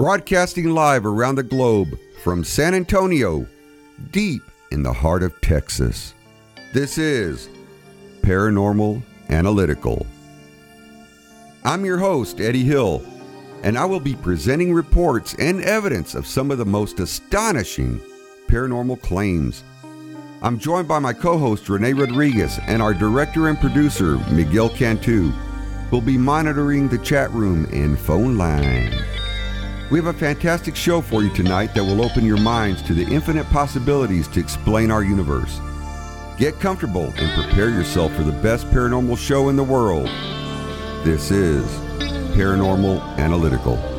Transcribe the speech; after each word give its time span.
broadcasting 0.00 0.70
live 0.70 1.04
around 1.04 1.34
the 1.34 1.42
globe 1.42 1.98
from 2.22 2.42
San 2.42 2.72
Antonio, 2.72 3.46
deep 4.12 4.40
in 4.70 4.82
the 4.82 4.94
heart 4.94 5.22
of 5.22 5.38
Texas. 5.42 6.14
This 6.72 6.96
is 6.96 7.50
Paranormal 8.22 9.02
Analytical. 9.28 10.06
I'm 11.64 11.84
your 11.84 11.98
host, 11.98 12.40
Eddie 12.40 12.64
Hill, 12.64 13.04
and 13.62 13.76
I 13.76 13.84
will 13.84 14.00
be 14.00 14.14
presenting 14.14 14.72
reports 14.72 15.34
and 15.38 15.62
evidence 15.64 16.14
of 16.14 16.26
some 16.26 16.50
of 16.50 16.56
the 16.56 16.64
most 16.64 16.98
astonishing 16.98 18.00
paranormal 18.46 19.02
claims. 19.02 19.62
I'm 20.40 20.58
joined 20.58 20.88
by 20.88 21.00
my 21.00 21.12
co 21.12 21.36
host, 21.36 21.68
Renee 21.68 21.92
Rodriguez, 21.92 22.58
and 22.66 22.80
our 22.80 22.94
director 22.94 23.48
and 23.48 23.60
producer, 23.60 24.16
Miguel 24.30 24.70
Cantu, 24.70 25.28
who'll 25.90 26.00
be 26.00 26.16
monitoring 26.16 26.88
the 26.88 26.96
chat 26.96 27.30
room 27.32 27.68
and 27.70 27.98
phone 27.98 28.38
line. 28.38 29.09
We 29.90 29.98
have 29.98 30.06
a 30.06 30.16
fantastic 30.16 30.76
show 30.76 31.00
for 31.00 31.24
you 31.24 31.34
tonight 31.34 31.74
that 31.74 31.82
will 31.82 32.00
open 32.04 32.24
your 32.24 32.36
minds 32.36 32.80
to 32.82 32.94
the 32.94 33.02
infinite 33.12 33.46
possibilities 33.46 34.28
to 34.28 34.38
explain 34.38 34.88
our 34.88 35.02
universe. 35.02 35.60
Get 36.38 36.60
comfortable 36.60 37.12
and 37.16 37.42
prepare 37.42 37.70
yourself 37.70 38.14
for 38.14 38.22
the 38.22 38.30
best 38.30 38.68
paranormal 38.68 39.18
show 39.18 39.48
in 39.48 39.56
the 39.56 39.64
world. 39.64 40.06
This 41.04 41.32
is 41.32 41.64
Paranormal 42.36 43.00
Analytical. 43.18 43.89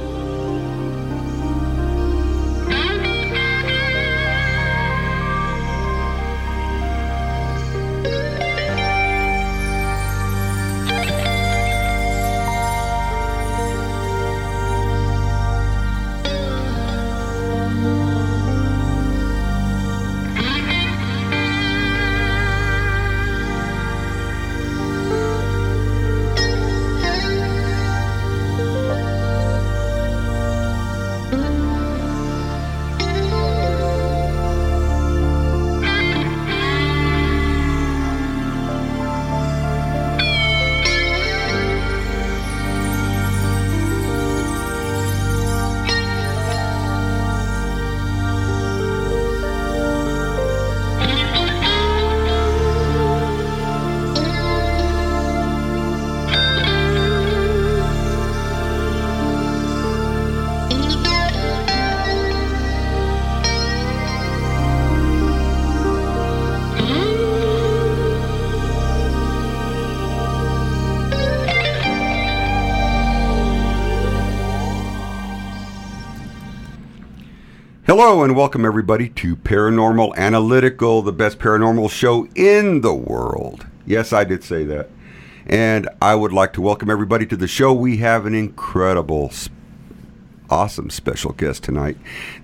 Hello 78.12 78.26
and 78.26 78.36
welcome 78.36 78.66
everybody 78.66 79.08
to 79.08 79.38
Paranormal 79.38 80.14
Analytical, 80.18 81.02
the 81.02 81.14
best 81.14 81.40
paranormal 81.40 81.90
show 81.90 82.28
in 82.36 82.82
the 82.82 82.94
world. 82.94 83.66
Yes, 83.86 84.12
I 84.12 84.26
did 84.26 84.44
say 84.44 84.66
that. 84.66 84.90
And 85.46 85.88
I 86.02 86.16
would 86.16 86.34
like 86.34 86.52
to 86.54 86.62
welcome 86.62 86.90
everybody 86.90 87.26
to 87.28 87.38
the 87.38 87.48
show. 87.48 87.72
We 87.72 87.96
have 87.98 88.26
an 88.26 88.36
incredible, 88.36 89.32
awesome 90.50 90.90
special 90.90 91.32
guest 91.32 91.64
tonight 91.64 91.96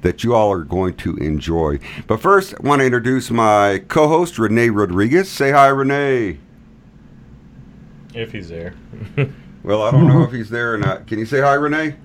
that 0.04 0.24
you 0.24 0.34
all 0.34 0.54
are 0.54 0.64
going 0.64 0.96
to 0.98 1.18
enjoy. 1.18 1.80
But 2.08 2.22
first, 2.22 2.54
I 2.54 2.66
want 2.66 2.80
to 2.80 2.86
introduce 2.86 3.30
my 3.30 3.84
co 3.90 4.08
host, 4.08 4.40
Renee 4.40 4.70
Rodriguez. 4.70 5.30
Say 5.30 5.52
hi, 5.52 5.68
Renee. 5.68 6.40
If 8.16 8.32
he's 8.32 8.48
there. 8.48 8.74
Well, 9.64 9.82
I 9.84 9.92
don't 9.92 10.08
know 10.08 10.24
if 10.24 10.32
he's 10.32 10.50
there 10.50 10.76
or 10.76 10.78
not. 10.78 11.08
Can 11.08 11.20
you 11.20 11.26
say 11.26 11.42
hi, 11.42 11.56
Rene? 11.56 11.98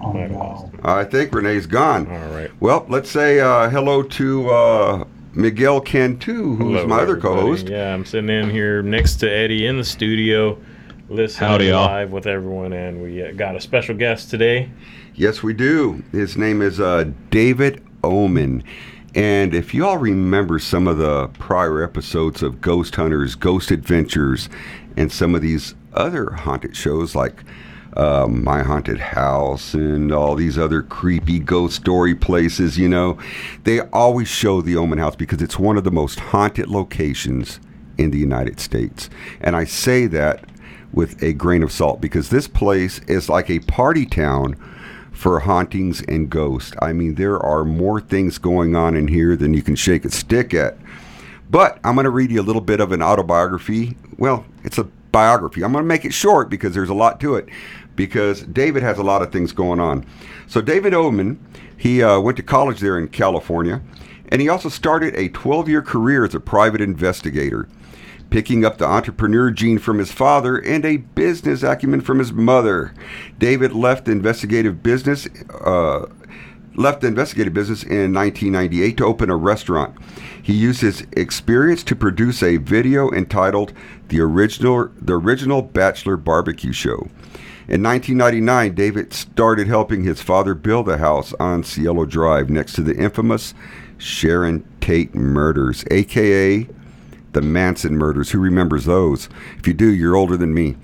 Oh, 0.00 0.12
Might 0.12 0.20
have 0.20 0.30
no. 0.30 0.38
lost 0.38 0.66
him. 0.66 0.71
I 0.84 1.04
think 1.04 1.32
Renee's 1.34 1.66
gone. 1.66 2.06
All 2.08 2.34
right. 2.34 2.50
Well, 2.60 2.84
let's 2.88 3.10
say 3.10 3.40
uh, 3.40 3.68
hello 3.70 4.02
to 4.02 4.50
uh, 4.50 5.04
Miguel 5.32 5.80
Cantu, 5.80 6.56
who's 6.56 6.76
Hello, 6.76 6.86
my 6.86 6.96
other 6.96 7.16
everybody. 7.16 7.40
co-host. 7.40 7.68
Yeah, 7.68 7.94
I'm 7.94 8.04
sitting 8.04 8.30
in 8.30 8.50
here 8.50 8.82
next 8.82 9.16
to 9.16 9.30
Eddie 9.30 9.66
in 9.66 9.78
the 9.78 9.84
studio, 9.84 10.58
listening 11.08 11.48
Howdy, 11.50 11.66
y'all. 11.66 11.86
live 11.86 12.10
with 12.10 12.26
everyone, 12.26 12.72
and 12.72 13.00
we 13.02 13.22
uh, 13.22 13.32
got 13.32 13.54
a 13.54 13.60
special 13.60 13.94
guest 13.96 14.28
today. 14.30 14.70
Yes, 15.14 15.42
we 15.42 15.54
do. 15.54 16.02
His 16.10 16.36
name 16.36 16.60
is 16.62 16.80
uh, 16.80 17.10
David 17.30 17.82
Oman. 18.02 18.64
And 19.14 19.54
if 19.54 19.74
you 19.74 19.86
all 19.86 19.98
remember 19.98 20.58
some 20.58 20.88
of 20.88 20.96
the 20.98 21.28
prior 21.28 21.82
episodes 21.82 22.42
of 22.42 22.60
Ghost 22.60 22.96
Hunters, 22.96 23.34
Ghost 23.34 23.70
Adventures, 23.70 24.48
and 24.96 25.12
some 25.12 25.34
of 25.34 25.42
these 25.42 25.74
other 25.92 26.30
haunted 26.30 26.74
shows 26.74 27.14
like 27.14 27.44
uh, 27.96 28.26
My 28.28 28.62
Haunted 28.62 28.98
House 28.98 29.74
and 29.74 30.12
all 30.12 30.34
these 30.34 30.58
other 30.58 30.82
creepy 30.82 31.38
ghost 31.38 31.76
story 31.76 32.14
places, 32.14 32.78
you 32.78 32.88
know, 32.88 33.18
they 33.64 33.80
always 33.80 34.28
show 34.28 34.60
the 34.62 34.76
Oman 34.76 34.98
House 34.98 35.16
because 35.16 35.42
it's 35.42 35.58
one 35.58 35.76
of 35.76 35.84
the 35.84 35.90
most 35.90 36.20
haunted 36.20 36.68
locations 36.68 37.60
in 37.98 38.10
the 38.10 38.18
United 38.18 38.60
States. 38.60 39.10
And 39.40 39.54
I 39.56 39.64
say 39.64 40.06
that 40.06 40.44
with 40.92 41.22
a 41.22 41.32
grain 41.32 41.62
of 41.62 41.72
salt 41.72 42.00
because 42.00 42.30
this 42.30 42.48
place 42.48 43.00
is 43.06 43.28
like 43.28 43.50
a 43.50 43.60
party 43.60 44.06
town 44.06 44.56
for 45.12 45.40
hauntings 45.40 46.02
and 46.02 46.28
ghosts. 46.30 46.72
I 46.80 46.92
mean, 46.92 47.14
there 47.14 47.38
are 47.38 47.64
more 47.64 48.00
things 48.00 48.38
going 48.38 48.74
on 48.74 48.96
in 48.96 49.08
here 49.08 49.36
than 49.36 49.54
you 49.54 49.62
can 49.62 49.76
shake 49.76 50.04
a 50.04 50.10
stick 50.10 50.52
at. 50.54 50.76
But 51.50 51.78
I'm 51.84 51.94
going 51.94 52.04
to 52.04 52.10
read 52.10 52.30
you 52.30 52.40
a 52.40 52.42
little 52.42 52.62
bit 52.62 52.80
of 52.80 52.92
an 52.92 53.02
autobiography. 53.02 53.96
Well, 54.16 54.46
it's 54.64 54.78
a 54.78 54.84
biography. 54.84 55.62
I'm 55.62 55.72
going 55.72 55.84
to 55.84 55.88
make 55.88 56.04
it 56.04 56.14
short 56.14 56.48
because 56.48 56.74
there's 56.74 56.88
a 56.88 56.94
lot 56.94 57.20
to 57.20 57.36
it. 57.36 57.48
Because 57.96 58.42
David 58.42 58.82
has 58.82 58.98
a 58.98 59.02
lot 59.02 59.22
of 59.22 59.32
things 59.32 59.52
going 59.52 59.80
on. 59.80 60.04
So 60.46 60.60
David 60.60 60.94
Oman, 60.94 61.44
he 61.76 62.02
uh, 62.02 62.20
went 62.20 62.36
to 62.38 62.42
college 62.42 62.80
there 62.80 62.98
in 62.98 63.08
California, 63.08 63.82
and 64.28 64.40
he 64.40 64.48
also 64.48 64.68
started 64.68 65.14
a 65.14 65.28
12-year 65.30 65.82
career 65.82 66.24
as 66.24 66.34
a 66.34 66.40
private 66.40 66.80
investigator 66.80 67.68
picking 68.32 68.64
up 68.64 68.78
the 68.78 68.86
entrepreneur 68.86 69.50
gene 69.50 69.78
from 69.78 69.98
his 69.98 70.10
father 70.10 70.56
and 70.56 70.86
a 70.86 70.96
business 70.96 71.62
acumen 71.62 72.00
from 72.00 72.18
his 72.18 72.32
mother. 72.32 72.94
David 73.38 73.72
left 73.72 74.06
the 74.06 74.12
investigative 74.12 74.82
business. 74.82 75.28
Uh, 75.62 76.06
left 76.74 77.02
the 77.02 77.06
investigative 77.06 77.52
business 77.52 77.82
in 77.82 78.14
1998 78.14 78.96
to 78.96 79.04
open 79.04 79.28
a 79.28 79.36
restaurant. 79.36 79.94
He 80.42 80.54
used 80.54 80.80
his 80.80 81.06
experience 81.12 81.84
to 81.84 81.94
produce 81.94 82.42
a 82.42 82.56
video 82.56 83.10
entitled 83.10 83.74
"The 84.08 84.20
Original 84.20 84.88
The 84.98 85.12
Original 85.12 85.60
Bachelor 85.60 86.16
Barbecue 86.16 86.72
Show." 86.72 87.10
In 87.68 87.82
1999, 87.82 88.74
David 88.74 89.12
started 89.12 89.68
helping 89.68 90.02
his 90.02 90.20
father 90.20 90.54
build 90.54 90.88
a 90.88 90.98
house 90.98 91.32
on 91.34 91.62
Cielo 91.62 92.04
Drive 92.04 92.50
next 92.50 92.72
to 92.74 92.82
the 92.82 92.96
infamous 92.96 93.54
Sharon 93.98 94.66
Tate 94.80 95.14
murders, 95.14 95.84
aka 95.90 96.66
the 97.32 97.40
Manson 97.40 97.96
murders. 97.96 98.30
Who 98.30 98.40
remembers 98.40 98.84
those? 98.84 99.28
If 99.58 99.66
you 99.66 99.74
do, 99.74 99.90
you're 99.92 100.16
older 100.16 100.36
than 100.36 100.52
me. 100.52 100.76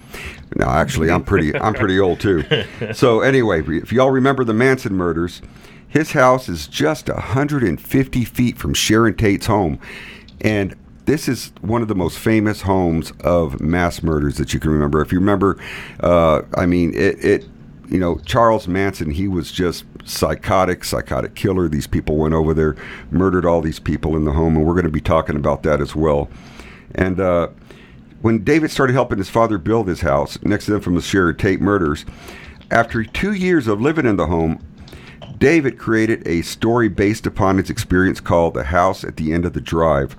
No, 0.57 0.67
actually, 0.67 1.11
I'm 1.11 1.25
pretty. 1.25 1.55
I'm 1.57 1.75
pretty 1.75 1.99
old 1.99 2.21
too. 2.21 2.45
So 2.95 3.21
anyway, 3.21 3.63
if 3.67 3.93
y'all 3.93 4.11
remember 4.11 4.45
the 4.45 4.55
Manson 4.55 4.95
murders, 4.95 5.43
his 5.89 6.13
house 6.13 6.49
is 6.49 6.67
just 6.67 7.09
150 7.09 8.25
feet 8.25 8.57
from 8.57 8.73
Sharon 8.73 9.15
Tate's 9.15 9.47
home, 9.47 9.79
and 10.41 10.75
this 11.09 11.27
is 11.27 11.53
one 11.63 11.81
of 11.81 11.89
the 11.89 11.95
most 11.95 12.19
famous 12.19 12.61
homes 12.61 13.13
of 13.25 13.63
mass 13.63 14.03
murders 14.03 14.37
that 14.37 14.53
you 14.53 14.61
can 14.61 14.71
remember. 14.71 15.01
If 15.01 15.11
you 15.11 15.19
remember, 15.19 15.59
uh, 16.01 16.43
I 16.55 16.67
mean, 16.67 16.95
it, 16.95 17.25
it. 17.25 17.49
You 17.89 17.99
know, 17.99 18.19
Charles 18.27 18.69
Manson, 18.69 19.11
he 19.13 19.29
was 19.29 19.51
just 19.51 19.87
psychotic, 20.05 20.85
psychotic 20.85 21.35
killer. 21.35 21.69
These 21.69 21.87
people 21.87 22.17
went 22.19 22.35
over 22.35 22.53
there, 22.53 22.77
murdered 23.11 23.47
all 23.47 23.63
these 23.63 23.79
people 23.79 24.15
in 24.15 24.27
the 24.27 24.33
home, 24.33 24.59
and 24.59 24.67
we're 24.67 24.75
going 24.75 24.85
to 24.85 24.91
be 24.91 25.01
talking 25.01 25.37
about 25.37 25.63
that 25.63 25.81
as 25.81 25.97
well. 25.97 26.29
And 26.95 27.19
uh, 27.19 27.49
when 28.21 28.45
David 28.45 28.71
started 28.71 28.93
helping 28.93 29.17
his 29.17 29.31
father 29.31 29.57
build 29.57 29.89
his 29.89 30.03
house 30.03 30.37
next 30.43 30.67
to 30.67 30.73
them 30.73 30.83
from 30.83 30.97
the 30.97 31.01
Sharon 31.01 31.39
Tate 31.39 31.63
murders, 31.63 32.05
after 32.71 33.03
two 33.03 33.33
years 33.33 33.67
of 33.67 33.81
living 33.81 34.05
in 34.05 34.17
the 34.17 34.27
home, 34.27 34.63
David 35.39 35.79
created 35.79 36.29
a 36.29 36.43
story 36.43 36.91
based 36.91 37.27
upon 37.27 37.57
his 37.57 37.71
experience 37.71 38.21
called 38.21 38.53
The 38.53 38.65
House 38.65 39.03
at 39.03 39.17
the 39.17 39.33
End 39.33 39.47
of 39.47 39.55
the 39.55 39.63
Drive. 39.63 40.15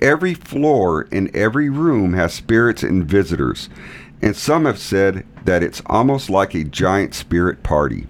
Every 0.00 0.34
floor 0.34 1.02
in 1.10 1.34
every 1.34 1.68
room 1.68 2.12
has 2.12 2.32
spirits 2.32 2.84
and 2.84 3.04
visitors, 3.04 3.68
and 4.22 4.36
some 4.36 4.64
have 4.64 4.78
said 4.78 5.26
that 5.44 5.62
it's 5.64 5.82
almost 5.86 6.30
like 6.30 6.54
a 6.54 6.62
giant 6.62 7.14
spirit 7.14 7.64
party. 7.64 8.06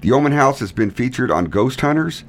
The 0.00 0.12
Oman 0.12 0.32
House 0.32 0.60
has 0.60 0.72
been 0.72 0.90
featured 0.90 1.30
on 1.30 1.46
Ghost 1.46 1.82
Hunters, 1.82 2.24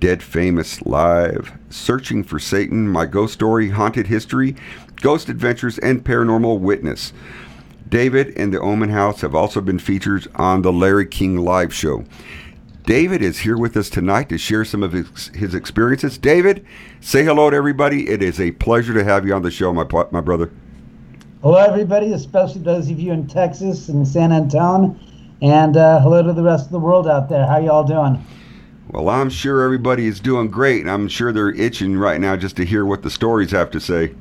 Dead 0.00 0.20
Famous 0.20 0.82
Live, 0.82 1.52
Searching 1.70 2.24
for 2.24 2.40
Satan, 2.40 2.88
My 2.88 3.06
Ghost 3.06 3.34
Story, 3.34 3.70
Haunted 3.70 4.08
History, 4.08 4.56
Ghost 4.96 5.28
Adventures, 5.28 5.78
and 5.78 6.02
Paranormal 6.02 6.58
Witness. 6.58 7.12
David 7.88 8.36
and 8.36 8.52
the 8.52 8.60
Oman 8.60 8.90
House 8.90 9.20
have 9.20 9.34
also 9.34 9.60
been 9.60 9.78
featured 9.78 10.26
on 10.34 10.62
the 10.62 10.72
Larry 10.72 11.06
King 11.06 11.38
Live 11.38 11.72
Show. 11.72 12.04
David 12.88 13.20
is 13.20 13.40
here 13.40 13.58
with 13.58 13.76
us 13.76 13.90
tonight 13.90 14.30
to 14.30 14.38
share 14.38 14.64
some 14.64 14.82
of 14.82 14.92
his, 14.92 15.28
his 15.34 15.54
experiences. 15.54 16.16
David, 16.16 16.64
say 17.00 17.22
hello 17.22 17.50
to 17.50 17.54
everybody. 17.54 18.08
It 18.08 18.22
is 18.22 18.40
a 18.40 18.52
pleasure 18.52 18.94
to 18.94 19.04
have 19.04 19.26
you 19.26 19.34
on 19.34 19.42
the 19.42 19.50
show, 19.50 19.74
my 19.74 19.84
my 20.10 20.22
brother. 20.22 20.50
Hello, 21.42 21.58
everybody, 21.58 22.14
especially 22.14 22.62
those 22.62 22.90
of 22.90 22.98
you 22.98 23.12
in 23.12 23.26
Texas 23.26 23.90
and 23.90 24.08
San 24.08 24.32
Antonio, 24.32 24.96
and 25.42 25.76
uh, 25.76 26.00
hello 26.00 26.22
to 26.22 26.32
the 26.32 26.42
rest 26.42 26.64
of 26.64 26.72
the 26.72 26.78
world 26.78 27.06
out 27.06 27.28
there. 27.28 27.46
How 27.46 27.58
y'all 27.58 27.84
doing? 27.84 28.24
Well, 28.88 29.10
I'm 29.10 29.28
sure 29.28 29.60
everybody 29.60 30.06
is 30.06 30.18
doing 30.18 30.48
great, 30.48 30.80
and 30.80 30.90
I'm 30.90 31.08
sure 31.08 31.30
they're 31.30 31.50
itching 31.50 31.98
right 31.98 32.18
now 32.18 32.36
just 32.36 32.56
to 32.56 32.64
hear 32.64 32.86
what 32.86 33.02
the 33.02 33.10
stories 33.10 33.50
have 33.50 33.70
to 33.72 33.80
say. 33.80 34.14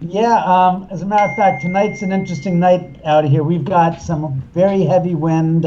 Yeah, 0.00 0.42
um, 0.44 0.88
as 0.90 1.02
a 1.02 1.06
matter 1.06 1.30
of 1.30 1.36
fact, 1.36 1.60
tonight's 1.60 2.00
an 2.00 2.10
interesting 2.10 2.58
night 2.58 3.02
out 3.04 3.26
here. 3.26 3.42
We've 3.42 3.66
got 3.66 4.00
some 4.00 4.40
very 4.54 4.84
heavy 4.84 5.14
wind 5.14 5.66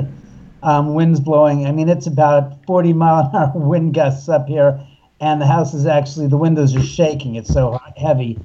um, 0.63 0.93
winds 0.93 1.19
blowing. 1.19 1.65
I 1.65 1.71
mean, 1.71 1.89
it's 1.89 2.07
about 2.07 2.65
40 2.65 2.93
mile 2.93 3.29
an 3.33 3.35
hour 3.35 3.51
wind 3.55 3.93
gusts 3.93 4.29
up 4.29 4.47
here, 4.47 4.79
and 5.19 5.41
the 5.41 5.45
house 5.45 5.73
is 5.73 5.85
actually, 5.85 6.27
the 6.27 6.37
windows 6.37 6.75
are 6.75 6.83
shaking. 6.83 7.35
It's 7.35 7.53
so 7.53 7.79
heavy. 7.97 8.39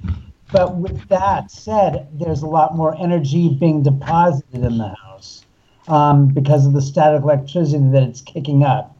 But 0.52 0.76
with 0.76 1.08
that 1.08 1.50
said, 1.50 2.06
there's 2.12 2.42
a 2.42 2.46
lot 2.46 2.76
more 2.76 2.96
energy 2.96 3.48
being 3.48 3.82
deposited 3.82 4.62
in 4.64 4.78
the 4.78 4.94
house 4.94 5.44
um, 5.88 6.28
because 6.28 6.66
of 6.66 6.72
the 6.72 6.82
static 6.82 7.22
electricity 7.22 7.84
that 7.90 8.02
it's 8.02 8.20
kicking 8.20 8.62
up. 8.62 8.96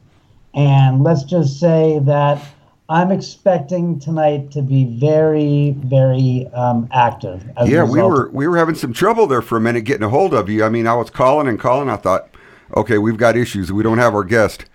And 0.54 1.02
let's 1.02 1.24
just 1.24 1.58
say 1.58 2.00
that 2.02 2.44
I'm 2.88 3.10
expecting 3.10 3.98
tonight 3.98 4.50
to 4.52 4.62
be 4.62 4.84
very, 4.84 5.72
very 5.78 6.46
um, 6.52 6.88
active. 6.92 7.44
yeah, 7.64 7.82
we 7.82 8.02
were 8.02 8.28
we 8.30 8.46
were 8.46 8.58
having 8.58 8.74
some 8.74 8.92
trouble 8.92 9.26
there 9.26 9.42
for 9.42 9.56
a 9.56 9.60
minute 9.60 9.82
getting 9.82 10.02
a 10.02 10.08
hold 10.08 10.34
of 10.34 10.50
you. 10.50 10.64
I 10.64 10.68
mean, 10.68 10.86
I 10.86 10.94
was 10.94 11.08
calling 11.08 11.48
and 11.48 11.58
calling. 11.58 11.88
I 11.88 11.96
thought, 11.96 12.33
okay, 12.76 12.98
we've 12.98 13.16
got 13.16 13.36
issues. 13.36 13.72
We 13.72 13.82
don't 13.82 13.98
have 13.98 14.14
our 14.14 14.24
guest. 14.24 14.66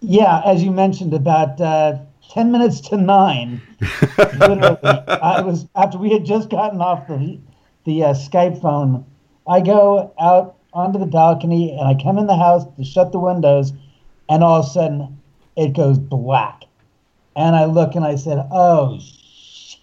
Yeah, 0.00 0.40
as 0.44 0.62
you 0.62 0.70
mentioned, 0.70 1.12
about 1.12 1.60
uh, 1.60 1.98
10 2.30 2.52
minutes 2.52 2.80
to 2.88 2.96
nine, 2.96 3.60
literally, 4.38 4.78
I 4.82 5.42
was, 5.42 5.66
after 5.76 5.98
we 5.98 6.10
had 6.10 6.24
just 6.24 6.48
gotten 6.48 6.80
off 6.80 7.06
the, 7.06 7.38
the 7.84 8.04
uh, 8.04 8.14
Skype 8.14 8.60
phone, 8.62 9.04
I 9.46 9.60
go 9.60 10.14
out 10.18 10.56
onto 10.72 10.98
the 10.98 11.06
balcony 11.06 11.72
and 11.72 11.86
I 11.86 12.00
come 12.00 12.18
in 12.18 12.26
the 12.26 12.36
house 12.36 12.64
to 12.76 12.84
shut 12.84 13.12
the 13.12 13.18
windows, 13.18 13.72
and 14.28 14.44
all 14.44 14.60
of 14.60 14.66
a 14.66 14.68
sudden 14.68 15.20
it 15.56 15.74
goes 15.74 15.98
black. 15.98 16.62
And 17.36 17.54
I 17.54 17.64
look 17.66 17.94
and 17.94 18.04
I 18.04 18.16
said, 18.16 18.46
oh, 18.50 18.98
shit. 19.00 19.80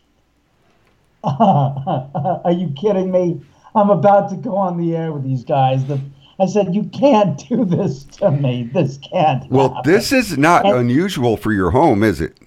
Are 1.24 2.52
you 2.52 2.74
kidding 2.80 3.12
me? 3.12 3.42
I'm 3.76 3.90
about 3.90 4.30
to 4.30 4.36
go 4.36 4.56
on 4.56 4.78
the 4.78 4.96
air 4.96 5.12
with 5.12 5.24
these 5.24 5.44
guys. 5.44 5.86
The 5.86 6.02
I 6.40 6.46
said, 6.46 6.76
"You 6.76 6.84
can't 6.84 7.38
do 7.50 7.66
this 7.66 8.04
to 8.04 8.32
me. 8.32 8.70
This 8.74 8.98
can't." 8.98 9.50
Well, 9.50 9.74
happen. 9.74 9.92
this 9.92 10.12
is 10.12 10.38
not 10.38 10.66
and, 10.66 10.76
unusual 10.76 11.38
for 11.38 11.52
your 11.52 11.72
home, 11.72 12.04
is 12.04 12.22
it? 12.22 12.38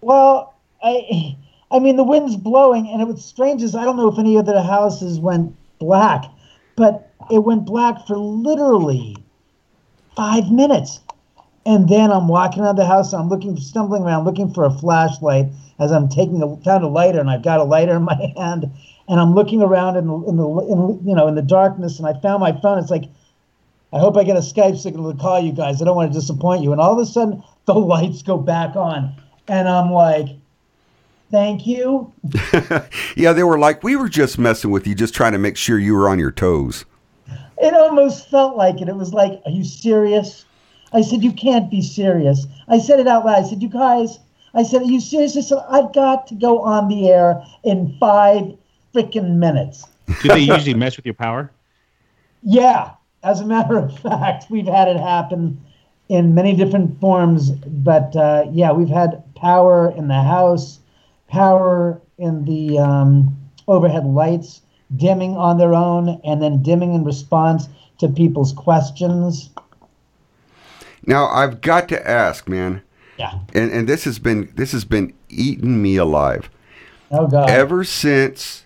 Well, 0.00 0.54
I, 0.82 1.36
I 1.70 1.78
mean, 1.78 1.96
the 1.96 2.04
wind's 2.04 2.36
blowing, 2.36 2.88
and 2.88 3.00
it 3.00 3.06
was 3.06 3.24
strange 3.24 3.62
as 3.62 3.74
I 3.74 3.84
don't 3.84 3.96
know 3.96 4.08
if 4.08 4.18
any 4.18 4.36
of 4.36 4.46
the 4.46 4.62
houses 4.62 5.20
went 5.20 5.54
black, 5.78 6.24
but 6.76 7.12
it 7.30 7.44
went 7.44 7.64
black 7.64 8.06
for 8.06 8.16
literally 8.16 9.16
five 10.16 10.50
minutes. 10.50 11.00
And 11.66 11.88
then 11.88 12.10
I'm 12.10 12.26
walking 12.26 12.62
around 12.62 12.76
the 12.76 12.86
house, 12.86 13.12
and 13.12 13.22
I'm 13.22 13.28
looking, 13.28 13.56
stumbling 13.58 14.02
around, 14.02 14.24
looking 14.24 14.52
for 14.52 14.64
a 14.64 14.70
flashlight 14.70 15.46
as 15.78 15.92
I'm 15.92 16.08
taking 16.08 16.42
a 16.42 16.56
found 16.64 16.84
a 16.84 16.88
lighter, 16.88 17.20
and 17.20 17.30
I've 17.30 17.42
got 17.42 17.60
a 17.60 17.64
lighter 17.64 17.96
in 17.96 18.02
my 18.02 18.32
hand, 18.36 18.70
and 19.10 19.18
I'm 19.18 19.34
looking 19.34 19.60
around 19.60 19.96
in 19.96 20.06
the, 20.06 20.14
in 20.28 20.36
the 20.36 20.48
in, 20.48 21.06
you 21.06 21.14
know 21.16 21.26
in 21.26 21.34
the 21.34 21.42
darkness, 21.42 21.98
and 21.98 22.06
I 22.06 22.18
found 22.20 22.40
my 22.40 22.52
phone. 22.60 22.78
It's 22.78 22.90
like, 22.90 23.04
I 23.92 23.98
hope 23.98 24.16
I 24.16 24.22
get 24.22 24.36
a 24.36 24.40
Skype 24.40 24.78
signal 24.78 25.12
to 25.12 25.18
call 25.18 25.40
you 25.40 25.52
guys. 25.52 25.82
I 25.82 25.84
don't 25.84 25.96
want 25.96 26.12
to 26.12 26.18
disappoint 26.18 26.62
you. 26.62 26.70
And 26.70 26.80
all 26.80 26.92
of 26.92 26.98
a 26.98 27.10
sudden, 27.10 27.42
the 27.66 27.74
lights 27.74 28.22
go 28.22 28.38
back 28.38 28.76
on, 28.76 29.12
and 29.48 29.68
I'm 29.68 29.90
like, 29.90 30.28
thank 31.32 31.66
you. 31.66 32.12
yeah, 33.16 33.32
they 33.32 33.42
were 33.42 33.58
like, 33.58 33.82
we 33.82 33.96
were 33.96 34.08
just 34.08 34.38
messing 34.38 34.70
with 34.70 34.86
you, 34.86 34.94
just 34.94 35.12
trying 35.12 35.32
to 35.32 35.38
make 35.38 35.56
sure 35.56 35.76
you 35.76 35.94
were 35.94 36.08
on 36.08 36.20
your 36.20 36.30
toes. 36.30 36.84
It 37.58 37.74
almost 37.74 38.30
felt 38.30 38.56
like 38.56 38.80
it. 38.80 38.88
It 38.88 38.96
was 38.96 39.12
like, 39.12 39.42
are 39.44 39.50
you 39.50 39.64
serious? 39.64 40.44
I 40.92 41.02
said, 41.02 41.22
you 41.22 41.32
can't 41.32 41.68
be 41.68 41.82
serious. 41.82 42.46
I 42.68 42.78
said 42.78 43.00
it 43.00 43.08
out 43.08 43.26
loud. 43.26 43.44
I 43.44 43.48
said, 43.48 43.60
you 43.60 43.68
guys. 43.68 44.20
I 44.54 44.64
said, 44.64 44.82
Are 44.82 44.86
you 44.86 45.00
serious? 45.00 45.36
I 45.36 45.42
said, 45.42 45.62
I've 45.68 45.92
got 45.92 46.26
to 46.26 46.34
go 46.34 46.60
on 46.60 46.88
the 46.88 47.08
air 47.08 47.40
in 47.62 47.96
five 48.00 48.56
freaking 48.94 49.36
minutes. 49.36 49.86
Do 50.22 50.28
they 50.28 50.40
usually 50.40 50.74
mess 50.74 50.96
with 50.96 51.06
your 51.06 51.14
power? 51.14 51.50
Yeah. 52.42 52.92
As 53.22 53.40
a 53.40 53.44
matter 53.44 53.76
of 53.76 53.98
fact, 53.98 54.46
we've 54.50 54.66
had 54.66 54.88
it 54.88 54.96
happen 54.96 55.62
in 56.08 56.34
many 56.34 56.56
different 56.56 56.98
forms. 56.98 57.50
But 57.50 58.16
uh, 58.16 58.46
yeah, 58.50 58.72
we've 58.72 58.88
had 58.88 59.22
power 59.34 59.92
in 59.94 60.08
the 60.08 60.22
house, 60.22 60.80
power 61.28 62.00
in 62.16 62.46
the 62.46 62.78
um, 62.78 63.38
overhead 63.68 64.06
lights, 64.06 64.62
dimming 64.96 65.36
on 65.36 65.58
their 65.58 65.74
own, 65.74 66.18
and 66.24 66.42
then 66.42 66.62
dimming 66.62 66.94
in 66.94 67.04
response 67.04 67.68
to 67.98 68.08
people's 68.08 68.54
questions. 68.54 69.50
Now, 71.06 71.26
I've 71.26 71.60
got 71.60 71.88
to 71.90 72.08
ask, 72.08 72.48
man. 72.48 72.82
Yeah. 73.18 73.38
And 73.52 73.70
and 73.70 73.88
this 73.88 74.04
has 74.04 74.18
been 74.18 74.50
this 74.56 74.72
has 74.72 74.84
been 74.84 75.12
eating 75.28 75.82
me 75.82 75.96
alive. 75.96 76.48
Oh 77.10 77.26
God. 77.26 77.50
Ever 77.50 77.84
since 77.84 78.64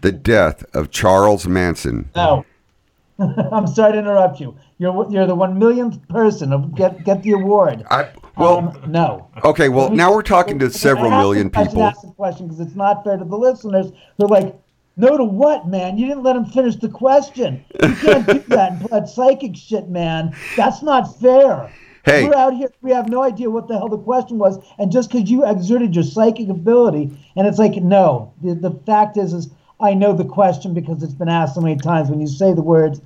the 0.00 0.12
death 0.12 0.64
of 0.74 0.90
Charles 0.90 1.46
Manson. 1.46 2.10
No. 2.14 2.44
I'm 3.18 3.66
sorry 3.66 3.92
to 3.92 3.98
interrupt 3.98 4.40
you. 4.40 4.56
You're 4.78 5.10
you're 5.10 5.26
the 5.26 5.34
one 5.34 5.58
millionth 5.58 6.06
person 6.08 6.50
to 6.50 6.68
get 6.74 7.04
get 7.04 7.22
the 7.22 7.32
award. 7.32 7.84
I, 7.90 8.10
well, 8.36 8.58
um, 8.58 8.90
no. 8.90 9.28
Okay, 9.44 9.68
well 9.68 9.90
now 9.90 10.12
we're 10.12 10.22
talking 10.22 10.58
to 10.58 10.70
several 10.70 11.10
million 11.10 11.50
people. 11.50 11.62
I 11.62 11.68
should 11.68 11.78
ask 11.78 12.00
the 12.02 12.12
question 12.12 12.48
because 12.48 12.60
it's 12.60 12.74
not 12.74 13.04
fair 13.04 13.16
to 13.16 13.24
the 13.24 13.36
listeners. 13.36 13.92
They're 14.18 14.28
like, 14.28 14.56
no 14.96 15.16
to 15.16 15.24
what, 15.24 15.68
man? 15.68 15.98
You 15.98 16.06
didn't 16.06 16.22
let 16.22 16.36
him 16.36 16.46
finish 16.46 16.76
the 16.76 16.88
question. 16.88 17.64
You 17.82 17.94
can't 17.94 18.26
do 18.26 18.38
that 18.48 18.72
and 18.72 18.80
that 18.90 19.08
psychic 19.08 19.56
shit, 19.56 19.88
man. 19.88 20.34
That's 20.56 20.82
not 20.82 21.18
fair. 21.20 21.72
Hey. 22.04 22.26
We're 22.26 22.34
out 22.34 22.54
here, 22.54 22.68
we 22.82 22.90
have 22.90 23.08
no 23.08 23.22
idea 23.22 23.48
what 23.48 23.68
the 23.68 23.78
hell 23.78 23.88
the 23.88 23.98
question 23.98 24.38
was. 24.38 24.58
And 24.78 24.90
just 24.90 25.10
because 25.10 25.30
you 25.30 25.46
exerted 25.46 25.94
your 25.94 26.02
psychic 26.04 26.48
ability, 26.48 27.16
and 27.36 27.46
it's 27.46 27.58
like, 27.58 27.76
no. 27.76 28.34
The, 28.42 28.54
the 28.54 28.72
fact 28.84 29.16
is, 29.16 29.32
is 29.32 29.50
I 29.82 29.94
know 29.94 30.12
the 30.12 30.24
question 30.24 30.74
because 30.74 31.02
it's 31.02 31.12
been 31.12 31.28
asked 31.28 31.56
so 31.56 31.60
many 31.60 31.76
times 31.76 32.08
when 32.08 32.20
you 32.20 32.28
say 32.28 32.54
the 32.54 32.62
words 32.62 33.00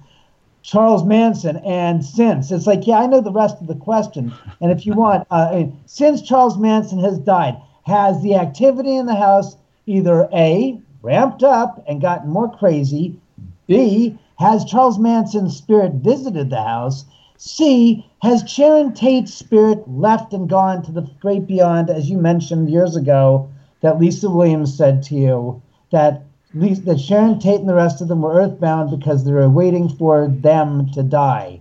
Charles 0.62 1.04
Manson 1.04 1.56
and 1.58 2.04
since. 2.04 2.50
It's 2.50 2.66
like, 2.66 2.86
yeah, 2.86 2.98
I 2.98 3.06
know 3.06 3.20
the 3.20 3.32
rest 3.32 3.60
of 3.60 3.66
the 3.66 3.76
question. 3.76 4.34
And 4.60 4.70
if 4.70 4.84
you 4.84 4.92
want, 4.96 5.26
uh, 5.30 5.64
since 5.86 6.20
Charles 6.20 6.58
Manson 6.58 6.98
has 6.98 7.18
died, 7.18 7.56
has 7.84 8.20
the 8.22 8.34
activity 8.34 8.94
in 8.94 9.06
the 9.06 9.14
house 9.14 9.56
either 9.86 10.28
A, 10.34 10.78
ramped 11.02 11.42
up 11.42 11.82
and 11.88 12.00
gotten 12.00 12.30
more 12.30 12.50
crazy, 12.50 13.18
B, 13.66 14.18
has 14.38 14.64
Charles 14.64 14.98
Manson's 14.98 15.56
spirit 15.56 15.92
visited 15.94 16.50
the 16.50 16.62
house? 16.62 17.04
C, 17.38 18.04
has 18.22 18.48
Sharon 18.50 18.92
Tate's 18.92 19.32
spirit 19.32 19.88
left 19.88 20.34
and 20.34 20.48
gone 20.48 20.82
to 20.82 20.92
the 20.92 21.08
great 21.20 21.46
beyond, 21.46 21.88
as 21.88 22.10
you 22.10 22.18
mentioned 22.18 22.70
years 22.70 22.96
ago, 22.96 23.48
that 23.82 23.98
Lisa 23.98 24.28
Williams 24.28 24.76
said 24.76 25.02
to 25.04 25.14
you 25.14 25.62
that 25.92 26.25
that 26.56 27.00
Sharon 27.00 27.38
Tate 27.38 27.60
and 27.60 27.68
the 27.68 27.74
rest 27.74 28.00
of 28.00 28.08
them 28.08 28.22
were 28.22 28.34
earthbound 28.34 28.98
because 28.98 29.24
they 29.24 29.32
were 29.32 29.48
waiting 29.48 29.88
for 29.88 30.28
them 30.28 30.90
to 30.92 31.02
die, 31.02 31.60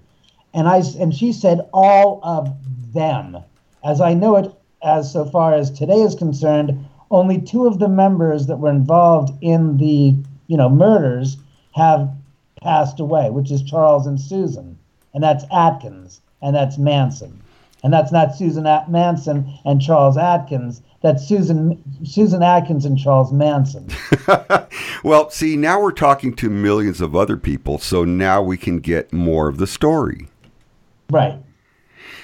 and 0.53 0.67
I 0.67 0.81
and 0.99 1.13
she 1.13 1.31
said 1.31 1.67
all 1.73 2.19
of 2.23 2.53
them, 2.93 3.37
as 3.83 4.01
I 4.01 4.13
know 4.13 4.35
it, 4.37 4.53
as 4.83 5.11
so 5.11 5.25
far 5.25 5.53
as 5.53 5.71
today 5.71 6.01
is 6.01 6.15
concerned, 6.15 6.85
only 7.11 7.41
two 7.41 7.67
of 7.67 7.79
the 7.79 7.89
members 7.89 8.47
that 8.47 8.59
were 8.59 8.69
involved 8.69 9.33
in 9.41 9.77
the 9.77 10.15
you 10.47 10.57
know 10.57 10.69
murders 10.69 11.37
have 11.73 12.09
passed 12.61 12.99
away, 12.99 13.29
which 13.29 13.51
is 13.51 13.61
Charles 13.61 14.07
and 14.07 14.19
Susan 14.19 14.77
and 15.15 15.23
that's 15.23 15.45
Atkins, 15.49 16.19
and 16.41 16.53
that's 16.53 16.77
Manson. 16.77 17.41
And 17.83 17.93
that's 17.93 18.11
not 18.11 18.35
Susan 18.35 18.67
At- 18.67 18.91
Manson 18.91 19.51
and 19.63 19.81
Charles 19.81 20.17
Atkins. 20.17 20.81
That's 21.05 21.23
Susan 21.23 21.83
Susan 22.03 22.41
Atkins 22.41 22.83
and 22.83 22.97
Charles 22.97 23.31
Manson. 23.31 23.87
well, 25.03 25.29
see, 25.29 25.55
now 25.55 25.79
we're 25.79 25.91
talking 25.91 26.35
to 26.37 26.49
millions 26.49 26.99
of 26.99 27.15
other 27.15 27.37
people, 27.37 27.77
so 27.77 28.03
now 28.03 28.41
we 28.41 28.57
can 28.57 28.79
get 28.79 29.13
more 29.13 29.47
of 29.47 29.59
the 29.59 29.67
story. 29.67 30.29
Right. 31.11 31.37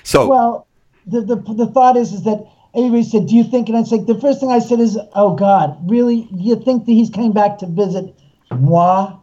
So, 0.01 0.27
well, 0.27 0.67
the, 1.05 1.21
the 1.21 1.35
the 1.35 1.67
thought 1.67 1.95
is 1.95 2.11
is 2.11 2.23
that 2.23 2.43
everybody 2.75 3.03
said, 3.03 3.27
"Do 3.27 3.35
you 3.35 3.43
think?" 3.43 3.69
And 3.69 3.77
it's 3.77 3.91
like 3.91 4.07
the 4.07 4.19
first 4.19 4.39
thing 4.39 4.49
I 4.49 4.57
said 4.57 4.79
is, 4.79 4.97
"Oh 5.13 5.35
God, 5.35 5.77
really? 5.87 6.27
You 6.33 6.55
think 6.55 6.87
that 6.87 6.91
he's 6.91 7.11
coming 7.11 7.33
back 7.33 7.59
to 7.59 7.67
visit 7.67 8.15
moi? 8.49 9.15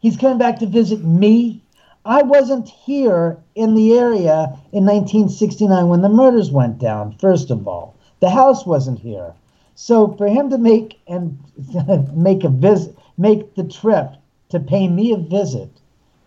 He's 0.00 0.18
coming 0.18 0.36
back 0.36 0.58
to 0.58 0.66
visit 0.66 1.02
me? 1.02 1.62
I 2.04 2.20
wasn't 2.20 2.68
here 2.68 3.38
in 3.54 3.74
the 3.74 3.94
area 3.98 4.58
in 4.72 4.84
1969 4.84 5.88
when 5.88 6.02
the 6.02 6.10
murders 6.10 6.50
went 6.50 6.78
down. 6.78 7.16
First 7.18 7.50
of 7.50 7.66
all, 7.66 7.95
the 8.20 8.30
house 8.30 8.66
wasn't 8.66 8.98
here. 8.98 9.34
So 9.74 10.14
for 10.16 10.26
him 10.26 10.50
to 10.50 10.58
make 10.58 10.98
and 11.06 11.38
make 12.16 12.44
a 12.44 12.48
visit, 12.48 12.96
make 13.18 13.54
the 13.54 13.64
trip 13.64 14.14
to 14.48 14.60
pay 14.60 14.88
me 14.88 15.12
a 15.12 15.18
visit, 15.18 15.70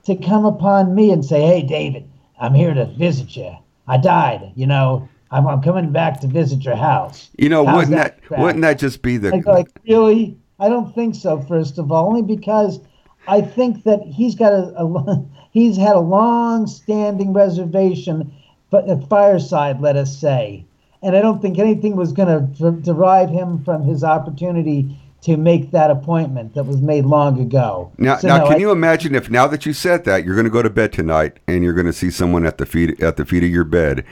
to 0.05 0.15
come 0.15 0.45
upon 0.45 0.93
me 0.93 1.11
and 1.11 1.25
say, 1.25 1.41
"Hey, 1.41 1.63
David, 1.63 2.07
I'm 2.39 2.53
here 2.53 2.73
to 2.73 2.85
visit 2.85 3.35
you. 3.35 3.55
I 3.87 3.97
died. 3.97 4.51
You 4.55 4.67
know, 4.67 5.09
I'm, 5.31 5.47
I'm 5.47 5.61
coming 5.61 5.91
back 5.91 6.19
to 6.21 6.27
visit 6.27 6.63
your 6.63 6.75
house." 6.75 7.29
You 7.37 7.49
know, 7.49 7.65
How's 7.65 7.75
wouldn't 7.75 7.95
that, 7.95 8.19
that 8.29 8.39
wouldn't 8.39 8.61
that 8.61 8.77
just 8.77 9.01
be 9.01 9.17
the 9.17 9.33
I 9.33 9.39
like, 9.39 9.67
really? 9.87 10.37
I 10.59 10.69
don't 10.69 10.93
think 10.93 11.15
so. 11.15 11.41
First 11.41 11.79
of 11.79 11.91
all, 11.91 12.07
only 12.07 12.21
because 12.21 12.79
I 13.27 13.41
think 13.41 13.83
that 13.83 14.01
he's 14.03 14.35
got 14.35 14.53
a, 14.53 14.73
a 14.77 15.25
he's 15.51 15.77
had 15.77 15.95
a 15.95 15.99
long-standing 15.99 17.33
reservation, 17.33 18.31
but 18.69 18.87
at 18.87 19.07
Fireside, 19.09 19.81
let 19.81 19.95
us 19.95 20.15
say, 20.15 20.65
and 21.01 21.15
I 21.15 21.21
don't 21.21 21.41
think 21.41 21.57
anything 21.59 21.95
was 21.95 22.11
going 22.11 22.53
to 22.55 22.71
derive 22.71 23.29
him 23.29 23.63
from 23.63 23.83
his 23.83 24.03
opportunity 24.03 24.97
to 25.21 25.35
make 25.35 25.71
that 25.71 25.91
appointment 25.91 26.55
that 26.55 26.63
was 26.63 26.77
made 26.77 27.05
long 27.05 27.39
ago. 27.41 27.91
Now, 27.97 28.17
So, 28.17 28.27
now 28.29 28.37
no, 28.37 28.43
can 28.45 28.53
I- 28.55 28.59
you 28.59 28.71
imagine 28.71 29.15
if 29.15 29.29
now 29.29 29.47
that 29.47 29.65
you 29.65 29.73
said 29.73 30.05
that 30.05 30.23
you're 30.23 30.35
going 30.35 30.45
to 30.45 30.49
go 30.51 30.61
to 30.61 30.69
bed 30.69 30.93
tonight 30.93 31.37
and 31.47 31.63
you're 31.63 31.73
going 31.73 31.85
to 31.87 31.93
see 31.93 32.09
someone 32.09 32.45
at 32.45 32.57
the 32.57 32.65
feet 32.65 33.01
at 33.01 33.17
the 33.17 33.25
feet 33.25 33.43
of 33.43 33.49
your 33.49 33.65
bed, 33.65 34.05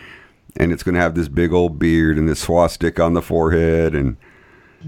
and 0.58 0.72
it's 0.74 0.84
going 0.84 0.96
to 0.96 1.02
have 1.02 1.16
this 1.16 1.28
big 1.30 1.54
old 1.54 1.80
beard 1.80 2.18
and 2.18 2.28
this 2.28 2.42
swastika 2.42 3.02
on 3.04 3.14
the 3.14 3.22
forehead, 3.22 3.96
and 3.96 4.18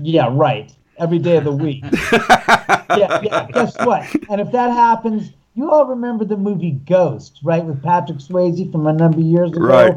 Yeah, 0.01 0.27
right. 0.31 0.73
Every 0.97 1.19
day 1.19 1.37
of 1.37 1.45
the 1.45 1.53
week. 1.53 1.83
yeah, 2.11 3.21
yeah. 3.21 3.47
Guess 3.53 3.77
what? 3.85 4.05
And 4.29 4.41
if 4.41 4.51
that 4.51 4.71
happens, 4.71 5.31
you 5.55 5.71
all 5.71 5.85
remember 5.85 6.25
the 6.25 6.35
movie 6.35 6.71
Ghost, 6.71 7.39
right, 7.43 7.63
with 7.63 7.81
Patrick 7.81 8.17
Swayze 8.17 8.69
from 8.69 8.85
a 8.87 8.91
number 8.93 9.19
of 9.19 9.23
years 9.23 9.51
ago. 9.51 9.61
Right. 9.65 9.95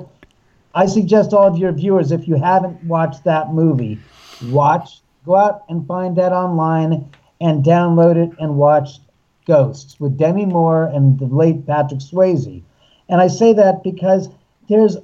I 0.75 0.87
suggest 0.87 1.33
all 1.33 1.47
of 1.47 1.59
your 1.59 1.73
viewers, 1.73 2.13
if 2.13 2.27
you 2.27 2.37
haven't 2.37 2.83
watched 2.85 3.25
that 3.25 3.53
movie, 3.53 3.99
watch, 4.47 5.03
go 5.27 5.37
out 5.37 5.65
and 5.69 5.87
find 5.87 6.17
that 6.17 6.33
online 6.33 7.11
and 7.41 7.65
download 7.65 8.17
it 8.17 8.31
and 8.39 8.57
watch 8.57 8.99
Ghosts 9.47 9.99
with 9.99 10.17
Demi 10.17 10.47
Moore 10.47 10.85
and 10.85 11.19
the 11.19 11.27
late 11.27 11.67
Patrick 11.67 12.01
Swayze. 12.01 12.63
And 13.09 13.21
I 13.21 13.27
say 13.27 13.53
that 13.53 13.83
because 13.83 14.29
there's 14.69 14.97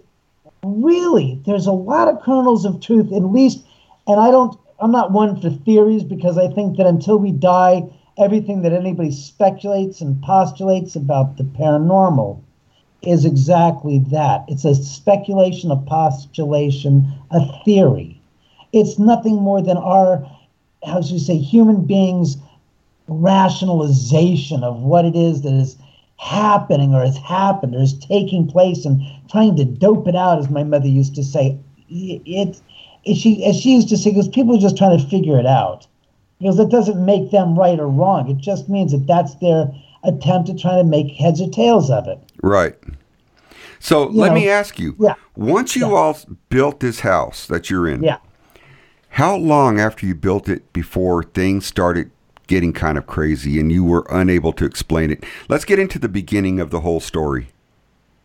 really 0.64 1.40
there's 1.46 1.66
a 1.66 1.72
lot 1.72 2.08
of 2.08 2.22
kernels 2.22 2.64
of 2.64 2.80
truth 2.80 3.12
at 3.12 3.22
least 3.22 3.64
and 4.06 4.18
i 4.20 4.30
don't 4.30 4.58
i'm 4.80 4.90
not 4.90 5.12
one 5.12 5.40
for 5.40 5.50
theories 5.50 6.02
because 6.02 6.36
i 6.36 6.48
think 6.48 6.76
that 6.76 6.86
until 6.86 7.16
we 7.16 7.30
die 7.30 7.82
everything 8.18 8.62
that 8.62 8.72
anybody 8.72 9.10
speculates 9.12 10.00
and 10.00 10.20
postulates 10.22 10.96
about 10.96 11.36
the 11.36 11.44
paranormal 11.44 12.40
is 13.02 13.24
exactly 13.24 14.00
that 14.10 14.44
it's 14.48 14.64
a 14.64 14.74
speculation 14.74 15.70
a 15.70 15.76
postulation 15.76 17.06
a 17.30 17.40
theory 17.64 18.20
it's 18.72 18.98
nothing 18.98 19.36
more 19.36 19.62
than 19.62 19.76
our 19.76 20.18
how 20.84 21.00
should 21.00 21.12
we 21.12 21.18
say 21.18 21.36
human 21.36 21.84
beings 21.84 22.36
rationalization 23.08 24.62
of 24.62 24.82
what 24.82 25.04
it 25.04 25.16
is 25.16 25.42
that 25.42 25.52
is 25.52 25.76
happening 26.18 26.94
or 26.94 27.04
has 27.04 27.16
happened 27.16 27.74
or 27.74 27.82
is 27.82 27.94
taking 27.94 28.46
place 28.46 28.84
and 28.84 29.00
trying 29.30 29.56
to 29.56 29.64
dope 29.64 30.06
it 30.06 30.16
out, 30.16 30.38
as 30.38 30.50
my 30.50 30.62
mother 30.62 30.88
used 30.88 31.14
to 31.14 31.24
say. 31.24 31.58
It, 31.88 32.60
it 33.04 33.14
she 33.16 33.44
as 33.44 33.58
she 33.58 33.74
used 33.74 33.88
to 33.88 33.96
say, 33.96 34.10
because 34.10 34.28
people 34.28 34.56
are 34.56 34.60
just 34.60 34.76
trying 34.76 34.98
to 34.98 35.08
figure 35.08 35.38
it 35.38 35.46
out. 35.46 35.86
Because 36.38 36.58
it 36.58 36.70
doesn't 36.70 37.04
make 37.04 37.32
them 37.32 37.58
right 37.58 37.80
or 37.80 37.88
wrong. 37.88 38.30
It 38.30 38.36
just 38.36 38.68
means 38.68 38.92
that 38.92 39.06
that's 39.06 39.34
their 39.36 39.72
attempt 40.08 40.48
at 40.48 40.58
trying 40.58 40.84
to 40.84 40.88
make 40.88 41.12
heads 41.12 41.40
or 41.40 41.48
tails 41.50 41.90
of 41.90 42.08
it. 42.08 42.18
right. 42.42 42.76
So 43.80 44.06
let 44.06 44.30
know, 44.30 44.34
me 44.34 44.48
ask 44.48 44.78
you: 44.78 44.96
yeah, 44.98 45.14
once 45.36 45.76
you 45.76 45.86
yeah. 45.86 45.94
all 45.94 46.18
built 46.48 46.80
this 46.80 47.00
house 47.00 47.46
that 47.46 47.70
you're 47.70 47.86
in, 47.86 48.02
Yeah. 48.02 48.16
how 49.10 49.36
long 49.36 49.78
after 49.78 50.04
you 50.04 50.16
built 50.16 50.48
it 50.48 50.72
before 50.72 51.22
things 51.22 51.64
started 51.64 52.10
getting 52.48 52.72
kind 52.72 52.98
of 52.98 53.06
crazy 53.06 53.60
and 53.60 53.70
you 53.70 53.84
were 53.84 54.04
unable 54.10 54.52
to 54.54 54.64
explain 54.64 55.12
it? 55.12 55.22
Let's 55.48 55.64
get 55.64 55.78
into 55.78 56.00
the 56.00 56.08
beginning 56.08 56.58
of 56.58 56.70
the 56.70 56.80
whole 56.80 56.98
story. 56.98 57.48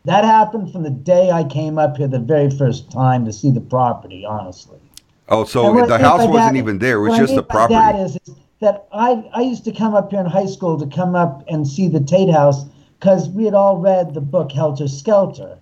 That 0.06 0.26
happened 0.26 0.72
from 0.72 0.82
the 0.84 0.90
day 0.90 1.30
I 1.30 1.44
came 1.44 1.78
up 1.78 1.98
here 1.98 2.08
the 2.08 2.20
very 2.20 2.50
first 2.50 2.92
time 2.92 3.24
to 3.26 3.32
see 3.32 3.52
the 3.52 3.62
property, 3.62 4.26
honestly. 4.26 4.80
Oh, 5.30 5.44
so 5.46 5.72
what 5.72 5.88
the 5.88 6.00
house 6.00 6.28
wasn't 6.28 6.58
even 6.58 6.80
there; 6.80 6.98
it 6.98 7.10
was 7.10 7.20
just 7.20 7.36
the 7.36 7.44
property. 7.44 7.76
That 7.76 7.96
is, 7.96 8.18
is 8.28 8.36
that 8.64 8.88
I 8.94 9.30
I 9.34 9.42
used 9.42 9.66
to 9.66 9.74
come 9.74 9.94
up 9.94 10.10
here 10.10 10.22
in 10.22 10.26
high 10.26 10.46
school 10.46 10.80
to 10.80 10.88
come 10.88 11.16
up 11.16 11.44
and 11.50 11.68
see 11.68 11.90
the 11.90 12.00
Tate 12.00 12.32
House 12.32 12.64
because 12.98 13.28
we 13.28 13.44
had 13.44 13.54
all 13.54 13.78
read 13.78 14.14
the 14.14 14.22
book 14.22 14.54
Helter 14.54 14.88
Skelter, 14.88 15.58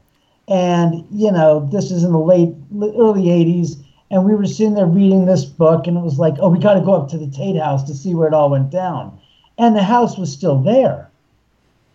and 0.47 1.03
you 1.09 1.31
know 1.31 1.67
this 1.71 1.89
is 1.89 2.03
in 2.03 2.11
the 2.11 2.19
late 2.19 2.53
early 2.79 3.23
'80s, 3.23 3.83
and 4.11 4.23
we 4.23 4.35
were 4.35 4.45
sitting 4.45 4.75
there 4.75 4.85
reading 4.85 5.25
this 5.25 5.45
book, 5.45 5.87
and 5.87 5.97
it 5.97 6.01
was 6.01 6.19
like, 6.19 6.35
oh, 6.39 6.49
we 6.49 6.59
got 6.59 6.75
to 6.75 6.81
go 6.81 6.93
up 6.93 7.09
to 7.09 7.17
the 7.17 7.25
Tate 7.25 7.59
House 7.59 7.83
to 7.85 7.95
see 7.95 8.13
where 8.13 8.27
it 8.27 8.35
all 8.35 8.51
went 8.51 8.69
down, 8.69 9.19
and 9.57 9.75
the 9.75 9.83
house 9.83 10.15
was 10.15 10.31
still 10.31 10.61
there. 10.61 11.09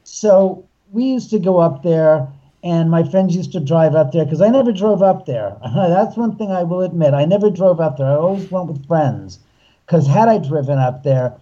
So 0.03 0.67
we 0.91 1.05
used 1.05 1.31
to 1.31 1.39
go 1.39 1.59
up 1.59 1.85
there, 1.85 2.27
and 2.65 2.91
my 2.91 3.09
friends 3.09 3.37
used 3.37 3.53
to 3.53 3.61
drive 3.61 3.95
up 3.95 4.11
there 4.11 4.25
because 4.25 4.41
I 4.41 4.49
never 4.49 4.73
drove 4.73 5.05
up 5.05 5.25
there. 5.25 5.57
That's 5.77 6.17
one 6.17 6.35
thing 6.35 6.51
I 6.51 6.65
will 6.65 6.81
admit. 6.81 7.15
I 7.15 7.27
never 7.27 7.49
drove 7.49 7.79
up 7.79 7.97
there. 7.97 8.09
I 8.09 8.17
always 8.17 8.51
went 8.51 8.67
with 8.67 8.89
friends 8.89 9.39
because 9.87 10.07
had 10.07 10.29
I 10.29 10.39
driven 10.39 10.79
up 10.79 11.05
there 11.05 11.35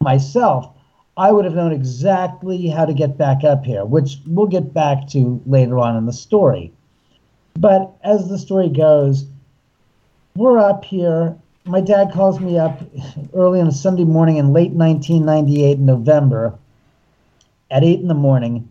myself, 0.00 0.70
I 1.16 1.32
would 1.32 1.44
have 1.44 1.54
known 1.54 1.72
exactly 1.72 2.68
how 2.68 2.84
to 2.84 2.94
get 2.94 3.18
back 3.18 3.42
up 3.42 3.64
here, 3.64 3.84
which 3.84 4.18
we'll 4.24 4.46
get 4.46 4.72
back 4.72 5.08
to 5.08 5.42
later 5.46 5.78
on 5.80 5.96
in 5.96 6.06
the 6.06 6.12
story. 6.12 6.72
But 7.58 7.92
as 8.04 8.28
the 8.28 8.38
story 8.38 8.68
goes, 8.68 9.26
we're 10.36 10.60
up 10.60 10.84
here. 10.84 11.36
My 11.64 11.80
dad 11.80 12.12
calls 12.12 12.38
me 12.38 12.56
up 12.56 12.80
early 13.34 13.60
on 13.60 13.66
a 13.66 13.72
Sunday 13.72 14.04
morning 14.04 14.36
in 14.36 14.52
late 14.52 14.70
1998, 14.70 15.80
November, 15.80 16.56
at 17.72 17.82
8 17.82 17.98
in 17.98 18.06
the 18.06 18.14
morning, 18.14 18.68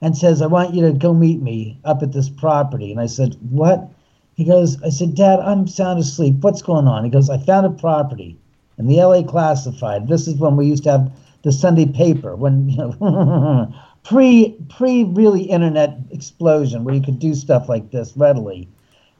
and 0.00 0.16
says, 0.16 0.40
I 0.40 0.46
want 0.46 0.72
you 0.72 0.86
to 0.86 0.92
go 0.92 1.12
meet 1.12 1.42
me 1.42 1.80
up 1.84 2.04
at 2.04 2.12
this 2.12 2.28
property. 2.28 2.92
And 2.92 3.00
I 3.00 3.06
said, 3.06 3.36
What? 3.50 3.90
He 4.36 4.44
goes, 4.44 4.80
I 4.84 4.90
said, 4.90 5.16
Dad, 5.16 5.40
I'm 5.40 5.66
sound 5.66 5.98
asleep. 5.98 6.36
What's 6.42 6.62
going 6.62 6.86
on? 6.86 7.02
He 7.02 7.10
goes, 7.10 7.28
I 7.28 7.38
found 7.38 7.66
a 7.66 7.70
property 7.70 8.38
in 8.78 8.86
the 8.86 8.96
LA 8.96 9.22
Classified. 9.22 10.08
This 10.08 10.28
is 10.28 10.36
when 10.36 10.56
we 10.56 10.66
used 10.66 10.84
to 10.84 10.92
have 10.92 11.12
the 11.42 11.52
Sunday 11.52 11.86
paper, 11.86 12.34
when, 12.36 12.68
you 12.68 12.76
know, 12.76 13.74
pre 14.04 14.56
pre 14.68 15.04
really 15.04 15.42
internet 15.42 15.98
explosion, 16.10 16.84
where 16.84 16.94
you 16.94 17.02
could 17.02 17.18
do 17.18 17.34
stuff 17.34 17.68
like 17.68 17.90
this 17.90 18.12
readily. 18.16 18.68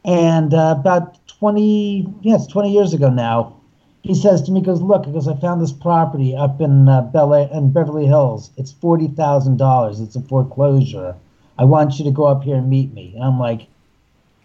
And 0.05 0.55
uh, 0.55 0.77
about 0.79 1.27
20, 1.27 2.07
yes, 2.23 2.47
20 2.47 2.73
years 2.73 2.95
ago 2.95 3.11
now, 3.11 3.59
he 4.03 4.15
says 4.15 4.43
to 4.43 4.53
me, 4.53 4.61
he 4.61 4.67
goes, 4.67 4.81
look, 4.81 5.05
goes, 5.05 5.29
I 5.29 5.37
found 5.37 5.61
this 5.61 5.73
property 5.73 6.35
up 6.35 6.61
in 6.61 6.89
uh, 6.89 7.03
Bel 7.03 7.35
Air, 7.35 7.49
in 7.53 7.73
Beverly 7.73 8.07
Hills. 8.07 8.51
It's 8.57 8.73
forty 8.73 9.09
thousand 9.09 9.59
dollars. 9.59 10.01
It's 10.01 10.17
a 10.17 10.23
foreclosure. 10.23 11.15
I 11.59 11.65
want 11.65 11.99
you 11.99 12.05
to 12.05 12.11
go 12.11 12.25
up 12.25 12.45
here 12.45 12.57
and 12.57 12.71
meet 12.71 12.95
me. 12.95 13.13
And 13.17 13.25
I'm 13.25 13.39
like, 13.39 13.67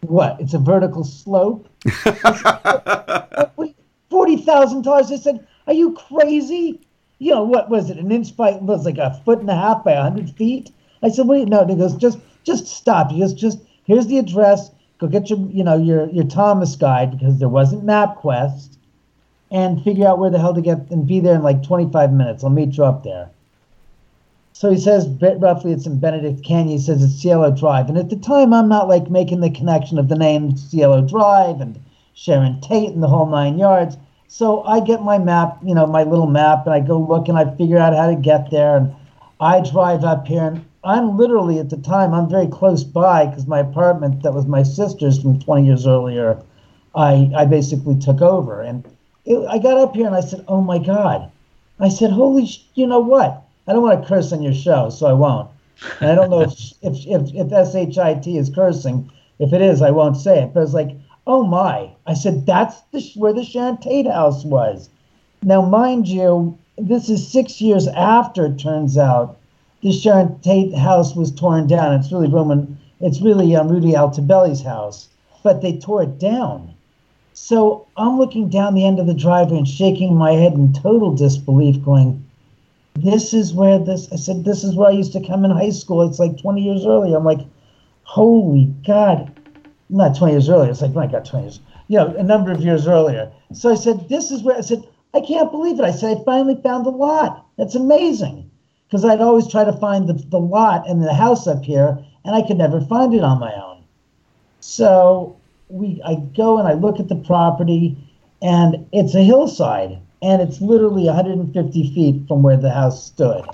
what? 0.01 0.41
It's 0.41 0.53
a 0.53 0.59
vertical 0.59 1.03
slope. 1.03 1.69
Forty 4.13 4.37
thousand 4.37 4.83
dollars. 4.83 5.11
I 5.11 5.15
said, 5.15 5.47
are 5.65 5.73
you 5.73 5.93
crazy? 5.93 6.79
You 7.17 7.31
know 7.31 7.43
what 7.43 7.71
was 7.71 7.89
it? 7.89 7.97
An 7.97 8.11
inch 8.11 8.37
by 8.37 8.51
was 8.51 8.85
like 8.85 8.99
a 8.99 9.19
foot 9.25 9.39
and 9.39 9.49
a 9.49 9.55
half 9.55 9.83
by 9.83 9.95
hundred 9.95 10.29
feet. 10.29 10.71
I 11.01 11.09
said, 11.09 11.27
wait, 11.27 11.47
no. 11.47 11.61
And 11.61 11.71
he 11.71 11.75
goes, 11.75 11.95
just 11.95 12.19
just 12.43 12.67
stop. 12.67 13.09
He 13.09 13.21
goes, 13.21 13.33
just 13.33 13.57
here's 13.85 14.05
the 14.05 14.19
address. 14.19 14.69
Go 14.99 15.07
get 15.07 15.31
your 15.31 15.39
you 15.49 15.63
know 15.63 15.75
your 15.75 16.07
your 16.11 16.25
Thomas 16.25 16.75
guide 16.75 17.17
because 17.17 17.39
there 17.39 17.49
wasn't 17.49 17.85
MapQuest 17.85 18.77
and 19.49 19.83
figure 19.83 20.07
out 20.07 20.19
where 20.19 20.29
the 20.29 20.37
hell 20.37 20.53
to 20.53 20.61
get 20.61 20.91
and 20.91 21.07
be 21.07 21.19
there 21.19 21.33
in 21.33 21.41
like 21.41 21.63
25 21.63 22.13
minutes. 22.13 22.43
I'll 22.43 22.51
meet 22.51 22.77
you 22.77 22.85
up 22.85 23.03
there. 23.03 23.31
So 24.51 24.69
he 24.69 24.77
says, 24.77 25.07
roughly, 25.39 25.71
it's 25.71 25.87
in 25.87 25.97
Benedict 25.97 26.45
Canyon. 26.45 26.77
He 26.77 26.83
says 26.83 27.01
it's 27.01 27.19
Cielo 27.19 27.49
Drive. 27.49 27.89
And 27.89 27.97
at 27.97 28.11
the 28.11 28.15
time, 28.15 28.53
I'm 28.53 28.69
not 28.69 28.87
like 28.87 29.09
making 29.09 29.39
the 29.39 29.49
connection 29.49 29.97
of 29.97 30.07
the 30.07 30.15
name 30.15 30.55
Cielo 30.55 31.01
Drive 31.01 31.61
and 31.61 31.79
Sharon 32.13 32.61
Tate 32.61 32.91
and 32.93 33.01
the 33.01 33.07
whole 33.07 33.25
nine 33.25 33.57
yards. 33.57 33.97
So 34.27 34.63
I 34.63 34.79
get 34.79 35.03
my 35.03 35.17
map, 35.19 35.59
you 35.63 35.75
know, 35.75 35.85
my 35.85 36.03
little 36.03 36.27
map, 36.27 36.65
and 36.65 36.73
I 36.73 36.79
go 36.79 36.97
look 36.97 37.27
and 37.27 37.37
I 37.37 37.55
figure 37.55 37.77
out 37.77 37.95
how 37.95 38.07
to 38.07 38.15
get 38.15 38.49
there. 38.49 38.77
And 38.77 38.95
I 39.39 39.61
drive 39.61 40.03
up 40.03 40.27
here, 40.27 40.43
and 40.43 40.65
I'm 40.83 41.17
literally 41.17 41.59
at 41.59 41.69
the 41.69 41.77
time, 41.77 42.13
I'm 42.13 42.29
very 42.29 42.47
close 42.47 42.83
by 42.83 43.27
because 43.27 43.47
my 43.47 43.59
apartment 43.59 44.23
that 44.23 44.33
was 44.33 44.45
my 44.45 44.63
sister's 44.63 45.21
from 45.21 45.39
20 45.39 45.65
years 45.65 45.87
earlier, 45.87 46.41
I, 46.95 47.31
I 47.35 47.45
basically 47.45 47.99
took 47.99 48.21
over. 48.21 48.61
And 48.61 48.83
it, 49.25 49.37
I 49.47 49.57
got 49.57 49.77
up 49.77 49.95
here 49.95 50.07
and 50.07 50.15
I 50.15 50.21
said, 50.21 50.43
"Oh 50.47 50.61
my 50.61 50.77
God!" 50.77 51.31
I 51.79 51.89
said, 51.89 52.11
"Holy, 52.11 52.45
sh- 52.45 52.63
you 52.75 52.87
know 52.87 52.99
what? 52.99 53.43
I 53.67 53.73
don't 53.73 53.81
want 53.81 54.01
to 54.01 54.07
curse 54.07 54.33
on 54.33 54.41
your 54.41 54.53
show, 54.53 54.89
so 54.89 55.07
I 55.07 55.13
won't. 55.13 55.49
And 56.01 56.11
I 56.11 56.15
don't 56.15 56.29
know 56.29 56.41
if 56.41 56.53
if 56.81 57.05
if, 57.07 57.33
if 57.33 57.71
shit 57.71 58.27
is 58.27 58.49
cursing 58.49 59.09
If 59.39 59.53
it 59.53 59.61
is, 59.61 59.81
I 59.81 59.91
won't 59.91 60.17
say 60.17 60.43
it. 60.43 60.53
But 60.53 60.63
it's 60.63 60.73
like, 60.73 60.91
oh 61.25 61.43
my! 61.43 61.92
I 62.05 62.13
said 62.13 62.45
that's 62.45 62.81
the 62.91 63.01
where 63.15 63.33
the 63.33 63.45
Sharon 63.45 63.77
Tate 63.77 64.07
house 64.07 64.43
was. 64.43 64.89
Now, 65.41 65.61
mind 65.61 66.07
you, 66.07 66.57
this 66.77 67.09
is 67.09 67.25
six 67.25 67.61
years 67.61 67.87
after. 67.87 68.47
It 68.47 68.59
turns 68.59 68.97
out 68.97 69.37
the 69.81 69.91
Sharon 69.91 70.39
Tate 70.39 70.75
house 70.75 71.15
was 71.15 71.31
torn 71.31 71.67
down. 71.67 71.93
It's 71.93 72.11
really 72.11 72.27
Roman. 72.27 72.77
It's 72.99 73.21
really 73.21 73.55
um, 73.55 73.69
Rudy 73.69 73.93
Altobelli's 73.93 74.61
house, 74.61 75.07
but 75.43 75.61
they 75.61 75.77
tore 75.77 76.03
it 76.03 76.19
down. 76.19 76.73
So 77.33 77.87
I'm 77.97 78.17
looking 78.17 78.49
down 78.49 78.75
the 78.75 78.85
end 78.85 78.99
of 78.99 79.07
the 79.07 79.13
driveway 79.13 79.57
and 79.57 79.67
shaking 79.67 80.15
my 80.15 80.31
head 80.31 80.53
in 80.53 80.73
total 80.73 81.15
disbelief, 81.15 81.83
going, 81.83 82.23
"This 82.95 83.33
is 83.33 83.53
where 83.53 83.79
this." 83.79 84.11
I 84.11 84.17
said, 84.17 84.43
"This 84.43 84.63
is 84.65 84.75
where 84.75 84.89
I 84.89 84.93
used 84.93 85.13
to 85.13 85.25
come 85.25 85.45
in 85.45 85.51
high 85.51 85.69
school." 85.71 86.01
It's 86.01 86.19
like 86.19 86.37
20 86.37 86.61
years 86.61 86.85
earlier. 86.85 87.15
I'm 87.15 87.25
like, 87.25 87.45
"Holy 88.03 88.65
God!" 88.85 89.31
Not 89.89 90.15
20 90.15 90.33
years 90.33 90.49
earlier. 90.49 90.71
It's 90.71 90.81
like, 90.81 90.93
my 90.93 91.07
God, 91.07 91.23
20 91.23 91.45
years. 91.45 91.59
You 91.93 91.99
know, 91.99 92.15
a 92.15 92.23
number 92.23 92.51
of 92.51 92.59
years 92.59 92.87
earlier. 92.87 93.31
So 93.51 93.69
I 93.69 93.75
said, 93.75 94.09
"This 94.09 94.31
is 94.31 94.41
where." 94.41 94.57
I 94.57 94.61
said, 94.61 94.81
"I 95.13 95.21
can't 95.21 95.51
believe 95.51 95.79
it." 95.79 95.85
I 95.85 95.91
said, 95.91 96.17
"I 96.17 96.23
finally 96.23 96.55
found 96.55 96.87
the 96.87 96.89
lot. 96.89 97.45
That's 97.55 97.75
amazing." 97.75 98.49
Because 98.87 99.05
I'd 99.05 99.21
always 99.21 99.47
try 99.47 99.63
to 99.63 99.73
find 99.73 100.09
the, 100.09 100.13
the 100.13 100.39
lot 100.39 100.89
and 100.89 101.03
the 101.03 101.13
house 101.13 101.45
up 101.45 101.63
here, 101.63 102.03
and 102.25 102.33
I 102.33 102.41
could 102.41 102.57
never 102.57 102.81
find 102.81 103.13
it 103.13 103.23
on 103.23 103.39
my 103.39 103.53
own. 103.53 103.83
So 104.59 105.35
we 105.69 106.01
I 106.03 106.15
go 106.35 106.57
and 106.57 106.67
I 106.67 106.73
look 106.73 106.99
at 106.99 107.09
the 107.09 107.15
property, 107.15 107.95
and 108.41 108.87
it's 108.91 109.13
a 109.13 109.23
hillside, 109.23 109.99
and 110.23 110.41
it's 110.41 110.61
literally 110.61 111.05
150 111.05 111.93
feet 111.93 112.27
from 112.27 112.41
where 112.41 112.57
the 112.57 112.71
house 112.71 113.05
stood. 113.05 113.45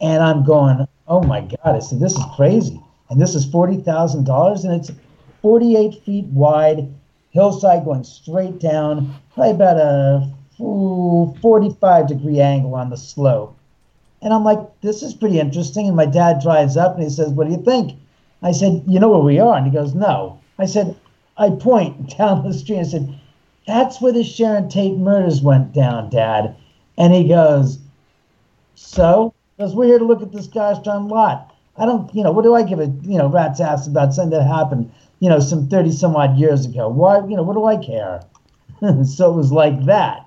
And 0.00 0.20
I'm 0.20 0.42
going, 0.42 0.84
oh 1.06 1.22
my 1.22 1.42
God! 1.42 1.76
I 1.76 1.78
said, 1.78 2.00
this 2.00 2.16
is 2.18 2.24
crazy, 2.34 2.82
and 3.08 3.20
this 3.20 3.36
is 3.36 3.46
forty 3.46 3.76
thousand 3.76 4.24
dollars, 4.24 4.64
and 4.64 4.74
it's 4.74 4.90
48 5.42 6.02
feet 6.04 6.24
wide, 6.26 6.92
hillside 7.32 7.84
going 7.84 8.04
straight 8.04 8.60
down, 8.60 9.14
probably 9.34 9.52
about 9.52 9.76
a 9.76 10.32
ooh, 10.62 11.34
45 11.42 12.08
degree 12.08 12.40
angle 12.40 12.74
on 12.74 12.90
the 12.90 12.96
slope. 12.96 13.56
And 14.22 14.32
I'm 14.32 14.44
like, 14.44 14.60
this 14.80 15.02
is 15.02 15.14
pretty 15.14 15.40
interesting. 15.40 15.88
And 15.88 15.96
my 15.96 16.06
dad 16.06 16.40
drives 16.40 16.76
up 16.76 16.94
and 16.94 17.02
he 17.02 17.10
says, 17.10 17.30
What 17.30 17.48
do 17.48 17.52
you 17.52 17.62
think? 17.62 17.98
I 18.42 18.52
said, 18.52 18.84
You 18.86 19.00
know 19.00 19.10
where 19.10 19.20
we 19.20 19.40
are? 19.40 19.56
And 19.56 19.66
he 19.66 19.72
goes, 19.72 19.94
No. 19.94 20.38
I 20.58 20.66
said, 20.66 20.96
I 21.36 21.50
point 21.50 22.16
down 22.18 22.44
the 22.44 22.54
street. 22.54 22.78
I 22.78 22.84
said, 22.84 23.20
That's 23.66 24.00
where 24.00 24.12
the 24.12 24.22
Sharon 24.22 24.68
Tate 24.68 24.96
murders 24.96 25.42
went 25.42 25.72
down, 25.72 26.10
Dad. 26.10 26.54
And 26.96 27.12
he 27.12 27.26
goes, 27.26 27.78
So? 28.76 29.34
Because 29.56 29.74
we're 29.74 29.86
here 29.86 29.98
to 29.98 30.04
look 30.04 30.22
at 30.22 30.32
this 30.32 30.46
gosh 30.46 30.78
darn 30.84 31.08
lot. 31.08 31.52
I 31.76 31.86
don't, 31.86 32.14
you 32.14 32.22
know, 32.22 32.32
what 32.32 32.42
do 32.42 32.54
I 32.54 32.62
give 32.62 32.80
a, 32.80 32.86
you 33.02 33.18
know, 33.18 33.28
rat's 33.28 33.60
ass 33.60 33.86
about 33.86 34.12
something 34.12 34.38
that 34.38 34.46
happened, 34.46 34.92
you 35.22 35.28
know, 35.28 35.38
some 35.38 35.68
30 35.68 35.92
some 35.92 36.16
odd 36.16 36.36
years 36.36 36.66
ago? 36.66 36.88
Why, 36.88 37.18
you 37.18 37.36
know, 37.36 37.44
what 37.44 37.54
do 37.54 37.64
I 37.64 37.76
care? 37.76 38.22
so 39.04 39.32
it 39.32 39.36
was 39.36 39.52
like 39.52 39.84
that. 39.84 40.26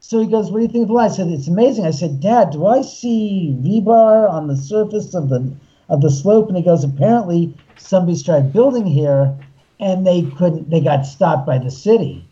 So 0.00 0.18
he 0.18 0.26
goes, 0.26 0.50
What 0.50 0.58
do 0.58 0.62
you 0.64 0.68
think 0.68 0.82
of 0.82 0.88
the 0.88 0.94
lot? 0.94 1.12
I 1.12 1.14
said, 1.14 1.28
It's 1.28 1.46
amazing. 1.46 1.86
I 1.86 1.92
said, 1.92 2.20
Dad, 2.20 2.50
do 2.50 2.66
I 2.66 2.82
see 2.82 3.56
rebar 3.60 4.28
on 4.28 4.48
the 4.48 4.56
surface 4.56 5.14
of 5.14 5.28
the 5.28 5.54
of 5.88 6.00
the 6.00 6.10
slope? 6.10 6.48
And 6.48 6.56
he 6.56 6.64
goes, 6.64 6.82
Apparently 6.82 7.56
somebody 7.76 8.16
started 8.16 8.52
building 8.52 8.84
here 8.84 9.32
and 9.78 10.04
they 10.04 10.22
couldn't 10.22 10.70
they 10.70 10.80
got 10.80 11.06
stopped 11.06 11.46
by 11.46 11.58
the 11.58 11.70
city. 11.70 12.26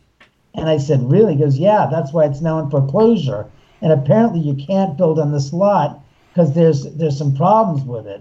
And 0.53 0.69
I 0.69 0.79
said, 0.79 1.09
Really? 1.09 1.35
He 1.35 1.43
goes, 1.43 1.59
Yeah, 1.59 1.87
that's 1.89 2.13
why 2.13 2.25
it's 2.25 2.41
now 2.41 2.59
in 2.59 2.71
foreclosure. 2.71 3.47
And 3.81 3.93
apparently 3.93 4.41
you 4.41 4.55
can't 4.55 4.99
build 4.99 5.21
on 5.21 5.31
this 5.31 5.53
lot 5.53 6.01
because 6.33 6.55
there's 6.55 6.93
there's 6.97 7.17
some 7.17 7.37
problems 7.37 7.87
with 7.87 8.09
it. 8.09 8.21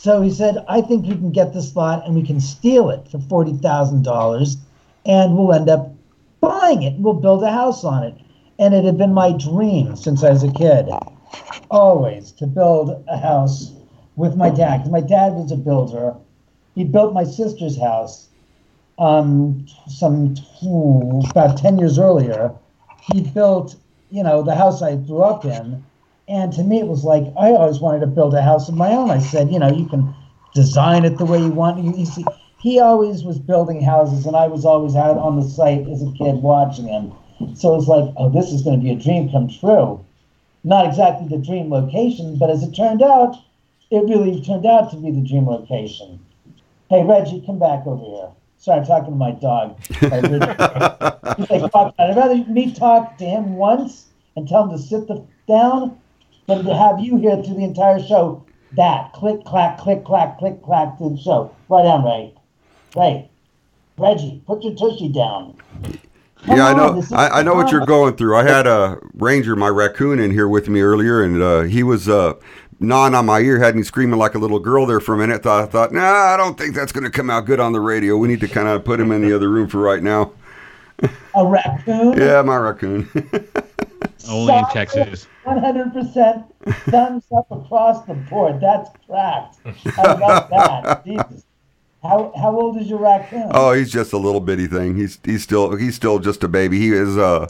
So 0.00 0.22
he 0.22 0.30
said, 0.30 0.64
I 0.68 0.80
think 0.80 1.06
we 1.06 1.16
can 1.16 1.32
get 1.32 1.52
this 1.52 1.74
lot 1.74 2.06
and 2.06 2.14
we 2.14 2.22
can 2.22 2.40
steal 2.40 2.88
it 2.90 3.08
for 3.10 3.18
forty 3.18 3.52
thousand 3.54 4.04
dollars 4.04 4.56
and 5.04 5.36
we'll 5.36 5.52
end 5.52 5.68
up 5.68 5.92
buying 6.40 6.84
it. 6.84 6.94
We'll 7.00 7.14
build 7.14 7.42
a 7.42 7.50
house 7.50 7.82
on 7.82 8.04
it 8.04 8.14
and 8.60 8.74
it 8.74 8.84
had 8.84 8.96
been 8.96 9.12
my 9.12 9.32
dream 9.32 9.96
since 9.96 10.22
I 10.22 10.30
was 10.30 10.44
a 10.44 10.52
kid, 10.52 10.88
always 11.68 12.30
to 12.32 12.46
build 12.46 13.04
a 13.08 13.18
house 13.18 13.72
with 14.14 14.36
my 14.36 14.50
dad. 14.50 14.78
Because 14.78 14.92
my 14.92 15.00
dad 15.00 15.32
was 15.32 15.50
a 15.50 15.56
builder. 15.56 16.14
He 16.76 16.84
built 16.84 17.12
my 17.12 17.24
sister's 17.24 17.76
house 17.76 18.28
um, 19.00 19.66
some 19.88 20.36
ooh, 20.64 21.22
about 21.28 21.58
ten 21.58 21.76
years 21.76 21.98
earlier. 21.98 22.54
He 23.12 23.22
built, 23.22 23.74
you 24.12 24.22
know, 24.22 24.42
the 24.44 24.54
house 24.54 24.80
I 24.80 24.94
grew 24.94 25.22
up 25.22 25.44
in, 25.44 25.84
and 26.28 26.52
to 26.52 26.62
me 26.62 26.80
it 26.80 26.86
was 26.86 27.04
like 27.04 27.24
I 27.38 27.52
always 27.52 27.80
wanted 27.80 28.00
to 28.00 28.06
build 28.06 28.34
a 28.34 28.42
house 28.42 28.68
of 28.68 28.74
my 28.74 28.90
own. 28.90 29.10
I 29.10 29.18
said, 29.18 29.50
you 29.50 29.58
know, 29.58 29.72
you 29.72 29.86
can 29.86 30.14
design 30.54 31.04
it 31.04 31.18
the 31.18 31.24
way 31.24 31.38
you 31.38 31.50
want. 31.50 31.82
You, 31.82 31.94
you 31.96 32.06
see, 32.06 32.24
he 32.58 32.80
always 32.80 33.24
was 33.24 33.38
building 33.38 33.82
houses, 33.82 34.26
and 34.26 34.36
I 34.36 34.46
was 34.48 34.64
always 34.64 34.96
out 34.96 35.16
on 35.18 35.36
the 35.36 35.48
site 35.48 35.88
as 35.88 36.02
a 36.02 36.12
kid 36.12 36.42
watching 36.42 36.88
him 36.88 37.12
so 37.54 37.74
it 37.74 37.76
was 37.76 37.88
like, 37.88 38.12
oh, 38.16 38.30
this 38.30 38.52
is 38.52 38.62
going 38.62 38.78
to 38.78 38.82
be 38.82 38.90
a 38.90 38.96
dream 38.96 39.30
come 39.30 39.48
true. 39.48 40.04
Not 40.64 40.86
exactly 40.86 41.28
the 41.28 41.42
dream 41.42 41.70
location, 41.70 42.36
but 42.36 42.50
as 42.50 42.62
it 42.62 42.74
turned 42.74 43.02
out, 43.02 43.36
it 43.90 44.00
really 44.00 44.42
turned 44.42 44.66
out 44.66 44.90
to 44.90 44.96
be 44.96 45.10
the 45.12 45.26
dream 45.26 45.46
location. 45.46 46.18
Hey, 46.90 47.04
Reggie, 47.04 47.42
come 47.46 47.58
back 47.58 47.86
over 47.86 48.02
here. 48.02 48.28
Sorry, 48.56 48.80
I'm 48.80 48.86
talking 48.86 49.12
to 49.12 49.16
my 49.16 49.32
dog. 49.32 49.78
Like, 51.38 51.70
I'd 51.72 52.16
rather 52.16 52.44
me 52.50 52.74
talk 52.74 53.16
to 53.18 53.24
him 53.24 53.54
once 53.54 54.06
and 54.34 54.48
tell 54.48 54.64
him 54.64 54.70
to 54.70 54.78
sit 54.78 55.06
the, 55.06 55.24
down 55.46 55.96
than 56.48 56.64
to 56.64 56.74
have 56.74 56.98
you 56.98 57.18
here 57.18 57.40
through 57.42 57.54
the 57.54 57.64
entire 57.64 58.02
show. 58.02 58.44
That 58.72 59.12
click, 59.12 59.44
clack, 59.44 59.78
click, 59.78 60.04
clack, 60.04 60.38
click, 60.38 60.62
clack 60.62 60.98
through 60.98 61.10
the 61.10 61.22
show. 61.22 61.54
Right 61.68 61.86
on, 61.86 62.04
Ray. 62.04 62.34
Ray. 62.96 63.30
Reggie, 63.96 64.42
put 64.46 64.62
your 64.62 64.74
tushy 64.74 65.08
down. 65.08 65.56
Come 66.44 66.56
yeah, 66.56 66.68
I 66.68 66.74
know. 66.74 67.02
I, 67.12 67.28
I 67.28 67.42
know 67.42 67.54
what 67.54 67.72
you're 67.72 67.86
going 67.86 68.16
through. 68.16 68.36
I 68.36 68.44
had 68.44 68.66
a 68.66 68.98
ranger, 69.14 69.56
my 69.56 69.68
raccoon, 69.68 70.20
in 70.20 70.30
here 70.30 70.48
with 70.48 70.68
me 70.68 70.80
earlier, 70.80 71.22
and 71.22 71.42
uh, 71.42 71.62
he 71.62 71.82
was 71.82 72.08
uh, 72.08 72.34
gnawing 72.78 73.14
on 73.14 73.26
my 73.26 73.40
ear, 73.40 73.58
had 73.58 73.74
me 73.74 73.82
screaming 73.82 74.18
like 74.18 74.34
a 74.34 74.38
little 74.38 74.60
girl 74.60 74.86
there 74.86 75.00
for 75.00 75.14
a 75.14 75.18
minute. 75.18 75.42
Thought, 75.42 75.64
I 75.64 75.66
thought, 75.66 75.92
nah, 75.92 76.00
I 76.00 76.36
don't 76.36 76.56
think 76.56 76.74
that's 76.74 76.92
going 76.92 77.04
to 77.04 77.10
come 77.10 77.28
out 77.28 77.44
good 77.46 77.58
on 77.58 77.72
the 77.72 77.80
radio. 77.80 78.16
We 78.16 78.28
need 78.28 78.40
to 78.40 78.48
kind 78.48 78.68
of 78.68 78.84
put 78.84 79.00
him 79.00 79.10
in 79.10 79.22
the 79.22 79.34
other 79.34 79.48
room 79.48 79.68
for 79.68 79.78
right 79.78 80.02
now. 80.02 80.32
A 81.38 81.46
raccoon? 81.46 82.18
Yeah, 82.18 82.42
my 82.42 82.56
raccoon. 82.56 83.08
Only 84.28 84.58
in 84.58 84.64
Texas. 84.72 85.28
One 85.44 85.58
hundred 85.58 85.92
percent 85.92 86.46
thumbs 86.90 87.22
up 87.36 87.46
across 87.52 88.04
the 88.06 88.14
board. 88.14 88.60
That's 88.60 88.90
cracked. 89.06 89.58
I 89.96 90.02
love 90.02 90.48
that. 90.50 91.02
Jesus. 91.06 91.44
How 92.02 92.32
how 92.36 92.58
old 92.58 92.76
is 92.78 92.88
your 92.88 92.98
raccoon? 92.98 93.52
oh, 93.52 93.72
he's 93.72 93.92
just 93.92 94.12
a 94.12 94.18
little 94.18 94.40
bitty 94.40 94.66
thing. 94.66 94.96
He's 94.96 95.20
he's 95.24 95.44
still 95.44 95.76
he's 95.76 95.94
still 95.94 96.18
just 96.18 96.42
a 96.42 96.48
baby. 96.48 96.80
He 96.80 96.90
is 96.90 97.16
uh. 97.16 97.46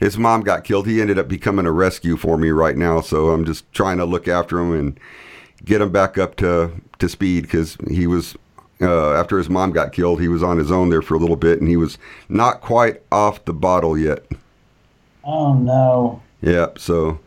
His 0.00 0.16
mom 0.16 0.42
got 0.42 0.62
killed. 0.62 0.86
He 0.86 1.00
ended 1.00 1.18
up 1.18 1.26
becoming 1.26 1.66
a 1.66 1.72
rescue 1.72 2.16
for 2.16 2.38
me 2.38 2.50
right 2.50 2.76
now, 2.76 3.00
so 3.00 3.30
I'm 3.30 3.44
just 3.44 3.70
trying 3.72 3.98
to 3.98 4.04
look 4.04 4.28
after 4.28 4.60
him 4.60 4.72
and 4.72 5.00
get 5.64 5.80
him 5.80 5.90
back 5.90 6.16
up 6.16 6.36
to 6.36 6.70
to 7.00 7.08
speed 7.08 7.42
because 7.42 7.76
he 7.90 8.06
was 8.06 8.36
uh, 8.80 9.12
after 9.12 9.38
his 9.38 9.48
mom 9.48 9.72
got 9.72 9.92
killed. 9.92 10.20
He 10.20 10.28
was 10.28 10.42
on 10.42 10.58
his 10.58 10.70
own 10.70 10.88
there 10.88 11.02
for 11.02 11.14
a 11.14 11.18
little 11.18 11.36
bit, 11.36 11.60
and 11.60 11.68
he 11.68 11.76
was 11.76 11.98
not 12.28 12.60
quite 12.60 13.02
off 13.10 13.44
the 13.44 13.52
bottle 13.52 13.98
yet. 13.98 14.24
Oh 15.24 15.54
no. 15.54 16.22
Yeah, 16.40 16.68
so 16.76 17.18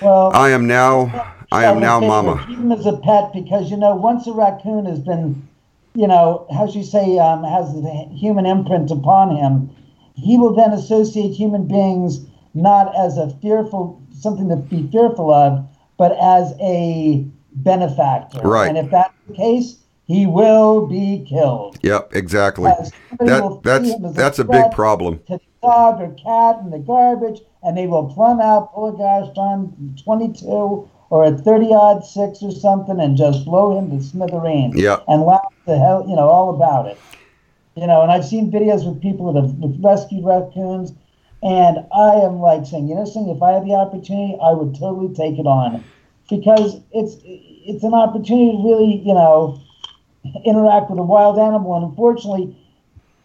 Well, 0.00 0.30
I 0.32 0.50
am 0.50 0.66
now 0.66 1.34
I 1.50 1.64
am 1.64 1.80
now 1.80 2.00
mama. 2.00 2.44
Keep 2.48 2.58
him 2.58 2.72
as 2.72 2.86
a 2.86 2.96
pet 2.96 3.32
because 3.32 3.70
you 3.70 3.76
know 3.76 3.94
once 3.94 4.26
a 4.26 4.32
raccoon 4.32 4.86
has 4.86 5.00
been, 5.00 5.46
you 5.94 6.06
know, 6.06 6.46
how 6.52 6.66
should 6.66 6.76
you 6.76 6.84
say, 6.84 7.18
um, 7.18 7.44
has 7.44 7.72
the 7.72 8.08
human 8.12 8.46
imprint 8.46 8.90
upon 8.90 9.36
him, 9.36 9.70
he 10.14 10.38
will 10.38 10.54
then 10.54 10.72
associate 10.72 11.30
human 11.30 11.66
beings 11.66 12.20
not 12.54 12.94
as 12.96 13.18
a 13.18 13.30
fearful 13.42 14.00
something 14.12 14.48
to 14.48 14.56
be 14.56 14.88
fearful 14.90 15.32
of, 15.32 15.66
but 15.98 16.12
as 16.20 16.54
a 16.60 17.24
benefactor. 17.52 18.40
Right. 18.40 18.68
And 18.68 18.78
if 18.78 18.90
that's 18.90 19.12
the 19.28 19.34
case, 19.34 19.76
he 20.06 20.26
will 20.26 20.86
be 20.86 21.26
killed. 21.28 21.78
Yep, 21.82 22.14
exactly. 22.14 22.70
As 22.70 22.92
somebody 23.18 23.40
will 23.40 23.60
That 23.60 23.82
that's 23.82 24.16
that's 24.16 24.38
a 24.38 24.44
big 24.44 24.70
problem. 24.70 25.18
to 25.26 25.38
the 25.38 25.40
dog 25.62 26.00
or 26.00 26.14
cat 26.14 26.62
in 26.62 26.70
the 26.70 26.78
garbage, 26.78 27.40
and 27.62 27.76
they 27.76 27.86
will 27.86 28.12
plumb 28.12 28.40
out, 28.40 28.74
pull 28.74 28.94
a 28.94 28.98
gosh 28.98 29.34
darn 29.34 29.96
22 30.04 30.88
or 31.10 31.24
a 31.24 31.32
30 31.32 31.66
odd 31.72 32.04
six 32.04 32.42
or 32.42 32.50
something, 32.50 33.00
and 33.00 33.16
just 33.16 33.44
blow 33.44 33.78
him 33.78 33.90
to 33.96 34.04
smithereens. 34.04 34.74
Yeah. 34.76 35.00
And 35.08 35.22
laugh 35.22 35.52
the 35.66 35.78
hell, 35.78 36.04
you 36.08 36.16
know, 36.16 36.28
all 36.28 36.54
about 36.54 36.86
it. 36.86 36.98
You 37.76 37.86
know, 37.86 38.02
and 38.02 38.12
I've 38.12 38.24
seen 38.24 38.52
videos 38.52 38.86
with 38.86 39.00
people 39.00 39.32
that 39.32 39.42
have 39.42 39.82
rescued 39.82 40.24
raccoons, 40.24 40.92
and 41.42 41.78
I 41.92 42.14
am 42.16 42.40
like 42.40 42.66
saying, 42.66 42.88
you 42.88 42.94
know, 42.94 43.04
saying 43.04 43.28
if 43.28 43.42
I 43.42 43.52
had 43.52 43.64
the 43.64 43.74
opportunity, 43.74 44.36
I 44.40 44.52
would 44.52 44.78
totally 44.78 45.12
take 45.14 45.38
it 45.38 45.46
on, 45.46 45.82
because 46.28 46.80
it's 46.92 47.16
it's 47.24 47.82
an 47.82 47.94
opportunity 47.94 48.52
to 48.52 48.62
really, 48.62 49.02
you 49.04 49.14
know, 49.14 49.60
interact 50.44 50.90
with 50.90 50.98
a 50.98 51.02
wild 51.02 51.38
animal, 51.38 51.74
and 51.76 51.84
unfortunately, 51.84 52.56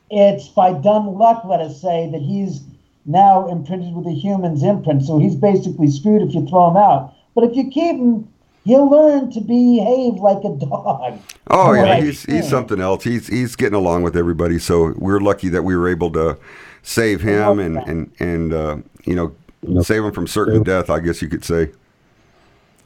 it's 0.10 0.48
by 0.48 0.74
dumb 0.74 1.16
luck, 1.16 1.44
let 1.46 1.62
us 1.62 1.82
say, 1.82 2.10
that 2.12 2.22
he's 2.22 2.62
now 3.06 3.48
imprinted 3.50 3.94
with 3.94 4.08
a 4.08 4.14
human's 4.14 4.64
imprint. 4.64 5.04
So 5.04 5.20
he's 5.20 5.36
basically 5.36 5.90
screwed 5.90 6.22
if 6.22 6.34
you 6.34 6.48
throw 6.48 6.70
him 6.70 6.78
out. 6.78 7.14
But 7.36 7.44
if 7.46 7.56
you 7.56 7.70
keep 7.70 7.98
him, 7.98 8.28
he'll 8.66 8.90
learn 8.90 9.32
to 9.32 9.42
behave 9.42 10.16
like 10.16 10.44
a 10.44 10.56
dog. 10.56 11.20
Oh 11.48 11.74
yeah, 11.74 11.86
I've 11.86 12.04
he's 12.04 12.24
he's 12.24 12.50
something 12.50 12.80
else. 12.80 13.04
He's 13.04 13.28
he's 13.28 13.56
getting 13.56 13.76
along 13.76 14.04
with 14.04 14.16
everybody. 14.16 14.60
So 14.60 14.94
we're 14.98 15.20
lucky 15.20 15.50
that 15.50 15.64
we 15.64 15.76
were 15.76 15.88
able 15.88 16.12
to 16.12 16.38
save 16.84 17.22
him 17.22 17.60
and 17.60 17.78
and 17.78 18.12
and 18.20 18.54
uh, 18.54 18.78
you 19.06 19.16
know 19.16 19.36
save 19.82 20.04
him 20.04 20.12
from 20.12 20.28
certain 20.28 20.64
death. 20.64 20.90
I 20.90 21.00
guess 21.00 21.22
you 21.22 21.30
could 21.30 21.46
say. 21.46 21.72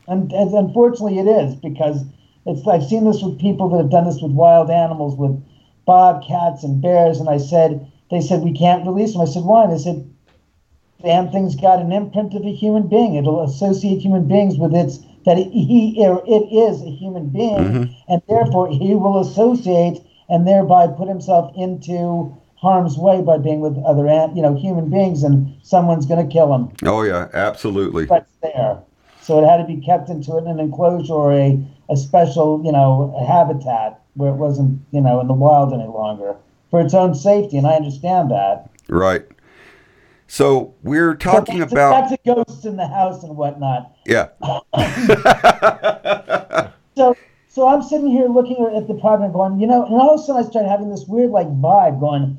And, 0.08 0.32
and 0.34 0.54
unfortunately, 0.54 1.20
it 1.20 1.28
is 1.28 1.56
because 1.56 2.04
it's. 2.46 2.68
I've 2.68 2.84
seen 2.84 3.06
this 3.06 3.22
with 3.22 3.40
people 3.40 3.70
that 3.70 3.78
have 3.78 3.92
done 3.92 4.06
this 4.06 4.22
with 4.22 4.32
wild 4.32 4.70
animals, 4.70 5.18
with 5.18 5.42
bobcats 5.86 6.64
and 6.64 6.82
bears. 6.82 7.20
And 7.20 7.30
I 7.30 7.38
said, 7.38 7.92
they 8.12 8.22
said 8.22 8.42
we 8.42 8.54
can't 8.54 8.86
release 8.86 9.14
them. 9.14 9.22
I 9.22 9.26
said, 9.26 9.44
why? 9.44 9.64
And 9.64 9.74
they 9.74 9.84
said, 9.84 10.10
damn 11.04 11.30
thing's 11.30 11.56
got 11.56 11.80
an 11.80 11.92
imprint 11.92 12.34
of 12.34 12.46
a 12.46 12.54
human 12.54 12.88
being. 12.88 13.16
It'll 13.16 13.44
associate 13.44 14.00
human 14.02 14.28
beings 14.28 14.58
with 14.58 14.74
its 14.74 15.00
that 15.26 15.38
he 15.38 15.96
or 16.00 16.22
it 16.28 16.54
is 16.54 16.82
a 16.82 16.90
human 16.90 17.30
being, 17.30 17.58
mm-hmm. 17.58 18.12
and 18.12 18.22
therefore 18.28 18.68
he 18.68 18.94
will 18.94 19.22
associate 19.22 20.02
and 20.28 20.46
thereby 20.46 20.88
put 20.88 21.08
himself 21.08 21.54
into 21.56 22.36
harm's 22.58 22.98
way 22.98 23.22
by 23.22 23.38
being 23.38 23.60
with 23.60 23.78
other, 23.86 24.06
you 24.36 24.42
know, 24.42 24.56
human 24.56 24.90
beings, 24.90 25.24
and 25.24 25.56
someone's 25.64 26.06
going 26.06 26.26
to 26.26 26.32
kill 26.32 26.54
him 26.54 26.70
Oh 26.84 27.04
yeah, 27.04 27.30
absolutely. 27.34 28.06
that's 28.06 28.34
there. 28.42 28.80
So 29.24 29.42
it 29.42 29.48
had 29.48 29.58
to 29.58 29.64
be 29.64 29.80
kept 29.80 30.10
into 30.10 30.36
an 30.36 30.60
enclosure 30.60 31.14
or 31.14 31.32
a, 31.34 31.58
a 31.90 31.96
special, 31.96 32.62
you 32.66 32.74
know, 32.74 33.16
habitat 33.26 34.02
where 34.16 34.32
it 34.32 34.36
wasn't, 34.36 34.82
you 34.92 35.00
know, 35.00 35.22
in 35.22 35.28
the 35.28 35.34
wild 35.34 35.74
any 35.74 35.88
longer 35.88 36.36
for 36.70 36.82
its 36.82 36.94
own 36.94 37.16
safety. 37.16 37.58
And 37.58 37.66
I 37.66 37.76
understand 37.76 38.32
that. 38.32 38.70
Right. 38.90 39.26
So 40.28 40.74
we're 40.84 41.16
talking 41.16 41.60
back 41.60 41.72
about 41.72 42.10
back 42.10 42.10
to 42.10 42.18
ghosts 42.26 42.66
in 42.66 42.76
the 42.76 42.88
house 42.88 43.24
and 43.24 43.38
whatnot. 43.38 43.96
yeah. 44.06 44.30
So, 46.96 47.18
so 47.48 47.68
I'm 47.68 47.82
sitting 47.82 48.08
here 48.08 48.28
looking 48.28 48.72
at 48.76 48.88
the 48.88 48.94
problem 48.94 49.32
going, 49.32 49.60
you 49.60 49.66
know, 49.66 49.84
and 49.84 49.96
all 49.96 50.14
of 50.14 50.20
a 50.20 50.24
sudden 50.24 50.46
I 50.46 50.48
start 50.48 50.68
having 50.68 50.92
this 50.92 51.06
weird 51.08 51.32
like 51.32 51.48
vibe, 51.48 52.00
going, 52.00 52.38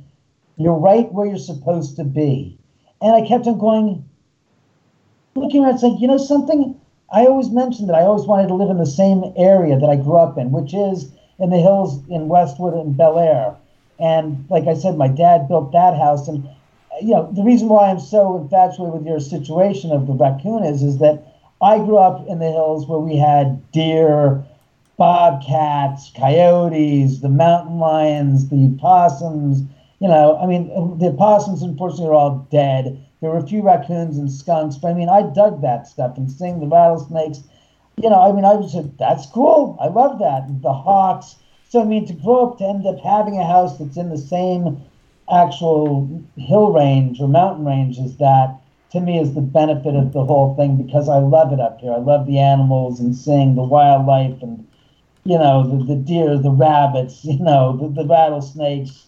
"You're 0.57 0.79
right 0.79 1.13
where 1.13 1.27
you're 1.27 1.39
supposed 1.39 1.97
to 1.97 2.05
be," 2.05 2.57
and 3.03 3.13
I 3.13 3.27
kept 3.27 3.49
on 3.49 3.59
going, 3.59 4.09
looking 5.35 5.65
around, 5.65 5.79
saying, 5.79 5.99
you 5.99 6.07
know, 6.07 6.19
something. 6.19 6.79
I 7.13 7.27
always 7.27 7.51
mentioned 7.51 7.89
that 7.89 7.97
I 7.97 8.03
always 8.03 8.27
wanted 8.27 8.49
to 8.49 8.55
live 8.55 8.71
in 8.71 8.79
the 8.79 8.87
same 8.87 9.33
area 9.37 9.79
that 9.79 9.89
I 9.89 9.97
grew 9.97 10.17
up 10.17 10.39
in, 10.39 10.51
which 10.51 10.75
is 10.75 11.13
in 11.39 11.51
the 11.51 11.59
hills 11.59 12.01
in 12.09 12.29
Westwood 12.29 12.75
and 12.75 12.97
Bel 12.97 13.19
Air. 13.19 13.55
And 13.99 14.45
like 14.51 14.67
I 14.67 14.75
said, 14.75 14.97
my 14.97 15.09
dad 15.09 15.47
built 15.47 15.73
that 15.73 15.97
house, 15.97 16.27
and 16.27 16.49
you 17.01 17.13
know, 17.13 17.31
the 17.33 17.43
reason 17.43 17.69
why 17.69 17.91
I'm 17.91 18.01
so 18.01 18.37
infatuated 18.39 18.95
with 18.95 19.07
your 19.07 19.21
situation 19.21 19.93
of 19.93 20.07
the 20.07 20.13
raccoon 20.13 20.65
is, 20.65 20.83
is 20.83 20.99
that 20.99 21.25
I 21.61 21.79
grew 21.79 21.99
up 21.99 22.27
in 22.29 22.39
the 22.39 22.51
hills 22.51 22.87
where 22.87 22.99
we 22.99 23.17
had 23.17 23.71
deer, 23.73 24.45
bobcats, 24.97 26.11
coyotes, 26.17 27.21
the 27.21 27.29
mountain 27.29 27.79
lions, 27.79 28.49
the 28.49 28.77
possums. 28.81 29.63
You 30.01 30.09
know, 30.09 30.39
I 30.39 30.47
mean, 30.47 30.99
the 30.99 31.13
possums 31.13 31.63
unfortunately 31.63 32.09
are 32.09 32.15
all 32.15 32.47
dead. 32.51 33.04
There 33.25 33.33
were 33.33 33.39
a 33.39 33.47
few 33.47 33.63
raccoons 33.63 34.19
and 34.19 34.31
skunks, 34.31 34.77
but 34.77 34.89
I 34.89 34.93
mean, 34.93 35.09
I 35.09 35.23
dug 35.23 35.63
that 35.63 35.87
stuff 35.87 36.19
and 36.19 36.31
seeing 36.31 36.61
the 36.61 36.67
rattlesnakes. 36.67 37.41
You 37.97 38.11
know, 38.11 38.21
I 38.21 38.33
mean, 38.33 38.45
I 38.45 38.53
was 38.53 38.71
just, 38.71 38.99
that's 38.99 39.25
cool. 39.25 39.79
I 39.81 39.87
love 39.87 40.19
that. 40.19 40.61
The 40.61 40.75
hawks. 40.75 41.37
So, 41.71 41.81
I 41.81 41.85
mean, 41.87 42.07
to 42.07 42.13
grow 42.13 42.51
up 42.51 42.59
to 42.59 42.67
end 42.67 42.87
up 42.87 43.01
having 43.01 43.39
a 43.39 43.47
house 43.47 43.79
that's 43.79 43.97
in 43.97 44.11
the 44.11 44.19
same 44.19 44.79
actual 45.33 46.23
hill 46.37 46.71
range 46.71 47.19
or 47.19 47.27
mountain 47.27 47.65
range 47.65 47.99
as 47.99 48.15
that, 48.19 48.61
to 48.91 49.01
me, 49.01 49.19
is 49.19 49.33
the 49.33 49.41
benefit 49.41 49.95
of 49.95 50.13
the 50.13 50.23
whole 50.23 50.55
thing 50.55 50.77
because 50.77 51.09
I 51.09 51.17
love 51.17 51.51
it 51.51 51.61
up 51.61 51.81
here. 51.81 51.95
I 51.95 52.01
love 52.01 52.27
the 52.27 52.39
animals 52.41 53.01
and 53.01 53.17
seeing 53.17 53.55
the 53.55 53.63
wildlife 53.63 54.43
and, 54.43 54.69
you 55.25 55.39
know, 55.39 55.67
the, 55.67 55.83
the 55.83 55.97
deer, 55.97 56.37
the 56.37 56.51
rabbits, 56.51 57.25
you 57.25 57.39
know, 57.39 57.75
the, 57.75 58.03
the 58.03 58.07
rattlesnakes. 58.07 59.07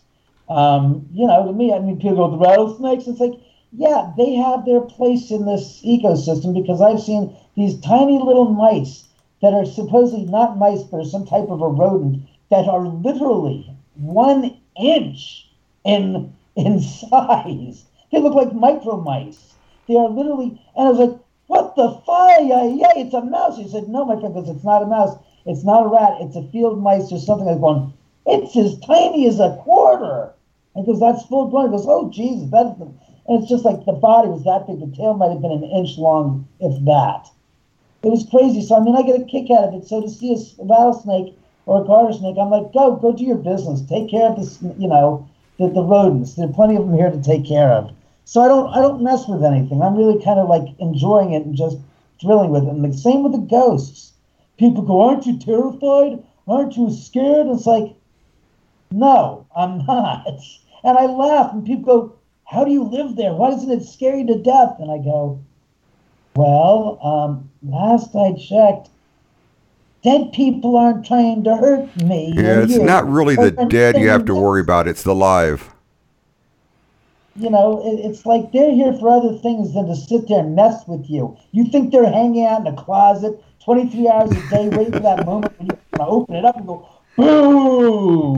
Um, 0.49 1.07
you 1.13 1.27
know, 1.27 1.45
to 1.45 1.53
me, 1.53 1.75
I 1.75 1.81
mean, 1.81 1.97
people 1.97 2.17
go, 2.17 2.31
the 2.31 2.39
rattlesnakes. 2.39 3.07
It's 3.09 3.21
like, 3.21 3.35
yeah, 3.77 4.13
they 4.17 4.35
have 4.35 4.65
their 4.65 4.81
place 4.81 5.31
in 5.31 5.45
this 5.45 5.83
ecosystem 5.83 6.55
because 6.55 6.81
I've 6.81 7.01
seen 7.01 7.37
these 7.57 7.79
tiny 7.81 8.19
little 8.19 8.47
mice 8.47 9.05
that 9.43 9.53
are 9.55 9.67
supposedly 9.67 10.25
not 10.25 10.59
mice, 10.59 10.83
but 10.83 11.01
are 11.01 11.05
some 11.05 11.27
type 11.27 11.51
of 11.51 11.61
a 11.61 11.69
rodent 11.69 12.23
that 12.51 12.69
are 12.69 12.87
literally 12.87 13.71
one 13.97 14.57
inch 14.81 15.49
in 15.85 16.33
in 16.57 16.81
size. 16.81 17.85
They 18.11 18.19
look 18.21 18.35
like 18.35 18.55
micro 18.55 18.99
mice. 18.99 19.55
They 19.89 19.97
are 19.97 20.09
literally, 20.09 20.59
and 20.75 20.89
I 20.89 20.91
was 20.91 20.99
like, 20.99 21.19
"What 21.49 21.77
the 21.77 21.91
fuck? 21.91 22.41
Yeah, 22.41 22.93
it's 22.97 23.15
a 23.15 23.23
mouse." 23.23 23.59
He 23.59 23.69
said, 23.69 23.89
"No, 23.89 24.07
my 24.07 24.19
friend, 24.19 24.35
because 24.35 24.49
it's 24.49 24.65
not 24.65 24.83
a 24.83 24.87
mouse. 24.87 25.17
It's 25.45 25.65
not 25.65 25.85
a 25.85 25.89
rat. 25.89 26.17
It's 26.21 26.37
a 26.37 26.43
field 26.43 26.79
mice 26.81 27.13
or 27.13 27.19
something." 27.19 27.47
I 27.47 27.53
was 27.53 27.61
going, 27.61 27.93
"It's 28.27 28.57
as 28.57 28.79
tiny 28.81 29.27
as 29.27 29.39
a 29.39 29.51
quarter." 29.57 30.33
And 30.75 30.85
because 30.87 31.01
that's 31.01 31.25
full 31.25 31.47
grown. 31.49 31.67
He 31.67 31.71
goes, 31.73 31.87
"Oh 31.87 32.09
Jesus, 32.09 32.49
that's 32.51 32.79
the." 32.79 32.89
And 33.29 33.41
it's 33.41 33.51
just 33.51 33.65
like 33.65 33.85
the 33.85 33.93
body 33.93 34.29
was 34.29 34.45
that 34.45 34.67
big. 34.67 34.81
The 34.81 34.97
tail 34.97 35.15
might 35.15 35.31
have 35.31 35.43
been 35.43 35.53
an 35.53 35.65
inch 35.65 35.99
long, 35.99 36.47
if 36.61 36.85
that. 36.85 37.29
It 38.03 38.11
was 38.11 38.27
crazy. 38.31 38.63
So 38.63 38.77
I 38.77 38.81
mean, 38.81 38.97
I 38.97 39.03
get 39.03 39.21
a 39.21 39.25
kick 39.25 39.51
out 39.51 39.69
of 39.69 39.75
it. 39.75 39.87
So 39.87 40.01
to 40.01 40.09
see 40.09 40.33
a 40.33 40.65
rattlesnake 40.65 41.37
or 41.67 41.83
a 41.83 41.85
garter 41.85 42.13
snake, 42.13 42.37
I'm 42.41 42.51
like, 42.51 42.73
go, 42.73 42.97
go 42.97 43.13
do 43.13 43.25
your 43.25 43.39
business. 43.39 43.83
Take 43.83 44.11
care 44.11 44.31
of 44.31 44.37
this, 44.37 44.63
you 44.79 44.87
know, 44.87 45.29
the, 45.59 45.69
the 45.69 45.83
rodents. 45.83 46.35
There 46.35 46.47
are 46.49 46.53
plenty 46.53 46.77
of 46.77 46.87
them 46.87 46.95
here 46.95 47.11
to 47.11 47.21
take 47.21 47.47
care 47.47 47.73
of. 47.73 47.91
So 48.25 48.41
I 48.41 48.49
don't, 48.49 48.69
I 48.73 48.81
don't 48.81 49.03
mess 49.03 49.27
with 49.27 49.45
anything. 49.45 49.83
I'm 49.83 49.97
really 49.97 50.23
kind 50.23 50.39
of 50.39 50.49
like 50.49 50.69
enjoying 50.79 51.33
it 51.33 51.45
and 51.45 51.57
just 51.57 51.79
thrilling 52.21 52.51
with 52.51 52.65
it. 52.65 52.71
And 52.71 52.85
the 52.85 52.97
same 52.97 53.23
with 53.23 53.33
the 53.33 53.39
ghosts. 53.39 54.13
People 54.59 54.83
go, 54.83 55.03
aren't 55.03 55.27
you 55.27 55.39
terrified? 55.39 56.23
Aren't 56.49 56.77
you 56.77 56.91
scared? 56.91 57.49
It's 57.49 57.67
like, 57.67 57.95
no, 58.91 59.47
I'm 59.57 59.79
not. 59.87 60.27
And 60.85 60.97
I 60.97 61.07
laugh, 61.07 61.53
and 61.53 61.65
people 61.65 61.85
go, 61.85 62.15
how 62.47 62.65
do 62.65 62.71
you 62.71 62.85
live 62.85 63.17
there? 63.17 63.33
Why 63.33 63.51
isn't 63.51 63.71
it 63.71 63.85
scary 63.85 64.25
to 64.25 64.39
death? 64.39 64.77
And 64.79 64.91
I 64.91 64.99
go, 64.99 65.43
well, 66.35 66.99
um, 67.03 67.51
last 67.63 68.15
I 68.15 68.33
checked, 68.33 68.91
dead 70.03 70.33
people 70.33 70.77
aren't 70.77 71.05
trying 71.05 71.45
to 71.45 71.57
hurt 71.57 71.95
me. 71.97 72.33
Yeah, 72.37 72.61
it's 72.61 72.75
you. 72.75 72.85
not 72.85 73.09
really 73.09 73.35
the 73.37 73.51
dead 73.69 73.99
you 73.99 74.09
have 74.09 74.25
to 74.27 74.35
worry 74.35 74.61
about. 74.61 74.87
It's 74.87 75.03
the 75.03 75.15
live. 75.15 75.71
You 77.35 77.51
know, 77.51 77.83
it, 77.85 78.09
it's 78.09 78.25
like 78.25 78.53
they're 78.53 78.73
here 78.73 78.95
for 78.95 79.11
other 79.11 79.37
things 79.39 79.75
than 79.75 79.89
to 79.89 79.97
sit 79.97 80.29
there 80.29 80.41
and 80.41 80.55
mess 80.55 80.87
with 80.87 81.11
you. 81.11 81.37
You 81.53 81.67
think 81.67 81.93
they're 81.93 82.11
hanging 82.11 82.47
out 82.47 82.61
in 82.61 82.67
a 82.69 82.77
closet 82.77 83.43
23 83.65 84.09
hours 84.09 84.31
a 84.31 84.49
day 84.49 84.69
waiting 84.69 84.93
for 84.93 85.01
that 85.01 85.27
moment 85.27 85.53
when 85.59 85.69
to 85.69 86.07
open 86.07 86.37
it 86.37 86.45
up 86.45 86.57
and 86.57 86.67
go, 86.67 86.89
boo! 87.17 88.37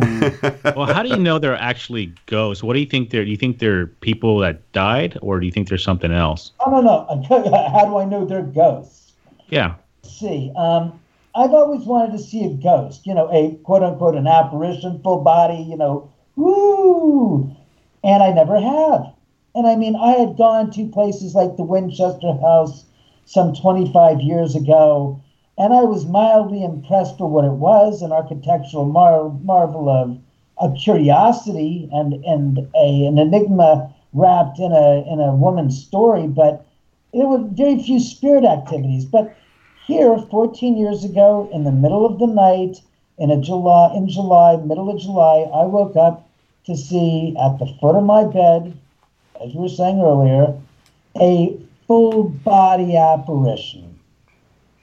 Well, 0.76 0.86
how 0.86 1.02
do 1.02 1.08
you 1.08 1.16
know 1.16 1.38
they're 1.38 1.56
actually 1.56 2.12
ghosts? 2.26 2.62
What 2.62 2.74
do 2.74 2.80
you 2.80 2.86
think 2.86 3.10
they're? 3.10 3.24
Do 3.24 3.30
you 3.30 3.36
think 3.36 3.58
they're 3.58 3.86
people 3.86 4.38
that 4.38 4.70
died, 4.72 5.18
or 5.22 5.40
do 5.40 5.46
you 5.46 5.52
think 5.52 5.68
there's 5.68 5.84
something 5.84 6.12
else? 6.12 6.52
I 6.64 6.70
don't 6.70 6.84
know. 6.84 7.06
How 7.28 7.84
do 7.84 7.96
I 7.96 8.04
know 8.04 8.24
they're 8.24 8.42
ghosts? 8.42 9.12
Yeah. 9.48 9.74
see. 10.02 10.52
Um, 10.56 11.00
I've 11.34 11.52
always 11.52 11.86
wanted 11.86 12.12
to 12.12 12.18
see 12.18 12.44
a 12.44 12.50
ghost, 12.50 13.06
you 13.06 13.14
know, 13.14 13.30
a 13.32 13.54
quote 13.62 13.82
unquote 13.82 14.16
an 14.16 14.26
apparition, 14.26 15.00
full 15.02 15.22
body, 15.22 15.62
you 15.62 15.76
know, 15.76 16.10
woo. 16.36 17.54
And 18.02 18.22
I 18.22 18.30
never 18.32 18.60
have. 18.60 19.12
And 19.54 19.66
I 19.66 19.76
mean, 19.76 19.96
I 19.96 20.12
had 20.12 20.36
gone 20.36 20.70
to 20.72 20.88
places 20.88 21.34
like 21.34 21.56
the 21.56 21.62
Winchester 21.62 22.32
House 22.40 22.84
some 23.24 23.54
25 23.54 24.20
years 24.20 24.54
ago, 24.54 25.22
and 25.58 25.74
I 25.74 25.82
was 25.82 26.06
mildly 26.06 26.64
impressed 26.64 27.18
for 27.18 27.28
what 27.28 27.44
it 27.44 27.52
was 27.52 28.00
an 28.00 28.12
architectural 28.12 28.86
mar- 28.86 29.30
marvel 29.42 29.88
of, 29.88 30.18
a 30.60 30.72
curiosity 30.72 31.88
and, 31.92 32.14
and 32.24 32.58
a, 32.74 33.06
an 33.06 33.18
enigma 33.18 33.94
wrapped 34.12 34.58
in 34.58 34.72
a, 34.72 35.04
in 35.12 35.20
a 35.20 35.34
woman's 35.34 35.80
story, 35.80 36.26
but 36.26 36.66
there 37.14 37.28
were 37.28 37.44
very 37.52 37.80
few 37.80 38.00
spirit 38.00 38.44
activities. 38.44 39.04
But 39.04 39.36
here 39.88 40.18
14 40.30 40.76
years 40.76 41.02
ago 41.02 41.48
in 41.52 41.64
the 41.64 41.72
middle 41.72 42.04
of 42.04 42.18
the 42.18 42.26
night 42.26 42.82
in 43.16 43.30
a 43.30 43.40
july 43.40 43.90
in 43.96 44.06
july 44.06 44.56
middle 44.56 44.90
of 44.90 45.00
july 45.00 45.48
i 45.54 45.64
woke 45.64 45.96
up 45.96 46.28
to 46.66 46.76
see 46.76 47.34
at 47.40 47.58
the 47.58 47.66
foot 47.80 47.96
of 47.96 48.04
my 48.04 48.22
bed 48.22 48.78
as 49.42 49.54
we 49.54 49.60
were 49.62 49.68
saying 49.68 49.98
earlier 50.00 50.54
a 51.18 51.58
full 51.86 52.24
body 52.24 52.98
apparition 52.98 53.87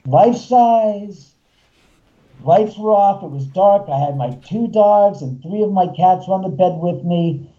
life 0.06 0.36
size. 0.36 1.34
Lights 2.42 2.78
were 2.78 2.92
off. 2.92 3.22
It 3.22 3.30
was 3.30 3.46
dark. 3.46 3.88
I 3.88 3.98
had 3.98 4.16
my 4.16 4.30
two 4.46 4.68
dogs 4.68 5.22
and 5.22 5.42
three 5.42 5.62
of 5.62 5.72
my 5.72 5.86
cats 5.88 6.28
were 6.28 6.34
on 6.34 6.42
the 6.42 6.48
bed 6.48 6.78
with 6.80 7.04
me. 7.04 7.50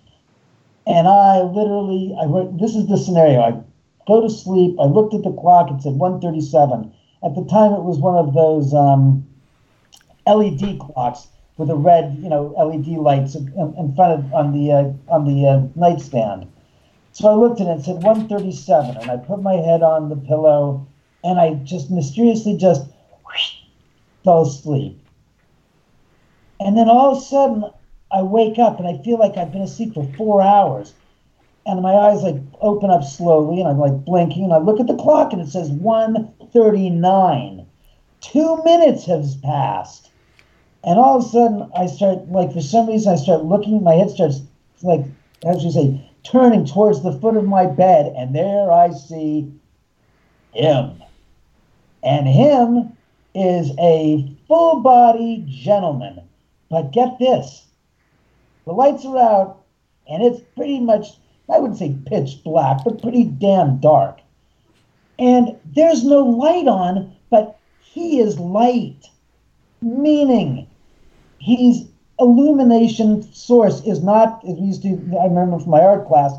And 0.86 1.08
i 1.08 1.42
literally 1.42 2.16
i 2.22 2.26
wrote 2.26 2.58
this 2.58 2.76
is 2.76 2.88
the 2.88 2.98
scenario. 2.98 3.42
I 3.42 3.64
go 4.08 4.22
to 4.22 4.30
sleep. 4.30 4.80
I 4.80 4.86
looked 4.86 5.14
at 5.14 5.24
the 5.24 5.34
clock. 5.34 5.70
It 5.72 5.82
said 5.82 5.94
137 5.94 6.94
at 7.24 7.36
the 7.36 7.44
time, 7.46 7.74
it 7.74 7.84
was 7.84 7.98
one 7.98 8.16
of 8.16 8.34
those 8.34 8.74
um, 8.74 9.28
LED 10.28 10.80
clocks 10.80 11.28
with 11.58 11.70
the 11.70 11.76
red, 11.76 12.18
you 12.22 12.30
know, 12.30 12.54
LED 12.58 12.88
lights 13.00 13.36
in, 13.36 13.48
in 13.78 13.96
front 13.96 14.20
of 14.20 14.34
on 14.34 14.54
the 14.54 14.72
uh, 14.72 15.14
on 15.14 15.26
the 15.26 15.48
uh, 15.48 15.62
nightstand. 15.76 16.48
So 17.12 17.28
I 17.30 17.34
looked 17.34 17.60
at 17.60 17.68
it 17.68 17.72
and 17.72 17.84
said 17.84 18.04
137, 18.04 18.98
and 18.98 19.10
I 19.10 19.18
put 19.18 19.42
my 19.42 19.56
head 19.56 19.82
on 19.82 20.10
the 20.10 20.16
pillow, 20.16 20.86
and 21.28 21.40
I 21.40 21.56
just 21.56 21.92
mysteriously 21.92 22.56
just 22.56 22.88
whoosh, 23.26 23.56
fell 24.24 24.44
asleep. 24.44 24.98
And 26.60 26.78
then 26.78 26.88
all 26.88 27.12
of 27.12 27.18
a 27.18 27.22
sudden, 27.22 27.66
I 28.12 28.22
wake 28.22 28.58
up 28.58 28.80
and 28.80 28.88
I 28.88 29.04
feel 29.04 29.20
like 29.20 29.36
I've 29.36 29.52
been 29.52 29.62
asleep 29.62 29.94
for 29.94 30.10
four 30.16 30.42
hours. 30.42 30.94
And 31.66 31.82
my 31.82 31.94
eyes 31.94 32.24
like 32.24 32.42
open 32.62 32.90
up 32.90 33.04
slowly 33.04 33.60
and 33.60 33.68
I'm 33.68 33.78
like 33.78 34.06
blinking 34.06 34.46
and 34.46 34.54
I 34.54 34.58
look 34.60 34.80
at 34.80 34.88
the 34.88 34.96
clock 34.96 35.34
and 35.34 35.42
it 35.42 35.50
says 35.50 35.70
139. 35.70 37.66
Two 38.22 38.64
minutes 38.64 39.06
has 39.06 39.36
passed. 39.36 40.10
And 40.86 40.98
all 40.98 41.18
of 41.18 41.26
a 41.26 41.28
sudden 41.28 41.70
I 41.76 41.88
start 41.88 42.30
like 42.30 42.54
for 42.54 42.62
some 42.62 42.88
reason 42.88 43.12
I 43.12 43.18
start 43.18 43.44
looking, 43.44 43.84
my 43.84 43.96
head 43.96 44.12
starts 44.12 44.42
like 44.82 45.04
should 45.44 45.62
you 45.62 45.72
say, 45.72 46.10
turning 46.24 46.66
towards 46.66 47.04
the 47.04 47.12
foot 47.20 47.36
of 47.38 47.46
my 47.46 47.66
bed, 47.66 48.14
and 48.18 48.34
there 48.36 48.72
I 48.72 48.92
see 48.92 49.52
him. 50.54 51.04
And 52.04 52.28
him 52.28 52.98
is 53.34 53.72
a 53.80 54.36
full 54.48 54.82
body 54.82 55.46
gentleman. 55.48 56.22
But 56.70 56.92
get 56.92 57.20
this 57.20 57.68
the 58.66 58.74
lights 58.74 59.06
are 59.06 59.18
out, 59.18 59.64
and 60.10 60.22
it's 60.22 60.42
pretty 60.58 60.82
much, 60.82 61.08
I 61.50 61.58
wouldn't 61.58 61.80
say 61.80 61.96
pitch 62.06 62.44
black, 62.44 62.84
but 62.84 63.02
pretty 63.02 63.24
damn 63.24 63.80
dark. 63.80 64.20
And 65.18 65.58
there's 65.66 66.04
no 66.04 66.24
light 66.24 66.68
on, 66.68 67.16
but 67.30 67.58
he 67.82 68.20
is 68.20 68.38
light, 68.38 69.06
meaning 69.82 70.68
he's 71.38 71.88
illumination 72.20 73.24
source 73.34 73.82
is 73.86 74.04
not, 74.04 74.46
we 74.46 74.68
used 74.68 74.82
to, 74.82 74.90
I 75.18 75.28
remember 75.28 75.60
from 75.60 75.70
my 75.70 75.82
art 75.82 76.06
class, 76.06 76.34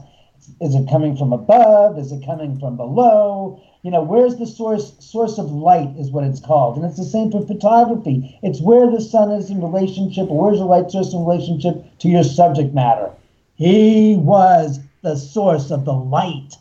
is 0.60 0.74
it 0.74 0.88
coming 0.90 1.16
from 1.16 1.32
above? 1.32 1.98
Is 1.98 2.12
it 2.12 2.24
coming 2.26 2.58
from 2.58 2.76
below? 2.76 3.62
You 3.82 3.92
know, 3.92 4.02
where's 4.02 4.36
the 4.36 4.46
source 4.46 4.92
source 4.98 5.38
of 5.38 5.52
light 5.52 5.94
is 5.96 6.10
what 6.10 6.24
it's 6.24 6.40
called. 6.40 6.76
And 6.76 6.84
it's 6.84 6.96
the 6.96 7.04
same 7.04 7.30
for 7.30 7.46
photography. 7.46 8.38
It's 8.42 8.60
where 8.60 8.90
the 8.90 9.00
sun 9.00 9.30
is 9.30 9.50
in 9.50 9.62
relationship, 9.62 10.28
or 10.30 10.46
where's 10.46 10.58
the 10.58 10.64
light 10.64 10.90
source 10.90 11.12
in 11.12 11.24
relationship 11.24 11.98
to 12.00 12.08
your 12.08 12.24
subject 12.24 12.74
matter. 12.74 13.10
He 13.54 14.16
was 14.16 14.80
the 15.02 15.16
source 15.16 15.70
of 15.70 15.84
the 15.84 15.92
light. 15.92 16.54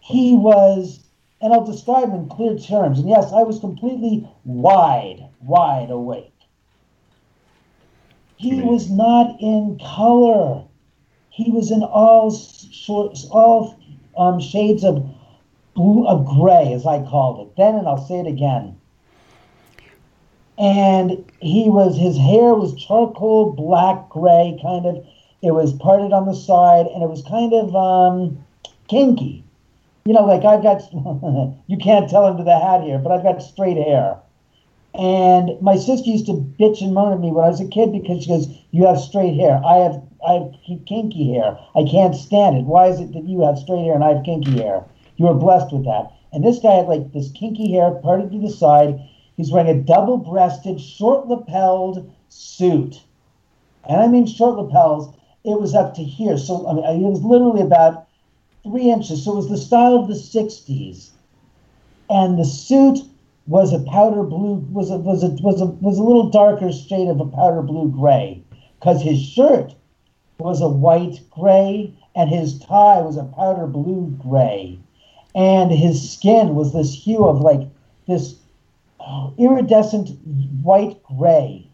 He 0.00 0.34
was, 0.34 1.00
and 1.40 1.52
I'll 1.52 1.64
describe 1.64 2.10
in 2.10 2.28
clear 2.28 2.58
terms. 2.58 2.98
And 2.98 3.08
yes, 3.08 3.32
I 3.32 3.42
was 3.42 3.58
completely 3.58 4.28
wide, 4.44 5.26
wide 5.40 5.90
awake. 5.90 6.30
He 8.36 8.60
was 8.60 8.90
not 8.90 9.40
in 9.40 9.78
color. 9.82 10.64
He 11.30 11.50
was 11.50 11.70
in 11.70 11.82
all 11.82 12.30
sorts, 12.30 13.24
all 13.30 13.80
um, 14.18 14.40
shades 14.40 14.84
of 14.84 15.08
blue, 15.74 16.06
of 16.06 16.26
gray, 16.26 16.72
as 16.72 16.86
I 16.86 17.02
called 17.02 17.46
it 17.46 17.56
then, 17.56 17.74
and 17.74 17.86
I'll 17.86 18.06
say 18.06 18.20
it 18.20 18.26
again. 18.26 18.76
And 20.56 21.24
he 21.40 21.68
was, 21.68 21.96
his 21.96 22.16
hair 22.16 22.54
was 22.54 22.74
charcoal 22.74 23.52
black 23.52 24.08
gray, 24.08 24.58
kind 24.62 24.86
of. 24.86 25.04
It 25.42 25.52
was 25.52 25.74
parted 25.74 26.12
on 26.12 26.26
the 26.26 26.34
side, 26.34 26.86
and 26.86 27.02
it 27.02 27.08
was 27.10 27.22
kind 27.22 27.52
of 27.52 27.74
um, 27.76 28.44
kinky. 28.88 29.44
You 30.06 30.14
know, 30.14 30.24
like 30.24 30.44
I've 30.44 30.62
got, 30.62 30.82
you 31.66 31.76
can't 31.76 32.08
tell 32.08 32.24
under 32.24 32.44
the 32.44 32.58
hat 32.58 32.82
here, 32.82 32.98
but 32.98 33.12
I've 33.12 33.22
got 33.22 33.42
straight 33.42 33.76
hair. 33.76 34.18
And 34.94 35.60
my 35.60 35.76
sister 35.76 36.08
used 36.08 36.26
to 36.26 36.32
bitch 36.32 36.80
and 36.80 36.94
moan 36.94 37.12
at 37.12 37.20
me 37.20 37.32
when 37.32 37.44
I 37.44 37.48
was 37.48 37.60
a 37.60 37.66
kid 37.66 37.90
because 37.90 38.22
she 38.22 38.28
goes, 38.28 38.46
"You 38.70 38.86
have 38.86 39.00
straight 39.00 39.34
hair. 39.34 39.60
I 39.64 39.78
have 39.78 40.00
I 40.26 40.32
have 40.34 40.54
kinky 40.86 41.32
hair. 41.34 41.58
I 41.74 41.82
can't 41.82 42.14
stand 42.14 42.56
it. 42.58 42.64
Why 42.64 42.86
is 42.86 43.00
it 43.00 43.12
that 43.12 43.24
you 43.24 43.40
have 43.40 43.58
straight 43.58 43.82
hair 43.82 43.94
and 43.94 44.04
I 44.04 44.14
have 44.14 44.24
kinky 44.24 44.62
hair? 44.62 44.84
You 45.16 45.28
are 45.28 45.34
blessed 45.34 45.72
with 45.72 45.84
that." 45.84 46.12
And 46.32 46.42
this 46.42 46.58
guy 46.58 46.74
had 46.74 46.88
like 46.88 47.12
this 47.12 47.30
kinky 47.30 47.72
hair 47.72 47.92
parted 47.92 48.32
to 48.32 48.38
the 48.38 48.50
side. 48.50 49.00
He's 49.36 49.52
wearing 49.52 49.68
a 49.68 49.80
double-breasted, 49.80 50.80
short-lapelled 50.80 52.10
suit, 52.28 53.02
and 53.88 54.00
I 54.00 54.08
mean 54.08 54.26
short 54.26 54.56
lapels. 54.56 55.14
It 55.44 55.60
was 55.60 55.74
up 55.74 55.94
to 55.94 56.02
here, 56.02 56.36
so 56.36 56.66
I 56.66 56.74
mean, 56.74 57.04
it 57.04 57.10
was 57.10 57.22
literally 57.22 57.60
about 57.60 58.06
three 58.64 58.90
inches. 58.90 59.24
So 59.24 59.32
it 59.32 59.36
was 59.36 59.48
the 59.48 59.56
style 59.56 59.94
of 59.96 60.08
the 60.08 60.14
'60s, 60.14 61.10
and 62.10 62.38
the 62.38 62.44
suit 62.44 63.00
was 63.46 63.72
a 63.72 63.78
powder 63.80 64.22
blue 64.22 64.64
was 64.72 64.90
a 64.90 64.96
was 64.96 65.22
a 65.22 65.28
was 65.42 65.60
a 65.60 65.66
was 65.66 65.98
a 65.98 66.02
little 66.02 66.30
darker 66.30 66.72
shade 66.72 67.08
of 67.08 67.20
a 67.20 67.26
powder 67.26 67.62
blue 67.62 67.90
gray 67.90 68.42
because 68.80 69.02
his 69.02 69.20
shirt 69.20 69.74
was 70.38 70.60
a 70.60 70.68
white 70.68 71.20
gray 71.30 71.92
and 72.16 72.30
his 72.30 72.58
tie 72.58 73.00
was 73.00 73.16
a 73.16 73.24
powder 73.24 73.66
blue 73.66 74.06
gray 74.22 74.78
and 75.34 75.70
his 75.70 76.12
skin 76.12 76.54
was 76.54 76.72
this 76.72 76.94
hue 76.94 77.24
of 77.24 77.40
like 77.40 77.68
this 78.06 78.36
oh, 79.00 79.34
iridescent 79.38 80.10
white 80.62 81.02
gray 81.02 81.66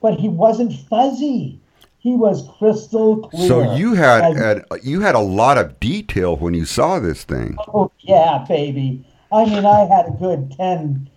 but 0.00 0.14
he 0.14 0.28
wasn't 0.28 0.72
fuzzy 0.88 1.60
he 1.98 2.14
was 2.14 2.48
crystal 2.58 3.28
clear 3.28 3.48
So 3.48 3.74
you 3.74 3.94
had, 3.94 4.36
had 4.36 4.64
you 4.84 5.00
had 5.00 5.16
a 5.16 5.20
lot 5.20 5.58
of 5.58 5.80
detail 5.80 6.36
when 6.36 6.54
you 6.54 6.64
saw 6.64 7.00
this 7.00 7.24
thing. 7.24 7.56
Oh 7.66 7.90
yeah, 7.98 8.44
baby. 8.46 9.04
I 9.32 9.44
mean, 9.44 9.66
I 9.66 9.86
had 9.86 10.06
a 10.06 10.12
good 10.12 10.52
10, 10.56 11.10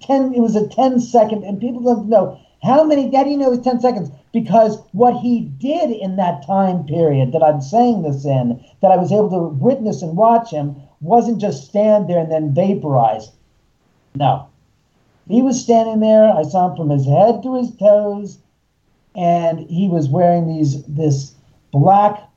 10 0.00 0.32
it 0.32 0.40
was 0.40 0.56
a 0.56 0.66
10 0.66 1.00
second, 1.00 1.44
and 1.44 1.60
people 1.60 1.82
don't 1.82 2.08
know 2.08 2.40
how 2.62 2.84
many, 2.84 3.14
how 3.14 3.24
do 3.24 3.30
you 3.30 3.36
know 3.36 3.48
it 3.48 3.56
was 3.58 3.60
10 3.60 3.80
seconds? 3.80 4.10
Because 4.32 4.78
what 4.92 5.20
he 5.20 5.40
did 5.40 5.90
in 5.90 6.16
that 6.16 6.46
time 6.46 6.84
period 6.84 7.32
that 7.32 7.42
I'm 7.42 7.60
saying 7.60 8.02
this 8.02 8.24
in, 8.24 8.64
that 8.80 8.90
I 8.90 8.96
was 8.96 9.12
able 9.12 9.30
to 9.30 9.48
witness 9.62 10.02
and 10.02 10.16
watch 10.16 10.50
him, 10.50 10.76
wasn't 11.00 11.40
just 11.40 11.66
stand 11.68 12.08
there 12.08 12.18
and 12.18 12.30
then 12.30 12.54
vaporize. 12.54 13.30
No. 14.14 14.46
He 15.28 15.42
was 15.42 15.62
standing 15.62 16.00
there. 16.00 16.30
I 16.30 16.42
saw 16.42 16.70
him 16.70 16.76
from 16.76 16.90
his 16.90 17.06
head 17.06 17.42
to 17.42 17.54
his 17.56 17.74
toes, 17.76 18.38
and 19.14 19.60
he 19.60 19.88
was 19.88 20.08
wearing 20.08 20.48
these, 20.48 20.84
this 20.84 21.34
black, 21.72 22.28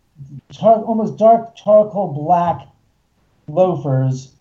char- 0.51 0.83
almost 0.83 1.17
dark 1.17 1.55
charcoal 1.55 2.13
black 2.13 2.67
loafers 3.47 4.33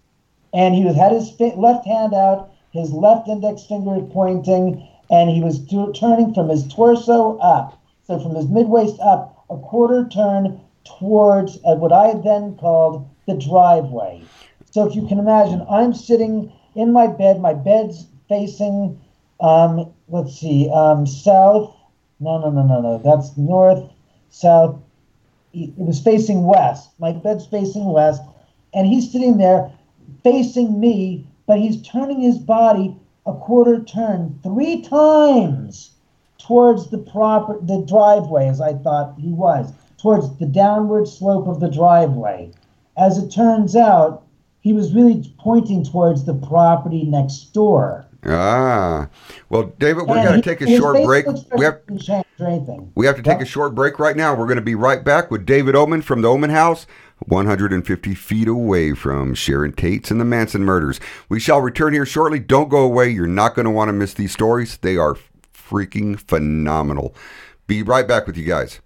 and 0.52 0.74
he 0.74 0.84
was 0.84 0.96
had 0.96 1.12
his 1.12 1.30
fi- 1.30 1.54
left 1.54 1.86
hand 1.86 2.14
out, 2.14 2.52
his 2.72 2.92
left 2.92 3.28
index 3.28 3.64
finger 3.64 4.00
pointing, 4.12 4.86
and 5.10 5.30
he 5.30 5.40
was 5.42 5.58
do- 5.58 5.92
turning 5.92 6.34
from 6.34 6.48
his 6.48 6.66
torso 6.68 7.38
up, 7.38 7.78
so 8.06 8.18
from 8.18 8.34
his 8.34 8.48
mid 8.48 8.68
waist 8.68 8.98
up, 9.00 9.44
a 9.50 9.56
quarter 9.56 10.08
turn 10.08 10.60
towards 10.84 11.58
what 11.62 11.92
I 11.92 12.14
then 12.14 12.56
called 12.56 13.08
the 13.26 13.34
driveway. 13.34 14.22
So 14.70 14.88
if 14.88 14.94
you 14.94 15.06
can 15.06 15.18
imagine, 15.18 15.64
I'm 15.70 15.92
sitting 15.92 16.52
in 16.74 16.92
my 16.92 17.06
bed. 17.06 17.40
My 17.40 17.54
bed's 17.54 18.06
facing, 18.28 19.00
um, 19.40 19.92
let's 20.08 20.38
see, 20.38 20.70
um, 20.72 21.06
south. 21.06 21.76
No, 22.20 22.38
no, 22.38 22.50
no, 22.50 22.62
no, 22.62 22.80
no. 22.80 22.98
That's 22.98 23.36
north, 23.36 23.90
south. 24.30 24.80
It 25.52 25.76
was 25.76 26.00
facing 26.00 26.44
west. 26.44 26.90
My 26.98 27.12
bed's 27.12 27.46
facing 27.46 27.84
west, 27.84 28.22
and 28.72 28.86
he's 28.86 29.12
sitting 29.12 29.36
there 29.36 29.70
facing 30.22 30.80
me, 30.80 31.26
but 31.46 31.58
he's 31.58 31.82
turning 31.82 32.20
his 32.20 32.38
body 32.38 32.96
a 33.26 33.34
quarter 33.34 33.82
turn 33.84 34.38
three 34.42 34.80
times 34.80 35.90
towards 36.38 36.90
the 36.90 36.98
proper 36.98 37.58
the 37.60 37.84
driveway, 37.86 38.48
as 38.48 38.60
I 38.60 38.72
thought 38.74 39.14
he 39.18 39.32
was, 39.32 39.72
towards 39.98 40.36
the 40.38 40.46
downward 40.46 41.06
slope 41.06 41.46
of 41.46 41.60
the 41.60 41.68
driveway. 41.68 42.50
As 42.96 43.18
it 43.18 43.30
turns 43.30 43.74
out, 43.76 44.24
he 44.60 44.72
was 44.72 44.92
really 44.94 45.34
pointing 45.38 45.84
towards 45.84 46.24
the 46.24 46.34
property 46.34 47.04
next 47.04 47.52
door. 47.52 48.06
Ah, 48.24 49.08
well, 49.48 49.72
David, 49.80 50.06
we're 50.06 50.22
going 50.22 50.40
to 50.40 50.48
take 50.48 50.60
a 50.60 50.76
short 50.76 51.02
break. 51.04 51.26
We 51.26 51.64
have 51.64 51.84
didn't 51.88 52.02
change 52.02 52.24
or 52.38 52.46
anything. 52.46 52.92
we 52.94 53.04
have 53.06 53.16
to 53.16 53.22
take 53.22 53.38
Yeah. 53.38 53.42
a 53.42 53.46
short 53.46 53.74
break 53.74 53.98
right 53.98 54.16
now. 54.16 54.32
We're 54.34 54.46
going 54.46 54.56
to 54.56 54.62
be 54.62 54.76
right 54.76 55.02
back 55.04 55.30
with 55.30 55.44
David 55.44 55.74
Oman 55.74 56.02
from 56.02 56.22
the 56.22 56.28
Oman 56.28 56.50
House, 56.50 56.86
150 57.26 58.14
feet 58.14 58.46
away 58.46 58.92
from 58.94 59.34
Sharon 59.34 59.72
Tate's 59.72 60.12
and 60.12 60.20
the 60.20 60.24
Manson 60.24 60.62
murders. 60.64 61.00
We 61.28 61.40
shall 61.40 61.60
return 61.60 61.94
here 61.94 62.06
shortly. 62.06 62.38
Don't 62.38 62.68
go 62.68 62.82
away. 62.84 63.08
You're 63.10 63.26
not 63.26 63.56
going 63.56 63.64
to 63.64 63.70
want 63.72 63.88
to 63.88 63.92
miss 63.92 64.14
these 64.14 64.32
stories. 64.32 64.76
They 64.76 64.96
are 64.96 65.16
freaking 65.52 66.16
phenomenal. 66.20 67.16
Be 67.66 67.82
right 67.82 68.06
back 68.06 68.28
with 68.28 68.36
you 68.36 68.44
guys. 68.44 68.80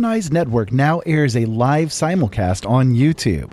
Open 0.00 0.12
Eyes 0.12 0.32
Network 0.32 0.72
now 0.72 1.00
airs 1.00 1.36
a 1.36 1.44
live 1.44 1.90
simulcast 1.90 2.66
on 2.66 2.94
YouTube. 2.94 3.52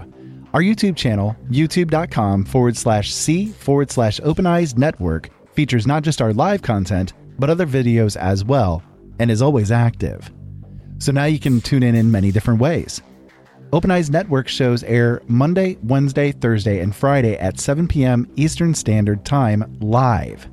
Our 0.53 0.61
YouTube 0.61 0.95
channel, 0.95 1.35
youtube.com 1.49 2.45
forward 2.45 2.77
slash 2.77 3.13
C 3.13 3.47
forward 3.47 3.91
slash 3.91 4.21
Open 4.23 4.45
Eyes 4.45 4.77
Network, 4.77 5.29
features 5.53 5.85
not 5.85 6.03
just 6.03 6.21
our 6.21 6.31
live 6.31 6.61
content, 6.61 7.11
but 7.37 7.49
other 7.49 7.67
videos 7.67 8.15
as 8.15 8.45
well, 8.45 8.81
and 9.19 9.29
is 9.29 9.41
always 9.41 9.73
active. 9.73 10.31
So 10.99 11.11
now 11.11 11.25
you 11.25 11.37
can 11.37 11.59
tune 11.59 11.83
in 11.83 11.95
in 11.95 12.09
many 12.09 12.31
different 12.31 12.61
ways. 12.61 13.01
Open 13.73 13.91
Eyes 13.91 14.09
Network 14.09 14.47
shows 14.47 14.83
air 14.83 15.21
Monday, 15.27 15.77
Wednesday, 15.83 16.31
Thursday, 16.31 16.79
and 16.79 16.95
Friday 16.95 17.35
at 17.35 17.59
7 17.59 17.89
p.m. 17.89 18.25
Eastern 18.37 18.73
Standard 18.73 19.25
Time 19.25 19.77
live. 19.81 20.47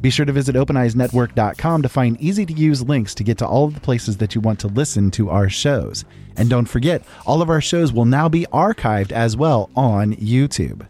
Be 0.00 0.10
sure 0.10 0.26
to 0.26 0.32
visit 0.32 0.54
OpenEyesNetwork.com 0.54 1.82
to 1.82 1.88
find 1.88 2.20
easy 2.20 2.46
to 2.46 2.52
use 2.52 2.82
links 2.82 3.14
to 3.16 3.24
get 3.24 3.38
to 3.38 3.46
all 3.46 3.64
of 3.64 3.74
the 3.74 3.80
places 3.80 4.16
that 4.18 4.34
you 4.34 4.40
want 4.40 4.60
to 4.60 4.68
listen 4.68 5.10
to 5.12 5.30
our 5.30 5.48
shows. 5.48 6.04
And 6.36 6.48
don't 6.48 6.66
forget, 6.66 7.02
all 7.26 7.42
of 7.42 7.50
our 7.50 7.60
shows 7.60 7.92
will 7.92 8.04
now 8.04 8.28
be 8.28 8.46
archived 8.52 9.10
as 9.10 9.36
well 9.36 9.70
on 9.74 10.14
YouTube. 10.14 10.86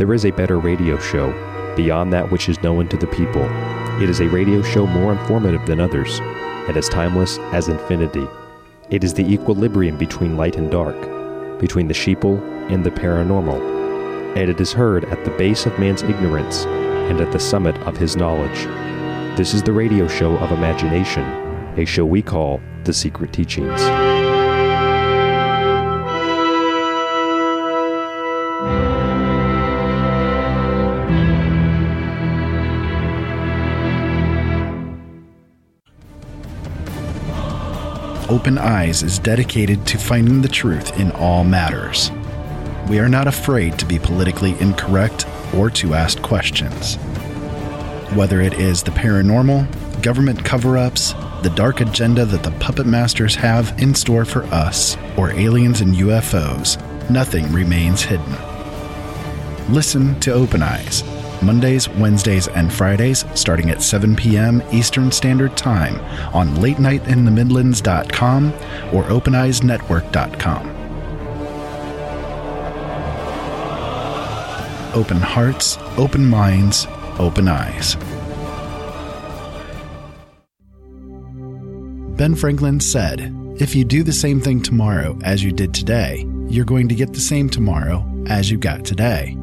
There 0.00 0.14
is 0.14 0.24
a 0.24 0.30
better 0.30 0.58
radio 0.58 0.98
show, 0.98 1.30
beyond 1.76 2.10
that 2.14 2.30
which 2.30 2.48
is 2.48 2.62
known 2.62 2.88
to 2.88 2.96
the 2.96 3.06
people. 3.08 3.42
It 4.02 4.08
is 4.08 4.20
a 4.20 4.28
radio 4.30 4.62
show 4.62 4.86
more 4.86 5.12
informative 5.12 5.66
than 5.66 5.78
others, 5.78 6.20
and 6.20 6.74
as 6.74 6.88
timeless 6.88 7.36
as 7.52 7.68
infinity. 7.68 8.26
It 8.88 9.04
is 9.04 9.12
the 9.12 9.30
equilibrium 9.30 9.98
between 9.98 10.38
light 10.38 10.56
and 10.56 10.70
dark, 10.70 10.98
between 11.60 11.86
the 11.86 11.92
sheeple 11.92 12.40
and 12.72 12.82
the 12.82 12.90
paranormal, 12.90 13.60
and 14.38 14.48
it 14.48 14.58
is 14.58 14.72
heard 14.72 15.04
at 15.04 15.22
the 15.26 15.32
base 15.32 15.66
of 15.66 15.78
man's 15.78 16.02
ignorance 16.02 16.64
and 16.64 17.20
at 17.20 17.30
the 17.30 17.38
summit 17.38 17.76
of 17.80 17.98
his 17.98 18.16
knowledge. 18.16 18.64
This 19.36 19.52
is 19.52 19.62
the 19.62 19.74
radio 19.74 20.08
show 20.08 20.34
of 20.38 20.50
imagination, 20.50 21.24
a 21.76 21.84
show 21.84 22.06
we 22.06 22.22
call 22.22 22.58
The 22.84 22.94
Secret 22.94 23.34
Teachings. 23.34 24.09
Open 38.30 38.58
Eyes 38.58 39.02
is 39.02 39.18
dedicated 39.18 39.84
to 39.88 39.98
finding 39.98 40.40
the 40.40 40.48
truth 40.48 40.96
in 41.00 41.10
all 41.10 41.42
matters. 41.42 42.12
We 42.88 43.00
are 43.00 43.08
not 43.08 43.26
afraid 43.26 43.76
to 43.80 43.84
be 43.84 43.98
politically 43.98 44.56
incorrect 44.60 45.26
or 45.52 45.68
to 45.70 45.94
ask 45.94 46.22
questions. 46.22 46.94
Whether 48.14 48.40
it 48.40 48.54
is 48.54 48.84
the 48.84 48.92
paranormal, 48.92 50.00
government 50.00 50.44
cover 50.44 50.78
ups, 50.78 51.12
the 51.42 51.52
dark 51.56 51.80
agenda 51.80 52.24
that 52.24 52.44
the 52.44 52.56
puppet 52.60 52.86
masters 52.86 53.34
have 53.34 53.76
in 53.82 53.96
store 53.96 54.24
for 54.24 54.44
us, 54.44 54.96
or 55.16 55.32
aliens 55.32 55.80
and 55.80 55.96
UFOs, 55.96 56.78
nothing 57.10 57.52
remains 57.52 58.02
hidden. 58.02 58.36
Listen 59.74 60.18
to 60.20 60.32
Open 60.32 60.62
Eyes 60.62 61.02
Mondays, 61.42 61.88
Wednesdays, 61.88 62.48
and 62.48 62.72
Fridays 62.72 63.24
starting 63.34 63.70
at 63.70 63.82
7 63.82 64.16
p.m. 64.16 64.62
Eastern 64.72 65.10
Standard 65.10 65.56
Time 65.56 65.96
on 66.34 66.48
LateNightInTheMidlands.com 66.56 68.52
or 68.92 69.04
OpenEyesNetwork.com. 69.04 70.76
Open 74.92 75.18
hearts, 75.18 75.78
open 75.96 76.26
minds, 76.26 76.86
open 77.18 77.46
eyes. 77.46 77.96
Ben 82.16 82.34
Franklin 82.34 82.80
said, 82.80 83.34
If 83.58 83.74
you 83.74 83.84
do 83.84 84.02
the 84.02 84.12
same 84.12 84.40
thing 84.40 84.60
tomorrow 84.60 85.18
as 85.22 85.42
you 85.42 85.52
did 85.52 85.72
today, 85.72 86.26
you're 86.48 86.66
going 86.66 86.88
to 86.88 86.94
get 86.94 87.14
the 87.14 87.20
same 87.20 87.48
tomorrow 87.48 88.04
as 88.26 88.50
you 88.50 88.58
got 88.58 88.84
today. 88.84 89.39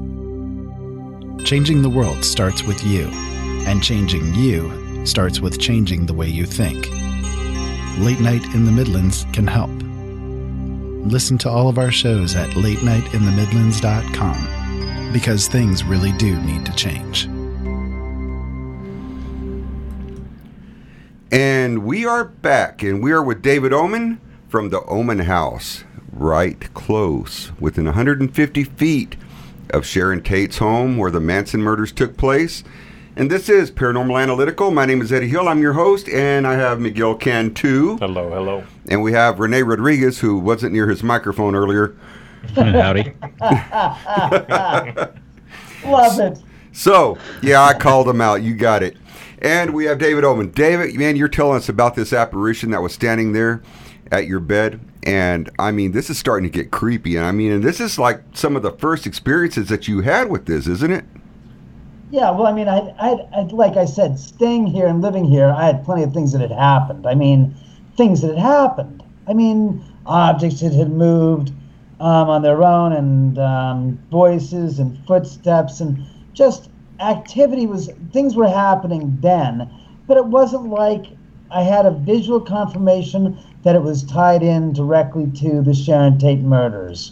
Changing 1.44 1.82
the 1.82 1.90
world 1.90 2.24
starts 2.26 2.64
with 2.64 2.84
you, 2.84 3.08
and 3.66 3.82
changing 3.82 4.36
you 4.36 5.06
starts 5.06 5.40
with 5.40 5.60
changing 5.60 6.06
the 6.06 6.14
way 6.14 6.28
you 6.28 6.46
think. 6.46 6.90
Late 8.00 8.20
Night 8.20 8.44
in 8.54 8.66
the 8.66 8.72
Midlands 8.72 9.26
can 9.32 9.48
help. 9.48 9.72
Listen 11.10 11.38
to 11.38 11.50
all 11.50 11.70
of 11.70 11.78
our 11.78 11.92
shows 11.92 12.36
at 12.36 12.50
latenightinthemidlands.com 12.50 15.14
because 15.14 15.48
things 15.48 15.84
really 15.84 16.12
do 16.14 16.40
need 16.42 16.66
to 16.66 16.74
change. 16.76 17.26
And 21.32 21.86
we 21.86 22.06
are 22.06 22.26
back, 22.26 22.84
and 22.84 23.02
we 23.02 23.12
are 23.12 23.24
with 23.24 23.42
David 23.42 23.74
Oman 23.74 24.20
from 24.50 24.70
the 24.70 24.84
Oman 24.86 25.20
House, 25.20 25.84
right 26.12 26.74
close, 26.74 27.52
within 27.60 27.86
150 27.86 28.64
feet 28.64 29.16
of 29.72 29.86
Sharon 29.86 30.22
Tate's 30.22 30.58
home 30.58 30.98
where 30.98 31.12
the 31.12 31.20
Manson 31.20 31.62
murders 31.62 31.92
took 31.92 32.18
place. 32.18 32.64
And 33.16 33.32
this 33.32 33.50
is 33.50 33.72
Paranormal 33.72 34.22
Analytical. 34.22 34.70
My 34.70 34.86
name 34.86 35.02
is 35.02 35.12
Eddie 35.12 35.28
Hill. 35.28 35.48
I'm 35.48 35.60
your 35.60 35.74
host, 35.74 36.08
and 36.08 36.46
I 36.46 36.54
have 36.54 36.80
Miguel 36.80 37.16
Cantu. 37.16 37.98
Hello, 37.98 38.30
hello. 38.30 38.64
And 38.90 39.02
we 39.02 39.12
have 39.14 39.40
Rene 39.40 39.64
Rodriguez, 39.64 40.20
who 40.20 40.38
wasn't 40.38 40.74
near 40.74 40.88
his 40.88 41.02
microphone 41.02 41.56
earlier. 41.56 41.96
Hmm, 42.54 42.62
howdy. 42.62 43.14
Love 45.86 46.20
it. 46.20 46.40
So, 46.74 47.18
yeah, 47.42 47.64
I 47.64 47.74
called 47.74 48.08
him 48.08 48.22
out. 48.22 48.44
You 48.44 48.54
got 48.54 48.84
it. 48.84 48.98
And 49.40 49.74
we 49.74 49.86
have 49.86 49.98
David 49.98 50.24
Oman. 50.24 50.52
David, 50.52 50.94
man, 50.96 51.16
you're 51.16 51.28
telling 51.28 51.58
us 51.58 51.70
about 51.70 51.96
this 51.96 52.14
apparition 52.14 52.70
that 52.72 52.84
was 52.84 52.94
standing 52.94 53.34
there 53.34 53.64
at 54.12 54.28
your 54.28 54.40
bed. 54.40 54.80
And 55.04 55.50
I 55.58 55.72
mean, 55.72 55.92
this 55.92 56.10
is 56.10 56.18
starting 56.18 56.50
to 56.50 56.56
get 56.56 56.72
creepy. 56.72 57.16
And 57.16 57.26
I 57.26 57.32
mean, 57.32 57.52
and 57.52 57.64
this 57.64 57.80
is 57.80 57.98
like 57.98 58.22
some 58.34 58.56
of 58.56 58.64
the 58.64 58.72
first 58.72 59.08
experiences 59.08 59.70
that 59.70 59.88
you 59.88 60.02
had 60.02 60.30
with 60.30 60.46
this, 60.46 60.68
isn't 60.68 60.92
it? 60.92 61.06
Yeah, 62.10 62.32
well, 62.32 62.48
I 62.48 62.54
mean, 62.54 62.70
I, 62.70 62.94
I, 63.00 63.12
I, 63.36 63.42
like 63.52 63.76
I 63.76 63.86
said, 63.86 64.18
staying 64.18 64.68
here 64.68 64.88
and 64.88 65.02
living 65.02 65.26
here, 65.26 65.50
I 65.50 65.66
had 65.66 65.84
plenty 65.84 66.04
of 66.04 66.14
things 66.14 66.32
that 66.32 66.42
had 66.42 66.52
happened. 66.52 67.06
I 67.06 67.16
mean, 67.16 67.54
things 67.98 68.22
that 68.22 68.30
had 68.30 68.40
happened. 68.40 69.04
I 69.28 69.34
mean, 69.34 69.84
objects 70.06 70.62
that 70.62 70.74
had 70.74 70.90
moved 70.90 71.52
um, 72.00 72.30
on 72.30 72.44
their 72.44 72.64
own, 72.64 72.94
and 72.94 73.38
um, 73.40 74.00
voices 74.10 74.80
and 74.80 74.98
footsteps, 75.06 75.82
and 75.82 76.06
just 76.34 76.70
activity 77.00 77.68
was 77.68 77.90
things 78.14 78.36
were 78.36 78.48
happening 78.48 79.18
then, 79.20 79.70
but 80.08 80.18
it 80.18 80.26
wasn't 80.26 80.70
like 80.70 81.06
I 81.52 81.64
had 81.64 81.86
a 81.86 81.92
visual 81.92 82.40
confirmation 82.40 83.38
that 83.68 83.76
it 83.76 83.84
was 83.84 84.02
tied 84.06 84.44
in 84.44 84.72
directly 84.72 85.30
to 85.30 85.62
the 85.62 85.74
Sharon 85.74 86.18
Tate 86.18 86.40
murders. 86.40 87.12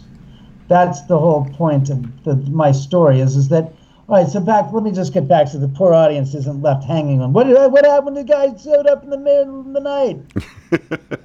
That's 0.68 1.02
the 1.02 1.18
whole 1.18 1.44
point 1.52 1.90
of 1.90 2.24
the, 2.24 2.34
my 2.50 2.72
story 2.72 3.20
is 3.20 3.36
is 3.36 3.48
that 3.48 3.74
all 4.08 4.16
right. 4.16 4.26
So 4.26 4.40
back, 4.40 4.72
let 4.72 4.82
me 4.82 4.90
just 4.90 5.12
get 5.12 5.28
back 5.28 5.48
so 5.48 5.58
the 5.58 5.68
poor 5.68 5.92
audience 5.92 6.34
isn't 6.34 6.62
left 6.62 6.84
hanging 6.84 7.20
on 7.20 7.34
what 7.34 7.46
what 7.70 7.84
happened. 7.84 8.16
The 8.16 8.24
guy 8.24 8.56
showed 8.56 8.86
up 8.86 9.04
in 9.04 9.10
the 9.10 9.18
middle 9.18 9.60
of 9.60 9.72
the 9.74 9.80
night. 9.80 10.18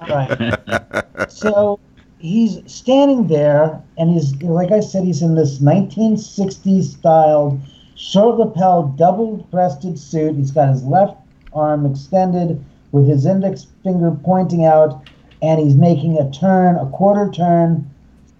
all 0.02 0.08
right. 0.08 1.30
So 1.30 1.80
he's 2.18 2.58
standing 2.70 3.28
there, 3.28 3.82
and 3.96 4.10
he's 4.10 4.34
like 4.42 4.70
I 4.70 4.80
said, 4.80 5.02
he's 5.02 5.22
in 5.22 5.34
this 5.34 5.60
1960s 5.60 6.98
styled 6.98 7.58
short 7.96 8.36
lapel, 8.36 8.94
double 8.98 9.48
breasted 9.50 9.98
suit. 9.98 10.36
He's 10.36 10.50
got 10.50 10.68
his 10.68 10.84
left 10.84 11.16
arm 11.54 11.86
extended 11.86 12.62
with 12.92 13.08
his 13.08 13.26
index 13.26 13.66
finger 13.82 14.16
pointing 14.22 14.64
out, 14.66 15.02
and 15.42 15.60
he's 15.60 15.74
making 15.74 16.16
a 16.16 16.30
turn, 16.30 16.76
a 16.76 16.88
quarter 16.90 17.30
turn 17.30 17.90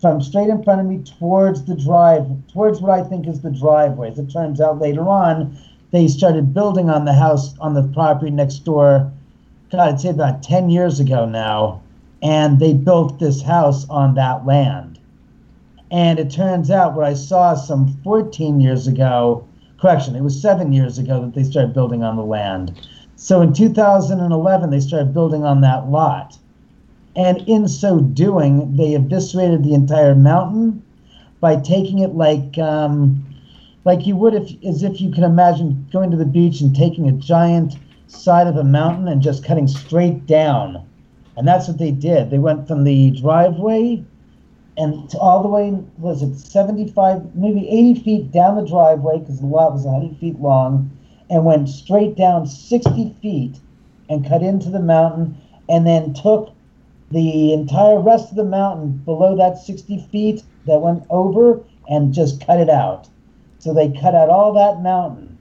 from 0.00 0.22
straight 0.22 0.48
in 0.48 0.62
front 0.62 0.80
of 0.80 0.86
me 0.86 1.02
towards 1.18 1.64
the 1.64 1.74
drive, 1.74 2.26
towards 2.52 2.80
what 2.80 2.92
I 2.92 3.02
think 3.02 3.26
is 3.26 3.40
the 3.40 3.50
driveway. 3.50 4.10
As 4.10 4.18
it 4.18 4.30
turns 4.30 4.60
out 4.60 4.80
later 4.80 5.08
on, 5.08 5.58
they 5.90 6.08
started 6.08 6.54
building 6.54 6.88
on 6.88 7.04
the 7.04 7.12
house 7.12 7.56
on 7.58 7.74
the 7.74 7.82
property 7.82 8.30
next 8.30 8.64
door. 8.64 9.12
God, 9.70 9.80
I'd 9.80 10.00
say 10.00 10.10
about 10.10 10.42
10 10.42 10.70
years 10.70 11.00
ago 11.00 11.26
now. 11.26 11.82
And 12.22 12.60
they 12.60 12.72
built 12.72 13.18
this 13.18 13.42
house 13.42 13.84
on 13.88 14.14
that 14.14 14.46
land. 14.46 15.00
And 15.90 16.20
it 16.20 16.30
turns 16.30 16.70
out 16.70 16.94
what 16.94 17.04
I 17.04 17.14
saw 17.14 17.54
some 17.54 17.98
14 18.04 18.60
years 18.60 18.86
ago, 18.86 19.46
correction, 19.80 20.14
it 20.14 20.22
was 20.22 20.40
seven 20.40 20.72
years 20.72 20.98
ago 20.98 21.20
that 21.20 21.34
they 21.34 21.42
started 21.42 21.74
building 21.74 22.04
on 22.04 22.16
the 22.16 22.24
land. 22.24 22.88
So 23.16 23.40
in 23.42 23.52
2011, 23.52 24.70
they 24.70 24.80
started 24.80 25.12
building 25.12 25.44
on 25.44 25.60
that 25.62 25.90
lot. 25.90 26.38
And 27.14 27.38
in 27.48 27.68
so 27.68 28.00
doing, 28.00 28.76
they 28.76 28.94
eviscerated 28.94 29.64
the 29.64 29.74
entire 29.74 30.14
mountain 30.14 30.82
by 31.40 31.56
taking 31.56 31.98
it 31.98 32.14
like 32.14 32.56
um, 32.58 33.24
like 33.84 34.06
you 34.06 34.16
would 34.16 34.34
if 34.34 34.52
as 34.64 34.82
if 34.82 35.00
you 35.00 35.10
can 35.10 35.24
imagine 35.24 35.86
going 35.92 36.10
to 36.10 36.16
the 36.16 36.24
beach 36.24 36.60
and 36.60 36.74
taking 36.74 37.08
a 37.08 37.12
giant 37.12 37.76
side 38.06 38.46
of 38.46 38.56
a 38.56 38.64
mountain 38.64 39.08
and 39.08 39.20
just 39.20 39.44
cutting 39.44 39.68
straight 39.68 40.26
down. 40.26 40.86
And 41.36 41.46
that's 41.46 41.68
what 41.68 41.78
they 41.78 41.90
did. 41.90 42.30
They 42.30 42.38
went 42.38 42.68
from 42.68 42.84
the 42.84 43.10
driveway 43.10 44.04
and 44.76 45.14
all 45.16 45.42
the 45.42 45.48
way, 45.48 45.70
was 45.98 46.22
it 46.22 46.38
75, 46.38 47.34
maybe 47.34 47.68
80 47.68 48.02
feet 48.02 48.32
down 48.32 48.56
the 48.56 48.66
driveway, 48.66 49.18
because 49.18 49.40
the 49.40 49.46
lot 49.46 49.72
was 49.72 49.84
100 49.84 50.16
feet 50.18 50.40
long, 50.40 50.90
and 51.28 51.44
went 51.44 51.68
straight 51.68 52.16
down 52.16 52.46
60 52.46 53.14
feet 53.20 53.60
and 54.08 54.26
cut 54.26 54.42
into 54.42 54.70
the 54.70 54.80
mountain, 54.80 55.36
and 55.68 55.86
then 55.86 56.14
took 56.14 56.54
the 57.12 57.52
entire 57.52 58.00
rest 58.00 58.30
of 58.30 58.36
the 58.36 58.44
mountain 58.44 58.92
below 59.04 59.36
that 59.36 59.58
60 59.58 60.06
feet 60.10 60.42
that 60.66 60.80
went 60.80 61.04
over 61.10 61.62
and 61.88 62.14
just 62.14 62.44
cut 62.44 62.58
it 62.58 62.70
out. 62.70 63.08
So 63.58 63.74
they 63.74 63.90
cut 63.90 64.14
out 64.14 64.30
all 64.30 64.52
that 64.54 64.82
mountain 64.82 65.38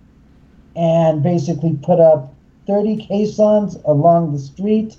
and 0.75 1.23
basically 1.23 1.77
put 1.81 1.99
up 1.99 2.33
30 2.67 3.07
caissons 3.07 3.77
along 3.85 4.33
the 4.33 4.39
street 4.39 4.97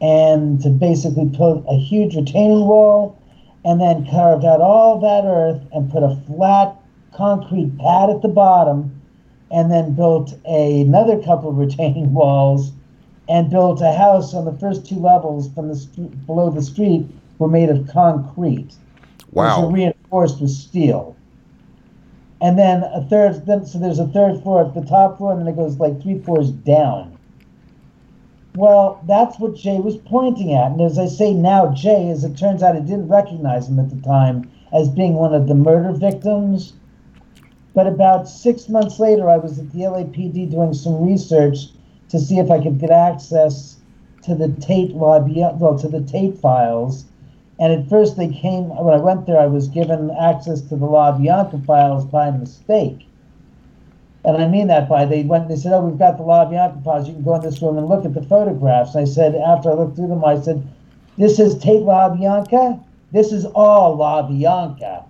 and 0.00 0.60
to 0.62 0.70
basically 0.70 1.28
put 1.28 1.64
a 1.68 1.78
huge 1.78 2.16
retaining 2.16 2.66
wall 2.66 3.18
and 3.64 3.80
then 3.80 4.06
carved 4.10 4.44
out 4.44 4.60
all 4.60 5.00
that 5.00 5.24
earth 5.24 5.62
and 5.72 5.90
put 5.90 6.02
a 6.02 6.16
flat 6.26 6.76
concrete 7.14 7.76
pad 7.78 8.10
at 8.10 8.22
the 8.22 8.28
bottom 8.28 9.00
and 9.50 9.70
then 9.70 9.94
built 9.94 10.34
a, 10.46 10.82
another 10.82 11.22
couple 11.22 11.50
of 11.50 11.56
retaining 11.56 12.12
walls 12.12 12.72
and 13.28 13.50
built 13.50 13.80
a 13.80 13.92
house 13.92 14.34
on 14.34 14.44
the 14.44 14.52
first 14.52 14.86
two 14.86 14.96
levels 14.96 15.52
from 15.54 15.68
the 15.68 15.76
st- 15.76 16.26
below 16.26 16.50
the 16.50 16.62
street 16.62 17.06
were 17.38 17.48
made 17.48 17.70
of 17.70 17.88
concrete. 17.88 18.74
Wow. 19.32 19.56
Those 19.56 19.64
were 19.64 19.72
reinforced 19.72 20.40
with 20.40 20.50
steel. 20.50 21.16
And 22.40 22.58
then 22.58 22.82
a 22.82 23.02
third, 23.08 23.46
then, 23.46 23.64
so 23.64 23.78
there's 23.78 23.98
a 23.98 24.08
third 24.08 24.42
floor 24.42 24.66
at 24.66 24.74
the 24.74 24.84
top 24.84 25.18
floor, 25.18 25.32
and 25.32 25.40
then 25.40 25.48
it 25.48 25.56
goes 25.56 25.78
like 25.78 26.02
three 26.02 26.18
floors 26.18 26.50
down. 26.50 27.16
Well, 28.54 29.02
that's 29.08 29.38
what 29.40 29.56
Jay 29.56 29.80
was 29.80 29.96
pointing 29.96 30.52
at. 30.54 30.72
And 30.72 30.80
as 30.80 30.98
I 30.98 31.06
say 31.06 31.32
now, 31.32 31.72
Jay, 31.74 32.08
as 32.10 32.22
it 32.22 32.36
turns 32.36 32.62
out, 32.62 32.76
I 32.76 32.80
didn't 32.80 33.08
recognize 33.08 33.68
him 33.68 33.80
at 33.80 33.90
the 33.90 34.00
time 34.02 34.50
as 34.72 34.88
being 34.88 35.14
one 35.14 35.34
of 35.34 35.48
the 35.48 35.54
murder 35.54 35.92
victims. 35.92 36.74
But 37.74 37.88
about 37.88 38.28
six 38.28 38.68
months 38.68 39.00
later, 39.00 39.28
I 39.28 39.38
was 39.38 39.58
at 39.58 39.72
the 39.72 39.80
LAPD 39.80 40.50
doing 40.50 40.74
some 40.74 41.04
research 41.04 41.66
to 42.14 42.20
see 42.20 42.38
if 42.38 42.48
I 42.48 42.62
could 42.62 42.78
get 42.78 42.92
access 42.92 43.76
to 44.22 44.36
the 44.36 44.48
Tate 44.60 44.94
lobby, 44.94 45.44
well, 45.56 45.76
to 45.76 45.88
the 45.88 46.00
Tate 46.00 46.38
files. 46.38 47.06
And 47.58 47.72
at 47.72 47.88
first, 47.88 48.16
they 48.16 48.28
came, 48.28 48.68
when 48.68 48.94
I 48.94 49.02
went 49.02 49.26
there, 49.26 49.36
I 49.36 49.48
was 49.48 49.66
given 49.66 50.12
access 50.12 50.60
to 50.60 50.76
the 50.76 50.86
La 50.86 51.10
Bianca 51.18 51.58
files 51.66 52.04
by 52.04 52.30
mistake. 52.30 53.08
And 54.24 54.36
I 54.36 54.46
mean 54.46 54.68
that 54.68 54.88
by 54.88 55.06
they 55.06 55.24
went, 55.24 55.48
they 55.48 55.56
said, 55.56 55.72
Oh, 55.72 55.80
we've 55.80 55.98
got 55.98 56.16
the 56.16 56.22
La 56.22 56.44
Bianca 56.44 56.80
files. 56.84 57.08
You 57.08 57.14
can 57.14 57.24
go 57.24 57.34
in 57.34 57.42
this 57.42 57.60
room 57.60 57.78
and 57.78 57.88
look 57.88 58.04
at 58.04 58.14
the 58.14 58.22
photographs. 58.22 58.94
And 58.94 59.02
I 59.02 59.10
said, 59.10 59.34
after 59.34 59.70
I 59.70 59.74
looked 59.74 59.96
through 59.96 60.06
them, 60.06 60.24
I 60.24 60.40
said, 60.40 60.64
This 61.18 61.40
is 61.40 61.58
Tate 61.58 61.82
La 61.82 62.14
Bianca? 62.14 62.78
This 63.10 63.32
is 63.32 63.44
all 63.44 63.96
La 63.96 64.22
Bianca. 64.22 65.04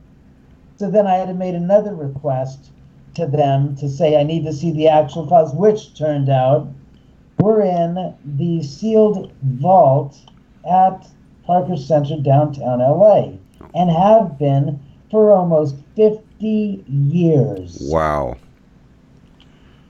So 0.78 0.90
then 0.90 1.06
I 1.06 1.16
had 1.16 1.28
to 1.28 1.34
make 1.34 1.54
another 1.54 1.94
request 1.94 2.70
to 3.16 3.26
them 3.26 3.76
to 3.76 3.90
say 3.90 4.18
I 4.18 4.22
need 4.22 4.46
to 4.46 4.54
see 4.54 4.72
the 4.72 4.88
actual 4.88 5.28
files, 5.28 5.54
which 5.54 5.94
turned 5.98 6.30
out 6.30 6.66
were 7.44 7.60
in 7.60 8.14
the 8.24 8.62
sealed 8.62 9.30
vault 9.42 10.16
at 10.66 11.06
Parker 11.44 11.76
Center, 11.76 12.16
downtown 12.16 12.78
LA, 12.78 13.32
and 13.74 13.90
have 13.90 14.38
been 14.38 14.80
for 15.10 15.30
almost 15.30 15.76
50 15.94 16.84
years. 16.88 17.78
Wow. 17.82 18.38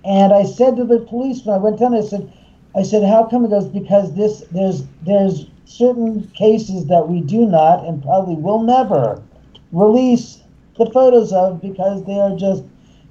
And 0.04 0.32
I 0.32 0.42
said 0.42 0.76
to 0.76 0.84
the 0.84 0.98
police 0.98 1.44
when 1.44 1.54
I 1.54 1.58
went 1.58 1.78
down, 1.78 1.94
I 1.94 2.02
said, 2.02 2.32
I 2.74 2.82
said, 2.82 3.04
how 3.04 3.24
come? 3.24 3.44
It 3.44 3.50
goes 3.50 3.68
because 3.68 4.14
this 4.16 4.42
there's 4.50 4.82
there's 5.02 5.46
certain 5.64 6.28
cases 6.34 6.86
that 6.86 7.08
we 7.08 7.20
do 7.20 7.46
not 7.46 7.86
and 7.86 8.02
probably 8.02 8.34
will 8.34 8.62
never 8.62 9.22
release 9.70 10.42
the 10.76 10.86
photos 10.86 11.32
of 11.32 11.62
because 11.62 12.04
they 12.04 12.18
are 12.18 12.36
just 12.36 12.64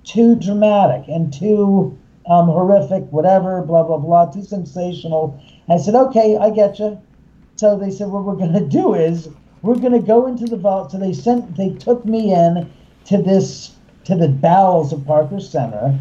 too 0.04 0.36
dramatic 0.36 1.08
and 1.08 1.32
too 1.32 1.98
um, 2.28 2.48
horrific, 2.48 3.04
whatever, 3.12 3.62
blah 3.62 3.84
blah 3.84 3.98
blah, 3.98 4.32
too 4.32 4.44
sensational. 4.44 5.40
I 5.70 5.78
said, 5.78 5.96
okay, 5.96 6.38
I 6.38 6.50
get 6.50 6.80
you. 6.80 7.02
So 7.56 7.78
they 7.78 7.92
said, 7.92 8.08
what 8.08 8.24
we're 8.24 8.36
going 8.36 8.54
to 8.54 8.68
do 8.68 8.94
is 8.94 9.30
we're 9.62 9.76
going 9.76 9.94
to 9.94 10.00
go 10.00 10.28
into 10.28 10.46
the 10.46 10.58
vault. 10.58 10.92
So 10.92 10.98
they 10.98 11.14
sent, 11.14 11.56
they 11.56 11.70
took 11.70 12.06
me 12.06 12.34
in 12.34 12.72
to 13.06 13.22
this 13.22 13.76
to 14.06 14.16
the 14.16 14.28
bowels 14.28 14.92
of 14.92 15.06
Parker 15.06 15.40
Center 15.40 15.98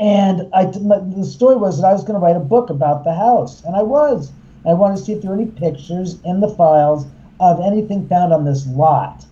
and 0.00 0.48
I, 0.54 0.64
the 0.64 1.26
story 1.30 1.56
was 1.56 1.78
that 1.78 1.86
I 1.86 1.92
was 1.92 2.02
going 2.02 2.18
to 2.18 2.24
write 2.24 2.34
a 2.34 2.40
book 2.40 2.70
about 2.70 3.04
the 3.04 3.12
house, 3.12 3.62
and 3.64 3.76
I 3.76 3.82
was. 3.82 4.32
I 4.66 4.72
wanted 4.72 4.96
to 4.96 5.02
see 5.04 5.12
if 5.12 5.20
there 5.20 5.30
were 5.30 5.36
any 5.36 5.50
pictures 5.50 6.18
in 6.24 6.40
the 6.40 6.48
files 6.48 7.04
of 7.38 7.60
anything 7.60 8.08
found 8.08 8.32
on 8.32 8.46
this 8.46 8.66
lot 8.66 9.26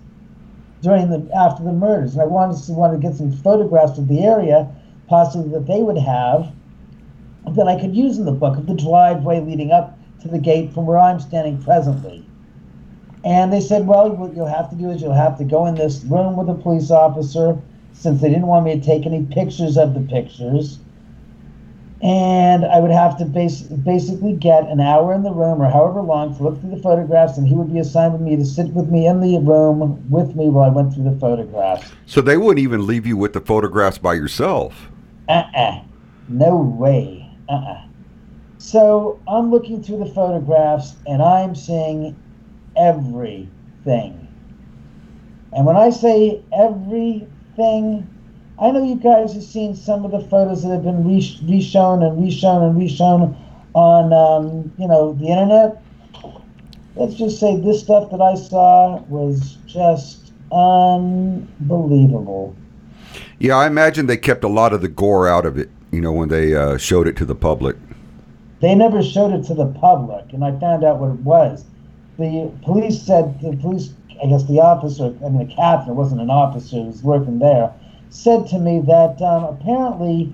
during 0.83 1.09
the 1.09 1.26
after 1.35 1.64
the 1.64 1.72
murders. 1.72 2.12
And 2.12 2.20
I 2.20 2.26
wanted 2.26 2.62
to 2.62 2.72
wanted 2.72 3.01
to 3.01 3.09
get 3.09 3.16
some 3.16 3.33
photographs 3.33 3.97
of 3.97 4.09
the 4.09 4.20
area, 4.20 4.68
possibly 5.09 5.50
that 5.52 5.66
they 5.66 5.80
would 5.80 5.98
have, 5.98 6.52
that 7.56 7.66
I 7.66 7.80
could 7.80 7.96
use 7.96 8.18
in 8.18 8.24
the 8.24 8.32
book 8.32 8.56
of 8.59 8.66
the 8.66 8.74
driveway 8.74 9.40
leading 9.40 9.72
up 9.72 9.98
to 10.22 10.28
the 10.28 10.38
gate 10.38 10.72
from 10.72 10.86
where 10.86 10.98
I'm 10.98 11.20
standing 11.20 11.62
presently. 11.62 12.24
And 13.24 13.52
they 13.52 13.61
said, 13.61 13.86
well, 13.86 14.11
what 14.11 14.34
you'll 14.34 14.46
have 14.46 14.70
to 14.70 14.76
do 14.76 14.90
is 14.90 15.02
you'll 15.02 15.12
have 15.12 15.38
to 15.38 15.44
go 15.44 15.66
in 15.66 15.74
this 15.74 16.04
room 16.04 16.36
with 16.36 16.48
a 16.48 16.54
police 16.54 16.90
officer 16.90 17.59
since 17.92 18.20
they 18.20 18.28
didn't 18.28 18.46
want 18.46 18.64
me 18.64 18.78
to 18.78 18.84
take 18.84 19.06
any 19.06 19.24
pictures 19.24 19.76
of 19.76 19.94
the 19.94 20.00
pictures. 20.00 20.78
And 22.00 22.64
I 22.64 22.78
would 22.78 22.92
have 22.92 23.18
to 23.18 23.24
base, 23.24 23.62
basically 23.62 24.34
get 24.34 24.68
an 24.68 24.78
hour 24.78 25.12
in 25.12 25.24
the 25.24 25.32
room 25.32 25.61
or 25.61 25.68
however 25.68 26.00
long 26.00 26.36
to 26.36 26.42
look 26.44 26.61
through 26.61 26.70
the 26.70 26.80
photographs, 26.80 27.36
and 27.38 27.48
he 27.48 27.54
would 27.54 27.72
be 27.72 27.80
assigned 27.80 28.12
with 28.12 28.22
me 28.22 28.36
to 28.36 28.44
sit 28.44 28.68
with 28.68 28.88
me 28.88 29.09
in 29.09 29.20
the 29.20 29.38
room 29.40 30.09
with 30.09 30.36
me 30.36 30.48
while 30.48 30.70
I 30.70 30.72
went 30.72 30.94
through 30.94 31.11
the 31.11 31.18
photographs. 31.18 31.90
So 32.06 32.20
they 32.20 32.36
wouldn't 32.36 32.61
even 32.62 32.86
leave 32.86 33.04
you 33.04 33.16
with 33.16 33.32
the 33.32 33.40
photographs 33.40 33.98
by 33.98 34.14
yourself. 34.14 34.90
Uh 35.29 35.45
uh 35.55 35.81
No 36.26 36.57
way. 36.57 37.39
Uh 37.49 37.53
uh 37.55 37.83
So 38.59 39.22
I'm 39.29 39.51
looking 39.51 39.83
through 39.83 39.99
the 39.99 40.07
photographs 40.07 40.97
and 41.07 41.22
I'm 41.22 41.55
seeing 41.55 42.16
everything. 42.76 44.29
And 45.53 45.66
when 45.66 45.76
I 45.76 45.91
say 45.91 46.45
everything, 46.53 48.09
I 48.59 48.70
know 48.70 48.83
you 48.85 48.97
guys 48.97 49.35
have 49.35 49.43
seen 49.45 49.74
some 49.74 50.05
of 50.05 50.11
the 50.12 50.20
photos 50.20 50.62
that 50.62 50.70
have 50.70 50.85
been 50.85 51.05
re- 51.05 51.20
reshown 51.45 52.07
and 52.07 52.18
reshown 52.18 52.68
and 52.68 52.76
reshown 52.79 53.37
on, 53.74 54.12
um, 54.12 54.72
you 54.76 54.87
know, 54.89 55.12
the 55.14 55.29
internet. 55.29 55.83
Let's 56.95 57.14
just 57.14 57.41
say 57.41 57.59
this 57.61 57.81
stuff 57.83 58.11
that 58.11 58.20
I 58.20 58.35
saw 58.35 59.03
was 59.05 59.57
just 59.66 60.33
unbelievable. 60.53 62.59
Yeah, 63.41 63.57
I 63.57 63.68
imagine 63.68 64.07
they 64.07 64.16
kept 64.16 64.43
a 64.43 64.49
lot 64.49 64.72
of 64.72 64.82
the 64.82 64.89
gore 64.89 65.28
out 65.28 65.47
of 65.47 65.59
it, 65.59 65.70
you 65.93 66.01
know, 66.01 66.12
when 66.12 66.28
they 66.28 66.55
uh, 66.55 66.76
showed 66.76 67.07
it 67.07 67.16
to 67.18 67.24
the 67.24 67.36
public. 67.36 67.76
They 68.61 68.74
never 68.74 69.01
showed 69.03 69.32
it 69.32 69.47
to 69.47 69.55
the 69.55 69.66
public, 69.66 70.32
and 70.32 70.45
I 70.45 70.59
found 70.59 70.82
out 70.82 70.99
what 70.99 71.11
it 71.11 71.20
was. 71.20 71.64
The 72.18 72.51
police 72.64 73.01
said, 73.01 73.41
the 73.41 73.57
police, 73.57 73.95
I 74.20 74.26
guess 74.26 74.43
the 74.45 74.59
officer, 74.59 75.14
I 75.24 75.28
mean, 75.28 75.47
the 75.47 75.55
captain, 75.55 75.95
wasn't 75.95 76.20
an 76.20 76.30
officer 76.30 76.76
who 76.78 76.86
was 76.86 77.03
working 77.05 77.39
there, 77.39 77.72
said 78.11 78.49
to 78.49 78.59
me 78.59 78.80
that 78.80 79.22
um, 79.22 79.45
apparently, 79.45 80.32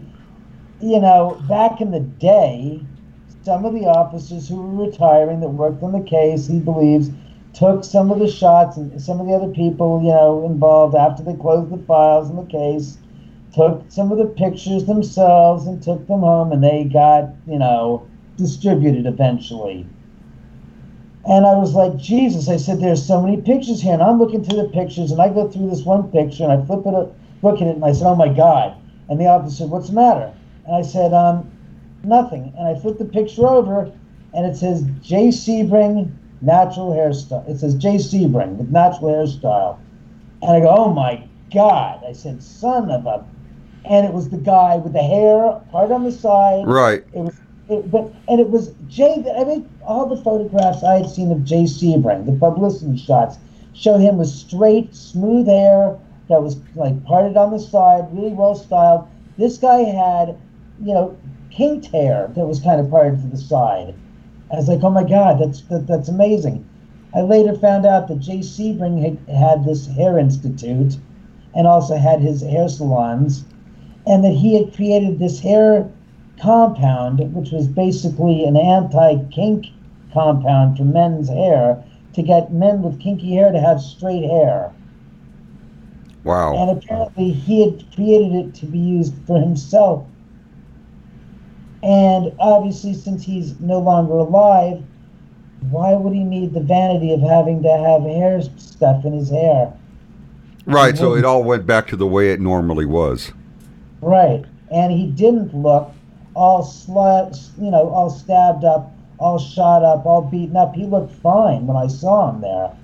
you 0.80 0.98
know, 0.98 1.42
back 1.46 1.82
in 1.82 1.90
the 1.90 2.00
day, 2.00 2.80
some 3.42 3.66
of 3.66 3.74
the 3.74 3.84
officers 3.84 4.48
who 4.48 4.62
were 4.62 4.86
retiring 4.86 5.40
that 5.40 5.50
worked 5.50 5.82
on 5.82 5.92
the 5.92 6.00
case, 6.00 6.46
he 6.46 6.58
believes, 6.58 7.10
took 7.54 7.84
some 7.84 8.10
of 8.10 8.18
the 8.18 8.28
shots 8.28 8.76
and 8.76 9.00
some 9.00 9.20
of 9.20 9.26
the 9.26 9.32
other 9.32 9.52
people, 9.52 10.02
you 10.02 10.10
know, 10.10 10.44
involved 10.44 10.94
after 10.96 11.22
they 11.22 11.34
closed 11.34 11.70
the 11.70 11.78
files 11.86 12.28
in 12.28 12.36
the 12.36 12.44
case, 12.44 12.98
took 13.54 13.84
some 13.88 14.10
of 14.10 14.18
the 14.18 14.26
pictures 14.26 14.84
themselves 14.86 15.66
and 15.66 15.80
took 15.82 16.06
them 16.08 16.20
home, 16.20 16.50
and 16.50 16.62
they 16.62 16.84
got, 16.84 17.30
you 17.46 17.58
know, 17.58 18.06
distributed 18.36 19.06
eventually. 19.06 19.86
And 21.26 21.46
I 21.46 21.54
was 21.54 21.74
like, 21.74 21.96
Jesus, 21.96 22.48
I 22.48 22.56
said, 22.56 22.80
there's 22.80 23.06
so 23.06 23.22
many 23.22 23.40
pictures 23.40 23.80
here. 23.80 23.94
And 23.94 24.02
I'm 24.02 24.18
looking 24.18 24.44
through 24.44 24.60
the 24.60 24.68
pictures, 24.68 25.12
and 25.12 25.22
I 25.22 25.28
go 25.28 25.48
through 25.48 25.70
this 25.70 25.84
one 25.84 26.10
picture, 26.10 26.44
and 26.44 26.52
I 26.52 26.66
flip 26.66 26.84
it, 26.84 26.94
up, 26.94 27.14
look 27.42 27.62
at 27.62 27.68
it, 27.68 27.76
and 27.76 27.84
I 27.84 27.92
said, 27.92 28.06
oh 28.06 28.16
my 28.16 28.28
God. 28.28 28.76
And 29.08 29.20
the 29.20 29.26
officer 29.26 29.56
said, 29.56 29.70
what's 29.70 29.88
the 29.88 29.94
matter? 29.94 30.34
And 30.66 30.74
I 30.74 30.82
said, 30.82 31.14
um, 31.14 31.50
nothing. 32.02 32.52
And 32.58 32.66
I 32.66 32.78
flip 32.78 32.98
the 32.98 33.04
picture 33.04 33.46
over, 33.46 33.92
and 34.34 34.44
it 34.44 34.56
says, 34.56 34.82
Jay 35.00 35.28
Sebring, 35.28 36.12
natural 36.44 36.92
hairstyle. 36.92 37.48
It 37.48 37.58
says 37.58 37.74
Jay 37.74 37.96
Sebring 37.96 38.56
with 38.56 38.70
natural 38.70 39.10
hairstyle. 39.10 39.78
And 40.42 40.52
I 40.52 40.60
go, 40.60 40.74
oh 40.76 40.92
my 40.92 41.26
God. 41.52 42.02
I 42.06 42.12
said, 42.12 42.42
son 42.42 42.90
of 42.90 43.06
a. 43.06 43.24
And 43.84 44.06
it 44.06 44.12
was 44.12 44.30
the 44.30 44.38
guy 44.38 44.76
with 44.76 44.92
the 44.92 45.02
hair 45.02 45.60
part 45.70 45.90
on 45.90 46.04
the 46.04 46.12
side. 46.12 46.66
Right. 46.66 47.04
It 47.12 47.20
was, 47.20 47.36
it, 47.68 47.90
but 47.90 48.12
and 48.28 48.40
it 48.40 48.48
was 48.48 48.72
Jay. 48.88 49.24
I 49.38 49.44
mean, 49.44 49.68
all 49.84 50.06
the 50.06 50.22
photographs 50.22 50.82
I 50.82 50.94
had 50.94 51.10
seen 51.10 51.30
of 51.30 51.44
Jay 51.44 51.64
Sebring, 51.64 52.26
the 52.26 52.32
publicity 52.32 52.96
shots, 52.96 53.36
show 53.74 53.98
him 53.98 54.18
with 54.18 54.28
straight, 54.28 54.94
smooth 54.94 55.46
hair 55.46 55.98
that 56.28 56.42
was 56.42 56.56
like 56.74 57.04
parted 57.04 57.36
on 57.36 57.52
the 57.52 57.58
side, 57.58 58.06
really 58.12 58.32
well 58.32 58.54
styled. 58.54 59.06
This 59.36 59.58
guy 59.58 59.80
had, 59.80 60.38
you 60.80 60.94
know, 60.94 61.16
kinked 61.50 61.86
hair 61.86 62.30
that 62.34 62.46
was 62.46 62.60
kind 62.60 62.80
of 62.80 62.90
parted 62.90 63.20
to 63.20 63.26
the 63.28 63.36
side. 63.36 63.94
I 64.52 64.56
was 64.56 64.68
like, 64.68 64.82
oh 64.82 64.90
my 64.90 65.04
god, 65.04 65.40
that's 65.40 65.62
that, 65.62 65.86
that's 65.86 66.08
amazing. 66.08 66.68
I 67.14 67.22
later 67.22 67.54
found 67.54 67.86
out 67.86 68.08
that 68.08 68.20
Jay 68.20 68.38
Sebring 68.38 69.02
had, 69.02 69.36
had 69.36 69.64
this 69.64 69.86
hair 69.86 70.18
institute, 70.18 70.96
and 71.54 71.66
also 71.66 71.96
had 71.96 72.20
his 72.20 72.42
hair 72.42 72.68
salons, 72.68 73.44
and 74.06 74.24
that 74.24 74.34
he 74.34 74.54
had 74.54 74.74
created 74.74 75.18
this 75.18 75.40
hair 75.40 75.88
compound, 76.40 77.20
which 77.32 77.50
was 77.50 77.68
basically 77.68 78.44
an 78.44 78.56
anti-kink 78.56 79.66
compound 80.12 80.76
for 80.76 80.84
men's 80.84 81.28
hair 81.28 81.82
to 82.14 82.22
get 82.22 82.52
men 82.52 82.82
with 82.82 83.00
kinky 83.00 83.34
hair 83.34 83.52
to 83.52 83.60
have 83.60 83.80
straight 83.80 84.24
hair. 84.24 84.72
Wow. 86.24 86.56
And 86.56 86.78
apparently 86.78 87.30
he 87.30 87.64
had 87.64 87.84
created 87.94 88.34
it 88.34 88.54
to 88.56 88.66
be 88.66 88.78
used 88.78 89.14
for 89.26 89.38
himself. 89.38 90.04
And 91.84 92.32
obviously, 92.38 92.94
since 92.94 93.22
he's 93.24 93.60
no 93.60 93.78
longer 93.78 94.14
alive, 94.14 94.82
why 95.70 95.92
would 95.92 96.14
he 96.14 96.24
need 96.24 96.54
the 96.54 96.60
vanity 96.60 97.12
of 97.12 97.20
having 97.20 97.62
to 97.62 97.68
have 97.68 98.02
hair 98.02 98.40
stuff 98.56 99.04
in 99.04 99.12
his 99.12 99.28
hair? 99.28 99.72
Right, 100.66 100.96
so 100.96 101.14
it 101.14 101.26
all 101.26 101.44
went 101.44 101.66
back 101.66 101.86
to 101.88 101.96
the 101.96 102.06
way 102.06 102.30
it 102.30 102.40
normally 102.40 102.86
was. 102.86 103.32
Right. 104.00 104.44
And 104.70 104.92
he 104.92 105.06
didn't 105.06 105.54
look 105.54 105.90
all 106.34 106.64
slut, 106.64 107.38
you 107.58 107.70
know, 107.70 107.90
all 107.90 108.08
stabbed 108.08 108.64
up, 108.64 108.90
all 109.18 109.38
shot 109.38 109.84
up, 109.84 110.06
all 110.06 110.22
beaten 110.22 110.56
up. 110.56 110.74
He 110.74 110.86
looked 110.86 111.12
fine 111.16 111.66
when 111.66 111.76
I 111.76 111.86
saw 111.86 112.30
him 112.30 112.40
there. 112.40 112.74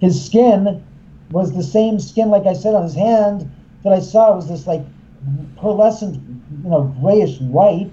His 0.00 0.24
skin 0.24 0.82
was 1.30 1.54
the 1.54 1.62
same 1.62 2.00
skin, 2.00 2.30
like 2.30 2.46
I 2.46 2.54
said, 2.54 2.74
on 2.74 2.82
his 2.84 2.94
hand 2.94 3.50
that 3.82 3.92
I 3.92 4.00
saw 4.00 4.34
was 4.34 4.48
this 4.48 4.66
like 4.66 4.82
pearlescent, 5.56 6.14
you 6.64 6.70
know, 6.70 6.94
grayish 7.00 7.38
white. 7.40 7.92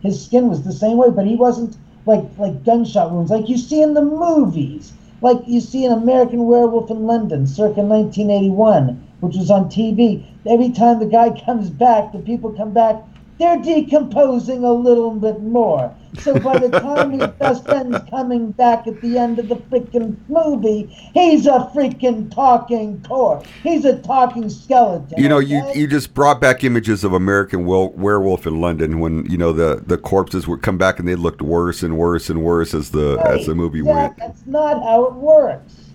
His 0.00 0.24
skin 0.24 0.48
was 0.48 0.62
the 0.62 0.72
same 0.72 0.96
way, 0.96 1.10
but 1.10 1.26
he 1.26 1.34
wasn't 1.34 1.76
like 2.06 2.24
like 2.38 2.64
gunshot 2.64 3.12
wounds 3.12 3.30
like 3.30 3.48
you 3.48 3.58
see 3.58 3.82
in 3.82 3.94
the 3.94 4.02
movies, 4.02 4.92
like 5.20 5.40
you 5.46 5.60
see 5.60 5.84
in 5.84 5.92
American 5.92 6.46
Werewolf 6.46 6.90
in 6.90 7.06
London, 7.06 7.46
circa 7.46 7.82
1981, 7.82 9.02
which 9.20 9.36
was 9.36 9.50
on 9.50 9.68
TV. 9.68 10.22
Every 10.46 10.70
time 10.70 10.98
the 11.00 11.06
guy 11.06 11.30
comes 11.44 11.68
back, 11.70 12.12
the 12.12 12.18
people 12.20 12.52
come 12.52 12.72
back 12.72 13.02
they're 13.38 13.60
decomposing 13.62 14.64
a 14.64 14.72
little 14.72 15.12
bit 15.12 15.40
more. 15.40 15.94
So 16.20 16.38
by 16.40 16.58
the 16.58 16.70
time 16.80 17.12
his 17.12 17.28
best 17.38 17.64
friend's 17.64 17.98
coming 18.10 18.50
back 18.50 18.86
at 18.88 19.00
the 19.00 19.16
end 19.16 19.38
of 19.38 19.48
the 19.48 19.56
freaking 19.56 20.16
movie, 20.28 20.86
he's 21.14 21.46
a 21.46 21.70
freaking 21.74 22.34
talking 22.34 23.00
corpse. 23.02 23.48
He's 23.62 23.84
a 23.84 23.98
talking 24.00 24.50
skeleton. 24.50 25.22
You 25.22 25.28
know, 25.28 25.38
you, 25.38 25.62
okay? 25.62 25.78
you 25.78 25.86
just 25.86 26.14
brought 26.14 26.40
back 26.40 26.64
images 26.64 27.04
of 27.04 27.12
American 27.12 27.64
Werewolf 27.64 28.46
in 28.46 28.60
London 28.60 28.98
when 28.98 29.24
you 29.26 29.38
know 29.38 29.52
the, 29.52 29.82
the 29.86 29.98
corpses 29.98 30.48
would 30.48 30.62
come 30.62 30.76
back 30.76 30.98
and 30.98 31.06
they 31.06 31.14
looked 31.14 31.42
worse 31.42 31.82
and 31.84 31.96
worse 31.96 32.28
and 32.30 32.42
worse 32.42 32.74
as 32.74 32.90
the 32.90 33.22
as 33.24 33.46
the 33.46 33.54
movie 33.54 33.82
Right. 33.82 33.94
went. 33.94 34.16
That's 34.16 34.46
not 34.46 34.82
how 34.82 35.04
it 35.06 35.14
works. 35.14 35.90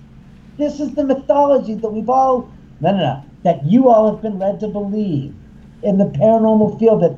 This 0.58 0.80
is 0.80 0.94
the 0.94 1.04
mythology 1.04 1.74
that 1.76 1.90
we've 1.90 2.10
all 2.10 2.50
no 2.80 2.92
no 2.92 2.98
no 2.98 3.26
that 3.44 3.66
you 3.66 3.90
all 3.90 4.14
have 4.14 4.22
been 4.22 4.40
led 4.40 4.62
to 4.62 4.68
believe 4.70 5.36
in 5.84 5.98
the 5.98 6.06
paranormal 6.06 6.80
field 6.80 7.04
that 7.04 7.18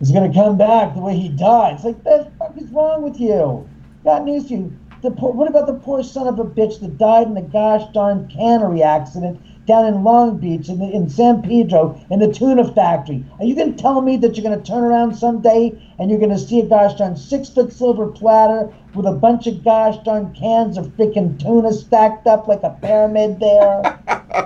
he's 0.00 0.10
going 0.10 0.30
to 0.30 0.36
come 0.36 0.58
back 0.58 0.94
the 0.94 1.00
way 1.00 1.16
he 1.16 1.28
died. 1.28 1.74
It's 1.74 1.84
like 1.84 2.02
the 2.02 2.30
fuck 2.38 2.56
is 2.56 2.70
wrong 2.70 3.02
with 3.02 3.20
you? 3.20 3.68
Got 4.02 4.24
news 4.24 4.48
for 4.48 4.54
you. 4.54 4.76
The 5.02 5.10
poor, 5.10 5.32
what 5.32 5.48
about 5.48 5.66
the 5.66 5.74
poor 5.74 6.02
son 6.02 6.26
of 6.26 6.38
a 6.38 6.44
bitch 6.44 6.80
that 6.80 6.98
died 6.98 7.26
in 7.26 7.34
the 7.34 7.42
gosh 7.42 7.90
darn 7.94 8.28
cannery 8.28 8.82
accident 8.82 9.40
down 9.66 9.86
in 9.86 10.04
Long 10.04 10.36
Beach 10.36 10.68
in, 10.68 10.78
the, 10.78 10.90
in 10.90 11.08
San 11.08 11.40
Pedro 11.40 11.98
in 12.10 12.18
the 12.18 12.30
tuna 12.30 12.70
factory? 12.74 13.24
Are 13.38 13.44
you 13.44 13.54
going 13.54 13.74
to 13.74 13.82
tell 13.82 14.02
me 14.02 14.18
that 14.18 14.36
you're 14.36 14.44
going 14.44 14.60
to 14.60 14.70
turn 14.70 14.84
around 14.84 15.14
someday 15.14 15.72
and 15.98 16.10
you're 16.10 16.18
going 16.18 16.32
to 16.32 16.38
see 16.38 16.60
a 16.60 16.66
gosh 16.66 16.98
darn 16.98 17.16
six 17.16 17.48
foot 17.48 17.72
silver 17.72 18.08
platter 18.08 18.70
with 18.94 19.06
a 19.06 19.12
bunch 19.12 19.46
of 19.46 19.64
gosh 19.64 19.96
darn 20.04 20.34
cans 20.34 20.76
of 20.76 20.86
freaking 20.96 21.38
tuna 21.42 21.72
stacked 21.72 22.26
up 22.26 22.46
like 22.46 22.62
a 22.62 22.76
pyramid 22.82 23.40
there? 23.40 23.80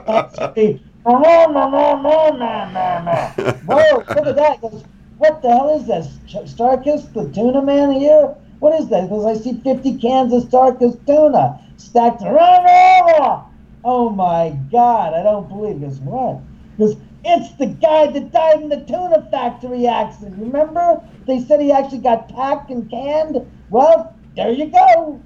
That's 0.07 0.36
the, 0.36 0.78
Whoa, 3.66 3.98
look 3.98 4.26
at 4.26 4.36
that. 4.36 4.61
Goes, 4.61 4.84
what 5.25 5.41
the 5.41 5.49
hell 5.49 5.75
is 5.75 5.87
this? 5.87 6.07
Starkist, 6.53 7.14
the 7.14 7.31
tuna 7.33 7.62
man 7.62 7.93
here? 7.93 8.35
What 8.59 8.79
is 8.79 8.89
that? 8.89 9.09
Because 9.09 9.25
I 9.25 9.35
see 9.43 9.59
50 9.59 9.97
cans 9.99 10.35
of 10.35 10.43
Starkist 10.45 11.07
tuna 11.07 11.59
stacked. 11.79 12.22
Oh 13.87 14.11
my 14.11 14.51
God, 14.70 15.14
I 15.14 15.22
don't 15.22 15.49
believe 15.49 15.81
this. 15.81 15.99
What? 15.99 16.41
Because 16.77 16.97
it's 17.25 17.55
the 17.57 17.66
guy 17.66 18.09
that 18.09 18.33
died 18.33 18.61
in 18.61 18.68
the 18.68 18.85
tuna 18.85 19.27
factory 19.31 19.87
accident. 19.87 20.37
Remember? 20.39 21.01
They 21.27 21.41
said 21.41 21.61
he 21.62 21.72
actually 21.72 21.99
got 21.99 22.29
packed 22.29 22.70
and 22.70 22.91
canned. 22.91 23.39
Well, 23.70 24.14
there 24.37 24.53
you 24.53 24.66
go. 24.66 25.22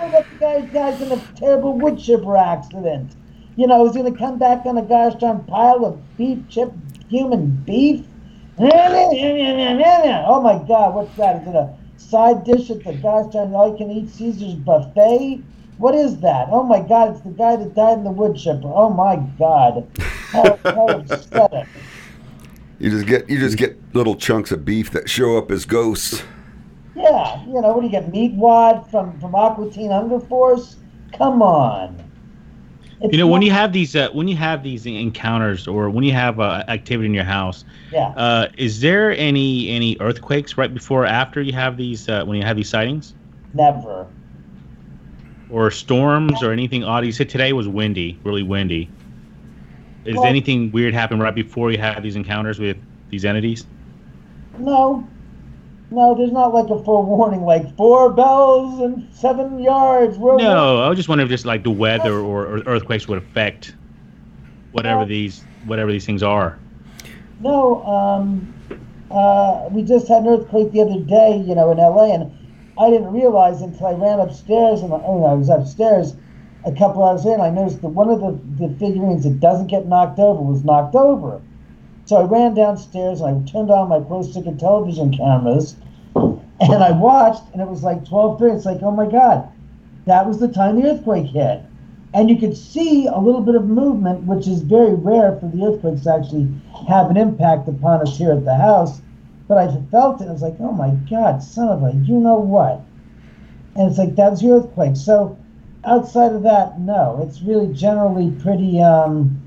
Oh, 0.00 0.10
that 0.12 0.26
guy 0.38 0.60
dies 0.60 1.02
in 1.02 1.10
a 1.10 1.20
terrible 1.34 1.76
wood 1.76 1.98
chipper 1.98 2.36
accident. 2.36 3.16
You 3.56 3.66
know, 3.66 3.84
he's 3.84 3.96
going 3.96 4.12
to 4.12 4.16
come 4.16 4.38
back 4.38 4.64
on 4.64 4.78
a 4.78 4.82
gosh 4.82 5.16
darn 5.16 5.42
pile 5.42 5.84
of 5.84 6.16
beef 6.16 6.38
chip, 6.48 6.72
human 7.08 7.50
beef. 7.64 8.04
Oh 8.60 10.40
my 10.42 10.58
God, 10.66 10.94
what's 10.94 11.16
that? 11.16 11.42
Is 11.42 11.48
it 11.48 11.54
a 11.54 11.76
side 11.96 12.44
dish 12.44 12.70
at 12.70 12.82
the 12.82 12.92
gosh 12.94 13.32
darn 13.32 13.54
all 13.54 13.70
you 13.70 13.76
can 13.76 13.90
eat 13.90 14.10
Caesar's 14.10 14.54
buffet? 14.54 15.42
What 15.78 15.94
is 15.94 16.18
that? 16.20 16.48
Oh 16.50 16.64
my 16.64 16.80
God, 16.80 17.14
it's 17.14 17.20
the 17.20 17.30
guy 17.30 17.54
that 17.54 17.74
died 17.74 17.98
in 17.98 18.04
the 18.04 18.10
wood 18.10 18.36
chipper. 18.36 18.66
Oh 18.66 18.90
my 18.90 19.16
God. 19.38 19.86
How, 20.32 20.58
how 20.64 20.88
upsetting. 20.88 21.66
You 22.80 22.90
just 22.90 23.06
get 23.06 23.28
you 23.28 23.40
just 23.40 23.58
get 23.58 23.76
little 23.92 24.14
chunks 24.14 24.52
of 24.52 24.64
beef 24.64 24.92
that 24.92 25.10
show 25.10 25.36
up 25.36 25.50
as 25.50 25.66
ghosts. 25.66 26.22
Yeah, 26.94 27.44
you 27.44 27.60
know, 27.60 27.72
what 27.72 27.80
do 27.80 27.86
you 27.86 27.90
get? 27.90 28.12
Meat 28.12 28.34
wad 28.34 28.88
from, 28.88 29.18
from 29.20 29.34
Aqua 29.34 29.68
Teen 29.70 29.90
Hunger 29.90 30.20
Force? 30.20 30.76
Come 31.16 31.42
on. 31.42 32.07
It's 33.00 33.12
You 33.12 33.18
know, 33.18 33.28
when 33.28 33.42
you 33.42 33.52
have 33.52 33.72
these 33.72 33.94
uh, 33.94 34.08
when 34.12 34.26
you 34.26 34.34
have 34.36 34.62
these 34.62 34.84
encounters 34.86 35.68
or 35.68 35.88
when 35.88 36.02
you 36.02 36.12
have 36.12 36.40
uh, 36.40 36.64
activity 36.68 37.06
in 37.06 37.14
your 37.14 37.24
house, 37.24 37.64
Yeah. 37.92 38.08
uh, 38.16 38.48
is 38.56 38.80
there 38.80 39.12
any 39.16 39.68
any 39.70 39.96
earthquakes 40.00 40.58
right 40.58 40.72
before 40.72 41.02
or 41.04 41.06
after 41.06 41.40
you 41.40 41.52
have 41.52 41.76
these 41.76 42.08
uh, 42.08 42.24
when 42.24 42.36
you 42.38 42.44
have 42.44 42.56
these 42.56 42.68
sightings 42.68 43.14
Never. 43.54 44.06
or 45.48 45.70
storms 45.70 46.42
or 46.42 46.50
anything 46.52 46.82
odd? 46.82 47.04
You 47.04 47.12
said 47.12 47.28
today 47.28 47.52
was 47.52 47.68
windy, 47.68 48.18
really 48.24 48.42
windy. 48.42 48.88
Is 50.04 50.16
Well- 50.16 50.24
anything 50.24 50.72
weird 50.72 50.92
happen 50.92 51.20
right 51.20 51.34
before 51.34 51.70
you 51.70 51.78
have 51.78 52.02
these 52.02 52.16
encounters 52.16 52.58
with 52.58 52.76
these 53.10 53.24
entities? 53.24 53.64
No. 54.58 55.06
No, 55.90 56.14
there's 56.14 56.32
not 56.32 56.52
like 56.52 56.68
a 56.68 56.82
forewarning, 56.84 57.42
like 57.42 57.76
four 57.76 58.12
bells 58.12 58.80
and 58.80 59.08
seven 59.14 59.58
yards. 59.58 60.18
We're 60.18 60.36
No, 60.36 60.82
I 60.82 60.88
was 60.88 60.98
just 60.98 61.08
wondering 61.08 61.26
if 61.26 61.30
just 61.30 61.46
like 61.46 61.62
the 61.62 61.70
weather 61.70 62.18
or, 62.18 62.46
or 62.46 62.58
earthquakes 62.66 63.08
would 63.08 63.18
affect 63.18 63.74
whatever 64.72 65.06
these 65.06 65.42
whatever 65.64 65.90
these 65.90 66.04
things 66.04 66.22
are. 66.22 66.58
No, 67.40 67.82
um, 67.84 68.54
uh, 69.10 69.68
we 69.70 69.82
just 69.82 70.08
had 70.08 70.22
an 70.22 70.28
earthquake 70.28 70.72
the 70.72 70.82
other 70.82 71.00
day, 71.00 71.38
you 71.38 71.54
know, 71.54 71.70
in 71.70 71.78
LA, 71.78 72.14
and 72.14 72.32
I 72.78 72.90
didn't 72.90 73.12
realize 73.12 73.62
until 73.62 73.86
I 73.86 73.92
ran 73.92 74.20
upstairs, 74.20 74.82
and 74.82 74.92
I, 74.92 75.00
oh, 75.04 75.24
I 75.24 75.34
was 75.34 75.48
upstairs 75.48 76.14
a 76.64 76.72
couple 76.72 77.02
hours 77.04 77.24
in, 77.24 77.40
I 77.40 77.50
noticed 77.50 77.80
that 77.82 77.88
one 77.88 78.10
of 78.10 78.20
the, 78.20 78.66
the 78.66 78.74
figurines 78.74 79.24
that 79.24 79.40
doesn't 79.40 79.68
get 79.68 79.86
knocked 79.86 80.18
over 80.18 80.42
was 80.42 80.64
knocked 80.64 80.94
over. 80.94 81.40
So 82.08 82.16
I 82.16 82.24
ran 82.24 82.54
downstairs 82.54 83.20
and 83.20 83.48
I 83.48 83.50
turned 83.50 83.70
on 83.70 83.88
my 83.88 84.00
pro 84.00 84.22
sticker 84.22 84.54
television 84.54 85.16
cameras, 85.16 85.76
and 86.14 86.82
I 86.82 86.90
watched, 86.92 87.42
and 87.52 87.62
it 87.62 87.68
was 87.68 87.82
like 87.82 88.04
12:30. 88.04 88.56
It's 88.56 88.64
like, 88.64 88.82
oh 88.82 88.90
my 88.90 89.10
God, 89.10 89.48
that 90.06 90.26
was 90.26 90.38
the 90.38 90.48
time 90.48 90.76
the 90.76 90.90
earthquake 90.90 91.26
hit 91.26 91.62
and 92.14 92.30
you 92.30 92.36
could 92.36 92.56
see 92.56 93.06
a 93.06 93.18
little 93.18 93.42
bit 93.42 93.54
of 93.54 93.66
movement, 93.66 94.24
which 94.24 94.46
is 94.48 94.62
very 94.62 94.94
rare 94.94 95.36
for 95.38 95.46
the 95.48 95.64
earthquakes 95.64 96.02
to 96.04 96.14
actually 96.14 96.48
have 96.88 97.10
an 97.10 97.16
impact 97.16 97.68
upon 97.68 98.00
us 98.00 98.16
here 98.16 98.32
at 98.32 98.44
the 98.44 98.54
house. 98.54 99.00
But 99.46 99.58
I 99.58 99.80
felt 99.90 100.20
it. 100.20 100.28
I 100.28 100.32
was 100.32 100.42
like, 100.42 100.56
oh 100.60 100.72
my 100.72 100.90
God, 101.10 101.42
son 101.42 101.68
of 101.68 101.82
a, 101.82 101.92
you 102.04 102.18
know 102.18 102.38
what? 102.38 102.80
And 103.76 103.88
it's 103.88 103.98
like, 103.98 104.16
that 104.16 104.30
was 104.30 104.40
the 104.40 104.50
earthquake. 104.50 104.96
So 104.96 105.38
outside 105.84 106.32
of 106.32 106.42
that, 106.42 106.80
no, 106.80 107.20
it's 107.26 107.42
really 107.42 107.72
generally 107.74 108.30
pretty, 108.42 108.80
um, 108.80 109.42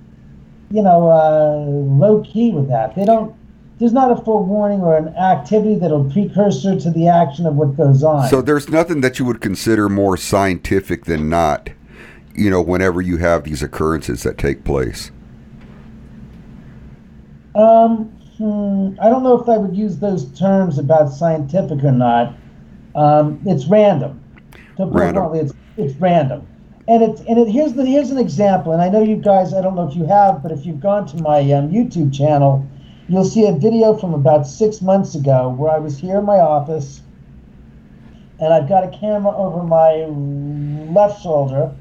you 0.72 0.82
know, 0.82 1.10
uh, 1.10 1.56
low 1.66 2.24
key 2.24 2.52
with 2.52 2.68
that. 2.70 2.96
They 2.96 3.06
don't, 3.06 3.36
there's 3.80 3.94
not 3.94 4.12
a 4.12 4.16
forewarning 4.24 4.82
or 4.82 4.98
an 4.98 5.10
activity 5.10 5.76
that'll 5.76 6.10
precursor 6.12 6.80
to 6.80 6.92
the 6.92 7.08
action 7.08 7.46
of 7.46 7.56
what 7.56 7.76
goes 7.76 8.04
on. 8.04 8.30
So 8.30 8.42
there's 8.42 8.70
nothing 8.70 9.02
that 9.02 9.20
you 9.20 9.26
would 9.26 9.42
consider 9.42 9.90
more 9.90 10.18
scientific 10.18 11.06
than 11.06 11.30
not, 11.30 11.70
you 12.36 12.50
know, 12.50 12.62
whenever 12.62 13.02
you 13.02 13.18
have 13.18 13.44
these 13.44 13.62
occurrences 13.62 14.24
that 14.24 14.38
take 14.38 14.64
place. 14.64 15.12
Um, 17.56 18.06
hmm, 18.38 18.98
I 19.02 19.10
don't 19.10 19.24
know 19.24 19.40
if 19.40 19.50
I 19.50 19.58
would 19.58 19.76
use 19.76 19.98
those 19.98 20.26
terms 20.38 20.78
about 20.78 21.12
scientific 21.12 21.84
or 21.84 21.92
not. 21.92 22.36
Um, 22.96 23.42
it's 23.46 23.66
random. 23.66 24.22
Put 24.78 24.90
Random. 24.90 25.36
it's 25.36 25.54
it's 25.78 25.96
random, 25.96 26.48
and 26.88 27.04
it's 27.04 27.22
and 27.22 27.38
it 27.38 27.48
here's 27.48 27.74
the 27.74 27.86
here's 27.86 28.12
an 28.12 28.18
example. 28.18 28.72
And 28.72 28.82
I 28.82 28.90
know 28.90 29.04
you 29.04 29.16
guys. 29.16 29.54
I 29.54 29.62
don't 29.62 29.76
know 29.76 29.88
if 29.88 29.96
you 29.96 30.06
have, 30.06 30.42
but 30.42 30.52
if 30.52 30.66
you've 30.66 30.80
gone 30.80 31.08
to 31.08 31.18
my 31.22 31.40
um, 31.52 31.70
YouTube 31.70 32.14
channel, 32.14 32.68
you'll 33.08 33.26
see 33.26 33.48
a 33.48 33.54
video 33.54 33.96
from 33.98 34.14
about 34.14 34.48
six 34.48 34.82
months 34.82 35.16
ago 35.16 35.50
where 35.50 35.72
I 35.72 35.80
was 35.80 35.98
here 35.98 36.20
in 36.20 36.26
my 36.26 36.40
office 36.40 37.02
and 38.40 38.54
I've 38.54 38.68
got 38.68 38.84
a 38.84 38.98
camera 38.98 39.36
over 39.36 39.64
my 39.64 40.06
left 40.92 41.22
shoulder 41.22 41.76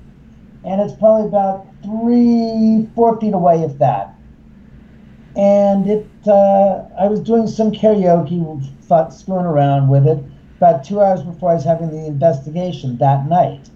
and 0.64 0.80
it's 0.80 0.92
probably 0.98 1.26
about 1.26 1.66
three, 1.82 2.88
four 2.94 3.18
feet 3.18 3.32
away, 3.32 3.62
if 3.62 3.78
that. 3.78 4.14
And 5.36 5.88
it, 5.88 6.07
uh, 6.26 6.84
I 6.98 7.07
was 7.07 7.20
doing 7.20 7.46
some 7.46 7.72
karaoke, 7.72 8.84
thought, 8.84 9.14
screwing 9.14 9.46
around 9.46 9.88
with 9.88 10.07
it, 10.07 10.22
about 10.59 10.84
two 10.84 11.01
hours 11.01 11.22
before 11.22 11.53
I 11.53 11.55
was 11.55 11.64
having 11.64 11.90
the 11.90 12.07
investigation 12.07 12.98
that 12.98 13.26
night. 13.26 13.70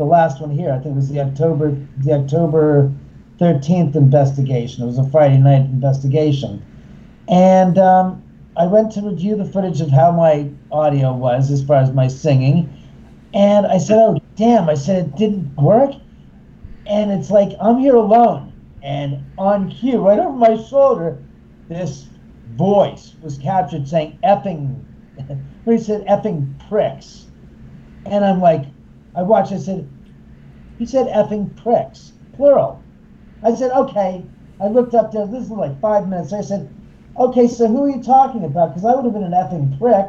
The 0.00 0.06
last 0.06 0.40
one 0.40 0.50
here, 0.50 0.72
I 0.72 0.78
think, 0.78 0.96
was 0.96 1.10
the 1.10 1.20
October, 1.20 1.76
the 1.98 2.14
October 2.14 2.90
13th 3.38 3.96
investigation. 3.96 4.82
It 4.82 4.86
was 4.86 4.96
a 4.96 5.04
Friday 5.10 5.36
night 5.36 5.66
investigation, 5.66 6.64
and 7.28 7.76
um, 7.76 8.22
I 8.56 8.64
went 8.64 8.92
to 8.92 9.02
review 9.02 9.36
the 9.36 9.44
footage 9.44 9.82
of 9.82 9.90
how 9.90 10.10
my 10.10 10.48
audio 10.72 11.12
was 11.12 11.50
as 11.50 11.62
far 11.62 11.82
as 11.82 11.92
my 11.92 12.08
singing, 12.08 12.72
and 13.34 13.66
I 13.66 13.76
said, 13.76 13.98
"Oh, 13.98 14.18
damn!" 14.36 14.70
I 14.70 14.74
said 14.74 15.04
it 15.04 15.16
didn't 15.16 15.54
work. 15.56 15.90
And 16.86 17.10
it's 17.10 17.30
like 17.30 17.50
I'm 17.60 17.76
here 17.76 17.96
alone, 17.96 18.54
and 18.82 19.22
on 19.36 19.70
cue, 19.70 20.00
right 20.00 20.18
over 20.18 20.34
my 20.34 20.56
shoulder, 20.56 21.22
this 21.68 22.06
voice 22.54 23.16
was 23.20 23.36
captured 23.36 23.86
saying 23.86 24.18
"effing," 24.24 24.82
he 25.66 25.76
said 25.76 26.06
"effing 26.06 26.54
pricks," 26.70 27.26
and 28.06 28.24
I'm 28.24 28.40
like, 28.40 28.64
I 29.14 29.22
watched. 29.22 29.52
I 29.52 29.58
said, 29.58 29.88
he 30.78 30.86
said 30.86 31.06
"effing 31.08 31.56
pricks," 31.56 32.12
plural. 32.34 32.80
I 33.42 33.54
said, 33.54 33.70
okay. 33.72 34.24
I 34.60 34.68
looked 34.68 34.94
up 34.94 35.12
there. 35.12 35.26
This 35.26 35.44
is 35.44 35.50
like 35.50 35.80
five 35.80 36.08
minutes. 36.08 36.32
I 36.32 36.42
said, 36.42 36.68
okay, 37.18 37.46
so 37.48 37.66
who 37.66 37.84
are 37.84 37.90
you 37.90 38.02
talking 38.02 38.44
about? 38.44 38.70
Because 38.74 38.84
I 38.84 38.94
would 38.94 39.04
have 39.04 39.14
been 39.14 39.24
an 39.24 39.32
effing 39.32 39.78
prick, 39.78 40.06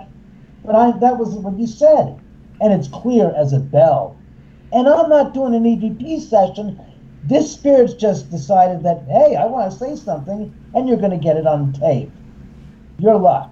but 0.66 0.76
I 0.76 0.92
that 1.00 1.18
was 1.18 1.30
what 1.30 1.58
you 1.58 1.68
said, 1.68 2.20
and 2.60 2.74
it's 2.74 2.88
clear 2.88 3.34
as 3.36 3.54
a 3.54 3.60
bell. 3.60 4.18
And 4.74 4.88
I'm 4.88 5.10
not 5.10 5.34
doing 5.34 5.56
an 5.56 5.64
EVP 5.64 6.22
session. 6.22 6.80
This 7.24 7.52
spirit's 7.52 7.94
just 7.94 8.32
decided 8.32 8.84
that, 8.84 9.04
hey, 9.08 9.36
I 9.36 9.46
want 9.46 9.72
to 9.72 9.78
say 9.78 9.96
something, 9.96 10.54
and 10.74 10.88
you're 10.88 10.98
going 10.98 11.12
to 11.12 11.18
get 11.18 11.38
it 11.38 11.46
on 11.46 11.74
tape. 11.74 12.12
Your 12.98 13.18
luck. 13.18 13.51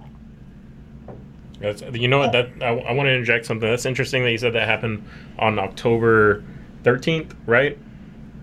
That's, 1.60 1.82
you 1.92 2.08
know 2.08 2.18
what? 2.18 2.32
That 2.32 2.48
I, 2.62 2.68
I 2.68 2.92
want 2.92 3.06
to 3.06 3.12
interject 3.12 3.46
something. 3.46 3.68
That's 3.68 3.84
interesting 3.86 4.22
that 4.24 4.30
you 4.32 4.38
said 4.38 4.54
that 4.54 4.66
happened 4.66 5.06
on 5.38 5.58
October 5.58 6.42
13th, 6.84 7.32
right? 7.46 7.76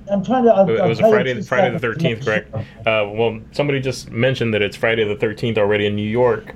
I'm 0.10 0.24
trying 0.24 0.44
to. 0.46 0.52
I'll, 0.54 0.70
it 0.70 0.80
I'll 0.80 0.88
was 0.88 1.00
a 1.00 1.10
Friday, 1.10 1.42
Friday 1.42 1.78
the 1.78 1.86
13th, 1.86 2.24
correct? 2.24 2.54
Uh, 2.88 3.10
well, 3.12 3.40
somebody 3.52 3.80
just 3.82 4.10
mentioned 4.12 4.54
that 4.54 4.62
it's 4.62 4.78
Friday 4.78 5.04
the 5.04 5.16
13th 5.16 5.58
already 5.58 5.86
in 5.88 5.96
New 5.96 6.08
York. 6.08 6.54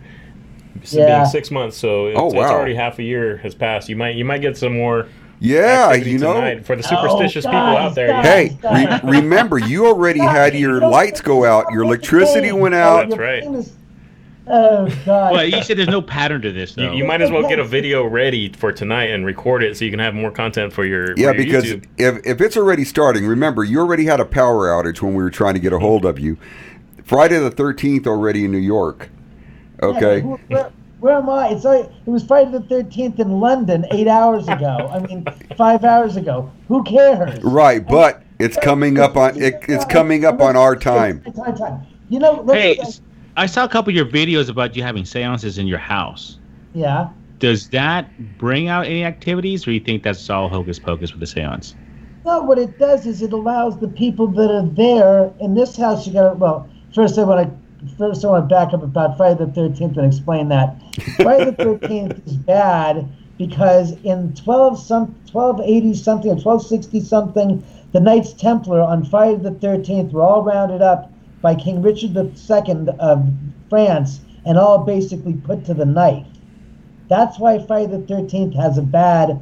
s- 0.82 0.94
Yeah. 0.94 1.18
Being 1.18 1.26
six 1.30 1.52
months, 1.52 1.76
so 1.78 2.06
it's, 2.08 2.18
Oh, 2.20 2.28
it's 2.28 2.36
wow. 2.36 2.54
already 2.54 2.76
half 2.76 3.00
a 3.00 3.04
year 3.04 3.38
has 3.38 3.54
passed. 3.54 3.90
You 3.90 3.96
might 3.98 4.16
you 4.16 4.24
might 4.24 4.42
get 4.42 4.56
some 4.56 4.74
more 4.78 5.08
Yeah, 5.40 5.92
you 5.94 6.20
know. 6.20 6.62
for 6.64 6.78
the 6.78 6.84
superstitious 6.84 7.44
people 7.46 7.60
guys, 7.60 7.78
out 7.90 7.96
there. 7.96 8.08
guys. 8.08 8.24
Hey, 8.62 9.00
re- 9.04 9.20
remember, 9.20 9.58
you 9.58 9.86
already 9.88 10.20
had 10.20 10.56
your 10.56 10.80
lights 10.80 11.20
go 11.20 11.44
out, 11.44 11.66
your 11.74 11.82
electricity 11.84 12.52
went 12.54 12.76
out. 12.76 13.10
That's 13.10 13.20
right. 13.20 13.44
Oh 14.54 14.86
God. 15.06 15.32
Well, 15.34 15.46
you 15.46 15.64
said 15.64 15.78
there's 15.78 15.88
no 15.88 16.02
pattern 16.02 16.42
to 16.42 16.52
this, 16.52 16.76
You, 16.76 16.88
though. 16.88 16.92
you 16.94 17.06
might 17.06 17.22
as 17.22 17.32
well 17.32 17.48
get 17.48 17.58
a 17.60 17.64
video 17.78 18.04
ready 18.06 18.52
for 18.52 18.72
tonight 18.74 19.10
and 19.12 19.26
record 19.26 19.64
it 19.64 19.78
so 19.78 19.86
you 19.86 19.92
can 19.92 20.00
have 20.02 20.14
more 20.14 20.30
content 20.30 20.74
for 20.74 20.84
your 20.84 21.12
Yeah, 21.18 21.32
for 21.32 21.36
your 21.38 21.46
because 21.46 21.64
YouTube. 21.66 21.86
if, 21.98 22.26
if 22.26 22.42
it's 22.42 22.58
already 22.58 22.84
starting, 22.84 23.26
remember, 23.26 23.64
you 23.64 23.80
already 23.80 24.06
had 24.06 24.20
a 24.20 24.26
power 24.26 24.68
outage 24.68 25.02
when 25.02 25.14
we 25.16 25.24
were 25.24 25.30
trying 25.30 25.54
to 25.54 25.60
get 25.62 25.72
a 25.72 25.80
hold 25.80 26.04
of 26.06 26.20
you. 26.20 26.38
Friday 27.04 27.40
the 27.40 27.50
13th 27.52 28.06
already 28.08 28.44
in 28.46 28.52
New 28.52 28.58
York. 28.58 29.10
Okay. 29.82 30.20
who- 30.22 30.38
where, 30.50 30.70
where 31.00 31.16
am 31.18 31.30
I? 31.30 31.48
It's 31.50 31.64
like, 31.64 31.86
it 31.86 32.10
was 32.10 32.24
Friday 32.26 32.52
the 32.52 32.60
13th 32.60 33.20
in 33.20 33.40
London 33.40 33.86
eight 33.92 34.08
hours 34.08 34.48
ago. 34.50 34.90
I 34.92 35.00
mean, 35.00 35.26
five 35.58 35.84
hours 35.86 36.18
ago. 36.18 36.52
Who 36.68 36.84
cares? 36.84 37.42
Right, 37.42 37.88
but 37.88 38.22
it's 38.38 38.58
coming 38.58 39.00
up 39.00 39.16
on 39.16 39.42
it, 39.42 39.64
it's 39.70 39.86
coming 39.86 40.26
up 40.26 40.42
on 40.42 40.56
our 40.58 40.76
time. 40.76 41.22
Time, 41.22 41.56
time. 41.56 41.82
You 42.10 42.20
know, 42.20 42.42
let's, 42.46 42.62
Hey, 42.62 42.80
I 43.42 43.48
saw 43.48 43.64
a 43.64 43.68
couple 43.68 43.90
of 43.90 43.96
your 43.96 44.06
videos 44.06 44.50
about 44.50 44.76
you 44.76 44.84
having 44.84 45.04
seances 45.04 45.58
in 45.58 45.66
your 45.66 45.80
house. 45.80 46.38
yeah. 46.76 47.10
Does 47.40 47.70
that 47.70 48.38
bring 48.38 48.68
out 48.68 48.86
any 48.86 49.04
activities, 49.04 49.66
or 49.66 49.72
you 49.72 49.80
think 49.80 50.04
that's 50.04 50.30
all 50.30 50.48
hocus 50.48 50.78
pocus 50.78 51.12
with 51.12 51.22
the 51.22 51.26
seance? 51.26 51.74
No, 52.24 52.44
what 52.44 52.60
it 52.60 52.78
does 52.78 53.08
is 53.08 53.24
it 53.24 53.34
allows 53.34 53.80
the 53.80 53.88
people 53.88 54.28
that 54.28 54.52
are 54.52 54.68
there 54.68 55.34
in 55.40 55.56
this 55.56 55.76
house. 55.76 56.06
You 56.06 56.14
got 56.14 56.38
well. 56.38 56.70
First, 56.94 57.18
I 57.18 57.24
want 57.24 57.50
to 57.50 57.96
first 57.96 58.24
I 58.24 58.28
want 58.28 58.48
to 58.48 58.56
back 58.56 58.76
up 58.76 58.84
about 58.84 59.18
Friday 59.18 59.44
the 59.44 59.52
Thirteenth 59.52 59.98
and 59.98 60.06
explain 60.06 60.50
that. 60.50 60.80
Friday 61.16 61.46
the 61.46 61.54
Thirteenth 61.54 62.28
is 62.28 62.38
bad 62.38 63.10
because 63.40 63.94
in 64.04 64.36
twelve 64.36 64.80
some 64.80 65.16
twelve 65.26 65.60
eighty 65.62 65.96
something 65.96 66.30
or 66.30 66.40
twelve 66.40 66.64
sixty 66.64 67.00
something, 67.00 67.64
the 67.92 68.00
Knights 68.00 68.34
Templar 68.34 68.82
on 68.84 69.04
Friday 69.04 69.42
the 69.42 69.50
Thirteenth 69.50 70.14
were 70.14 70.22
all 70.22 70.44
rounded 70.44 70.84
up 70.84 71.12
by 71.42 71.56
King 71.56 71.82
Richard 71.82 72.16
II 72.16 72.88
of 73.00 73.28
France 73.70 74.22
and 74.46 74.58
all 74.58 74.80
basically 74.80 75.34
put 75.34 75.66
to 75.66 75.74
the 75.74 75.86
knife. 75.86 76.26
That's 77.08 77.40
why 77.40 77.60
Friday 77.66 77.98
the 77.98 78.06
Thirteenth 78.06 78.56
has 78.56 78.78
a 78.78 78.82
bad, 78.82 79.40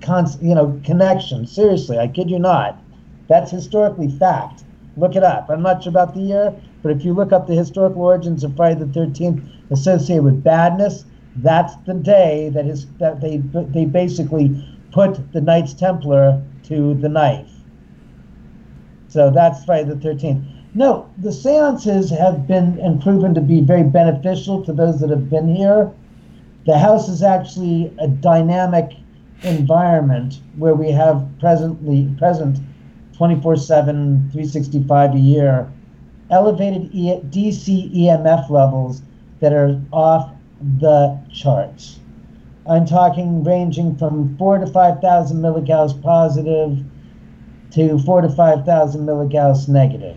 cons- 0.00 0.38
you 0.40 0.54
know, 0.54 0.80
connection. 0.84 1.46
Seriously, 1.46 1.98
I 1.98 2.08
kid 2.08 2.30
you 2.30 2.38
not. 2.38 2.82
That's 3.28 3.50
historically 3.50 4.08
fact. 4.08 4.64
Look 4.96 5.16
it 5.16 5.22
up. 5.22 5.50
I'm 5.50 5.62
not 5.62 5.82
sure 5.82 5.90
about 5.90 6.14
the 6.14 6.20
year, 6.20 6.54
but 6.82 6.92
if 6.92 7.04
you 7.04 7.12
look 7.12 7.32
up 7.32 7.46
the 7.46 7.54
historical 7.54 8.02
origins 8.02 8.42
of 8.42 8.56
Friday 8.56 8.80
the 8.80 8.92
Thirteenth 8.92 9.42
associated 9.70 10.24
with 10.24 10.42
badness, 10.42 11.04
that's 11.36 11.76
the 11.86 11.94
day 11.94 12.50
that 12.54 12.66
is 12.66 12.86
that 12.98 13.20
they 13.20 13.38
they 13.38 13.84
basically 13.84 14.66
put 14.92 15.32
the 15.32 15.40
Knights 15.40 15.74
Templar 15.74 16.42
to 16.64 16.94
the 16.94 17.08
knife. 17.08 17.50
So 19.08 19.30
that's 19.30 19.64
Friday 19.64 19.88
the 19.88 20.00
Thirteenth. 20.00 20.44
No, 20.72 21.06
the 21.18 21.32
seances 21.32 22.10
have 22.10 22.46
been 22.46 22.78
and 22.78 23.02
proven 23.02 23.34
to 23.34 23.40
be 23.40 23.60
very 23.60 23.82
beneficial 23.82 24.64
to 24.64 24.72
those 24.72 25.00
that 25.00 25.10
have 25.10 25.28
been 25.28 25.54
here. 25.54 25.90
The 26.64 26.78
house 26.78 27.08
is 27.08 27.22
actually 27.24 27.92
a 27.98 28.06
dynamic 28.06 28.92
environment 29.42 30.40
where 30.56 30.74
we 30.74 30.92
have 30.92 31.26
presently 31.40 32.08
present 32.18 32.60
24/7 33.14 34.30
365 34.30 35.14
a 35.14 35.18
year 35.18 35.68
elevated 36.30 36.88
e- 36.92 37.20
DC 37.30 37.90
EMF 37.92 38.48
levels 38.48 39.02
that 39.40 39.52
are 39.52 39.80
off 39.92 40.30
the 40.78 41.18
charts. 41.32 41.98
I'm 42.66 42.84
talking 42.84 43.42
ranging 43.42 43.96
from 43.96 44.36
4 44.36 44.58
to 44.58 44.66
5,000 44.66 45.40
milligauss 45.42 46.00
positive 46.00 46.84
to 47.72 47.98
4 47.98 48.20
to 48.20 48.28
5,000 48.28 49.04
milligauss 49.04 49.66
negative. 49.66 50.16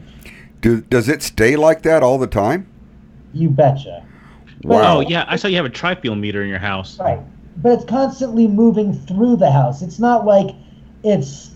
Do, 0.64 0.80
does 0.80 1.10
it 1.10 1.22
stay 1.22 1.58
like 1.58 1.82
that 1.82 2.04
all 2.04 2.18
the 2.18 2.26
time? 2.26 2.66
You 3.34 3.50
betcha. 3.50 4.06
Wow. 4.64 4.98
Oh 4.98 5.00
yeah, 5.02 5.26
I 5.28 5.36
saw 5.36 5.50
you 5.50 5.58
have 5.58 5.66
a 5.66 5.70
trifield 5.70 6.18
meter 6.18 6.42
in 6.42 6.48
your 6.48 6.58
house. 6.58 6.98
Right. 7.00 7.20
But 7.58 7.74
it's 7.74 7.86
constantly 7.86 8.48
moving 8.48 8.94
through 8.94 9.36
the 9.36 9.52
house. 9.52 9.82
It's 9.82 10.00
not 10.00 10.26
like 10.26 10.56
it's. 11.04 11.52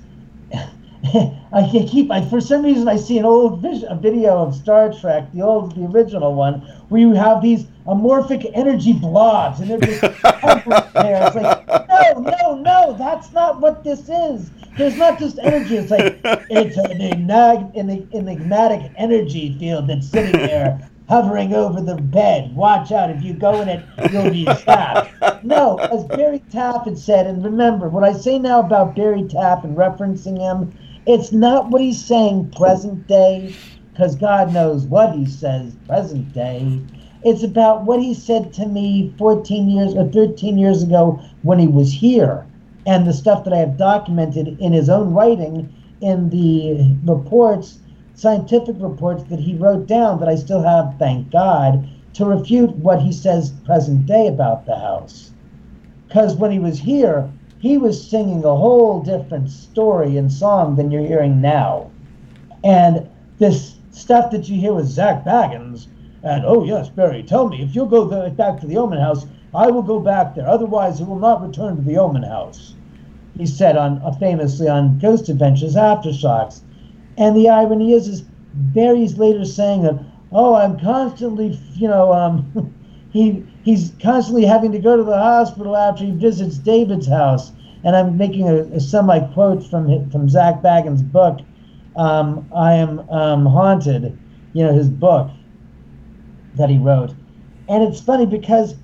I 0.53 1.69
can 1.71 1.87
keep. 1.87 2.11
I, 2.11 2.27
for 2.27 2.41
some 2.41 2.63
reason, 2.63 2.89
I 2.89 2.97
see 2.97 3.17
an 3.17 3.23
old 3.23 3.61
vis, 3.61 3.85
a 3.87 3.95
video 3.95 4.39
of 4.39 4.53
Star 4.53 4.91
Trek, 4.91 5.31
the 5.31 5.41
old, 5.41 5.73
the 5.75 5.85
original 5.85 6.35
one, 6.35 6.55
where 6.89 6.99
you 6.99 7.13
have 7.13 7.41
these 7.41 7.63
amorphic 7.87 8.51
energy 8.53 8.91
blobs, 8.91 9.61
and 9.61 9.69
they're 9.69 9.79
just 9.79 10.03
hovering 10.23 10.83
there. 10.93 11.27
It's 11.27 11.35
like, 11.37 11.56
no, 11.67 12.13
no, 12.13 12.55
no, 12.55 12.95
that's 12.97 13.31
not 13.33 13.61
what 13.61 13.83
this 13.83 14.09
is. 14.09 14.51
There's 14.77 14.97
not 14.97 15.19
just 15.19 15.39
energy. 15.39 15.77
It's 15.77 15.91
like 15.91 16.19
it's 16.49 16.77
an, 16.77 16.99
enag- 16.99 17.77
an 17.77 18.09
enigmatic 18.13 18.91
energy 18.97 19.57
field 19.59 19.87
that's 19.87 20.09
sitting 20.09 20.31
there 20.31 20.89
hovering 21.09 21.53
over 21.53 21.81
the 21.81 21.95
bed. 21.95 22.53
Watch 22.55 22.91
out. 22.91 23.09
If 23.09 23.23
you 23.23 23.33
go 23.33 23.61
in 23.61 23.69
it, 23.69 23.85
you'll 24.11 24.29
be 24.29 24.45
zapped. 24.45 25.43
No, 25.43 25.77
as 25.77 26.03
Barry 26.05 26.43
Taff 26.51 26.85
had 26.85 26.97
said, 26.97 27.27
and 27.27 27.43
remember, 27.43 27.89
what 27.89 28.03
I 28.03 28.13
say 28.13 28.39
now 28.39 28.59
about 28.59 28.95
Barry 28.95 29.27
Taff 29.27 29.63
and 29.63 29.77
referencing 29.77 30.39
him, 30.39 30.73
it's 31.05 31.31
not 31.31 31.69
what 31.69 31.81
he's 31.81 32.03
saying 32.03 32.51
present 32.51 33.07
day, 33.07 33.55
because 33.93 34.15
God 34.15 34.53
knows 34.53 34.85
what 34.85 35.13
he 35.15 35.25
says 35.25 35.75
present 35.87 36.33
day. 36.33 36.81
It's 37.23 37.43
about 37.43 37.85
what 37.85 38.01
he 38.01 38.13
said 38.13 38.53
to 38.53 38.67
me 38.67 39.13
14 39.17 39.69
years 39.69 39.95
or 39.95 40.07
13 40.09 40.57
years 40.57 40.83
ago 40.83 41.19
when 41.41 41.59
he 41.59 41.67
was 41.67 41.91
here, 41.91 42.45
and 42.85 43.05
the 43.05 43.13
stuff 43.13 43.43
that 43.43 43.53
I 43.53 43.57
have 43.57 43.77
documented 43.77 44.59
in 44.59 44.73
his 44.73 44.89
own 44.89 45.13
writing 45.13 45.73
in 46.01 46.29
the 46.29 46.95
reports 47.03 47.79
scientific 48.17 48.75
reports 48.79 49.23
that 49.25 49.39
he 49.39 49.55
wrote 49.55 49.85
down 49.85 50.19
that 50.19 50.27
I 50.27 50.35
still 50.35 50.63
have, 50.63 50.95
thank 50.97 51.31
God, 51.31 51.87
to 52.13 52.25
refute 52.25 52.75
what 52.77 52.99
he 52.99 53.11
says 53.11 53.51
present 53.63 54.07
day 54.07 54.25
about 54.25 54.65
the 54.65 54.75
house. 54.75 55.31
Because 56.07 56.35
when 56.35 56.51
he 56.51 56.57
was 56.57 56.79
here, 56.79 57.29
he 57.59 57.77
was 57.77 58.09
singing 58.09 58.43
a 58.43 58.55
whole 58.55 59.01
different 59.01 59.51
story 59.51 60.17
and 60.17 60.31
song 60.31 60.75
than 60.75 60.89
you're 60.89 61.05
hearing 61.05 61.41
now. 61.41 61.91
And 62.63 63.07
this 63.37 63.75
stuff 63.91 64.31
that 64.31 64.49
you 64.49 64.59
hear 64.59 64.73
with 64.73 64.87
Zak 64.87 65.23
Bagans, 65.23 65.85
And 66.23 66.43
oh 66.45 66.63
yes, 66.63 66.89
Barry, 66.89 67.23
tell 67.23 67.47
me 67.47 67.61
if 67.61 67.75
you'll 67.75 67.85
go 67.85 68.29
back 68.31 68.59
to 68.59 68.67
the 68.67 68.77
Oman 68.77 68.99
House, 68.99 69.25
I 69.53 69.67
will 69.67 69.83
go 69.83 69.99
back 69.99 70.35
there. 70.35 70.47
Otherwise, 70.47 70.99
it 70.99 71.07
will 71.07 71.19
not 71.19 71.41
return 71.41 71.75
to 71.75 71.81
the 71.81 71.97
Oman 71.97 72.23
House. 72.23 72.73
He 73.37 73.45
said 73.45 73.77
on 73.77 74.01
uh, 74.03 74.11
famously 74.11 74.67
on 74.67 74.97
Ghost 74.99 75.29
Adventures 75.29 75.75
Aftershocks. 75.75 76.61
And 77.17 77.35
the 77.35 77.49
irony 77.49 77.93
is, 77.93 78.07
is 78.07 78.23
Barry's 78.53 79.17
later 79.17 79.45
saying 79.45 79.83
that, 79.83 79.99
oh, 80.31 80.55
I'm 80.55 80.79
constantly, 80.79 81.59
you 81.73 81.87
know, 81.87 82.13
um, 82.13 82.73
he 83.11 83.45
he's 83.63 83.93
constantly 84.01 84.45
having 84.45 84.71
to 84.71 84.79
go 84.79 84.97
to 84.97 85.03
the 85.03 85.17
hospital 85.17 85.77
after 85.77 86.03
he 86.03 86.11
visits 86.11 86.57
David's 86.57 87.07
house. 87.07 87.51
And 87.83 87.95
I'm 87.95 88.17
making 88.17 88.49
a, 88.49 88.63
a 88.73 88.79
semi 88.79 89.19
quote 89.33 89.63
from 89.63 90.09
from 90.09 90.29
Zak 90.29 90.63
Bagans' 90.63 91.09
book, 91.09 91.39
um, 91.95 92.49
I 92.55 92.73
am 92.73 93.07
um, 93.09 93.45
haunted, 93.45 94.17
you 94.53 94.63
know, 94.63 94.73
his 94.73 94.89
book 94.89 95.29
that 96.57 96.69
he 96.69 96.77
wrote. 96.77 97.13
And 97.69 97.83
it's 97.83 97.99
funny 97.99 98.25
because 98.25 98.75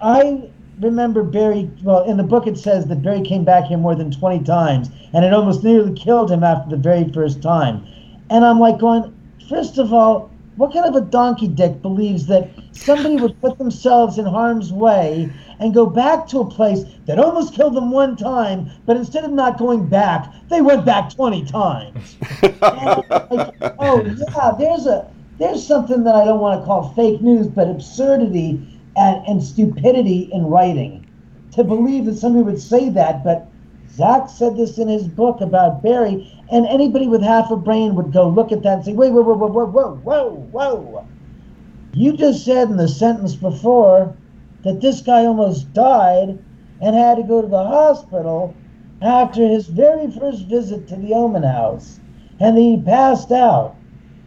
I 0.00 0.50
remember 0.80 1.22
Barry, 1.22 1.70
well, 1.82 2.04
in 2.04 2.16
the 2.16 2.24
book 2.24 2.46
it 2.46 2.58
says 2.58 2.86
that 2.86 3.02
Barry 3.02 3.22
came 3.22 3.44
back 3.44 3.64
here 3.64 3.78
more 3.78 3.94
than 3.94 4.10
20 4.10 4.44
times 4.44 4.90
and 5.12 5.24
it 5.24 5.32
almost 5.32 5.62
nearly 5.62 5.94
killed 5.94 6.30
him 6.30 6.42
after 6.42 6.70
the 6.70 6.82
very 6.82 7.08
first 7.12 7.42
time. 7.42 7.86
And 8.30 8.44
I'm 8.44 8.58
like 8.58 8.78
going, 8.78 9.14
first 9.48 9.78
of 9.78 9.92
all, 9.92 10.30
what 10.56 10.72
kind 10.72 10.84
of 10.84 10.94
a 10.94 11.06
donkey 11.06 11.48
dick 11.48 11.80
believes 11.80 12.26
that 12.26 12.50
somebody 12.72 13.16
would 13.16 13.40
put 13.40 13.56
themselves 13.56 14.18
in 14.18 14.26
harm's 14.26 14.72
way 14.72 15.32
and 15.60 15.72
go 15.72 15.86
back 15.86 16.26
to 16.28 16.40
a 16.40 16.50
place 16.50 16.84
that 17.06 17.18
almost 17.18 17.54
killed 17.54 17.74
them 17.74 17.90
one 17.90 18.16
time, 18.16 18.70
but 18.84 18.96
instead 18.96 19.24
of 19.24 19.30
not 19.30 19.56
going 19.56 19.86
back, 19.86 20.32
they 20.48 20.60
went 20.60 20.84
back 20.84 21.14
20 21.14 21.44
times? 21.46 22.16
like, 22.42 23.54
oh, 23.78 24.02
yeah, 24.04 24.52
there's 24.58 24.86
a 24.86 25.10
there's 25.38 25.66
something 25.66 26.04
that 26.04 26.14
I 26.14 26.24
don't 26.24 26.40
want 26.40 26.60
to 26.60 26.66
call 26.66 26.92
fake 26.94 27.20
news, 27.20 27.46
but 27.46 27.68
absurdity 27.68 28.80
and, 28.96 29.26
and 29.26 29.42
stupidity 29.42 30.30
in 30.32 30.46
writing. 30.46 31.06
To 31.52 31.64
believe 31.64 32.06
that 32.06 32.16
somebody 32.16 32.44
would 32.44 32.60
say 32.60 32.88
that, 32.90 33.24
but 33.24 33.48
Zak 33.90 34.28
said 34.30 34.56
this 34.56 34.78
in 34.78 34.88
his 34.88 35.06
book 35.06 35.40
about 35.40 35.82
Barry, 35.82 36.32
and 36.50 36.66
anybody 36.66 37.06
with 37.06 37.22
half 37.22 37.50
a 37.50 37.56
brain 37.56 37.94
would 37.94 38.12
go 38.12 38.28
look 38.28 38.52
at 38.52 38.62
that 38.62 38.76
and 38.76 38.84
say, 38.84 38.92
wait, 38.94 39.12
whoa, 39.12 39.22
whoa, 39.22 39.34
whoa, 39.34 39.48
whoa, 39.48 39.66
whoa, 39.66 40.30
whoa, 40.50 40.74
whoa. 40.76 41.06
You 41.92 42.16
just 42.16 42.44
said 42.44 42.70
in 42.70 42.78
the 42.78 42.88
sentence 42.88 43.34
before 43.34 44.16
that 44.64 44.80
this 44.80 45.02
guy 45.02 45.26
almost 45.26 45.72
died 45.74 46.38
and 46.80 46.96
had 46.96 47.16
to 47.16 47.22
go 47.22 47.42
to 47.42 47.48
the 47.48 47.64
hospital 47.64 48.54
after 49.02 49.46
his 49.46 49.66
very 49.66 50.10
first 50.10 50.46
visit 50.46 50.88
to 50.88 50.96
the 50.96 51.12
Oman 51.12 51.42
House, 51.42 52.00
and 52.40 52.56
he 52.56 52.80
passed 52.80 53.30
out. 53.30 53.76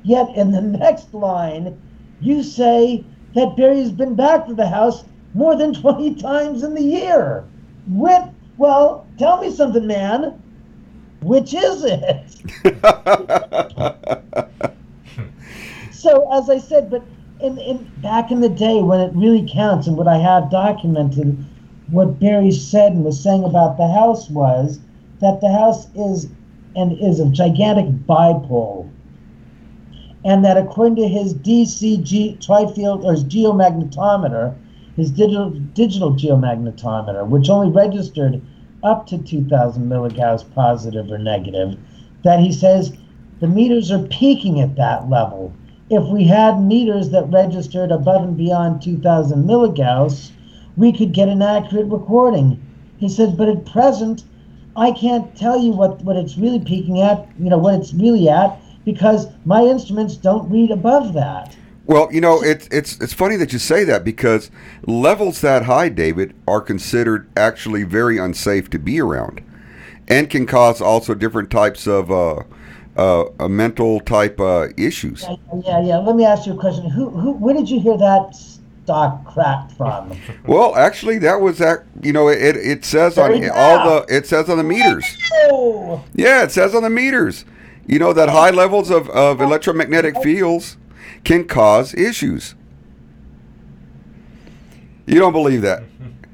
Yet 0.05 0.35
in 0.35 0.51
the 0.51 0.61
next 0.61 1.13
line, 1.15 1.81
you 2.21 2.43
say 2.43 3.03
that 3.33 3.57
Barry's 3.57 3.91
been 3.91 4.13
back 4.13 4.45
to 4.45 4.53
the 4.53 4.67
house 4.67 5.03
more 5.33 5.57
than 5.57 5.73
20 5.81 6.13
times 6.15 6.61
in 6.61 6.75
the 6.75 6.83
year. 6.83 7.43
With, 7.87 8.23
well, 8.57 9.07
tell 9.17 9.41
me 9.41 9.51
something, 9.51 9.87
man. 9.87 10.39
Which 11.21 11.55
is 11.55 11.83
it? 11.83 12.35
so, 15.91 16.31
as 16.31 16.51
I 16.51 16.59
said, 16.59 16.91
but 16.91 17.01
in, 17.41 17.57
in 17.57 17.91
back 18.03 18.29
in 18.29 18.41
the 18.41 18.49
day 18.49 18.83
when 18.83 18.99
it 18.99 19.11
really 19.15 19.49
counts 19.51 19.87
and 19.87 19.97
what 19.97 20.07
I 20.07 20.17
have 20.17 20.51
documented, 20.51 21.43
what 21.89 22.19
Barry 22.19 22.51
said 22.51 22.91
and 22.91 23.03
was 23.03 23.19
saying 23.21 23.43
about 23.43 23.77
the 23.77 23.87
house 23.87 24.29
was 24.29 24.79
that 25.19 25.41
the 25.41 25.51
house 25.51 25.87
is 25.95 26.27
and 26.75 26.91
is 26.99 27.19
a 27.19 27.27
gigantic 27.29 27.87
bipole 28.05 28.87
and 30.26 30.43
that 30.43 30.57
according 30.57 30.95
to 30.95 31.07
his 31.07 31.36
DCG 31.36 32.43
trifield 32.43 33.03
or 33.03 33.11
his 33.11 33.23
geomagnetometer, 33.23 34.55
his 34.95 35.11
digital 35.11 35.51
digital 35.51 36.11
geomagnetometer, 36.13 37.28
which 37.28 37.47
only 37.47 37.71
registered 37.71 38.41
up 38.84 39.05
to 39.07 39.19
2,000 39.19 39.88
milligauss 39.88 40.43
positive 40.55 41.11
or 41.11 41.19
negative, 41.19 41.78
that 42.23 42.39
he 42.39 42.51
says 42.51 42.97
the 43.39 43.47
meters 43.47 43.91
are 43.91 44.07
peaking 44.07 44.59
at 44.59 44.76
that 44.76 45.09
level. 45.09 45.53
If 45.91 46.03
we 46.07 46.23
had 46.23 46.59
meters 46.59 47.11
that 47.11 47.32
registered 47.32 47.91
above 47.91 48.23
and 48.23 48.36
beyond 48.36 48.82
2,000 48.82 49.43
milligauss, 49.43 50.32
we 50.76 50.91
could 50.91 51.13
get 51.13 51.30
an 51.30 51.43
accurate 51.43 51.86
recording. 51.86 52.59
He 52.97 53.09
says, 53.09 53.32
but 53.32 53.49
at 53.49 53.65
present, 53.65 54.23
I 54.76 54.91
can't 54.91 55.36
tell 55.36 55.59
you 55.59 55.71
what, 55.71 56.01
what 56.01 56.15
it's 56.15 56.38
really 56.38 56.59
peaking 56.59 56.99
at, 57.01 57.28
you 57.38 57.49
know, 57.51 57.59
what 57.59 57.76
it's 57.76 57.93
really 57.93 58.28
at, 58.28 58.59
because 58.86 59.27
my 59.43 59.63
instruments 59.63 60.15
don't 60.15 60.49
read 60.49 60.71
above 60.71 61.13
that. 61.13 61.55
Well, 61.88 62.09
you 62.11 62.21
know, 62.21 62.41
it's 62.41 62.67
it's 62.71 62.99
it's 62.99 63.13
funny 63.13 63.36
that 63.36 63.53
you 63.53 63.59
say 63.59 63.83
that 63.83 64.03
because 64.03 64.49
levels 64.88 65.41
that 65.41 65.65
high, 65.65 65.89
David, 65.89 66.33
are 66.47 66.61
considered 66.61 67.29
actually 67.38 67.83
very 67.83 68.17
unsafe 68.17 68.69
to 68.71 68.79
be 68.79 68.99
around, 68.99 69.43
and 70.07 70.29
can 70.29 70.47
cause 70.47 70.81
also 70.81 71.13
different 71.13 71.51
types 71.51 71.86
of 71.86 72.09
uh, 72.11 72.41
uh, 72.97 73.25
uh, 73.39 73.47
mental 73.47 73.99
type 73.99 74.39
uh, 74.39 74.69
issues. 74.77 75.23
Yeah, 75.23 75.36
yeah, 75.63 75.81
yeah. 75.83 75.97
Let 75.97 76.15
me 76.15 76.25
ask 76.25 76.47
you 76.47 76.53
a 76.53 76.57
question. 76.57 76.89
Who, 76.89 77.09
who, 77.09 77.33
where 77.33 77.53
did 77.53 77.69
you 77.69 77.79
hear 77.79 77.97
that 77.97 78.36
stock 78.83 79.25
cracked 79.25 79.73
from? 79.73 80.17
Well, 80.47 80.75
actually, 80.75 81.17
that 81.19 81.41
was 81.41 81.57
that. 81.57 81.86
You 82.01 82.13
know, 82.13 82.29
it 82.29 82.55
it 82.55 82.86
says 82.86 83.17
on 83.17 83.31
all 83.49 83.89
the 83.89 84.15
it 84.15 84.25
says 84.27 84.49
on 84.49 84.57
the 84.57 84.63
meters. 84.63 85.05
Oh, 85.51 86.03
Yeah, 86.13 86.43
it 86.43 86.51
says 86.51 86.73
on 86.73 86.83
the 86.83 86.89
meters. 86.89 87.45
You 87.88 87.99
know 87.99 88.13
that 88.13 88.29
high 88.29 88.49
levels 88.49 88.89
of, 88.89 89.09
of 89.09 89.41
electromagnetic 89.41 90.21
fields 90.23 90.77
can 91.23 91.45
cause 91.45 91.93
issues. 91.93 92.55
You 95.05 95.19
don't 95.19 95.33
believe 95.33 95.61
that? 95.61 95.83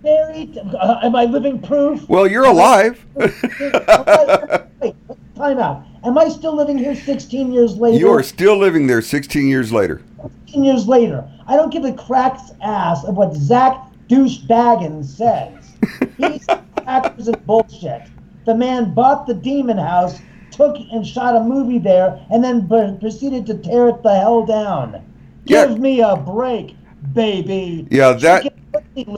Uh, 0.04 1.00
am 1.04 1.16
I 1.16 1.26
living 1.26 1.62
proof? 1.62 2.08
Well, 2.10 2.26
you're 2.26 2.46
alive. 2.46 3.06
Wait, 3.16 3.34
time 5.36 5.60
out. 5.60 5.86
Am 6.04 6.18
I 6.18 6.30
still 6.30 6.56
living 6.56 6.78
here 6.78 6.96
16 6.96 7.52
years 7.52 7.76
later? 7.76 7.98
you 7.98 8.10
are 8.12 8.24
still 8.24 8.58
living 8.58 8.88
there 8.88 9.02
16 9.02 9.48
years 9.48 9.72
later. 9.72 10.02
16 10.46 10.64
years 10.64 10.88
later. 10.88 11.30
I 11.48 11.56
don't 11.56 11.72
give 11.72 11.86
a 11.86 11.94
crack's 11.94 12.52
ass 12.62 13.04
of 13.04 13.16
what 13.16 13.36
Zach 13.36 13.78
Douche 14.08 14.40
Baggins 14.40 15.06
says. 15.06 15.76
He's 16.18 16.48
actors 16.88 17.28
and 17.28 17.46
bullshit. 17.46 18.04
The 18.46 18.56
man 18.56 18.94
bought 18.94 19.28
the 19.28 19.36
Demon 19.36 19.78
House, 19.78 20.20
took 20.52 20.78
and 20.92 21.06
shot 21.06 21.36
a 21.36 21.44
movie 21.44 21.80
there, 21.80 22.20
and 22.32 22.44
then 22.44 22.62
b- 22.68 22.98
proceeded 23.00 23.46
to 23.48 23.56
tear 23.56 23.90
it 23.90 24.04
the 24.04 24.16
hell 24.16 24.46
down. 24.46 25.02
Yeah. 25.46 25.68
Give 25.68 25.80
me 25.80 26.02
a 26.02 26.16
break, 26.16 26.76
baby. 27.14 27.88
Yeah, 27.90 28.14
that- 28.14 28.44
Chicken 28.44 29.18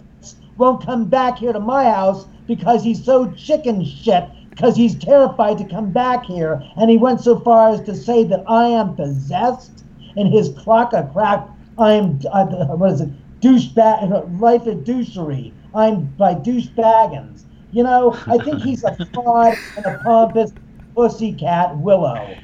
won't 0.58 0.86
come 0.86 1.06
back 1.06 1.38
here 1.38 1.54
to 1.54 1.60
my 1.60 1.86
house 1.86 2.26
because 2.48 2.84
he's 2.84 3.04
so 3.04 3.32
chicken 3.32 3.84
shit. 3.84 4.26
Because 4.50 4.76
he's 4.76 4.94
terrified 4.96 5.58
to 5.58 5.66
come 5.66 5.90
back 5.92 6.26
here, 6.26 6.62
and 6.78 6.88
he 6.92 6.98
went 6.98 7.22
so 7.22 7.40
far 7.40 7.70
as 7.74 7.82
to 7.82 7.96
say 7.96 8.24
that 8.26 8.44
I 8.48 8.68
am 8.68 8.96
possessed 8.96 9.84
in 10.16 10.28
his 10.28 10.50
clock 10.50 10.94
of 10.94 11.12
crack. 11.12 11.48
I'm 11.80 12.20
uh, 12.32 12.46
what 12.76 12.92
is 12.92 13.02
it? 13.02 13.10
Douchebag 13.42 14.40
life 14.40 14.68
of 14.68 14.84
douchery. 14.84 15.52
I'm 15.74 16.06
by 16.18 16.36
douche 16.36 16.68
baggins. 16.68 17.46
You 17.72 17.82
know, 17.82 18.16
I 18.28 18.38
think 18.38 18.62
he's 18.62 18.84
a 18.84 18.96
fraud 19.12 19.56
and 19.76 19.86
a 19.88 20.00
pompous 20.04 20.52
pussycat 20.94 21.78
willow. 21.78 22.36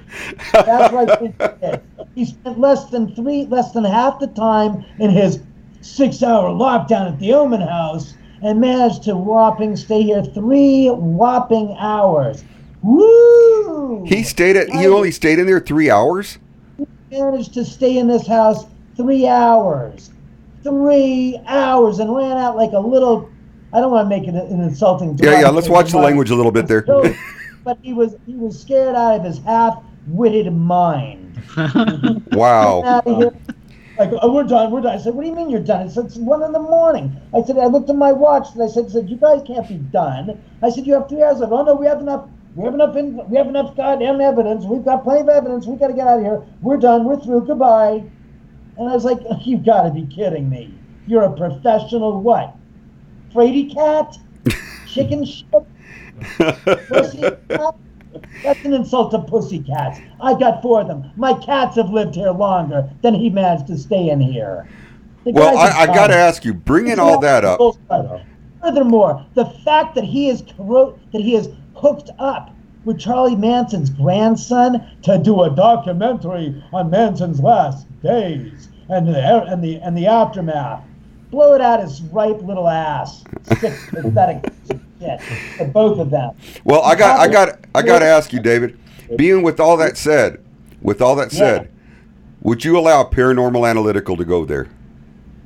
That's 0.54 0.93
what 0.93 1.20
think 1.20 1.36
he. 1.41 1.80
He 2.16 2.26
spent 2.26 2.60
less 2.60 2.89
than 2.89 3.16
three, 3.16 3.45
less 3.45 3.72
than 3.72 3.86
half 3.86 4.20
the 4.20 4.28
time 4.28 4.84
in 5.00 5.10
his 5.12 5.39
six-hour 5.82 6.50
lockdown 6.50 7.14
at 7.14 7.20
the 7.20 7.34
Oman 7.34 7.62
House, 7.62 8.16
and 8.41 8.60
managed 8.60 9.04
to 9.04 9.16
whopping 9.16 9.76
stay 9.76 10.02
here 10.02 10.24
three 10.24 10.88
whopping 10.88 11.76
hours. 11.80 12.43
Woo! 12.82 14.06
He 14.06 14.24
stayed 14.24 14.56
at. 14.56 14.70
He 14.70 14.88
only 14.88 15.12
stayed 15.12 15.39
in 15.39 15.45
there 15.45 15.60
three 15.60 15.89
hours. 15.89 16.39
managed 17.12 17.54
to 17.54 17.66
stay 17.66 17.97
in 17.97 18.08
this 18.08 18.28
house 18.28 18.66
three 18.95 19.28
hours. 19.28 20.12
Three 20.64 21.39
hours 21.47 22.00
and 22.00 22.14
ran 22.14 22.38
out 22.38 22.58
like 22.58 22.72
a 22.74 22.80
little. 22.80 23.30
I 23.72 23.80
don't 23.80 23.91
want 23.91 24.06
to 24.06 24.10
make 24.10 24.28
it 24.28 24.36
an 24.36 24.62
insulting. 24.62 25.18
Yeah, 25.18 25.41
yeah. 25.41 25.50
Let's 25.50 25.70
watch 25.70 25.91
the 25.91 26.00
language 26.00 26.32
a 26.32 26.36
little 26.36 26.52
bit 26.52 26.68
there. 26.68 26.86
So- 27.70 27.76
but 27.76 27.86
he 27.86 27.94
was 27.94 28.16
he 28.26 28.36
was 28.36 28.60
scared 28.60 28.96
out 28.96 29.18
of 29.20 29.24
his 29.24 29.40
half-witted 29.40 30.52
mind. 30.54 31.42
Wow. 32.32 32.84
Out 32.84 33.08
of 33.08 33.18
here. 33.18 33.32
Like, 33.98 34.12
oh, 34.22 34.34
we're 34.34 34.44
done, 34.46 34.72
we're 34.72 34.80
done. 34.82 34.96
I 34.98 35.02
said, 35.02 35.14
what 35.14 35.24
do 35.24 35.28
you 35.30 35.36
mean 35.36 35.50
you're 35.50 35.60
done? 35.60 35.88
I 35.88 35.90
said, 35.90 36.06
it's 36.06 36.16
one 36.16 36.42
in 36.42 36.54
the 36.54 36.60
morning. 36.60 37.20
I 37.34 37.42
said, 37.42 37.58
I 37.58 37.66
looked 37.66 37.90
at 37.90 37.98
my 37.98 38.14
watch 38.14 38.48
and 38.54 38.64
I 38.64 38.68
said, 38.68 38.90
said 38.90 39.10
you 39.10 39.18
guys 39.18 39.42
can't 39.46 39.68
be 39.68 39.76
done. 39.76 40.42
I 40.64 40.70
said, 40.70 40.88
you 40.88 40.94
have 40.94 41.10
three 41.10 41.22
hours 41.22 41.40
left. 41.40 41.52
Oh 41.52 41.64
no, 41.64 41.76
we 41.76 41.86
have 41.86 42.00
enough. 42.00 42.30
We 42.56 42.64
have 42.66 42.74
enough. 42.74 42.96
In, 42.96 43.30
we 43.30 43.38
have 43.38 43.48
enough 43.48 43.76
goddamn 43.76 44.22
evidence. 44.22 44.64
We've 44.66 44.86
got 44.86 45.04
plenty 45.04 45.22
of 45.22 45.30
evidence. 45.30 45.66
We 45.66 45.76
got 45.76 45.88
to 45.88 45.94
get 45.94 46.08
out 46.08 46.20
of 46.20 46.24
here. 46.24 46.42
We're 46.62 46.78
done. 46.78 47.04
We're 47.04 47.20
through. 47.20 47.46
Goodbye. 47.46 48.04
And 48.78 48.90
I 48.90 48.94
was 48.94 49.04
like, 49.04 49.20
you've 49.46 49.66
got 49.66 49.84
to 49.84 49.92
be 49.92 50.06
kidding 50.08 50.50
me. 50.50 50.74
You're 51.06 51.24
a 51.24 51.36
professional 51.36 52.22
what? 52.22 52.56
Fraidy 53.34 53.74
cat? 53.74 54.18
Chicken 54.88 55.26
shit? 55.26 55.46
That's 58.44 58.64
an 58.64 58.74
insult 58.74 59.12
to 59.12 59.20
pussy 59.20 59.60
cats. 59.60 60.00
I 60.22 60.38
got 60.38 60.62
four 60.62 60.82
of 60.82 60.88
them. 60.88 61.12
My 61.16 61.34
cats 61.34 61.76
have 61.76 61.90
lived 61.90 62.16
here 62.16 62.32
longer 62.32 62.90
than 63.02 63.14
he 63.14 63.30
managed 63.30 63.68
to 63.68 63.78
stay 63.78 64.10
in 64.10 64.20
here. 64.20 64.68
The 65.26 65.32
Well, 65.32 65.58
I, 65.58 65.82
I 65.82 65.86
got 65.88 66.08
to 66.08 66.16
ask 66.16 66.46
you, 66.46 66.54
bringing 66.54 67.00
all 67.00 67.20
that 67.20 67.46
up. 67.46 67.60
Furthermore, 68.62 69.26
the 69.36 69.46
fact 69.46 69.96
that 69.96 70.04
he 70.04 70.30
is 70.30 70.42
that 70.44 71.22
he 71.22 71.36
is 71.36 71.50
hooked 71.76 72.10
up 72.20 72.54
with 72.86 73.00
Charlie 73.00 73.36
Manson's 73.36 73.90
grandson 73.90 74.86
to 75.04 75.18
do 75.18 75.44
a 75.44 75.50
documentary 75.50 76.62
on 76.74 76.90
Manson's 76.90 77.40
last 77.40 77.88
days 78.02 78.70
and 78.90 79.08
the 79.08 79.18
and 79.20 79.64
the 79.64 79.78
and 79.78 79.98
the 79.98 80.08
aftermath. 80.08 80.84
Blow 81.32 81.54
it 81.54 81.62
out 81.62 81.80
his 81.82 82.02
ripe 82.02 82.42
little 82.42 82.68
ass. 82.68 83.24
Sick, 83.60 83.74
pathetic 83.90 84.52
piece 85.00 85.10
of 85.10 85.22
shit. 85.22 85.58
For 85.58 85.66
both 85.66 86.00
of 86.00 86.10
them. 86.10 86.36
Well, 86.64 86.82
I 86.84 86.95
got, 86.95 87.20
I 87.20 87.28
got, 87.28 87.60
I 87.76 87.82
got 87.82 88.00
to 88.00 88.06
ask 88.06 88.32
you, 88.34 88.39
David. 88.39 88.78
Being 89.18 89.41
with 89.41 89.60
all 89.60 89.76
that 89.78 89.97
said, 89.97 90.43
with 90.82 91.02
all 91.02 91.16
that 91.16 91.32
said, 91.32 91.72
would 92.41 92.64
you 92.64 92.78
allow 92.78 93.04
Paranormal 93.04 93.68
Analytical 93.70 94.16
to 94.18 94.24
go 94.26 94.45
there 94.45 94.68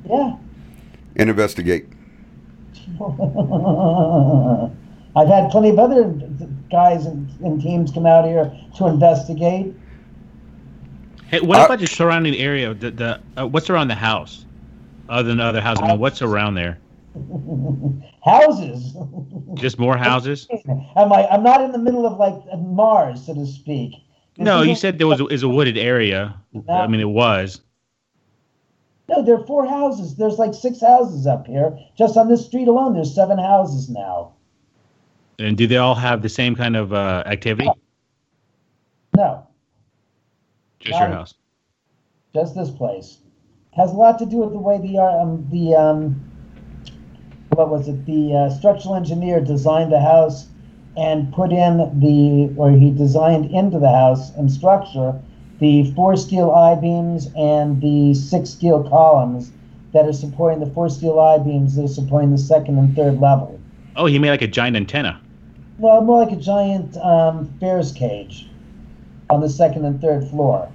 Yeah. 0.08 0.36
and 1.16 1.30
investigate? 1.30 1.86
I've 5.16 5.28
had 5.28 5.50
plenty 5.50 5.70
of 5.70 5.78
other 5.78 6.04
guys 6.70 7.06
and, 7.06 7.28
and 7.40 7.60
teams 7.62 7.90
come 7.92 8.04
out 8.06 8.24
here 8.26 8.52
to 8.76 8.86
investigate. 8.86 9.74
Hey, 11.28 11.40
what 11.40 11.60
Uh, 11.60 11.64
about 11.66 11.78
the 11.80 11.86
surrounding 11.86 12.34
area? 12.36 12.74
The, 12.74 12.90
the 12.90 13.20
uh, 13.36 13.46
what's 13.46 13.70
around 13.70 13.88
the 13.88 13.94
house, 13.94 14.44
other 15.08 15.28
than 15.28 15.40
other 15.40 15.60
houses? 15.60 15.82
I 15.84 15.88
mean, 15.88 15.98
what's 15.98 16.20
around 16.20 16.54
there? 16.54 16.78
Houses. 18.24 18.96
Just 19.54 19.78
more 19.78 19.96
houses? 19.96 20.48
I'm 20.96 21.12
I? 21.12 21.26
I'm 21.28 21.42
not 21.42 21.60
in 21.60 21.72
the 21.72 21.78
middle 21.78 22.06
of 22.06 22.18
like 22.18 22.34
Mars, 22.58 23.26
so 23.26 23.34
to 23.34 23.46
speak. 23.46 23.92
This 24.36 24.44
No, 24.44 24.62
you 24.62 24.74
said 24.74 24.98
there 24.98 25.06
was 25.06 25.20
is 25.30 25.42
a 25.42 25.48
wooded 25.48 25.78
area. 25.78 26.40
I 26.68 26.86
mean, 26.88 27.00
it 27.00 27.08
was. 27.08 27.60
No, 29.08 29.22
there 29.22 29.36
are 29.36 29.46
four 29.46 29.66
houses. 29.66 30.16
There's 30.16 30.38
like 30.38 30.54
six 30.54 30.80
houses 30.80 31.26
up 31.26 31.46
here. 31.46 31.78
Just 31.96 32.16
on 32.16 32.28
this 32.28 32.44
street 32.44 32.68
alone, 32.68 32.94
there's 32.94 33.14
seven 33.14 33.38
houses 33.38 33.88
now. 33.88 34.32
And 35.38 35.56
do 35.56 35.66
they 35.66 35.76
all 35.76 35.94
have 35.94 36.22
the 36.22 36.28
same 36.28 36.56
kind 36.56 36.74
of 36.74 36.92
uh, 36.92 37.22
activity? 37.26 37.68
No, 39.16 39.46
Just 40.80 40.98
your 40.98 41.08
house. 41.08 41.34
just 42.34 42.54
this 42.56 42.70
place. 42.70 43.18
Has 43.76 43.92
a 43.92 43.94
lot 43.94 44.18
to 44.20 44.26
do 44.26 44.38
with 44.38 44.52
the 44.52 44.58
way 44.58 44.78
the 44.78 44.98
uh, 44.98 45.22
um, 45.22 45.46
the 45.50 45.74
um, 45.74 46.33
what 47.54 47.70
was 47.70 47.88
it? 47.88 48.04
The 48.06 48.34
uh, 48.34 48.50
structural 48.50 48.94
engineer 48.94 49.40
designed 49.40 49.92
the 49.92 50.00
house 50.00 50.46
and 50.96 51.32
put 51.32 51.52
in 51.52 51.78
the, 52.00 52.52
or 52.56 52.70
he 52.70 52.90
designed 52.90 53.46
into 53.50 53.78
the 53.78 53.90
house 53.90 54.34
and 54.36 54.50
structure 54.50 55.18
the 55.60 55.92
four 55.92 56.16
steel 56.16 56.50
I 56.50 56.74
beams 56.74 57.28
and 57.36 57.80
the 57.80 58.14
six 58.14 58.50
steel 58.50 58.88
columns 58.88 59.52
that 59.92 60.06
are 60.06 60.12
supporting 60.12 60.60
the 60.60 60.66
four 60.72 60.88
steel 60.88 61.18
I 61.20 61.38
beams 61.38 61.76
that 61.76 61.84
are 61.84 61.88
supporting 61.88 62.30
the 62.32 62.38
second 62.38 62.78
and 62.78 62.94
third 62.96 63.20
level. 63.20 63.60
Oh, 63.96 64.06
he 64.06 64.18
made 64.18 64.30
like 64.30 64.42
a 64.42 64.48
giant 64.48 64.76
antenna. 64.76 65.20
Well, 65.78 66.00
more 66.00 66.24
like 66.24 66.32
a 66.32 66.40
giant 66.40 66.96
um, 66.98 67.52
Ferris 67.60 67.92
cage 67.92 68.48
on 69.30 69.40
the 69.40 69.48
second 69.48 69.84
and 69.84 70.00
third 70.00 70.28
floor. 70.28 70.68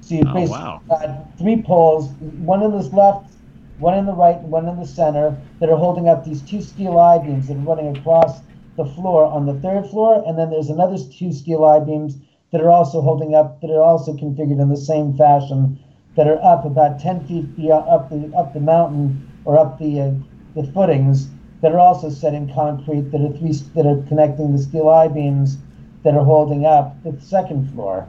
So 0.00 0.14
you 0.16 0.22
Oh, 0.26 0.34
basically 0.34 0.60
wow. 0.60 0.82
got 0.88 1.38
three 1.38 1.62
poles, 1.62 2.08
one 2.38 2.62
in 2.62 2.76
this 2.76 2.92
left, 2.92 3.32
one 3.78 3.96
in 3.98 4.06
the 4.06 4.14
right, 4.14 4.36
and 4.36 4.50
one 4.50 4.68
in 4.68 4.78
the 4.78 4.86
center, 4.86 5.36
that 5.60 5.68
are 5.68 5.76
holding 5.76 6.08
up 6.08 6.24
these 6.24 6.42
two 6.42 6.62
steel 6.62 6.98
I 6.98 7.18
beams 7.18 7.48
that 7.48 7.56
are 7.56 7.60
running 7.60 7.96
across 7.96 8.40
the 8.76 8.84
floor 8.84 9.24
on 9.24 9.46
the 9.46 9.54
third 9.60 9.86
floor, 9.86 10.22
and 10.26 10.38
then 10.38 10.50
there's 10.50 10.70
another 10.70 10.96
two 10.98 11.32
steel 11.32 11.64
I 11.64 11.80
beams 11.80 12.16
that 12.52 12.60
are 12.60 12.70
also 12.70 13.00
holding 13.00 13.34
up, 13.34 13.60
that 13.60 13.70
are 13.70 13.82
also 13.82 14.14
configured 14.14 14.60
in 14.60 14.68
the 14.68 14.76
same 14.76 15.16
fashion, 15.16 15.78
that 16.14 16.26
are 16.26 16.42
up 16.42 16.64
about 16.64 16.98
10 16.98 17.26
feet 17.26 17.70
up 17.70 18.08
the 18.08 18.32
up 18.34 18.54
the 18.54 18.60
mountain 18.60 19.30
or 19.44 19.58
up 19.58 19.78
the 19.78 20.00
uh, 20.00 20.10
the 20.54 20.64
footings 20.72 21.28
that 21.60 21.72
are 21.72 21.78
also 21.78 22.08
set 22.08 22.32
in 22.32 22.52
concrete 22.52 23.10
that 23.10 23.20
are 23.20 23.36
three 23.36 23.52
that 23.74 23.86
are 23.86 24.02
connecting 24.08 24.52
the 24.52 24.58
steel 24.58 24.88
I 24.88 25.08
beams 25.08 25.58
that 26.02 26.14
are 26.14 26.24
holding 26.24 26.64
up 26.64 27.02
the 27.02 27.20
second 27.20 27.70
floor. 27.72 28.08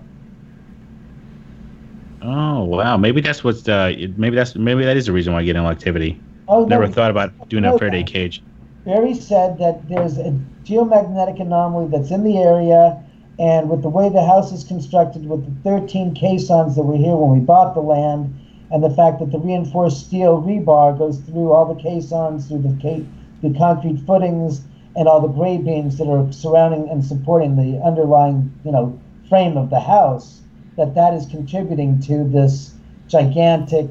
Oh 2.30 2.65
wow, 2.65 2.97
maybe 2.97 3.21
that's 3.21 3.41
what's 3.41 3.69
uh, 3.69 3.93
maybe 4.17 4.36
that's 4.36 4.53
maybe 4.55 4.84
that 4.84 4.97
is 4.97 5.05
the 5.05 5.13
reason 5.13 5.32
why 5.32 5.39
I 5.39 5.43
get 5.45 5.53
no 5.53 5.67
activity. 5.67 6.19
Oh, 6.49 6.65
no, 6.65 6.67
Never 6.67 6.88
thought 6.88 7.09
about 7.09 7.32
doing 7.47 7.63
a 7.63 7.71
no, 7.71 7.78
Faraday 7.78 8.03
cage. 8.03 8.43
Barry 8.84 9.13
said 9.13 9.57
that 9.59 9.88
there's 9.88 10.17
a 10.17 10.38
geomagnetic 10.65 11.39
anomaly 11.39 11.88
that's 11.89 12.11
in 12.11 12.25
the 12.25 12.38
area, 12.38 13.01
and 13.39 13.69
with 13.69 13.82
the 13.82 13.88
way 13.88 14.09
the 14.09 14.25
house 14.25 14.51
is 14.51 14.65
constructed, 14.65 15.25
with 15.25 15.45
the 15.45 15.69
13 15.69 16.15
caissons 16.15 16.75
that 16.75 16.84
were 16.84 16.97
here 16.97 17.15
when 17.15 17.32
we 17.32 17.39
bought 17.39 17.73
the 17.75 17.80
land, 17.80 18.36
and 18.71 18.84
the 18.84 18.89
fact 18.89 19.19
that 19.19 19.32
the 19.32 19.39
reinforced 19.39 20.07
steel 20.07 20.41
rebar 20.41 20.97
goes 20.97 21.19
through 21.19 21.53
all 21.53 21.73
the 21.73 21.82
caissons, 21.82 22.49
through 22.49 22.61
the 22.61 22.78
ca- 22.82 23.05
the 23.41 23.57
concrete 23.57 23.99
footings, 24.05 24.59
and 24.97 25.07
all 25.07 25.21
the 25.21 25.30
gray 25.30 25.57
beams 25.57 25.97
that 25.97 26.09
are 26.09 26.30
surrounding 26.34 26.89
and 26.89 27.05
supporting 27.05 27.55
the 27.55 27.82
underlying, 27.86 28.51
you 28.65 28.71
know, 28.73 28.99
frame 29.30 29.55
of 29.55 29.69
the 29.69 29.80
house, 29.80 30.41
that 30.78 30.95
that 30.95 31.13
is 31.13 31.25
contributing 31.25 31.99
to 32.01 32.23
this 32.23 32.73
gigantic, 33.07 33.89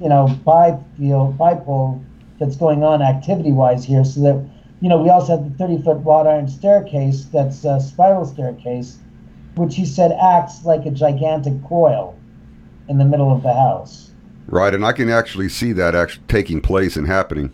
you 0.00 0.08
know, 0.08 0.26
bifield, 0.44 1.36
bipole 1.36 2.02
that's 2.38 2.56
going 2.56 2.82
on 2.82 3.02
activity-wise 3.02 3.84
here. 3.84 4.04
So 4.04 4.20
that, 4.22 4.50
you 4.80 4.88
know, 4.88 5.00
we 5.00 5.10
also 5.10 5.36
have 5.36 5.58
the 5.58 5.64
30-foot 5.64 6.04
wrought 6.04 6.26
iron 6.26 6.48
staircase 6.48 7.26
that's 7.26 7.64
a 7.64 7.80
spiral 7.80 8.24
staircase, 8.24 8.98
which 9.56 9.76
he 9.76 9.84
said 9.84 10.12
acts 10.12 10.64
like 10.64 10.86
a 10.86 10.90
gigantic 10.90 11.62
coil 11.64 12.18
in 12.88 12.98
the 12.98 13.04
middle 13.04 13.30
of 13.30 13.42
the 13.42 13.52
house. 13.52 14.10
Right, 14.46 14.74
and 14.74 14.84
I 14.84 14.92
can 14.92 15.10
actually 15.10 15.48
see 15.48 15.72
that 15.72 15.94
actually 15.94 16.24
taking 16.26 16.60
place 16.60 16.96
and 16.96 17.06
happening. 17.06 17.52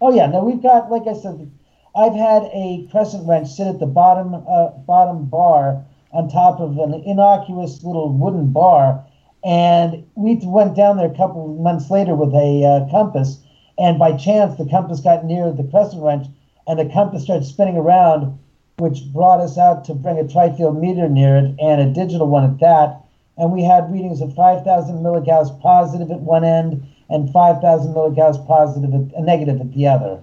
Oh 0.00 0.14
yeah, 0.14 0.26
no, 0.26 0.44
we've 0.44 0.62
got 0.62 0.90
like 0.90 1.06
I 1.08 1.18
said, 1.18 1.50
I've 1.96 2.14
had 2.14 2.42
a 2.52 2.86
crescent 2.90 3.26
wrench 3.26 3.48
sit 3.48 3.66
at 3.66 3.80
the 3.80 3.86
bottom 3.86 4.34
uh, 4.34 4.68
bottom 4.86 5.24
bar 5.24 5.84
on 6.12 6.28
top 6.28 6.60
of 6.60 6.78
an 6.78 6.94
innocuous 7.04 7.82
little 7.84 8.12
wooden 8.12 8.50
bar, 8.50 9.04
and 9.44 10.04
we 10.14 10.38
went 10.42 10.74
down 10.74 10.96
there 10.96 11.10
a 11.10 11.16
couple 11.16 11.52
of 11.52 11.60
months 11.60 11.90
later 11.90 12.14
with 12.14 12.34
a 12.34 12.64
uh, 12.64 12.90
compass, 12.90 13.38
and 13.78 13.98
by 13.98 14.16
chance 14.16 14.56
the 14.56 14.68
compass 14.68 15.00
got 15.00 15.24
near 15.24 15.52
the 15.52 15.64
crescent 15.64 16.02
wrench, 16.02 16.26
and 16.66 16.78
the 16.78 16.92
compass 16.92 17.24
started 17.24 17.44
spinning 17.44 17.76
around, 17.76 18.38
which 18.78 19.04
brought 19.12 19.40
us 19.40 19.58
out 19.58 19.84
to 19.84 19.94
bring 19.94 20.18
a 20.18 20.24
trifield 20.24 20.78
meter 20.78 21.08
near 21.08 21.36
it 21.36 21.54
and 21.60 21.80
a 21.80 21.92
digital 21.92 22.26
one 22.26 22.44
at 22.44 22.58
that, 22.60 23.04
and 23.36 23.52
we 23.52 23.62
had 23.62 23.90
readings 23.92 24.20
of 24.20 24.34
5,000 24.34 24.96
milligauss 24.96 25.60
positive 25.60 26.10
at 26.10 26.20
one 26.20 26.44
end 26.44 26.86
and 27.08 27.32
5,000 27.32 27.94
milligauss 27.94 28.44
positive, 28.46 28.92
at, 28.92 29.16
uh, 29.16 29.20
negative 29.20 29.60
at 29.60 29.72
the 29.72 29.86
other. 29.86 30.20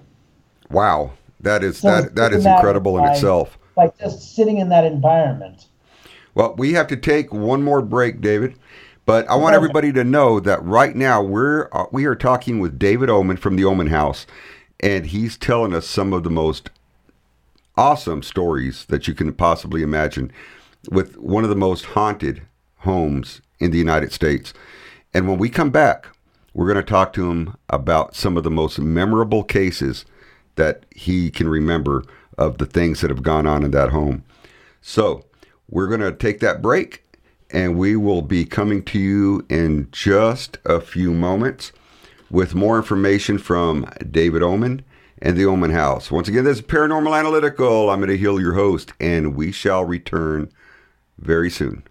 Wow, 0.69 1.11
that 1.39 1.63
is 1.63 1.77
So 1.77 1.89
that 1.89 2.15
that 2.15 2.33
is 2.33 2.45
incredible 2.45 2.97
in 2.97 3.05
itself. 3.05 3.57
By 3.75 3.91
just 3.99 4.35
sitting 4.35 4.57
in 4.57 4.69
that 4.69 4.83
environment. 4.83 5.67
Well, 6.35 6.53
we 6.57 6.73
have 6.73 6.87
to 6.87 6.97
take 6.97 7.33
one 7.33 7.63
more 7.63 7.81
break, 7.81 8.21
David. 8.21 8.55
But 9.05 9.29
I 9.29 9.35
want 9.35 9.55
everybody 9.55 9.93
to 9.93 10.03
know 10.03 10.39
that 10.39 10.63
right 10.63 10.95
now 10.95 11.21
we're 11.21 11.69
uh, 11.71 11.85
we 11.91 12.05
are 12.05 12.15
talking 12.15 12.59
with 12.59 12.79
David 12.79 13.09
Oman 13.09 13.37
from 13.37 13.55
the 13.55 13.65
Oman 13.65 13.87
House, 13.87 14.25
and 14.79 15.05
he's 15.05 15.37
telling 15.37 15.73
us 15.73 15.85
some 15.85 16.11
of 16.11 16.23
the 16.23 16.31
most 16.31 16.71
awesome 17.77 18.23
stories 18.23 18.85
that 18.85 19.07
you 19.07 19.13
can 19.13 19.31
possibly 19.33 19.83
imagine, 19.83 20.31
with 20.89 21.17
one 21.17 21.43
of 21.43 21.51
the 21.51 21.55
most 21.55 21.85
haunted 21.85 22.41
homes 22.79 23.41
in 23.59 23.69
the 23.69 23.77
United 23.77 24.11
States. 24.11 24.53
And 25.13 25.27
when 25.27 25.37
we 25.37 25.49
come 25.49 25.69
back, 25.69 26.07
we're 26.55 26.71
going 26.71 26.83
to 26.83 26.91
talk 26.91 27.13
to 27.13 27.29
him 27.29 27.55
about 27.69 28.15
some 28.15 28.37
of 28.37 28.43
the 28.43 28.51
most 28.51 28.79
memorable 28.79 29.43
cases 29.43 30.03
that 30.55 30.85
he 30.89 31.29
can 31.29 31.47
remember 31.47 32.03
of 32.39 32.57
the 32.57 32.65
things 32.65 33.01
that 33.01 33.11
have 33.11 33.23
gone 33.23 33.45
on 33.45 33.63
in 33.63 33.71
that 33.71 33.89
home. 33.89 34.23
So, 34.81 35.25
we're 35.69 35.87
going 35.87 36.01
to 36.01 36.11
take 36.11 36.39
that 36.39 36.61
break 36.61 37.03
and 37.51 37.77
we 37.77 37.95
will 37.95 38.21
be 38.21 38.45
coming 38.45 38.83
to 38.83 38.99
you 38.99 39.45
in 39.49 39.87
just 39.91 40.57
a 40.65 40.81
few 40.81 41.13
moments 41.13 41.71
with 42.29 42.55
more 42.55 42.77
information 42.77 43.37
from 43.37 43.89
David 44.09 44.41
Oman 44.41 44.83
and 45.19 45.37
the 45.37 45.45
Oman 45.45 45.71
House. 45.71 46.11
Once 46.11 46.27
again, 46.27 46.43
this 46.43 46.57
is 46.57 46.63
Paranormal 46.63 47.17
Analytical. 47.17 47.89
I'm 47.89 48.03
Eddie 48.03 48.17
Hill 48.17 48.41
your 48.41 48.53
host, 48.53 48.93
and 48.99 49.35
we 49.35 49.51
shall 49.51 49.85
return 49.85 50.51
very 51.17 51.49
soon. 51.49 51.83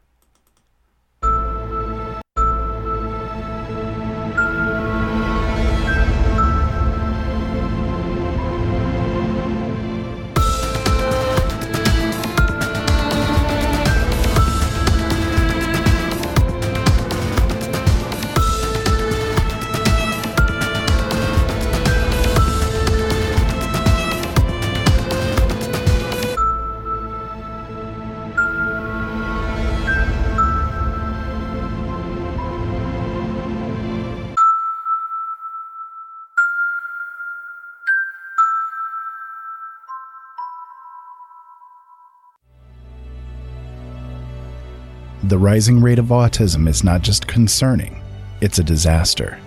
The 45.29 45.39
rising 45.39 45.81
rate 45.81 45.99
of 45.99 46.09
autism 46.09 46.69
is 46.69 46.85
not 46.85 47.01
just 47.01 47.27
concerning, 47.27 48.03
it's 48.43 48.59
a 48.59 48.63
disaster. 48.63 49.39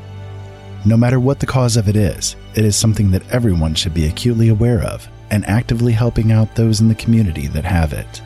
No 0.86 0.98
matter 0.98 1.20
what 1.20 1.40
the 1.40 1.46
cause 1.46 1.78
of 1.78 1.88
it 1.88 1.96
is, 1.96 2.36
it 2.56 2.66
is 2.66 2.76
something 2.76 3.12
that 3.12 3.30
everyone 3.30 3.76
should 3.76 3.94
be 3.94 4.08
acutely 4.08 4.50
aware 4.50 4.82
of 4.82 5.08
and 5.30 5.46
actively 5.46 5.94
helping 5.94 6.32
out 6.32 6.56
those 6.56 6.82
in 6.82 6.88
the 6.88 6.96
community 6.96 7.46
that 7.50 7.64
have 7.64 7.94
it. 7.94 8.24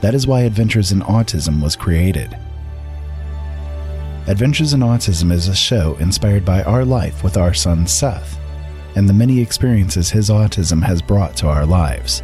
That 0.00 0.14
is 0.14 0.26
why 0.26 0.40
Adventures 0.40 0.92
in 0.92 1.00
Autism 1.00 1.62
was 1.62 1.76
created. 1.76 2.34
Adventures 4.26 4.72
in 4.72 4.80
Autism 4.80 5.30
is 5.30 5.48
a 5.48 5.54
show 5.54 5.98
inspired 6.00 6.46
by 6.46 6.62
our 6.62 6.86
life 6.86 7.22
with 7.22 7.36
our 7.36 7.52
son 7.52 7.86
Seth 7.86 8.38
and 8.96 9.06
the 9.06 9.12
many 9.12 9.42
experiences 9.42 10.08
his 10.08 10.30
autism 10.30 10.82
has 10.82 11.02
brought 11.02 11.36
to 11.36 11.48
our 11.48 11.66
lives. 11.66 12.22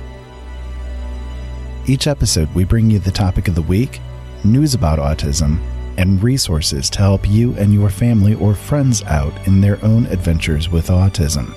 Each 1.86 2.06
episode, 2.06 2.48
we 2.54 2.64
bring 2.64 2.90
you 2.90 2.98
the 2.98 3.10
topic 3.10 3.46
of 3.46 3.54
the 3.54 3.60
week, 3.60 4.00
news 4.44 4.74
about 4.74 4.98
autism, 4.98 5.58
and 5.96 6.22
resources 6.22 6.88
to 6.90 6.98
help 6.98 7.28
you 7.28 7.54
and 7.54 7.74
your 7.74 7.90
family 7.90 8.34
or 8.34 8.54
friends 8.54 9.02
out 9.04 9.32
in 9.46 9.60
their 9.60 9.84
own 9.84 10.06
adventures 10.06 10.70
with 10.70 10.88
autism. 10.88 11.54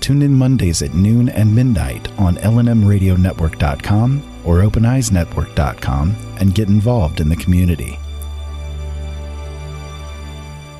Tune 0.00 0.22
in 0.22 0.32
Mondays 0.32 0.82
at 0.82 0.94
noon 0.94 1.28
and 1.28 1.54
midnight 1.54 2.08
on 2.18 2.36
lnmradionetwork.com 2.36 4.22
or 4.44 4.58
openeyesnetwork.com 4.60 6.16
and 6.38 6.54
get 6.54 6.68
involved 6.68 7.20
in 7.20 7.28
the 7.28 7.36
community. 7.36 7.98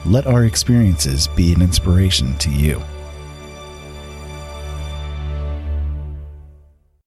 Let 0.04 0.28
our 0.28 0.44
experiences 0.44 1.26
be 1.26 1.52
an 1.52 1.60
inspiration 1.60 2.38
to 2.38 2.50
you. 2.50 2.80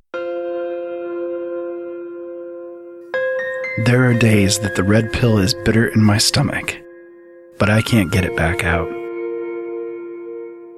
There 3.85 4.09
are 4.09 4.17
days 4.17 4.57
that 4.59 4.75
the 4.75 4.83
red 4.83 5.13
pill 5.13 5.37
is 5.37 5.53
bitter 5.53 5.87
in 5.87 6.03
my 6.03 6.17
stomach, 6.17 6.75
but 7.59 7.69
I 7.69 7.83
can't 7.83 8.11
get 8.11 8.25
it 8.25 8.35
back 8.35 8.63
out. 8.63 8.89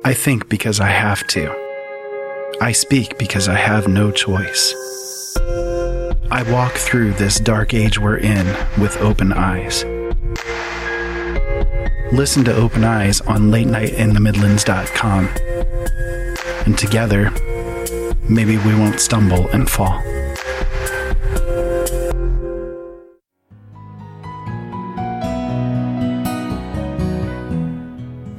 I 0.04 0.14
think 0.14 0.50
because 0.50 0.82
I 0.82 0.89
have 0.89 1.26
to. 1.28 1.56
I 2.60 2.74
speak 2.74 3.18
because 3.18 3.48
I 3.48 3.56
have 3.56 3.88
no 3.88 4.12
choice. 4.12 4.76
I 6.30 6.44
walk 6.52 6.74
through 6.74 7.14
this 7.14 7.39
dark 7.39 7.74
age 7.74 7.98
we're 7.98 8.18
in 8.18 8.46
with 8.78 8.98
open 8.98 9.32
eyes. 9.32 9.86
Listen 12.12 12.43
to 12.43 12.53
Open 12.53 12.84
Eyes 12.84 13.22
on 13.22 13.51
latenightinthemidlands.com. 13.51 15.30
And 16.66 16.78
together, 16.78 17.32
maybe 18.30 18.57
we 18.57 18.76
won't 18.76 18.99
stumble 18.99 19.47
and 19.49 19.70
fall. 19.70 20.01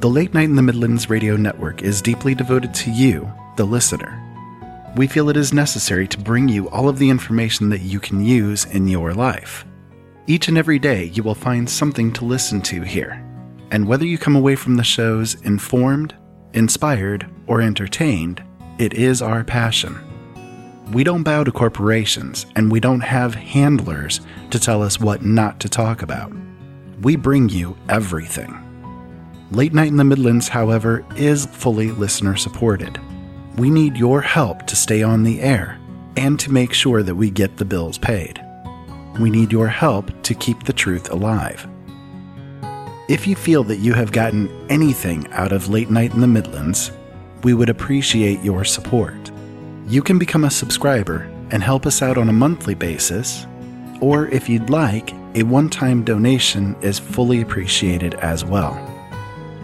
The 0.01 0.09
Late 0.09 0.35
Night 0.35 0.43
in 0.43 0.55
the 0.55 0.61
Midlands 0.61 1.09
radio 1.09 1.35
network 1.35 1.81
is 1.81 1.99
deeply 1.99 2.35
devoted 2.35 2.75
to 2.75 2.91
you, 2.91 3.27
the 3.55 3.65
listener. 3.65 4.19
We 4.95 5.07
feel 5.07 5.29
it 5.29 5.37
is 5.37 5.51
necessary 5.51 6.07
to 6.09 6.19
bring 6.19 6.47
you 6.47 6.69
all 6.69 6.89
of 6.89 6.99
the 6.99 7.09
information 7.09 7.69
that 7.69 7.81
you 7.81 7.99
can 7.99 8.23
use 8.23 8.65
in 8.65 8.87
your 8.87 9.15
life. 9.15 9.65
Each 10.27 10.47
and 10.47 10.59
every 10.59 10.77
day, 10.77 11.05
you 11.05 11.23
will 11.23 11.33
find 11.33 11.67
something 11.67 12.13
to 12.13 12.25
listen 12.25 12.61
to 12.63 12.81
here. 12.83 13.22
And 13.73 13.87
whether 13.87 14.05
you 14.05 14.19
come 14.19 14.35
away 14.35 14.55
from 14.55 14.75
the 14.75 14.83
shows 14.83 15.33
informed, 15.41 16.15
inspired, 16.53 17.27
or 17.47 17.59
entertained, 17.59 18.43
it 18.77 18.93
is 18.93 19.19
our 19.19 19.43
passion. 19.43 19.97
We 20.91 21.03
don't 21.03 21.23
bow 21.23 21.43
to 21.43 21.51
corporations, 21.51 22.45
and 22.55 22.71
we 22.71 22.79
don't 22.79 23.01
have 23.01 23.33
handlers 23.33 24.21
to 24.51 24.59
tell 24.59 24.83
us 24.83 24.99
what 24.99 25.25
not 25.25 25.59
to 25.61 25.69
talk 25.69 26.03
about. 26.03 26.31
We 27.01 27.15
bring 27.15 27.49
you 27.49 27.75
everything. 27.89 28.59
Late 29.49 29.73
Night 29.73 29.87
in 29.87 29.97
the 29.97 30.03
Midlands, 30.03 30.47
however, 30.49 31.03
is 31.15 31.47
fully 31.47 31.89
listener 31.89 32.35
supported. 32.35 32.99
We 33.57 33.71
need 33.71 33.97
your 33.97 34.21
help 34.21 34.67
to 34.67 34.75
stay 34.75 35.01
on 35.01 35.23
the 35.23 35.41
air 35.41 35.79
and 36.15 36.39
to 36.41 36.51
make 36.51 36.73
sure 36.73 37.01
that 37.01 37.15
we 37.15 37.31
get 37.31 37.57
the 37.57 37.65
bills 37.65 37.97
paid. 37.97 38.39
We 39.19 39.31
need 39.31 39.51
your 39.51 39.67
help 39.67 40.11
to 40.23 40.35
keep 40.35 40.61
the 40.63 40.73
truth 40.73 41.09
alive. 41.09 41.67
If 43.09 43.27
you 43.27 43.35
feel 43.35 43.65
that 43.65 43.79
you 43.79 43.93
have 43.93 44.13
gotten 44.13 44.49
anything 44.69 45.27
out 45.33 45.51
of 45.51 45.67
Late 45.67 45.89
Night 45.89 46.13
in 46.13 46.21
the 46.21 46.27
Midlands, 46.27 46.89
we 47.43 47.53
would 47.53 47.69
appreciate 47.69 48.41
your 48.41 48.63
support. 48.63 49.29
You 49.87 50.01
can 50.01 50.17
become 50.17 50.45
a 50.45 50.49
subscriber 50.49 51.29
and 51.51 51.61
help 51.61 51.85
us 51.85 52.01
out 52.01 52.17
on 52.17 52.29
a 52.29 52.33
monthly 52.33 52.75
basis, 52.75 53.45
or 53.99 54.29
if 54.29 54.47
you'd 54.47 54.69
like, 54.69 55.11
a 55.35 55.43
one 55.43 55.69
time 55.69 56.05
donation 56.05 56.77
is 56.81 56.97
fully 56.97 57.41
appreciated 57.41 58.13
as 58.15 58.45
well. 58.45 58.73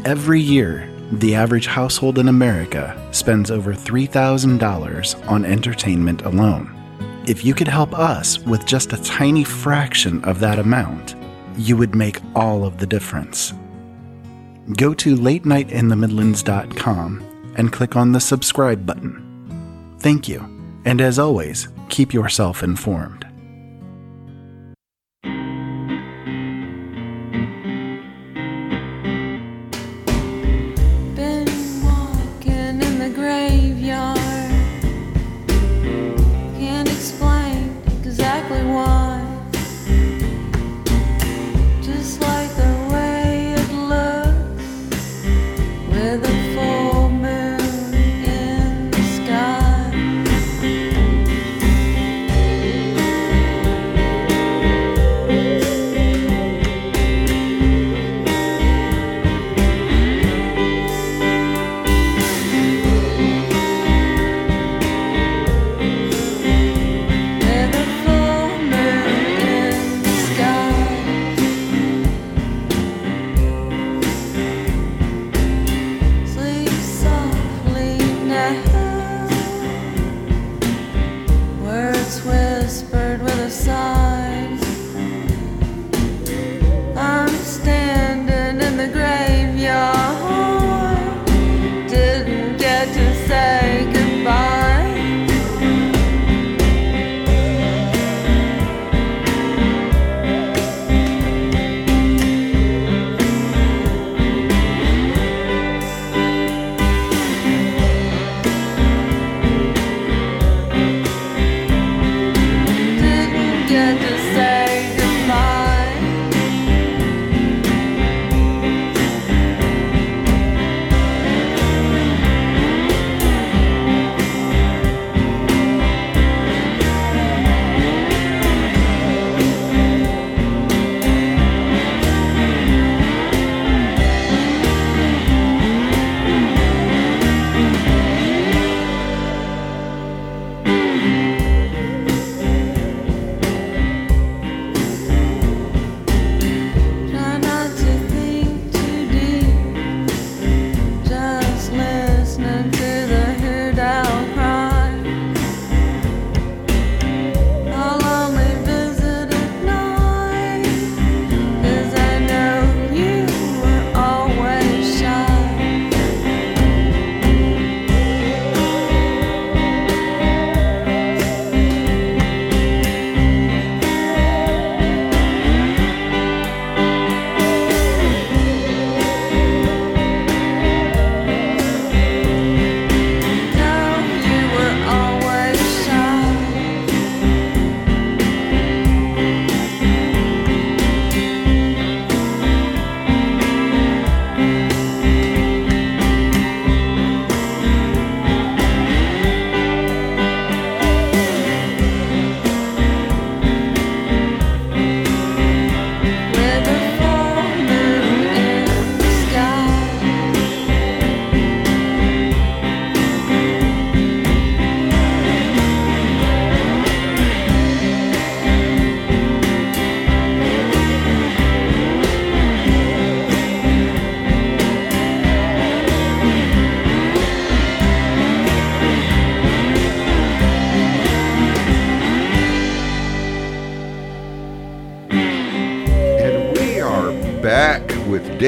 Every 0.03 0.41
year, 0.41 0.91
the 1.13 1.33
average 1.33 1.67
household 1.67 2.19
in 2.19 2.27
America 2.27 3.01
spends 3.11 3.51
over 3.51 3.73
$3,000 3.73 5.29
on 5.29 5.45
entertainment 5.45 6.23
alone. 6.23 6.75
If 7.25 7.45
you 7.45 7.53
could 7.53 7.69
help 7.69 7.97
us 7.97 8.37
with 8.39 8.65
just 8.65 8.91
a 8.91 9.01
tiny 9.01 9.45
fraction 9.45 10.21
of 10.25 10.41
that 10.41 10.59
amount, 10.59 11.15
you 11.59 11.77
would 11.77 11.93
make 11.93 12.19
all 12.35 12.65
of 12.65 12.77
the 12.77 12.87
difference. 12.87 13.53
Go 14.77 14.93
to 14.93 15.15
latenightinthemidlands.com 15.15 17.53
and 17.57 17.73
click 17.73 17.95
on 17.95 18.11
the 18.11 18.19
subscribe 18.19 18.85
button. 18.85 19.95
Thank 19.99 20.29
you, 20.29 20.41
and 20.85 21.01
as 21.01 21.17
always, 21.19 21.67
keep 21.89 22.13
yourself 22.13 22.63
informed. 22.63 23.18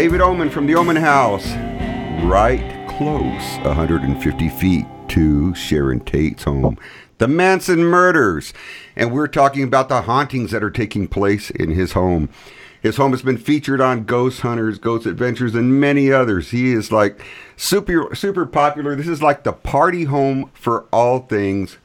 David 0.02 0.20
Oman 0.20 0.50
from 0.50 0.66
the 0.66 0.74
Oman 0.74 0.96
House, 0.96 1.46
right 2.24 2.88
close, 2.90 3.60
150 3.64 4.50
feet 4.50 4.88
to 5.10 5.54
Sharon 5.54 6.00
Tate's 6.00 6.44
home, 6.44 6.80
the 7.20 7.28
Manson 7.28 7.84
murders. 7.84 8.52
And 8.96 9.12
we're 9.12 9.28
talking 9.28 9.64
about 9.64 9.90
the 9.90 10.02
hauntings 10.02 10.50
that 10.50 10.64
are 10.64 10.72
taking 10.72 11.08
place 11.08 11.52
in 11.52 11.70
his 11.70 11.92
home. 11.92 12.30
His 12.82 12.98
home 12.98 13.12
has 13.12 13.22
been 13.22 13.38
featured 13.38 13.80
on 13.80 14.06
Ghost 14.06 14.42
Hunters, 14.42 14.80
Ghost 14.80 15.06
Adventures, 15.06 15.54
and 15.54 15.80
many 15.80 16.12
others. 16.12 16.50
He 16.50 16.72
is 16.74 16.92
like 16.92 17.24
super 17.56 18.16
super 18.16 18.48
popular. 18.48 18.96
This 18.96 19.08
is 19.08 19.22
like 19.22 19.44
the 19.44 19.54
party 19.54 20.06
home 20.06 20.50
for 20.56 20.88
all 20.92 21.20
things 21.20 21.78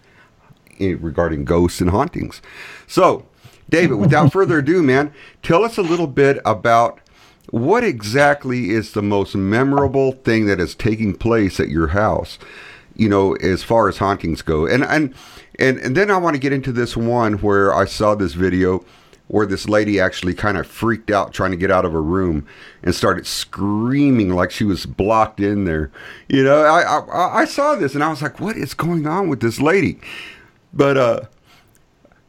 eh, 0.80 0.96
regarding 0.98 1.44
ghosts 1.44 1.82
and 1.82 1.90
hauntings. 1.90 2.40
So, 2.86 3.26
David, 3.68 3.96
without 3.96 4.32
further 4.32 4.60
ado, 4.60 4.82
man, 4.82 5.12
tell 5.42 5.62
us 5.64 5.76
a 5.76 5.82
little 5.82 6.06
bit 6.06 6.40
about 6.46 7.00
what 7.50 7.84
exactly 7.84 8.70
is 8.70 8.92
the 8.92 9.02
most 9.02 9.34
memorable 9.34 10.12
thing 10.12 10.46
that 10.46 10.60
is 10.60 10.74
taking 10.74 11.14
place 11.14 11.60
at 11.60 11.68
your 11.68 11.88
house. 11.88 12.38
You 12.94 13.08
know, 13.08 13.34
as 13.34 13.62
far 13.62 13.88
as 13.88 13.98
hauntings 13.98 14.40
go, 14.40 14.66
and 14.66 14.82
and 14.82 15.14
and 15.58 15.78
and 15.78 15.96
then 15.96 16.10
I 16.10 16.16
want 16.16 16.34
to 16.34 16.40
get 16.40 16.52
into 16.52 16.72
this 16.72 16.96
one 16.96 17.34
where 17.34 17.74
I 17.74 17.84
saw 17.84 18.14
this 18.14 18.32
video 18.32 18.84
where 19.28 19.46
this 19.46 19.68
lady 19.68 19.98
actually 19.98 20.34
kind 20.34 20.56
of 20.56 20.66
freaked 20.66 21.10
out 21.10 21.32
trying 21.32 21.50
to 21.50 21.56
get 21.56 21.70
out 21.70 21.84
of 21.84 21.92
her 21.92 22.02
room 22.02 22.46
and 22.82 22.94
started 22.94 23.26
screaming 23.26 24.30
like 24.30 24.50
she 24.50 24.64
was 24.64 24.86
blocked 24.86 25.40
in 25.40 25.64
there. 25.64 25.90
You 26.28 26.42
know, 26.44 26.62
I 26.62 26.80
I, 26.82 27.40
I 27.42 27.44
saw 27.44 27.74
this 27.74 27.94
and 27.94 28.02
I 28.02 28.08
was 28.08 28.22
like, 28.22 28.40
what 28.40 28.56
is 28.56 28.72
going 28.72 29.06
on 29.06 29.28
with 29.28 29.40
this 29.40 29.60
lady? 29.60 30.00
But 30.72 30.96
uh, 30.96 31.20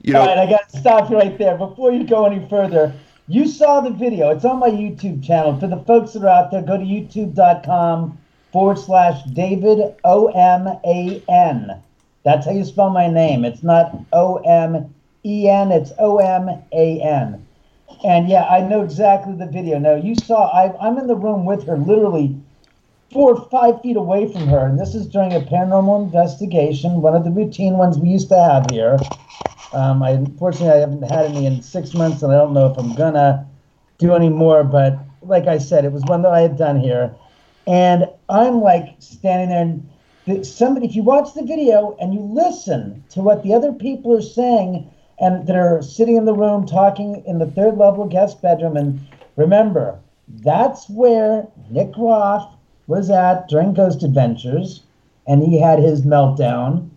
you 0.02 0.14
know, 0.14 0.22
All 0.22 0.28
right, 0.28 0.38
I 0.38 0.50
got 0.50 0.70
to 0.70 0.80
stop 0.80 1.10
you 1.10 1.18
right 1.18 1.38
there. 1.38 1.58
Before 1.58 1.92
you 1.92 2.06
go 2.06 2.26
any 2.26 2.48
further, 2.50 2.94
you 3.28 3.48
saw 3.48 3.82
the 3.82 3.90
video. 3.90 4.30
It's 4.30 4.46
on 4.46 4.60
my 4.60 4.70
YouTube 4.70 5.24
channel. 5.24 5.60
For 5.60 5.68
the 5.68 5.84
folks 5.84 6.14
that 6.14 6.24
are 6.24 6.28
out 6.28 6.52
there, 6.52 6.62
go 6.62 6.78
to 6.78 6.84
youtube.com 6.84 8.18
forward 8.52 8.80
slash 8.80 9.22
David 9.34 9.96
O 10.04 10.28
M 10.28 10.68
A 10.86 11.24
N. 11.30 11.82
That's 12.24 12.46
how 12.46 12.52
you 12.52 12.64
spell 12.64 12.90
my 12.90 13.08
name. 13.08 13.46
It's 13.46 13.64
not 13.64 13.98
O 14.14 14.38
M 14.38 14.94
E 15.26 15.50
N, 15.50 15.72
it's 15.72 15.92
O 16.00 16.18
M 16.18 16.50
A 16.72 17.02
N. 17.02 17.46
And 18.06 18.30
yeah, 18.30 18.46
I 18.46 18.62
know 18.62 18.82
exactly 18.84 19.36
the 19.36 19.48
video. 19.48 19.80
Now, 19.80 19.96
you 19.96 20.16
saw, 20.16 20.48
I, 20.50 20.78
I'm 20.80 20.98
in 20.98 21.08
the 21.08 21.16
room 21.16 21.46
with 21.46 21.66
her, 21.66 21.78
literally 21.78 22.40
four 23.12 23.34
or 23.36 23.50
five 23.50 23.82
feet 23.82 23.98
away 23.98 24.32
from 24.32 24.48
her. 24.48 24.66
And 24.68 24.80
this 24.80 24.94
is 24.94 25.08
during 25.08 25.34
a 25.34 25.40
paranormal 25.40 26.06
investigation, 26.06 27.02
one 27.02 27.16
of 27.16 27.24
the 27.24 27.32
routine 27.32 27.78
ones 27.78 27.98
we 27.98 28.10
used 28.10 28.30
to 28.30 28.38
have 28.38 28.68
here. 28.70 28.98
Um, 29.74 30.02
I 30.02 30.12
unfortunately 30.12 30.72
I 30.72 30.78
haven't 30.78 31.04
had 31.12 31.26
any 31.26 31.46
in 31.46 31.62
six 31.62 31.94
months, 31.94 32.24
and 32.24 32.32
I 32.32 32.38
don't 32.38 32.54
know 32.54 32.72
if 32.72 32.78
I'm 32.78 32.96
gonna 32.96 33.48
do 33.98 34.14
any 34.14 34.30
more. 34.30 34.64
But 34.64 34.98
like 35.22 35.48
I 35.48 35.58
said, 35.58 35.86
it 35.86 35.92
was 35.92 36.04
one 36.06 36.22
that 36.22 36.34
I 36.34 36.42
had 36.42 36.58
done 36.58 36.80
here, 36.80 37.16
and 37.66 38.08
I'm 38.30 38.62
like 38.62 38.96
standing 39.00 39.50
there, 39.50 39.62
and 39.62 40.46
somebody, 40.46 40.88
if 40.88 40.96
you 40.96 41.04
watch 41.04 41.34
the 41.34 41.44
video 41.44 41.96
and 42.00 42.14
you 42.14 42.20
listen 42.20 43.04
to 43.10 43.22
what 43.22 43.44
the 43.44 43.54
other 43.54 43.74
people 43.74 44.16
are 44.16 44.22
saying, 44.22 44.90
and 45.20 45.48
that 45.48 45.56
are 45.56 45.82
sitting 45.82 46.16
in 46.16 46.26
the 46.26 46.34
room 46.34 46.66
talking 46.66 47.24
in 47.26 47.40
the 47.40 47.48
third 47.48 47.78
level 47.78 48.06
guest 48.06 48.42
bedroom, 48.42 48.78
and 48.78 49.00
remember, 49.36 50.00
that's 50.28 50.90
where 50.90 51.48
Nick 51.70 51.94
Groff 51.94 52.56
was 52.88 53.10
at 53.10 53.48
during 53.50 53.74
Ghost 53.74 54.04
Adventures, 54.04 54.84
and 55.28 55.44
he 55.44 55.60
had 55.60 55.80
his 55.80 56.02
meltdown. 56.04 56.90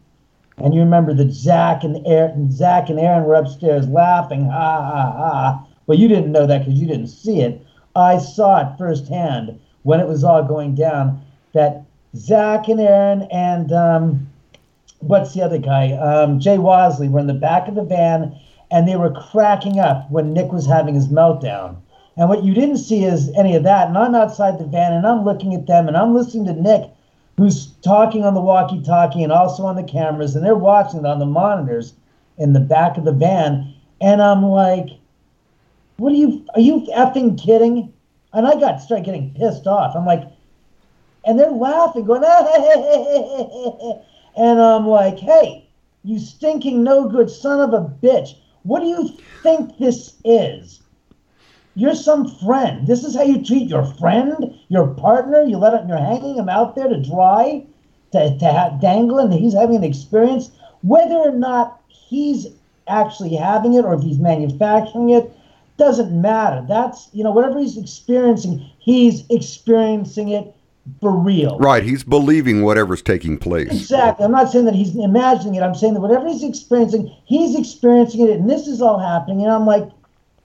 And 0.62 0.74
you 0.74 0.81
remember 0.81 1.15
that 1.15 1.32
Zak 1.32 1.85
and 1.85 2.07
Aaron, 2.07 2.53
Zak 2.53 2.91
and 2.91 3.01
Aaron 3.01 3.24
were 3.24 3.35
upstairs 3.35 3.89
laughing, 3.89 4.45
ha 4.45 4.82
ha 4.82 5.12
ha. 5.12 5.66
Well, 5.87 5.99
you 5.99 6.07
didn't 6.07 6.32
know 6.32 6.47
that 6.47 6.59
because 6.59 6.74
you 6.74 6.87
didn't 6.87 7.09
see 7.09 7.41
it. 7.41 7.65
I 7.97 8.19
saw 8.19 8.61
it 8.61 8.78
firsthand 8.78 9.59
when 9.82 10.01
it 10.01 10.07
was 10.07 10.23
all 10.23 10.43
going 10.45 10.74
down. 10.74 11.23
That 11.55 11.85
Zak 12.15 12.69
and 12.69 12.81
Aaron 12.81 13.23
and 13.32 13.73
um, 13.73 14.28
what's 15.01 15.35
the 15.35 15.43
other 15.43 15.59
guy? 15.59 15.93
Um, 15.93 16.39
Jay 16.39 16.57
Wasley 16.57 17.11
were 17.11 17.20
in 17.20 17.27
the 17.27 17.35
back 17.35 17.66
of 17.66 17.74
the 17.74 17.82
van, 17.82 18.39
and 18.70 18.87
they 18.87 18.97
were 18.97 19.11
cracking 19.11 19.81
up 19.81 20.11
when 20.11 20.32
Nick 20.32 20.53
was 20.53 20.66
having 20.66 20.95
his 20.95 21.09
meltdown. 21.09 21.77
And 22.16 22.28
what 22.28 22.45
you 22.45 22.53
didn't 22.53 22.78
see 22.78 23.05
is 23.05 23.31
any 23.37 23.57
of 23.57 23.62
that. 23.62 23.89
And 23.89 23.97
I'm 23.97 24.15
outside 24.15 24.59
the 24.59 24.66
van, 24.66 24.93
and 24.93 25.07
I'm 25.07 25.24
looking 25.24 25.55
at 25.55 25.66
them, 25.66 25.89
and 25.89 25.97
I'm 25.97 26.15
listening 26.15 26.45
to 26.47 26.61
Nick 26.61 26.91
who's 27.41 27.69
talking 27.83 28.23
on 28.23 28.35
the 28.35 28.41
walkie 28.41 28.83
talkie 28.83 29.23
and 29.23 29.33
also 29.33 29.65
on 29.65 29.75
the 29.75 29.83
cameras, 29.83 30.37
and 30.37 30.45
they're 30.45 30.55
watching 30.55 31.01
it 31.01 31.07
on 31.07 31.19
the 31.19 31.25
monitors 31.25 31.95
in 32.37 32.53
the 32.53 32.61
back 32.61 32.99
of 32.99 33.07
the 33.07 33.12
van. 33.12 33.75
And 33.99 34.21
I'm 34.21 34.43
like, 34.43 34.91
what 35.97 36.12
are 36.12 36.17
you, 36.17 36.45
are 36.55 36.61
you 36.61 36.87
effing 36.95 37.43
kidding? 37.43 37.95
And 38.35 38.47
I 38.47 38.61
got 38.61 38.83
started 38.83 39.07
getting 39.07 39.33
pissed 39.33 39.67
off. 39.67 39.97
I'm 39.97 40.05
like, 40.05 40.25
and 41.25 41.41
they're 41.41 41.51
laughing, 41.51 42.05
going, 42.05 42.23
and 44.37 44.61
I'm 44.61 44.87
like, 44.87 45.19
hey, 45.19 45.67
you 46.05 46.19
stinking 46.19 46.85
no 46.85 47.09
good 47.09 47.31
son 47.31 47.61
of 47.61 47.73
a 47.73 47.89
bitch. 47.89 48.37
What 48.65 48.81
do 48.81 48.87
you 48.87 49.17
think 49.43 49.79
this 49.79 50.17
is? 50.27 50.83
You're 51.74 51.94
some 51.94 52.28
friend. 52.38 52.86
This 52.86 53.05
is 53.05 53.14
how 53.14 53.22
you 53.22 53.44
treat 53.44 53.68
your 53.68 53.84
friend, 53.94 54.55
your 54.68 54.88
partner. 54.88 55.42
You 55.42 55.56
let 55.59 55.74
him, 55.74 55.88
you're 55.88 55.98
hanging 55.98 56.36
him 56.36 56.48
out 56.48 56.74
there 56.74 56.88
to 56.88 57.01
dry, 57.01 57.64
to, 58.12 58.38
to 58.38 58.52
ha- 58.52 58.76
dangling. 58.80 59.30
He's 59.32 59.55
having 59.55 59.76
an 59.76 59.84
experience. 59.84 60.51
Whether 60.82 61.14
or 61.16 61.32
not 61.32 61.80
he's 61.88 62.47
actually 62.88 63.36
having 63.36 63.74
it 63.74 63.84
or 63.84 63.94
if 63.94 64.02
he's 64.02 64.18
manufacturing 64.18 65.10
it 65.10 65.32
doesn't 65.76 66.20
matter. 66.20 66.64
That's, 66.68 67.09
you 67.12 67.24
know, 67.24 67.30
whatever 67.30 67.59
he's 67.59 67.78
experiencing, 67.78 68.68
he's 68.78 69.24
experiencing 69.30 70.28
it 70.28 70.55
for 71.01 71.12
real. 71.12 71.59
right? 71.59 71.82
He's 71.82 72.02
believing 72.02 72.62
whatever's 72.62 73.02
taking 73.02 73.38
place. 73.38 73.70
Exactly. 73.70 74.24
I'm 74.24 74.32
not 74.32 74.51
saying 74.51 74.64
that 74.64 74.74
he's 74.74 74.94
imagining 74.97 75.55
it. 75.55 75.62
I'm 75.62 75.74
saying 75.74 75.94
that 75.94 76.01
whatever 76.01 76.28
he's 76.28 76.42
experiencing, 76.42 77.14
he's 77.24 77.59
experiencing 77.59 78.22
it, 78.22 78.30
and 78.30 78.51
this 78.51 78.66
is 78.66 78.82
all 78.82 78.98
happening. 78.98 79.42
And 79.42 79.52
I'm 79.52 79.66
like, 79.66 79.88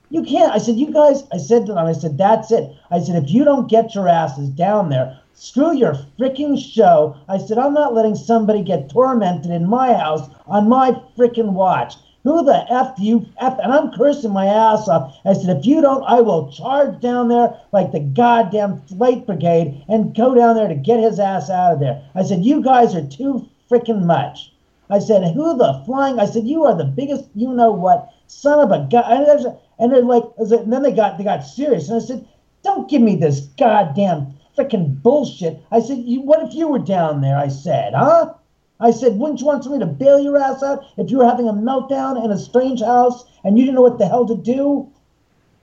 you 0.10 0.24
can't. 0.24 0.54
I 0.54 0.58
said, 0.58 0.76
you 0.76 0.92
guys. 0.92 1.24
I 1.32 1.38
said 1.38 1.66
to 1.66 1.74
them, 1.74 1.86
I 1.86 1.94
said, 1.94 2.18
that's 2.18 2.52
it. 2.52 2.72
I 2.92 3.00
said, 3.00 3.22
if 3.24 3.30
you 3.30 3.44
don't 3.44 3.70
get 3.70 3.96
your 3.96 4.08
asses 4.08 4.50
down 4.50 4.90
there, 4.90 5.20
screw 5.34 5.76
your 5.76 5.96
freaking 6.18 6.58
show. 6.58 7.16
I 7.28 7.38
said, 7.38 7.58
I'm 7.58 7.74
not 7.74 7.94
letting 7.94 8.16
somebody 8.16 8.64
get 8.64 8.90
tormented 8.90 9.52
in 9.52 9.68
my 9.68 9.94
house 9.94 10.30
on 10.48 10.70
my 10.70 10.92
freaking 11.18 11.54
watch. 11.54 11.96
Who 12.24 12.44
the 12.44 12.66
F 12.72 12.96
do 12.96 13.04
you 13.04 13.26
F? 13.40 13.60
And 13.62 13.72
I'm 13.72 13.92
cursing 13.92 14.34
my 14.34 14.48
ass 14.48 14.88
off. 14.88 15.16
I 15.26 15.34
said, 15.34 15.56
if 15.58 15.66
you 15.66 15.80
don't, 15.80 16.04
I 16.06 16.22
will 16.22 16.52
charge 16.52 17.00
down 17.00 17.28
there 17.28 17.54
like 17.72 17.92
the 17.92 18.00
goddamn 18.00 18.82
flight 18.82 19.28
brigade 19.28 19.84
and 19.88 20.16
go 20.16 20.34
down 20.34 20.56
there 20.56 20.68
to 20.68 20.74
get 20.74 21.00
his 21.00 21.20
ass 21.20 21.52
out 21.52 21.74
of 21.74 21.80
there. 21.80 22.04
I 22.16 22.24
said, 22.24 22.44
you 22.44 22.64
guys 22.64 22.96
are 22.96 23.08
too 23.08 23.48
freaking 23.70 24.06
much. 24.06 24.52
I 24.90 24.98
said, 24.98 25.34
who 25.34 25.56
the 25.56 25.84
flying? 25.86 26.20
I 26.20 26.26
said, 26.26 26.48
you 26.48 26.64
are 26.66 26.76
the 26.76 26.86
biggest, 26.86 27.26
you 27.36 27.54
know 27.54 27.72
what, 27.72 28.12
son 28.28 28.60
of 28.60 28.72
a 28.72 28.88
god. 28.90 29.60
And, 29.80 29.92
they're 29.92 30.02
like, 30.02 30.24
and 30.38 30.72
then 30.72 30.84
they 30.84 30.92
got 30.92 31.18
they 31.18 31.24
got 31.24 31.42
serious. 31.42 31.90
And 31.90 32.02
I 32.02 32.06
said, 32.06 32.28
don't 32.64 32.90
give 32.90 33.02
me 33.02 33.16
this 33.16 33.42
goddamn 33.58 34.34
freaking 34.58 35.02
bullshit. 35.02 35.62
I 35.72 35.82
said, 35.82 36.00
you, 36.00 36.22
what 36.22 36.48
if 36.48 36.54
you 36.54 36.68
were 36.68 36.80
down 36.80 37.22
there? 37.22 37.38
I 37.38 37.50
said, 37.50 37.94
huh? 37.94 38.34
I 38.80 38.92
said, 38.92 39.18
wouldn't 39.18 39.40
you 39.40 39.46
want 39.46 39.64
somebody 39.64 39.86
to 39.86 39.92
bail 39.92 40.20
your 40.20 40.38
ass 40.38 40.62
out 40.62 40.84
if 40.98 41.10
you 41.10 41.20
were 41.20 41.26
having 41.30 41.48
a 41.48 41.54
meltdown 41.54 42.24
in 42.24 42.32
a 42.32 42.38
strange 42.38 42.82
house 42.82 43.24
and 43.44 43.58
you 43.58 43.66
didn't 43.66 43.76
know 43.76 43.82
what 43.82 44.00
the 44.00 44.08
hell 44.08 44.26
to 44.28 44.36
do? 44.36 44.90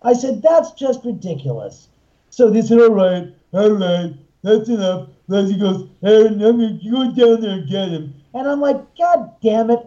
I 0.03 0.15
said, 0.15 0.43
that's 0.43 0.73
just 0.73 1.05
ridiculous. 1.05 1.89
So 2.31 2.51
they 2.51 2.63
said, 2.63 2.81
all 2.81 2.91
right, 2.91 3.29
all 3.53 3.71
right, 3.71 4.15
that's 4.43 4.69
enough. 4.69 5.09
Leslie 5.29 5.59
goes, 5.59 5.89
Aaron, 6.03 6.43
I'm 6.43 6.59
gonna 6.59 6.79
go 6.91 7.13
down 7.15 7.41
there 7.43 7.59
and 7.59 7.69
get 7.69 7.89
him. 7.89 8.15
And 8.35 8.49
I'm 8.49 8.61
like, 8.61 8.97
God 8.97 9.31
damn 9.43 9.71
it. 9.71 9.79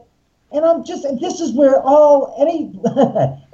And 0.55 0.63
I'm 0.65 0.85
just, 0.85 1.03
and 1.03 1.19
this 1.19 1.41
is 1.41 1.51
where 1.51 1.81
all, 1.81 2.33
any, 2.39 2.71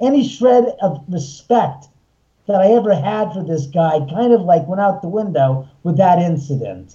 any 0.00 0.26
shred 0.26 0.76
of 0.80 1.04
respect 1.08 1.86
that 2.46 2.60
I 2.60 2.68
ever 2.68 2.94
had 2.94 3.32
for 3.32 3.42
this 3.42 3.66
guy 3.66 3.98
kind 4.08 4.32
of 4.32 4.42
like 4.42 4.66
went 4.68 4.80
out 4.80 5.02
the 5.02 5.08
window 5.08 5.68
with 5.82 5.96
that 5.96 6.20
incident. 6.20 6.94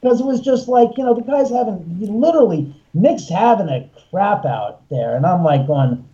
Because 0.00 0.20
it 0.20 0.26
was 0.26 0.40
just 0.40 0.68
like, 0.68 0.90
you 0.98 1.04
know, 1.04 1.14
the 1.14 1.22
guy's 1.22 1.50
having, 1.50 1.84
literally, 2.00 2.74
Nick's 2.92 3.28
having 3.30 3.68
a 3.68 3.88
crap 4.10 4.44
out 4.44 4.86
there. 4.90 5.16
And 5.16 5.24
I'm 5.24 5.42
like 5.42 5.66
going, 5.66 6.06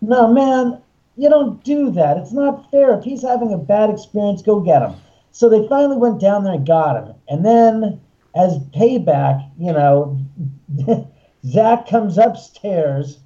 no, 0.00 0.32
man, 0.32 0.80
you 1.16 1.28
don't 1.28 1.62
do 1.64 1.90
that. 1.90 2.18
It's 2.18 2.32
not 2.32 2.70
fair. 2.70 2.96
If 2.96 3.04
he's 3.04 3.22
having 3.22 3.52
a 3.52 3.58
bad 3.58 3.90
experience, 3.90 4.42
go 4.42 4.60
get 4.60 4.82
him. 4.82 4.94
So 5.32 5.48
they 5.48 5.66
finally 5.68 5.96
went 5.96 6.20
down 6.20 6.44
there 6.44 6.54
and 6.54 6.66
got 6.66 7.02
him. 7.02 7.14
And 7.28 7.44
then, 7.44 8.00
as 8.36 8.58
payback, 8.74 9.50
you 9.58 9.72
know, 9.72 10.20
Zak 11.46 11.88
comes 11.88 12.18
upstairs 12.18 13.18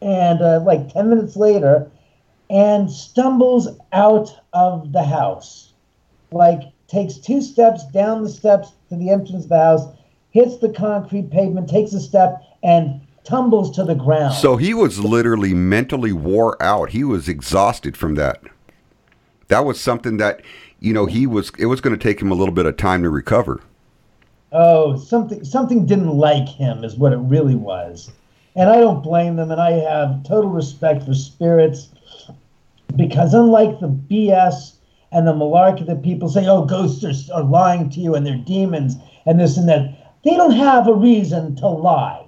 and, 0.00 0.40
uh, 0.40 0.60
like 0.64 0.92
10 0.92 1.10
minutes 1.10 1.36
later, 1.36 1.90
and 2.50 2.90
stumbles 2.90 3.68
out 3.92 4.30
of 4.52 4.92
the 4.92 5.02
house. 5.02 5.72
Like, 6.30 6.62
takes 6.86 7.16
two 7.18 7.40
steps 7.40 7.86
down 7.92 8.22
the 8.22 8.28
steps 8.28 8.72
to 8.88 8.96
the 8.96 9.10
entrance 9.10 9.44
of 9.44 9.50
the 9.50 9.58
house, 9.58 9.86
hits 10.30 10.58
the 10.58 10.70
concrete 10.70 11.30
pavement, 11.30 11.68
takes 11.68 11.92
a 11.92 12.00
step, 12.00 12.42
and 12.62 13.00
tumbles 13.24 13.74
to 13.76 13.84
the 13.84 13.94
ground. 13.94 14.34
So 14.34 14.56
he 14.56 14.72
was 14.72 14.98
literally 14.98 15.54
mentally 15.54 16.12
wore 16.12 16.60
out. 16.62 16.90
He 16.90 17.04
was 17.04 17.28
exhausted 17.28 17.96
from 17.96 18.14
that. 18.14 18.40
that 19.48 19.64
was 19.64 19.80
something 19.80 20.18
that 20.18 20.42
you 20.80 20.92
know 20.92 21.06
he 21.06 21.26
was. 21.26 21.50
It 21.58 21.66
was 21.66 21.80
going 21.80 21.98
to 21.98 22.02
take 22.02 22.20
him 22.20 22.30
a 22.30 22.34
little 22.34 22.54
bit 22.54 22.66
of 22.66 22.76
time 22.76 23.02
to 23.02 23.10
recover. 23.10 23.60
Oh, 24.50 24.96
something 24.96 25.44
something 25.44 25.84
didn't 25.84 26.16
like 26.16 26.48
him 26.48 26.82
is 26.82 26.96
what 26.96 27.12
it 27.12 27.18
really 27.18 27.54
was. 27.54 28.10
And 28.56 28.70
I 28.70 28.76
don't 28.76 29.02
blame 29.02 29.36
them 29.36 29.50
and 29.50 29.60
I 29.60 29.72
have 29.72 30.22
total 30.24 30.50
respect 30.50 31.04
for 31.04 31.14
spirits 31.14 31.88
because 32.96 33.34
unlike 33.34 33.78
the 33.78 33.88
BS 33.88 34.72
and 35.12 35.26
the 35.26 35.32
malarkey 35.32 35.86
that 35.86 36.02
people 36.02 36.28
say, 36.28 36.46
oh, 36.46 36.64
ghosts 36.64 37.04
are, 37.04 37.34
are 37.34 37.44
lying 37.44 37.90
to 37.90 38.00
you 38.00 38.14
and 38.14 38.26
they're 38.26 38.36
demons 38.36 38.96
and 39.26 39.38
this 39.38 39.56
and 39.56 39.68
that, 39.68 40.14
they 40.24 40.36
don't 40.36 40.52
have 40.52 40.88
a 40.88 40.94
reason 40.94 41.54
to 41.56 41.68
lie. 41.68 42.24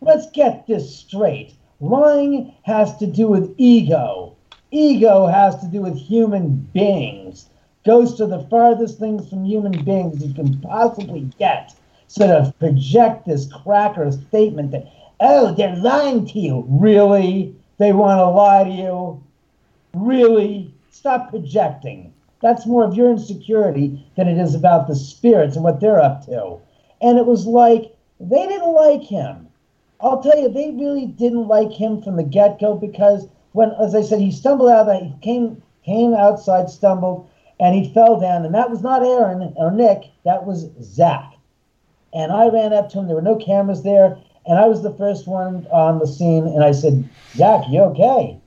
Let's 0.00 0.30
get 0.32 0.66
this 0.66 0.94
straight. 0.94 1.54
Lying 1.80 2.54
has 2.62 2.96
to 2.98 3.06
do 3.06 3.28
with 3.28 3.54
ego. 3.56 4.34
Ego 4.70 5.26
has 5.26 5.58
to 5.60 5.66
do 5.66 5.82
with 5.82 5.96
human 5.96 6.68
beings. 6.72 7.48
Ghosts 7.84 8.18
to 8.18 8.26
the 8.26 8.46
farthest 8.50 8.98
things 8.98 9.28
from 9.28 9.44
human 9.44 9.84
beings 9.84 10.24
you 10.24 10.34
can 10.34 10.60
possibly 10.60 11.30
get. 11.38 11.74
So 12.08 12.26
to 12.26 12.52
project 12.58 13.26
this 13.26 13.50
cracker 13.50 14.10
statement 14.12 14.72
that, 14.72 14.92
oh, 15.20 15.54
they're 15.54 15.76
lying 15.76 16.26
to 16.26 16.38
you. 16.38 16.64
Really? 16.68 17.54
They 17.78 17.92
want 17.92 18.18
to 18.18 18.26
lie 18.26 18.64
to 18.64 18.70
you? 18.70 19.22
Really? 19.94 20.74
Stop 20.90 21.30
projecting. 21.30 22.12
That's 22.42 22.66
more 22.66 22.84
of 22.84 22.94
your 22.94 23.10
insecurity 23.10 24.04
than 24.16 24.28
it 24.28 24.38
is 24.38 24.54
about 24.54 24.86
the 24.86 24.96
spirits 24.96 25.56
and 25.56 25.64
what 25.64 25.80
they're 25.80 26.00
up 26.00 26.26
to. 26.26 26.58
And 27.00 27.18
it 27.18 27.26
was 27.26 27.46
like, 27.46 27.94
they 28.18 28.46
didn't 28.46 28.74
like 28.74 29.02
him. 29.02 29.48
I'll 30.00 30.22
tell 30.22 30.38
you, 30.38 30.48
they 30.48 30.70
really 30.72 31.06
didn't 31.06 31.48
like 31.48 31.72
him 31.72 32.02
from 32.02 32.16
the 32.16 32.22
get 32.22 32.58
go 32.58 32.74
because 32.74 33.26
when, 33.52 33.72
as 33.80 33.94
I 33.94 34.02
said, 34.02 34.20
he 34.20 34.32
stumbled 34.32 34.70
out, 34.70 34.94
he 35.02 35.14
came 35.22 35.62
came 35.84 36.12
outside, 36.14 36.68
stumbled, 36.68 37.29
and 37.60 37.74
he 37.74 37.92
fell 37.92 38.18
down. 38.18 38.44
And 38.44 38.54
that 38.54 38.70
was 38.70 38.82
not 38.82 39.04
Aaron 39.04 39.52
or 39.56 39.70
Nick, 39.70 40.04
that 40.24 40.46
was 40.46 40.66
Zak. 40.82 41.32
And 42.12 42.32
I 42.32 42.48
ran 42.48 42.72
up 42.72 42.90
to 42.90 42.98
him. 42.98 43.06
There 43.06 43.14
were 43.14 43.22
no 43.22 43.36
cameras 43.36 43.82
there, 43.82 44.18
and 44.46 44.58
I 44.58 44.66
was 44.66 44.82
the 44.82 44.94
first 44.94 45.28
one 45.28 45.66
on 45.70 46.00
the 46.00 46.06
scene. 46.06 46.46
And 46.46 46.64
I 46.64 46.72
said, 46.72 47.08
Zak, 47.36 47.64
you 47.68 47.80
okay? 47.82 48.40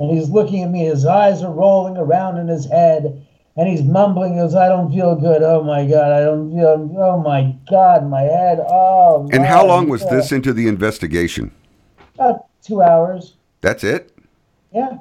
And 0.00 0.10
he's 0.10 0.30
looking 0.30 0.62
at 0.62 0.70
me. 0.70 0.86
His 0.86 1.04
eyes 1.04 1.42
are 1.42 1.52
rolling 1.52 1.98
around 1.98 2.38
in 2.38 2.48
his 2.48 2.66
head, 2.66 3.26
and 3.56 3.68
he's 3.68 3.82
mumbling. 3.82 4.32
He 4.32 4.38
goes, 4.38 4.54
"I 4.54 4.68
don't 4.68 4.90
feel 4.90 5.14
good. 5.14 5.42
Oh 5.42 5.62
my 5.62 5.86
god, 5.86 6.10
I 6.10 6.24
don't 6.24 6.50
feel. 6.50 6.96
Oh 6.98 7.20
my 7.20 7.54
god, 7.70 8.08
my 8.08 8.22
head. 8.22 8.58
Oh." 8.66 9.28
And 9.30 9.44
how 9.44 9.64
long 9.64 9.88
was 9.88 10.02
God." 10.02 10.12
this 10.12 10.32
into 10.32 10.52
the 10.52 10.66
investigation? 10.66 11.52
About 12.14 12.46
two 12.64 12.82
hours. 12.82 13.34
That's 13.60 13.84
it. 13.84 14.16
Yeah. 14.72 14.98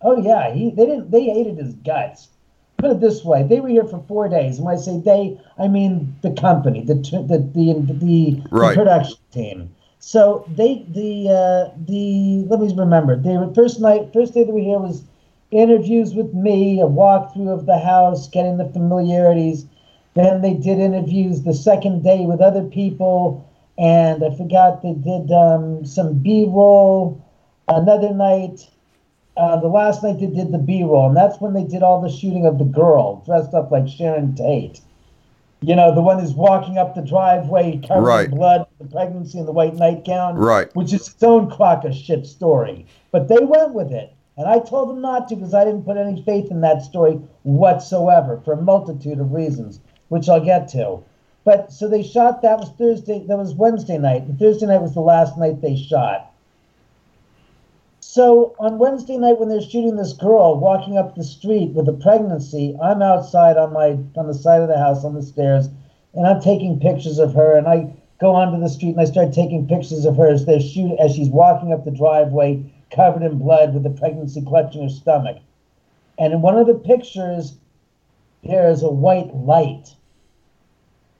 Oh 0.00 0.20
yeah. 0.20 0.52
He 0.52 0.70
they 0.70 0.86
didn't 0.86 1.10
they 1.10 1.24
hated 1.24 1.58
his 1.58 1.74
guts. 1.74 2.28
Put 2.80 2.90
it 2.92 3.00
this 3.00 3.24
way: 3.24 3.42
they 3.42 3.60
were 3.60 3.68
here 3.68 3.84
for 3.84 4.02
four 4.08 4.28
days, 4.28 4.56
and 4.56 4.66
when 4.66 4.76
I 4.76 4.80
say 4.80 4.98
they, 4.98 5.38
I 5.58 5.68
mean 5.68 6.16
the 6.22 6.30
company, 6.32 6.82
the 6.84 6.94
the 6.94 7.38
the 7.38 7.94
the, 7.94 8.42
Right. 8.50 8.74
the 8.74 8.82
production 8.82 9.18
team. 9.32 9.70
So 9.98 10.46
they 10.56 10.86
the 10.88 11.28
uh, 11.28 11.74
the 11.86 12.44
let 12.48 12.60
me 12.60 12.74
remember. 12.74 13.16
They 13.16 13.36
were 13.36 13.52
first 13.54 13.80
night 13.80 14.12
first 14.12 14.34
day 14.34 14.44
that 14.44 14.52
we 14.52 14.62
were 14.62 14.68
here 14.68 14.78
was 14.78 15.04
interviews 15.50 16.14
with 16.14 16.32
me, 16.32 16.80
a 16.80 16.86
walkthrough 16.86 17.52
of 17.52 17.66
the 17.66 17.78
house, 17.78 18.28
getting 18.28 18.56
the 18.56 18.68
familiarities. 18.68 19.66
Then 20.14 20.40
they 20.40 20.54
did 20.54 20.78
interviews 20.78 21.42
the 21.42 21.54
second 21.54 22.02
day 22.02 22.24
with 22.26 22.40
other 22.40 22.64
people, 22.64 23.48
and 23.78 24.24
I 24.24 24.34
forgot 24.36 24.82
they 24.82 24.94
did 24.94 25.30
um, 25.32 25.84
some 25.84 26.14
B-roll. 26.14 27.20
Another 27.68 28.12
night, 28.12 28.68
uh, 29.40 29.56
the 29.58 29.68
last 29.68 30.02
night 30.02 30.20
they 30.20 30.26
did 30.26 30.52
the 30.52 30.58
B-roll, 30.58 31.08
and 31.08 31.16
that's 31.16 31.40
when 31.40 31.54
they 31.54 31.64
did 31.64 31.82
all 31.82 32.02
the 32.02 32.10
shooting 32.10 32.44
of 32.44 32.58
the 32.58 32.64
girl 32.64 33.22
dressed 33.24 33.54
up 33.54 33.70
like 33.70 33.88
Sharon 33.88 34.34
Tate. 34.34 34.82
You 35.62 35.74
know, 35.76 35.94
the 35.94 36.02
one 36.02 36.18
who's 36.18 36.34
walking 36.34 36.76
up 36.76 36.94
the 36.94 37.00
driveway 37.00 37.80
covered 37.86 38.02
Right. 38.02 38.28
in 38.28 38.36
blood, 38.36 38.66
the 38.78 38.84
pregnancy 38.84 39.38
and 39.38 39.48
the 39.48 39.52
white 39.52 39.76
nightgown, 39.76 40.36
Right. 40.36 40.68
which 40.74 40.92
is 40.92 41.08
its 41.08 41.22
own 41.22 41.48
crock 41.50 41.84
of 41.86 41.94
shit 41.94 42.26
story. 42.26 42.84
But 43.12 43.28
they 43.28 43.42
went 43.42 43.72
with 43.72 43.92
it, 43.92 44.12
and 44.36 44.46
I 44.46 44.58
told 44.58 44.90
them 44.90 45.00
not 45.00 45.28
to 45.28 45.36
because 45.36 45.54
I 45.54 45.64
didn't 45.64 45.86
put 45.86 45.96
any 45.96 46.20
faith 46.20 46.50
in 46.50 46.60
that 46.60 46.82
story 46.82 47.18
whatsoever 47.42 48.40
for 48.44 48.52
a 48.52 48.60
multitude 48.60 49.20
of 49.20 49.32
reasons, 49.32 49.80
which 50.08 50.28
I'll 50.28 50.44
get 50.44 50.68
to. 50.68 50.98
But 51.44 51.72
so 51.72 51.88
they 51.88 52.02
shot. 52.02 52.42
That 52.42 52.58
was 52.58 52.68
Thursday. 52.72 53.24
That 53.26 53.38
was 53.38 53.54
Wednesday 53.54 53.96
night. 53.96 54.22
And 54.22 54.38
Thursday 54.38 54.66
night 54.66 54.82
was 54.82 54.92
the 54.92 55.00
last 55.00 55.38
night 55.38 55.62
they 55.62 55.76
shot. 55.76 56.29
So 58.12 58.56
on 58.58 58.78
Wednesday 58.78 59.16
night, 59.18 59.38
when 59.38 59.48
they're 59.48 59.60
shooting 59.60 59.94
this 59.94 60.14
girl 60.14 60.58
walking 60.58 60.98
up 60.98 61.14
the 61.14 61.22
street 61.22 61.70
with 61.70 61.88
a 61.88 61.92
pregnancy, 61.92 62.76
I'm 62.82 63.02
outside 63.02 63.56
on 63.56 63.72
my 63.72 63.90
on 64.16 64.26
the 64.26 64.34
side 64.34 64.62
of 64.62 64.66
the 64.66 64.78
house 64.78 65.04
on 65.04 65.14
the 65.14 65.22
stairs, 65.22 65.68
and 66.14 66.26
I'm 66.26 66.40
taking 66.40 66.80
pictures 66.80 67.20
of 67.20 67.34
her. 67.34 67.56
And 67.56 67.68
I 67.68 67.94
go 68.18 68.34
onto 68.34 68.58
the 68.58 68.68
street 68.68 68.96
and 68.96 69.00
I 69.00 69.04
start 69.04 69.32
taking 69.32 69.68
pictures 69.68 70.04
of 70.04 70.16
her 70.16 70.26
as 70.28 70.44
they're 70.44 70.58
shoot 70.58 70.98
as 70.98 71.14
she's 71.14 71.28
walking 71.28 71.72
up 71.72 71.84
the 71.84 71.92
driveway, 71.92 72.64
covered 72.90 73.22
in 73.22 73.38
blood, 73.38 73.74
with 73.74 73.84
the 73.84 73.90
pregnancy 73.90 74.42
clutching 74.42 74.82
her 74.82 74.88
stomach. 74.88 75.38
And 76.18 76.32
in 76.32 76.42
one 76.42 76.58
of 76.58 76.66
the 76.66 76.74
pictures, 76.74 77.58
there 78.42 78.68
is 78.68 78.82
a 78.82 78.90
white 78.90 79.32
light, 79.36 79.94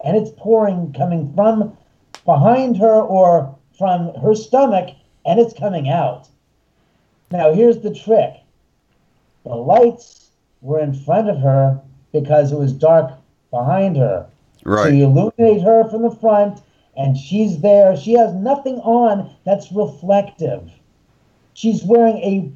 and 0.04 0.16
it's 0.16 0.32
pouring 0.36 0.92
coming 0.92 1.32
from 1.36 1.78
behind 2.24 2.78
her 2.78 3.00
or 3.00 3.56
from 3.78 4.12
her 4.16 4.34
stomach, 4.34 4.96
and 5.24 5.38
it's 5.38 5.56
coming 5.56 5.88
out. 5.88 6.26
Now, 7.30 7.52
here's 7.52 7.78
the 7.78 7.94
trick 7.94 8.34
the 9.44 9.54
lights 9.54 10.30
were 10.60 10.80
in 10.80 10.92
front 10.92 11.30
of 11.30 11.38
her 11.38 11.80
because 12.12 12.52
it 12.52 12.58
was 12.58 12.72
dark 12.72 13.12
behind 13.50 13.96
her. 13.96 14.26
Right. 14.64 14.84
So 14.84 14.88
you 14.90 15.04
illuminate 15.04 15.62
her 15.62 15.88
from 15.88 16.02
the 16.02 16.10
front, 16.10 16.60
and 16.96 17.16
she's 17.16 17.60
there. 17.60 17.96
She 17.96 18.12
has 18.14 18.34
nothing 18.34 18.76
on 18.80 19.34
that's 19.44 19.72
reflective. 19.72 20.70
She's 21.54 21.82
wearing 21.84 22.16
a 22.18 22.52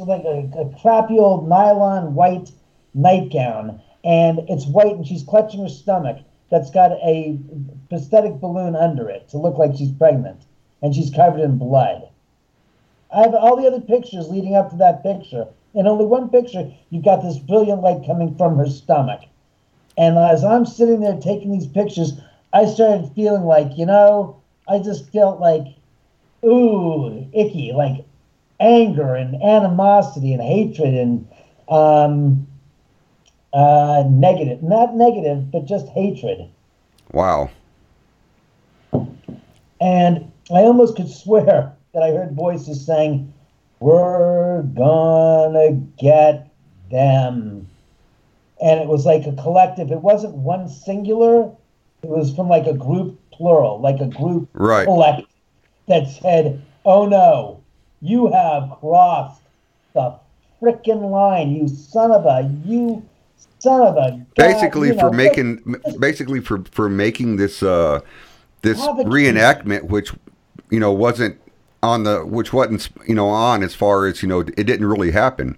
like 0.00 0.24
a, 0.24 0.50
a 0.58 0.80
crappy 0.80 1.18
old 1.18 1.48
nylon 1.48 2.14
white 2.14 2.50
nightgown, 2.94 3.80
and 4.02 4.40
it's 4.48 4.66
white, 4.66 4.96
and 4.96 5.06
she's 5.06 5.22
clutching 5.22 5.62
her 5.62 5.68
stomach 5.68 6.18
that's 6.50 6.70
got 6.70 6.92
a 6.92 7.38
prosthetic 7.88 8.40
balloon 8.40 8.74
under 8.74 9.08
it 9.08 9.28
to 9.28 9.38
look 9.38 9.58
like 9.58 9.76
she's 9.76 9.92
pregnant, 9.92 10.40
and 10.82 10.94
she's 10.94 11.10
covered 11.14 11.40
in 11.40 11.58
blood. 11.58 12.07
I 13.12 13.22
have 13.22 13.34
all 13.34 13.56
the 13.56 13.66
other 13.66 13.80
pictures 13.80 14.28
leading 14.28 14.54
up 14.54 14.70
to 14.70 14.76
that 14.76 15.02
picture. 15.02 15.46
In 15.74 15.86
only 15.86 16.04
one 16.04 16.28
picture, 16.28 16.70
you've 16.90 17.04
got 17.04 17.22
this 17.22 17.38
brilliant 17.38 17.82
light 17.82 18.06
coming 18.06 18.34
from 18.36 18.56
her 18.58 18.66
stomach. 18.66 19.20
And 19.96 20.16
as 20.18 20.44
I'm 20.44 20.66
sitting 20.66 21.00
there 21.00 21.16
taking 21.16 21.50
these 21.50 21.66
pictures, 21.66 22.12
I 22.52 22.66
started 22.66 23.10
feeling 23.14 23.42
like, 23.42 23.76
you 23.76 23.86
know, 23.86 24.40
I 24.68 24.78
just 24.78 25.10
felt 25.12 25.40
like, 25.40 25.66
ooh, 26.44 27.26
icky, 27.32 27.72
like 27.72 28.04
anger 28.60 29.14
and 29.14 29.42
animosity 29.42 30.32
and 30.32 30.42
hatred 30.42 30.94
and 30.94 31.28
um, 31.68 32.46
uh, 33.52 34.04
negative, 34.08 34.62
not 34.62 34.94
negative, 34.94 35.50
but 35.50 35.64
just 35.64 35.88
hatred. 35.88 36.48
Wow. 37.12 37.50
And 39.80 40.30
I 40.50 40.60
almost 40.62 40.96
could 40.96 41.10
swear 41.10 41.74
that 41.98 42.08
I 42.08 42.12
heard 42.12 42.32
voices 42.32 42.84
saying, 42.86 43.32
We're 43.80 44.62
gonna 44.62 45.72
get 45.98 46.48
them. 46.90 47.68
And 48.60 48.80
it 48.80 48.86
was 48.86 49.04
like 49.04 49.26
a 49.26 49.32
collective, 49.32 49.90
it 49.90 50.00
wasn't 50.00 50.34
one 50.34 50.68
singular, 50.68 51.50
it 52.02 52.08
was 52.08 52.34
from 52.34 52.48
like 52.48 52.66
a 52.66 52.74
group 52.74 53.18
plural, 53.32 53.80
like 53.80 54.00
a 54.00 54.06
group 54.06 54.48
Right. 54.52 54.84
collective 54.84 55.26
that 55.88 56.08
said, 56.08 56.62
Oh 56.84 57.06
no, 57.06 57.62
you 58.00 58.30
have 58.30 58.70
crossed 58.80 59.42
the 59.94 60.18
frickin' 60.62 61.10
line, 61.10 61.50
you 61.50 61.66
son 61.68 62.12
of 62.12 62.26
a, 62.26 62.48
you 62.64 63.04
son 63.58 63.80
of 63.80 63.96
a. 63.96 64.24
God," 64.36 64.52
Basically, 64.52 64.88
you 64.88 64.94
for 64.94 65.10
know, 65.10 65.16
making, 65.16 65.74
basically 65.98 66.40
for 66.40 66.62
for 66.70 66.88
making 66.88 67.36
this 67.36 67.62
uh, 67.62 68.00
this 68.62 68.78
reenactment, 68.78 69.84
which 69.84 70.12
you 70.70 70.78
know 70.78 70.92
wasn't 70.92 71.40
on 71.82 72.04
the, 72.04 72.24
which 72.24 72.52
wasn't 72.52 72.88
you 73.06 73.14
know 73.14 73.28
on 73.28 73.62
as 73.62 73.74
far 73.74 74.06
as 74.06 74.22
you 74.22 74.28
know, 74.28 74.40
it 74.40 74.64
didn't 74.64 74.86
really 74.86 75.10
happen. 75.10 75.56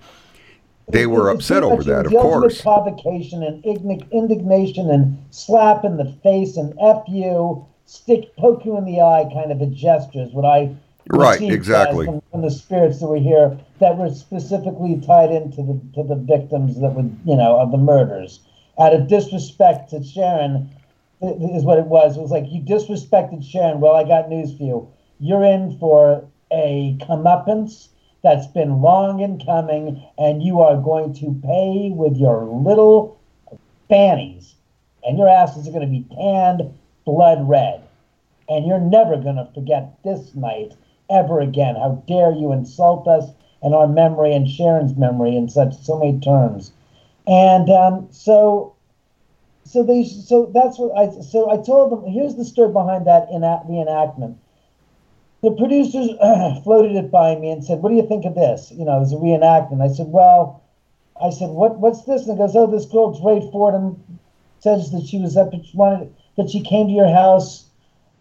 They 0.89 1.07
were 1.07 1.31
upset 1.31 1.63
over 1.63 1.85
that, 1.85 2.07
of 2.07 2.13
course. 2.13 2.63
Provocation 2.63 3.45
and 3.45 3.65
indignation 3.65 4.91
and 4.91 5.25
slap 5.31 5.85
in 5.85 5.99
the 5.99 6.13
face 6.23 6.57
and 6.57 6.75
f 6.81 7.05
you, 7.07 7.65
stick 7.87 8.35
poke 8.37 8.65
you 8.65 8.77
in 8.77 8.85
the 8.85 9.01
eye 9.01 9.31
kind 9.33 9.53
of 9.53 9.61
a 9.61 9.67
gesture 9.67 10.23
is 10.23 10.33
what 10.33 10.45
I 10.45 10.75
Right, 11.09 11.41
exactly. 11.43 12.07
from, 12.07 12.23
from 12.31 12.43
the 12.43 12.51
spirits 12.51 13.01
that 13.01 13.09
were 13.09 13.17
here 13.17 13.59
that 13.81 13.97
were 13.97 14.11
specifically 14.11 15.01
tied 15.05 15.33
into 15.33 15.63
the 15.63 15.81
to 15.95 16.07
the 16.07 16.15
victims 16.15 16.79
that 16.81 16.95
were 16.95 17.09
you 17.25 17.37
know 17.37 17.59
of 17.59 17.73
the 17.73 17.79
murders. 17.79 18.41
Out 18.79 18.95
of 18.95 19.09
disrespect 19.09 19.91
to 19.91 20.05
Sharon, 20.05 20.71
is 21.21 21.65
what 21.65 21.79
it 21.79 21.87
was. 21.87 22.17
It 22.17 22.21
was 22.21 22.31
like 22.31 22.45
you 22.49 22.61
disrespected 22.61 23.45
Sharon. 23.45 23.81
Well, 23.81 23.95
I 23.95 24.05
got 24.05 24.29
news 24.29 24.57
for 24.57 24.63
you. 24.63 24.89
You're 25.21 25.45
in 25.45 25.79
for 25.79 26.25
a 26.51 26.97
comeuppance, 27.01 27.89
that's 28.23 28.47
been 28.49 28.81
long 28.83 29.21
in 29.21 29.41
coming, 29.45 30.03
and 30.19 30.43
you 30.43 30.61
are 30.61 30.77
going 30.77 31.15
to 31.15 31.41
pay 31.43 31.91
with 31.95 32.17
your 32.17 32.45
little 32.45 33.19
fannies, 33.89 34.55
and 35.05 35.17
your 35.17 35.29
asses 35.29 35.67
are 35.67 35.73
going 35.73 35.87
to 35.87 35.87
be 35.87 36.15
tanned 36.15 36.75
blood 37.05 37.49
red. 37.49 37.83
And 38.49 38.67
you're 38.67 38.81
never 38.81 39.17
going 39.17 39.37
to 39.37 39.49
forget 39.55 40.03
this 40.05 40.35
night 40.35 40.73
ever 41.09 41.41
again. 41.41 41.77
How 41.77 42.03
dare 42.07 42.33
you 42.33 42.53
insult 42.53 43.07
us 43.07 43.31
and 43.63 43.75
our 43.75 43.87
memory 43.87 44.35
and 44.35 44.49
Sharon's 44.49 44.97
memory 44.97 45.37
in 45.37 45.49
such 45.49 45.77
so 45.77 45.99
many 45.99 46.19
terms. 46.21 46.73
And 47.27 47.71
um, 47.71 48.09
so 48.11 48.75
so 49.65 49.83
they 49.85 50.05
so 50.05 50.51
that's 50.53 50.79
what 50.79 50.97
I 50.97 51.21
so 51.23 51.51
I 51.51 51.63
told 51.63 51.93
them 51.93 52.11
here's 52.11 52.35
the 52.35 52.45
story 52.45 52.73
behind 52.73 53.07
that 53.07 53.29
in 53.31 53.43
reenactment. 53.43 54.37
The 55.43 55.53
producers 55.53 56.11
floated 56.65 56.97
it 56.97 57.11
by 57.11 57.35
me 57.35 57.49
and 57.51 57.65
said, 57.65 57.83
"What 57.83 57.89
do 57.89 57.95
you 57.97 58.03
think 58.03 58.27
of 58.27 58.35
this?" 58.35 58.71
You 58.71 58.85
know, 58.85 58.99
it 58.99 59.01
was 59.01 59.15
a 59.15 59.17
reenactment. 59.17 59.81
I 59.81 59.89
said, 59.89 60.13
"Well," 60.13 60.61
I 61.19 61.31
said, 61.31 61.49
"What 61.49 61.79
what's 61.79 62.03
this?" 62.03 62.27
And 62.27 62.37
it 62.37 62.39
goes, 62.39 62.55
"Oh, 62.55 62.67
this 62.67 62.85
girl 62.85 63.13
Dre 63.13 63.41
Fordham 63.51 64.03
says 64.59 64.91
that 64.91 65.07
she 65.07 65.19
was 65.19 65.39
up 65.39 65.55
she 65.55 65.75
wanted 65.79 66.13
that 66.37 66.51
she 66.51 66.61
came 66.61 66.89
to 66.89 66.93
your 66.93 67.09
house." 67.09 67.71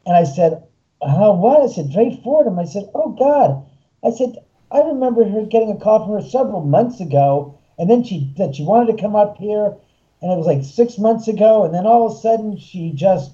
And 0.05 0.15
I 0.15 0.23
said, 0.23 0.63
"How 1.03 1.33
what?" 1.33 1.61
I 1.61 1.67
said, 1.67 1.89
"Dre 1.89 2.11
Fordham." 2.23 2.57
I 2.57 2.63
said, 2.63 2.89
"Oh 2.95 3.09
God," 3.09 3.63
I 4.01 4.11
said, 4.11 4.37
"I 4.71 4.79
remember 4.79 5.27
her 5.27 5.43
getting 5.43 5.71
a 5.71 5.75
call 5.75 6.05
from 6.05 6.13
her 6.13 6.21
several 6.21 6.61
months 6.61 7.01
ago, 7.01 7.55
and 7.77 7.89
then 7.89 8.03
she 8.03 8.31
that 8.37 8.55
she 8.55 8.63
wanted 8.63 8.95
to 8.95 9.01
come 9.01 9.17
up 9.17 9.37
here." 9.37 9.75
and 10.21 10.31
it 10.31 10.37
was 10.37 10.47
like 10.47 10.63
six 10.63 10.97
months 10.97 11.27
ago, 11.27 11.65
and 11.65 11.73
then 11.73 11.85
all 11.85 12.05
of 12.05 12.13
a 12.13 12.15
sudden 12.15 12.55
she 12.57 12.91
just 12.91 13.33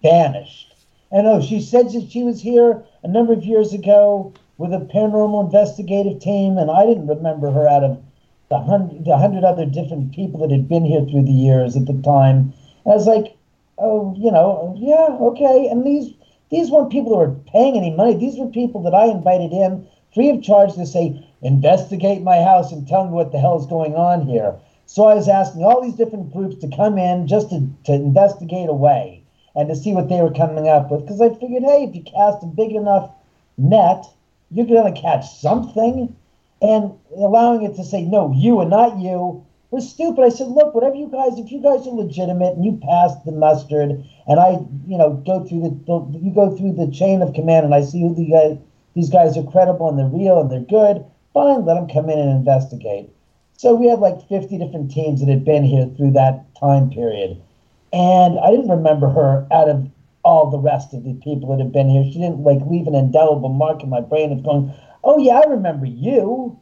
vanished. 0.00 0.75
And 1.16 1.26
oh, 1.26 1.40
she 1.40 1.62
said 1.62 1.92
that 1.92 2.10
she 2.10 2.22
was 2.24 2.42
here 2.42 2.84
a 3.02 3.08
number 3.08 3.32
of 3.32 3.42
years 3.42 3.72
ago 3.72 4.34
with 4.58 4.74
a 4.74 4.80
paranormal 4.80 5.46
investigative 5.46 6.20
team, 6.20 6.58
and 6.58 6.70
I 6.70 6.84
didn't 6.84 7.06
remember 7.06 7.50
her 7.50 7.66
out 7.66 7.82
of 7.82 8.02
the 8.50 8.58
hundred, 8.58 9.06
the 9.06 9.16
hundred 9.16 9.42
other 9.42 9.64
different 9.64 10.14
people 10.14 10.40
that 10.40 10.50
had 10.50 10.68
been 10.68 10.84
here 10.84 11.06
through 11.06 11.24
the 11.24 11.32
years 11.32 11.74
at 11.74 11.86
the 11.86 11.94
time. 12.02 12.52
And 12.84 12.92
I 12.92 12.96
was 12.96 13.06
like, 13.06 13.34
oh, 13.78 14.14
you 14.18 14.30
know, 14.30 14.74
yeah, 14.76 15.16
okay. 15.28 15.68
And 15.68 15.86
these 15.86 16.12
these 16.50 16.70
weren't 16.70 16.92
people 16.92 17.12
that 17.12 17.30
were 17.30 17.40
paying 17.50 17.78
any 17.78 17.92
money. 17.92 18.14
These 18.14 18.38
were 18.38 18.48
people 18.48 18.82
that 18.82 18.94
I 18.94 19.06
invited 19.06 19.52
in 19.52 19.88
free 20.12 20.28
of 20.28 20.42
charge 20.42 20.74
to 20.74 20.84
say, 20.84 21.26
investigate 21.40 22.20
my 22.20 22.42
house 22.42 22.72
and 22.72 22.86
tell 22.86 23.06
me 23.06 23.12
what 23.12 23.32
the 23.32 23.38
hell 23.38 23.58
is 23.58 23.64
going 23.64 23.94
on 23.94 24.26
here. 24.26 24.54
So 24.84 25.06
I 25.06 25.14
was 25.14 25.30
asking 25.30 25.64
all 25.64 25.80
these 25.80 25.96
different 25.96 26.30
groups 26.30 26.56
to 26.56 26.76
come 26.76 26.98
in 26.98 27.26
just 27.26 27.48
to, 27.48 27.66
to 27.84 27.94
investigate 27.94 28.68
away 28.68 29.15
and 29.56 29.68
to 29.68 29.74
see 29.74 29.92
what 29.92 30.08
they 30.08 30.20
were 30.20 30.32
coming 30.32 30.68
up 30.68 30.90
with. 30.90 31.00
Because 31.00 31.20
I 31.20 31.30
figured, 31.30 31.62
hey, 31.62 31.84
if 31.88 31.96
you 31.96 32.02
cast 32.02 32.44
a 32.44 32.46
big 32.46 32.72
enough 32.72 33.10
net, 33.56 34.04
you're 34.50 34.66
going 34.66 34.92
to 34.92 35.00
catch 35.00 35.28
something. 35.40 36.14
And 36.62 36.92
allowing 37.16 37.62
it 37.62 37.76
to 37.76 37.84
say, 37.84 38.02
no, 38.02 38.32
you 38.34 38.60
and 38.60 38.70
not 38.70 38.98
you 38.98 39.44
was 39.70 39.88
stupid. 39.88 40.24
I 40.24 40.28
said, 40.28 40.48
look, 40.48 40.74
whatever 40.74 40.94
you 40.94 41.08
guys, 41.08 41.38
if 41.38 41.50
you 41.50 41.60
guys 41.60 41.86
are 41.86 41.90
legitimate 41.90 42.54
and 42.54 42.64
you 42.64 42.80
pass 42.82 43.12
the 43.24 43.32
mustard, 43.32 44.04
and 44.26 44.40
I, 44.40 44.52
you 44.86 44.96
know, 44.96 45.22
go 45.26 45.44
through 45.44 45.62
the, 45.62 45.70
the 45.86 46.18
you 46.18 46.32
go 46.32 46.56
through 46.56 46.74
the 46.74 46.90
chain 46.90 47.20
of 47.20 47.34
command, 47.34 47.66
and 47.66 47.74
I 47.74 47.82
see 47.82 48.00
who 48.00 48.14
the 48.14 48.30
guys, 48.30 48.58
these 48.94 49.10
guys 49.10 49.36
are 49.36 49.42
credible 49.42 49.88
and 49.88 49.98
they're 49.98 50.06
real 50.06 50.40
and 50.40 50.50
they're 50.50 50.60
good. 50.60 51.04
Fine, 51.34 51.66
let 51.66 51.74
them 51.74 51.88
come 51.88 52.08
in 52.08 52.18
and 52.18 52.30
investigate. 52.30 53.10
So 53.58 53.74
we 53.74 53.88
had 53.88 54.00
like 54.00 54.26
50 54.28 54.58
different 54.58 54.90
teams 54.90 55.20
that 55.20 55.28
had 55.28 55.44
been 55.44 55.64
here 55.64 55.86
through 55.96 56.12
that 56.12 56.44
time 56.58 56.90
period. 56.90 57.42
And 57.96 58.38
I 58.38 58.50
didn't 58.50 58.68
remember 58.68 59.08
her 59.08 59.46
out 59.50 59.70
of 59.70 59.88
all 60.22 60.50
the 60.50 60.58
rest 60.58 60.92
of 60.92 61.04
the 61.04 61.14
people 61.14 61.48
that 61.48 61.62
had 61.62 61.72
been 61.72 61.88
here. 61.88 62.04
She 62.04 62.18
didn't 62.18 62.40
like 62.40 62.60
leave 62.66 62.86
an 62.86 62.94
indelible 62.94 63.48
mark 63.48 63.82
in 63.82 63.88
my 63.88 64.02
brain 64.02 64.32
of 64.32 64.44
going, 64.44 64.70
oh, 65.02 65.16
yeah, 65.18 65.40
I 65.40 65.48
remember 65.48 65.86
you. 65.86 66.60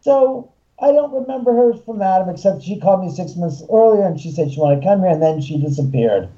So 0.00 0.50
I 0.80 0.90
don't 0.90 1.12
remember 1.14 1.54
her 1.54 1.74
from 1.74 2.02
Adam, 2.02 2.30
except 2.30 2.64
she 2.64 2.80
called 2.80 3.04
me 3.04 3.14
six 3.14 3.36
months 3.36 3.62
earlier 3.72 4.02
and 4.02 4.18
she 4.18 4.32
said 4.32 4.50
she 4.50 4.58
wanted 4.58 4.80
to 4.80 4.86
come 4.88 4.98
here 5.02 5.10
and 5.10 5.22
then 5.22 5.40
she 5.40 5.56
disappeared. 5.56 6.28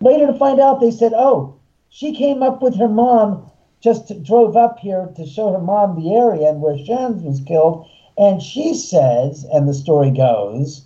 Later 0.00 0.26
to 0.26 0.34
find 0.34 0.58
out, 0.58 0.80
they 0.80 0.90
said, 0.90 1.12
oh, 1.14 1.54
she 1.88 2.12
came 2.12 2.42
up 2.42 2.62
with 2.62 2.76
her 2.76 2.88
mom, 2.88 3.48
just 3.80 4.20
drove 4.24 4.56
up 4.56 4.80
here 4.80 5.12
to 5.14 5.24
show 5.24 5.52
her 5.52 5.60
mom 5.60 5.94
the 5.94 6.12
area 6.12 6.48
and 6.48 6.60
where 6.60 6.76
Sharon 6.76 7.22
was 7.22 7.40
killed 7.46 7.88
and 8.18 8.42
she 8.42 8.74
says, 8.74 9.46
and 9.52 9.68
the 9.68 9.74
story 9.74 10.10
goes, 10.10 10.82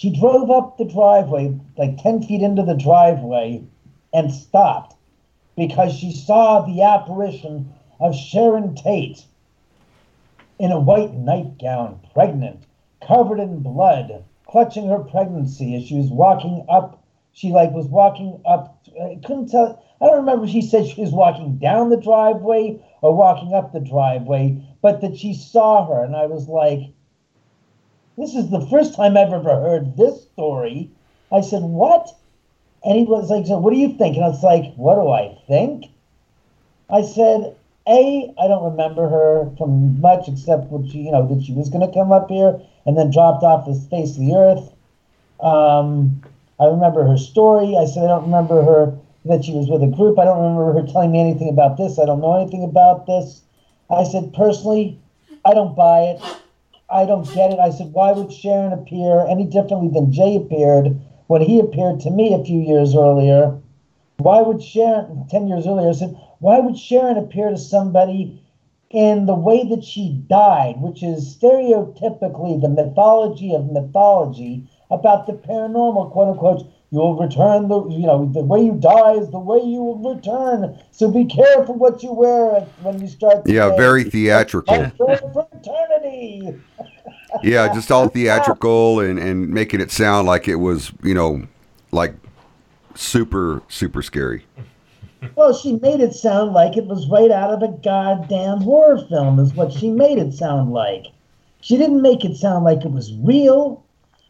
she 0.00 0.08
drove 0.08 0.50
up 0.50 0.78
the 0.78 0.84
driveway, 0.86 1.54
like 1.76 2.02
10 2.02 2.22
feet 2.22 2.40
into 2.40 2.62
the 2.62 2.72
driveway, 2.72 3.62
and 4.14 4.32
stopped 4.32 4.96
because 5.58 5.92
she 5.92 6.10
saw 6.10 6.62
the 6.62 6.80
apparition 6.80 7.70
of 8.00 8.16
Sharon 8.16 8.74
Tate 8.74 9.26
in 10.58 10.72
a 10.72 10.80
white 10.80 11.12
nightgown, 11.12 12.00
pregnant, 12.14 12.62
covered 13.06 13.40
in 13.40 13.60
blood, 13.60 14.24
clutching 14.46 14.88
her 14.88 15.00
pregnancy 15.00 15.74
as 15.74 15.84
she 15.84 15.98
was 15.98 16.08
walking 16.08 16.64
up. 16.70 17.04
She 17.34 17.50
like 17.50 17.72
was 17.72 17.86
walking 17.86 18.40
up. 18.46 18.82
I 18.98 19.18
couldn't 19.22 19.50
tell. 19.50 19.84
I 20.00 20.06
don't 20.06 20.20
remember 20.20 20.46
if 20.46 20.50
she 20.50 20.62
said 20.62 20.86
she 20.86 21.02
was 21.02 21.12
walking 21.12 21.58
down 21.58 21.90
the 21.90 22.00
driveway 22.00 22.82
or 23.02 23.14
walking 23.14 23.52
up 23.52 23.74
the 23.74 23.80
driveway, 23.80 24.64
but 24.80 25.02
that 25.02 25.18
she 25.18 25.34
saw 25.34 25.86
her. 25.86 26.02
And 26.02 26.16
I 26.16 26.24
was 26.24 26.48
like, 26.48 26.88
this 28.20 28.34
is 28.34 28.50
the 28.50 28.66
first 28.66 28.94
time 28.94 29.16
I've 29.16 29.32
ever 29.32 29.60
heard 29.60 29.96
this 29.96 30.22
story. 30.22 30.90
I 31.32 31.40
said, 31.40 31.62
what? 31.62 32.14
And 32.84 32.98
he 32.98 33.04
was 33.04 33.30
like, 33.30 33.46
so 33.46 33.58
what 33.58 33.72
do 33.72 33.78
you 33.78 33.96
think? 33.96 34.16
And 34.16 34.24
I 34.24 34.28
was 34.28 34.42
like, 34.42 34.74
what 34.74 34.94
do 34.94 35.08
I 35.08 35.36
think? 35.46 35.86
I 36.88 37.02
said, 37.02 37.54
A, 37.86 38.34
I 38.38 38.48
don't 38.48 38.72
remember 38.72 39.08
her 39.08 39.50
from 39.56 40.00
much 40.00 40.28
except 40.28 40.64
what 40.66 40.90
she, 40.90 40.98
you 40.98 41.12
know, 41.12 41.26
that 41.28 41.44
she 41.44 41.52
was 41.52 41.68
going 41.68 41.86
to 41.86 41.92
come 41.92 42.10
up 42.10 42.28
here 42.28 42.60
and 42.86 42.96
then 42.96 43.10
dropped 43.10 43.42
off 43.42 43.66
the 43.66 43.74
face 43.74 44.16
of 44.16 44.20
the 44.20 44.34
earth. 44.34 44.72
Um, 45.40 46.22
I 46.58 46.66
remember 46.66 47.06
her 47.06 47.16
story. 47.16 47.76
I 47.76 47.84
said, 47.84 48.04
I 48.04 48.08
don't 48.08 48.24
remember 48.24 48.62
her 48.62 48.96
that 49.26 49.44
she 49.44 49.52
was 49.52 49.68
with 49.68 49.82
a 49.82 49.86
group. 49.86 50.18
I 50.18 50.24
don't 50.24 50.40
remember 50.40 50.72
her 50.72 50.86
telling 50.86 51.12
me 51.12 51.20
anything 51.20 51.48
about 51.48 51.76
this. 51.76 51.98
I 51.98 52.06
don't 52.06 52.20
know 52.20 52.40
anything 52.40 52.64
about 52.64 53.06
this. 53.06 53.42
I 53.90 54.04
said, 54.04 54.32
personally, 54.34 54.98
I 55.44 55.54
don't 55.54 55.76
buy 55.76 56.00
it. 56.00 56.39
I 56.92 57.06
don't 57.06 57.32
get 57.34 57.52
it. 57.52 57.58
I 57.58 57.70
said, 57.70 57.92
why 57.92 58.12
would 58.12 58.32
Sharon 58.32 58.72
appear 58.72 59.26
any 59.26 59.44
differently 59.44 59.90
than 59.92 60.12
Jay 60.12 60.36
appeared 60.36 61.00
when 61.28 61.42
he 61.42 61.60
appeared 61.60 62.00
to 62.00 62.10
me 62.10 62.34
a 62.34 62.44
few 62.44 62.60
years 62.60 62.94
earlier? 62.94 63.58
Why 64.18 64.42
would 64.42 64.62
Sharon, 64.62 65.26
10 65.30 65.48
years 65.48 65.66
earlier, 65.66 65.88
I 65.88 65.92
said, 65.92 66.16
why 66.40 66.58
would 66.58 66.78
Sharon 66.78 67.16
appear 67.16 67.50
to 67.50 67.58
somebody 67.58 68.42
in 68.90 69.26
the 69.26 69.34
way 69.34 69.66
that 69.68 69.84
she 69.84 70.20
died, 70.26 70.80
which 70.80 71.02
is 71.02 71.36
stereotypically 71.36 72.60
the 72.60 72.68
mythology 72.68 73.54
of 73.54 73.70
mythology 73.70 74.68
about 74.90 75.26
the 75.26 75.32
paranormal, 75.32 76.10
quote 76.10 76.28
unquote, 76.28 76.66
You'll 76.92 77.16
return 77.16 77.68
the, 77.68 77.84
you 77.88 78.04
know, 78.04 78.28
the 78.32 78.42
way 78.42 78.64
you 78.64 78.74
die 78.74 79.12
is 79.12 79.30
the 79.30 79.38
way 79.38 79.58
you 79.58 79.80
will 79.80 80.14
return. 80.16 80.76
So 80.90 81.08
be 81.08 81.24
careful 81.24 81.76
what 81.76 82.02
you 82.02 82.12
wear 82.12 82.62
when 82.82 83.00
you 83.00 83.06
start. 83.06 83.46
Yeah, 83.46 83.76
very 83.76 84.02
theatrical. 84.02 84.90
For 84.96 85.46
eternity. 85.52 86.60
Yeah, 87.42 87.72
just 87.72 87.90
all 87.90 88.08
theatrical 88.08 89.00
and, 89.00 89.18
and 89.18 89.48
making 89.48 89.80
it 89.80 89.90
sound 89.90 90.26
like 90.26 90.48
it 90.48 90.56
was, 90.56 90.92
you 91.02 91.14
know, 91.14 91.46
like 91.92 92.14
super, 92.94 93.62
super 93.68 94.02
scary. 94.02 94.44
Well, 95.34 95.52
she 95.54 95.74
made 95.74 96.00
it 96.00 96.14
sound 96.14 96.52
like 96.52 96.76
it 96.76 96.86
was 96.86 97.08
right 97.08 97.30
out 97.30 97.50
of 97.50 97.62
a 97.62 97.76
goddamn 97.82 98.62
horror 98.62 99.04
film, 99.08 99.38
is 99.38 99.54
what 99.54 99.72
she 99.72 99.90
made 99.90 100.18
it 100.18 100.32
sound 100.32 100.72
like. 100.72 101.06
She 101.60 101.76
didn't 101.76 102.00
make 102.00 102.24
it 102.24 102.36
sound 102.36 102.64
like 102.64 102.84
it 102.84 102.90
was 102.90 103.12
real, 103.16 103.84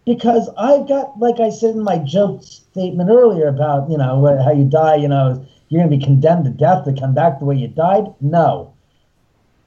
because 0.05 0.51
I've 0.59 0.89
got, 0.89 1.19
like 1.21 1.39
I 1.39 1.51
said 1.51 1.77
in 1.77 1.85
my 1.85 1.99
joke 1.99 2.43
statement 2.43 3.11
earlier 3.11 3.47
about, 3.47 3.89
you 3.89 3.99
know, 3.99 4.43
how 4.43 4.51
you 4.51 4.65
die, 4.65 4.97
you 4.97 5.07
know, 5.07 5.47
you're 5.69 5.81
going 5.81 5.91
to 5.91 5.97
be 5.97 6.05
condemned 6.05 6.45
to 6.47 6.51
death 6.51 6.85
to 6.87 6.93
come 6.99 7.15
back 7.15 7.39
the 7.39 7.45
way 7.45 7.55
you 7.55 7.69
died. 7.69 8.07
No. 8.21 8.75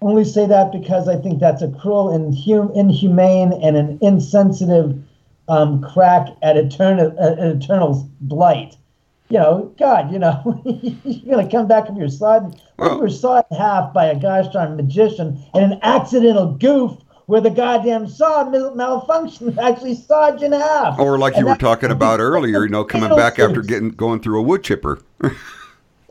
Only 0.03 0.25
say 0.25 0.45
that 0.47 0.71
because 0.71 1.07
I 1.07 1.15
think 1.15 1.39
that's 1.39 1.61
a 1.61 1.69
cruel, 1.69 2.09
inhum- 2.09 2.75
inhumane, 2.75 3.53
and 3.53 3.77
an 3.77 3.97
insensitive 4.01 5.01
um, 5.47 5.81
crack 5.81 6.27
at 6.41 6.57
eternal, 6.57 7.15
at 7.19 7.39
eternal 7.39 8.09
blight 8.21 8.75
you 9.33 9.39
know, 9.39 9.73
God, 9.79 10.11
you 10.11 10.19
know, 10.19 10.61
you're 11.03 11.35
gonna 11.37 11.49
come 11.49 11.67
back 11.67 11.87
from 11.87 11.97
your 11.97 12.09
side. 12.09 12.43
We 12.43 12.87
Well- 12.87 12.99
were 12.99 13.09
sawed 13.09 13.45
in 13.49 13.57
half 13.57 13.91
by 13.91 14.05
a 14.05 14.19
gosh 14.19 14.47
darn 14.53 14.75
magician 14.75 15.39
and 15.55 15.73
an 15.73 15.79
accidental 15.81 16.53
goof 16.53 16.97
where 17.25 17.41
the 17.41 17.49
goddamn 17.49 18.05
saw 18.07 18.43
mal- 18.47 18.75
malfunctioned, 18.75 19.57
actually 19.57 19.95
sawed 19.95 20.39
you 20.39 20.47
in 20.47 20.51
half. 20.51 20.99
Or 20.99 21.17
like 21.17 21.33
you 21.33 21.39
And 21.39 21.47
were 21.47 21.55
talking 21.55 21.89
about 21.89 22.19
earlier, 22.19 22.63
you 22.63 22.69
know, 22.69 22.83
coming 22.83 23.09
back 23.15 23.39
after 23.39 23.61
getting 23.61 23.89
going 23.89 24.19
through 24.19 24.39
a 24.39 24.43
wood 24.43 24.63
chipper. 24.63 24.99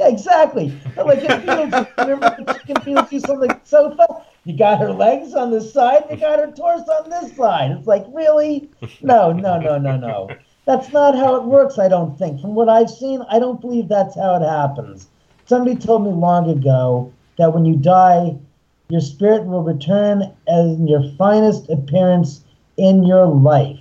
Yeah, 0.02 0.08
exactly. 0.08 0.76
But 0.96 1.06
like 1.06 1.20
in 1.20 1.26
Beetlejuice, 1.26 1.96
remember 1.96 2.34
the 2.36 2.54
chicken 2.54 2.74
Beetlejuice 2.76 3.28
on 3.30 3.38
the 3.38 3.60
sofa? 3.62 4.06
You 4.44 4.58
got 4.58 4.80
her 4.80 4.92
legs 4.92 5.32
on 5.34 5.52
this 5.52 5.72
side, 5.72 6.06
you 6.10 6.16
got 6.16 6.40
her 6.40 6.50
torso 6.50 6.90
on 6.90 7.08
this 7.08 7.36
side. 7.36 7.70
It's 7.70 7.86
like, 7.86 8.04
really? 8.08 8.68
No, 9.00 9.30
no, 9.30 9.60
no, 9.60 9.78
no, 9.78 9.96
no. 9.96 10.36
That's 10.66 10.92
not 10.92 11.14
how 11.14 11.36
it 11.36 11.44
works, 11.44 11.78
I 11.78 11.86
don't 11.86 12.18
think. 12.18 12.40
From 12.40 12.56
what 12.56 12.68
I've 12.68 12.90
seen, 12.90 13.22
I 13.30 13.38
don't 13.38 13.60
believe 13.60 13.86
that's 13.86 14.16
how 14.16 14.34
it 14.34 14.44
happens. 14.44 15.06
somebody 15.46 15.76
told 15.76 16.02
me 16.02 16.10
long 16.10 16.50
ago 16.50 17.12
that 17.38 17.54
when 17.54 17.64
you 17.64 17.76
die, 17.76 18.36
your 18.88 19.00
spirit 19.00 19.44
will 19.44 19.62
return 19.62 20.34
as 20.48 20.80
your 20.80 21.12
finest 21.16 21.70
appearance 21.70 22.42
in 22.76 23.04
your 23.04 23.26
life. 23.26 23.78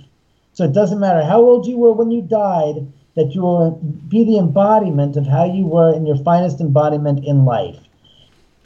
So 0.52 0.64
it 0.64 0.72
doesn't 0.72 1.00
matter 1.00 1.24
how 1.24 1.40
old 1.40 1.66
you 1.66 1.78
were 1.78 1.92
when 1.92 2.12
you 2.12 2.22
died, 2.22 2.86
that 3.14 3.34
you 3.34 3.42
will 3.42 3.72
be 4.08 4.24
the 4.24 4.38
embodiment 4.38 5.16
of 5.16 5.26
how 5.26 5.44
you 5.44 5.66
were 5.66 5.94
in 5.94 6.06
your 6.06 6.16
finest 6.18 6.60
embodiment 6.60 7.24
in 7.24 7.44
life. 7.44 7.78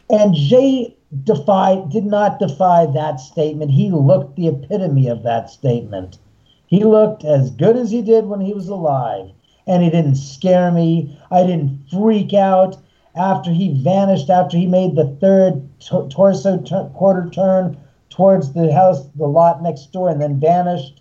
And 0.09 0.35
Jay 0.35 0.97
defied, 1.25 1.91
did 1.91 2.07
not 2.07 2.39
defy 2.39 2.87
that 2.87 3.21
statement. 3.21 3.71
He 3.71 3.91
looked 3.91 4.37
the 4.37 4.49
epitome 4.49 5.09
of 5.09 5.23
that 5.25 5.51
statement. 5.51 6.19
He 6.67 6.85
looked 6.85 7.25
as 7.25 7.51
good 7.51 7.77
as 7.77 7.91
he 7.91 8.03
did 8.03 8.27
when 8.27 8.41
he 8.41 8.53
was 8.53 8.69
alive. 8.69 9.31
And 9.67 9.83
he 9.83 9.91
didn't 9.91 10.17
scare 10.17 10.71
me. 10.71 11.19
I 11.31 11.43
didn't 11.43 11.81
freak 11.91 12.33
out 12.35 12.77
after 13.17 13.51
he 13.51 13.83
vanished, 13.83 14.31
after 14.31 14.57
he 14.57 14.67
made 14.67 14.95
the 14.95 15.17
third 15.21 15.63
to- 15.81 16.07
torso 16.09 16.59
tu- 16.59 16.91
quarter 16.95 17.29
turn 17.31 17.77
towards 18.11 18.53
the 18.53 18.73
house, 18.73 19.07
the 19.17 19.27
lot 19.27 19.63
next 19.63 19.93
door, 19.93 20.09
and 20.09 20.21
then 20.21 20.39
vanished. 20.39 21.01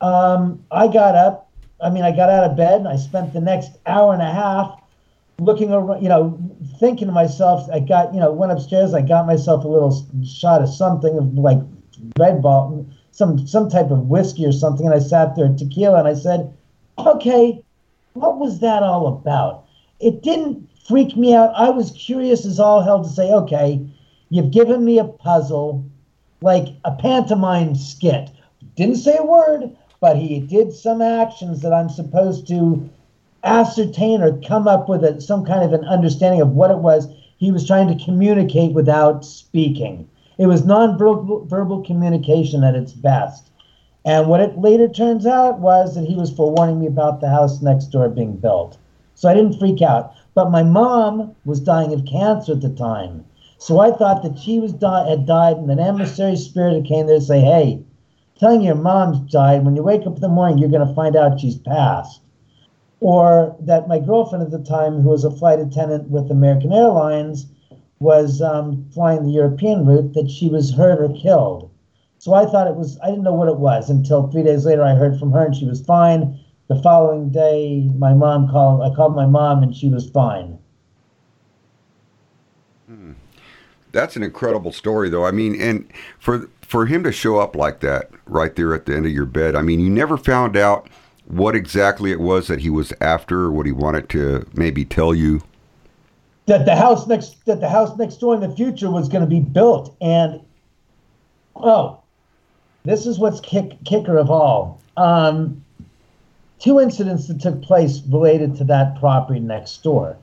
Um, 0.00 0.64
I 0.70 0.88
got 0.88 1.14
up. 1.14 1.48
I 1.82 1.90
mean, 1.90 2.04
I 2.04 2.14
got 2.14 2.30
out 2.30 2.44
of 2.44 2.56
bed 2.56 2.80
and 2.80 2.88
I 2.88 2.96
spent 2.96 3.32
the 3.32 3.40
next 3.40 3.72
hour 3.86 4.12
and 4.12 4.22
a 4.22 4.32
half 4.32 4.80
looking 5.38 5.72
around, 5.72 6.02
you 6.02 6.08
know, 6.08 6.38
thinking 6.78 7.08
to 7.08 7.12
myself, 7.12 7.68
I 7.72 7.80
got, 7.80 8.14
you 8.14 8.20
know, 8.20 8.32
went 8.32 8.52
upstairs, 8.52 8.94
I 8.94 9.02
got 9.02 9.26
myself 9.26 9.64
a 9.64 9.68
little 9.68 10.06
shot 10.24 10.62
of 10.62 10.68
something 10.68 11.18
of 11.18 11.34
like 11.34 11.58
Red 12.18 12.42
Ball, 12.42 12.86
some 13.10 13.46
some 13.46 13.68
type 13.68 13.90
of 13.90 14.08
whiskey 14.08 14.46
or 14.46 14.52
something, 14.52 14.86
and 14.86 14.94
I 14.94 14.98
sat 14.98 15.36
there 15.36 15.46
at 15.46 15.58
tequila, 15.58 15.98
and 15.98 16.08
I 16.08 16.14
said, 16.14 16.52
okay, 16.98 17.62
what 18.14 18.38
was 18.38 18.60
that 18.60 18.82
all 18.82 19.06
about? 19.06 19.64
It 20.00 20.22
didn't 20.22 20.68
freak 20.86 21.16
me 21.16 21.34
out. 21.34 21.52
I 21.56 21.70
was 21.70 21.92
curious 21.92 22.44
as 22.44 22.58
all 22.58 22.82
hell 22.82 23.02
to 23.02 23.08
say, 23.08 23.30
okay, 23.32 23.84
you've 24.30 24.50
given 24.50 24.84
me 24.84 24.98
a 24.98 25.04
puzzle, 25.04 25.84
like 26.40 26.68
a 26.84 26.92
pantomime 26.92 27.74
skit. 27.74 28.30
Didn't 28.76 28.96
say 28.96 29.16
a 29.16 29.24
word, 29.24 29.76
but 30.02 30.16
he 30.16 30.40
did 30.40 30.72
some 30.72 31.00
actions 31.00 31.62
that 31.62 31.72
I'm 31.72 31.88
supposed 31.88 32.48
to 32.48 32.90
ascertain 33.44 34.20
or 34.20 34.36
come 34.40 34.66
up 34.66 34.88
with 34.88 35.04
a, 35.04 35.20
some 35.20 35.44
kind 35.44 35.62
of 35.62 35.72
an 35.72 35.84
understanding 35.84 36.40
of 36.40 36.50
what 36.50 36.72
it 36.72 36.78
was 36.78 37.06
he 37.38 37.52
was 37.52 37.64
trying 37.64 37.86
to 37.86 38.04
communicate 38.04 38.72
without 38.72 39.24
speaking. 39.24 40.08
It 40.38 40.46
was 40.48 40.64
non-verbal 40.64 41.84
communication 41.84 42.64
at 42.64 42.74
its 42.74 42.92
best. 42.92 43.50
And 44.04 44.26
what 44.26 44.40
it 44.40 44.58
later 44.58 44.88
turns 44.88 45.24
out 45.24 45.60
was 45.60 45.94
that 45.94 46.08
he 46.08 46.16
was 46.16 46.32
forewarning 46.32 46.80
me 46.80 46.88
about 46.88 47.20
the 47.20 47.30
house 47.30 47.62
next 47.62 47.86
door 47.86 48.08
being 48.08 48.36
built. 48.36 48.78
So 49.14 49.28
I 49.28 49.34
didn't 49.34 49.60
freak 49.60 49.82
out. 49.82 50.14
But 50.34 50.50
my 50.50 50.64
mom 50.64 51.36
was 51.44 51.60
dying 51.60 51.92
of 51.92 52.06
cancer 52.06 52.52
at 52.54 52.60
the 52.60 52.70
time. 52.70 53.24
So 53.58 53.78
I 53.78 53.92
thought 53.92 54.24
that 54.24 54.36
she 54.36 54.58
was 54.58 54.72
di- 54.72 55.08
had 55.08 55.26
died, 55.26 55.58
and 55.58 55.70
an 55.70 55.78
emissary 55.78 56.34
spirit 56.34 56.86
came 56.86 57.06
there 57.06 57.20
to 57.20 57.24
say, 57.24 57.40
hey, 57.40 57.84
telling 58.38 58.62
your 58.62 58.74
mom's 58.74 59.30
died, 59.30 59.64
when 59.64 59.76
you 59.76 59.82
wake 59.82 60.06
up 60.06 60.16
in 60.16 60.20
the 60.20 60.28
morning, 60.28 60.58
you're 60.58 60.70
going 60.70 60.86
to 60.86 60.94
find 60.94 61.16
out 61.16 61.40
she's 61.40 61.56
passed 61.56 62.22
or 63.02 63.56
that 63.58 63.88
my 63.88 63.98
girlfriend 63.98 64.44
at 64.44 64.52
the 64.52 64.62
time, 64.62 65.02
who 65.02 65.08
was 65.08 65.24
a 65.24 65.30
flight 65.30 65.58
attendant 65.58 66.08
with 66.08 66.30
American 66.30 66.72
Airlines, 66.72 67.46
was 67.98 68.40
um, 68.40 68.88
flying 68.94 69.24
the 69.24 69.32
European 69.32 69.84
route, 69.84 70.14
that 70.14 70.30
she 70.30 70.48
was 70.48 70.72
hurt 70.72 71.00
or 71.00 71.12
killed. 71.20 71.68
So 72.18 72.32
I 72.32 72.46
thought 72.46 72.68
it 72.68 72.76
was, 72.76 73.00
I 73.02 73.06
didn't 73.06 73.24
know 73.24 73.32
what 73.32 73.48
it 73.48 73.56
was 73.56 73.90
until 73.90 74.28
three 74.28 74.44
days 74.44 74.64
later 74.64 74.84
I 74.84 74.94
heard 74.94 75.18
from 75.18 75.32
her 75.32 75.44
and 75.44 75.56
she 75.56 75.64
was 75.64 75.84
fine. 75.84 76.38
The 76.68 76.80
following 76.80 77.30
day, 77.30 77.90
my 77.96 78.14
mom 78.14 78.48
called, 78.48 78.82
I 78.82 78.94
called 78.94 79.16
my 79.16 79.26
mom 79.26 79.64
and 79.64 79.74
she 79.74 79.88
was 79.88 80.08
fine. 80.08 80.56
That's 83.90 84.14
an 84.14 84.22
incredible 84.22 84.70
story, 84.70 85.08
though. 85.10 85.26
I 85.26 85.32
mean, 85.32 85.60
and 85.60 85.90
for 86.20 86.48
for 86.72 86.86
him 86.86 87.04
to 87.04 87.12
show 87.12 87.38
up 87.38 87.54
like 87.54 87.80
that 87.80 88.08
right 88.24 88.56
there 88.56 88.72
at 88.72 88.86
the 88.86 88.96
end 88.96 89.04
of 89.04 89.12
your 89.12 89.26
bed, 89.26 89.54
I 89.54 89.60
mean, 89.60 89.78
you 89.78 89.90
never 89.90 90.16
found 90.16 90.56
out 90.56 90.88
what 91.26 91.54
exactly 91.54 92.12
it 92.12 92.18
was 92.18 92.48
that 92.48 92.60
he 92.60 92.70
was 92.70 92.94
after, 93.02 93.42
or 93.42 93.52
what 93.52 93.66
he 93.66 93.72
wanted 93.72 94.08
to 94.08 94.46
maybe 94.54 94.86
tell 94.86 95.14
you. 95.14 95.42
That 96.46 96.64
the 96.64 96.74
house 96.74 97.06
next, 97.06 97.44
that 97.44 97.60
the 97.60 97.68
house 97.68 97.94
next 97.98 98.16
door 98.16 98.34
in 98.34 98.40
the 98.40 98.56
future 98.56 98.90
was 98.90 99.10
going 99.10 99.20
to 99.20 99.28
be 99.28 99.40
built, 99.40 99.94
and 100.00 100.40
oh, 101.56 102.00
this 102.84 103.04
is 103.04 103.18
what's 103.18 103.40
kick, 103.40 103.76
kicker 103.84 104.16
of 104.16 104.30
all. 104.30 104.80
Um, 104.96 105.62
two 106.58 106.80
incidents 106.80 107.28
that 107.28 107.38
took 107.38 107.60
place 107.60 108.00
related 108.08 108.56
to 108.56 108.64
that 108.64 108.98
property 108.98 109.40
next 109.40 109.82
door. 109.82 110.16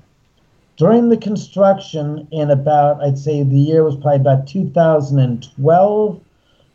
During 0.78 1.10
the 1.10 1.18
construction, 1.18 2.28
in 2.32 2.50
about, 2.50 3.04
I'd 3.04 3.20
say 3.20 3.44
the 3.44 3.56
year 3.56 3.84
was 3.84 3.96
probably 3.96 4.16
about 4.16 4.48
2012, 4.48 6.22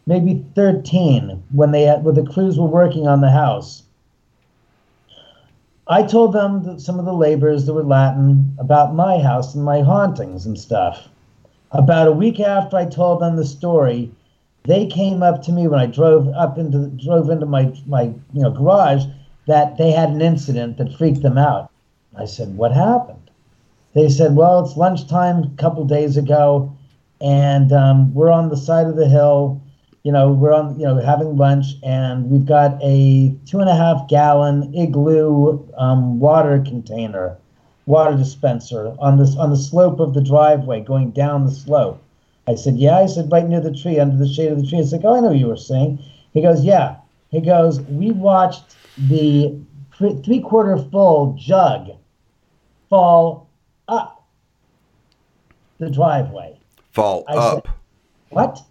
maybe 0.07 0.45
13, 0.55 1.43
when 1.53 1.71
they 1.71 1.83
had, 1.83 2.05
when 2.05 2.15
the 2.15 2.25
crews 2.25 2.59
were 2.59 2.67
working 2.67 3.07
on 3.07 3.21
the 3.21 3.31
house. 3.31 3.83
I 5.87 6.03
told 6.03 6.33
them 6.33 6.63
that 6.65 6.81
some 6.81 6.99
of 6.99 7.05
the 7.05 7.13
laborers 7.13 7.67
that 7.67 7.75
were 7.75 7.85
Latin 7.85 8.55
about 8.59 8.95
my 8.95 9.19
house 9.19 9.55
and 9.55 9.65
my 9.65 9.81
hauntings 9.81 10.47
and 10.47 10.59
stuff. 10.59 11.09
About 11.73 12.09
a 12.09 12.13
week 12.13 12.41
after 12.41 12.77
I 12.77 12.87
told 12.87 13.21
them 13.21 13.37
the 13.37 13.45
story, 13.45 14.11
they 14.63 14.87
came 14.87 15.23
up 15.23 15.43
to 15.43 15.53
me 15.53 15.69
when 15.69 15.81
I 15.81 15.87
drove 15.87 16.29
up 16.29 16.57
into 16.57 16.87
drove 17.05 17.29
into 17.29 17.45
my 17.45 17.73
my 17.87 18.05
you 18.33 18.43
know 18.43 18.51
garage 18.51 19.05
that 19.47 19.77
they 19.77 19.91
had 19.91 20.09
an 20.09 20.23
incident 20.23 20.79
that 20.79 20.97
freaked 20.97 21.21
them 21.21 21.37
out. 21.37 21.71
I 22.17 22.25
said, 22.25 22.57
"What 22.57 22.73
happened?" 22.73 23.31
They 23.93 24.09
said, 24.09 24.37
"Well, 24.37 24.65
it's 24.65 24.77
lunchtime 24.77 25.45
a 25.45 25.61
couple 25.61 25.85
days 25.85 26.17
ago, 26.17 26.73
and 27.21 27.73
um, 27.73 28.15
we're 28.15 28.31
on 28.31 28.49
the 28.49 28.57
side 28.57 28.87
of 28.87 28.97
the 28.97 29.09
hill. 29.09 29.61
You 30.05 30.13
know, 30.13 30.31
we're 30.31 30.53
on 30.53 30.79
you 30.79 30.87
know 30.87 30.95
we're 30.95 31.05
having 31.05 31.37
lunch, 31.37 31.67
and 31.83 32.31
we've 32.31 32.47
got 32.47 32.79
a 32.83 33.35
two 33.47 33.59
and 33.61 33.69
a 33.69 33.75
half 33.75 34.07
gallon 34.09 34.73
igloo 34.75 35.67
um, 35.77 36.21
water 36.21 36.63
container, 36.65 37.37
water 37.87 38.17
dispenser 38.17 38.95
on 38.99 39.19
this 39.19 39.35
on 39.37 39.51
the 39.51 39.57
slope 39.57 39.99
of 40.01 40.15
the 40.15 40.23
driveway 40.23 40.81
going 40.81 41.11
down 41.11 41.47
the 41.47 41.53
slope." 41.53 42.01
I 42.47 42.55
said, 42.55 42.77
Yeah. 42.77 42.99
I 42.99 43.07
said, 43.07 43.31
Right 43.33 43.47
near 43.49 43.61
the 43.61 43.73
tree, 43.75 43.99
under 43.99 44.17
the 44.17 44.29
shade 44.29 44.53
of 44.53 44.59
the 44.61 44.67
tree. 44.67 44.79
He's 44.79 44.93
like, 44.93 45.03
Oh, 45.05 45.17
I 45.17 45.21
know 45.21 45.29
what 45.29 45.39
you 45.39 45.47
were 45.49 45.57
saying. 45.57 45.99
He 46.33 46.43
goes, 46.43 46.65
Yeah. 46.65 46.97
He 47.31 47.41
goes, 47.41 47.81
We 47.83 48.11
watched 48.11 48.77
the 48.99 49.59
three 49.97 50.41
quarter 50.41 50.77
full 50.77 51.37
jug 51.39 51.91
fall 52.91 53.49
up 53.89 54.27
the 55.79 55.91
driveway. 55.91 56.59
Fall 56.93 57.25
I 57.29 57.33
up. 57.35 57.67
said, 57.67 57.75
What? 58.31 58.63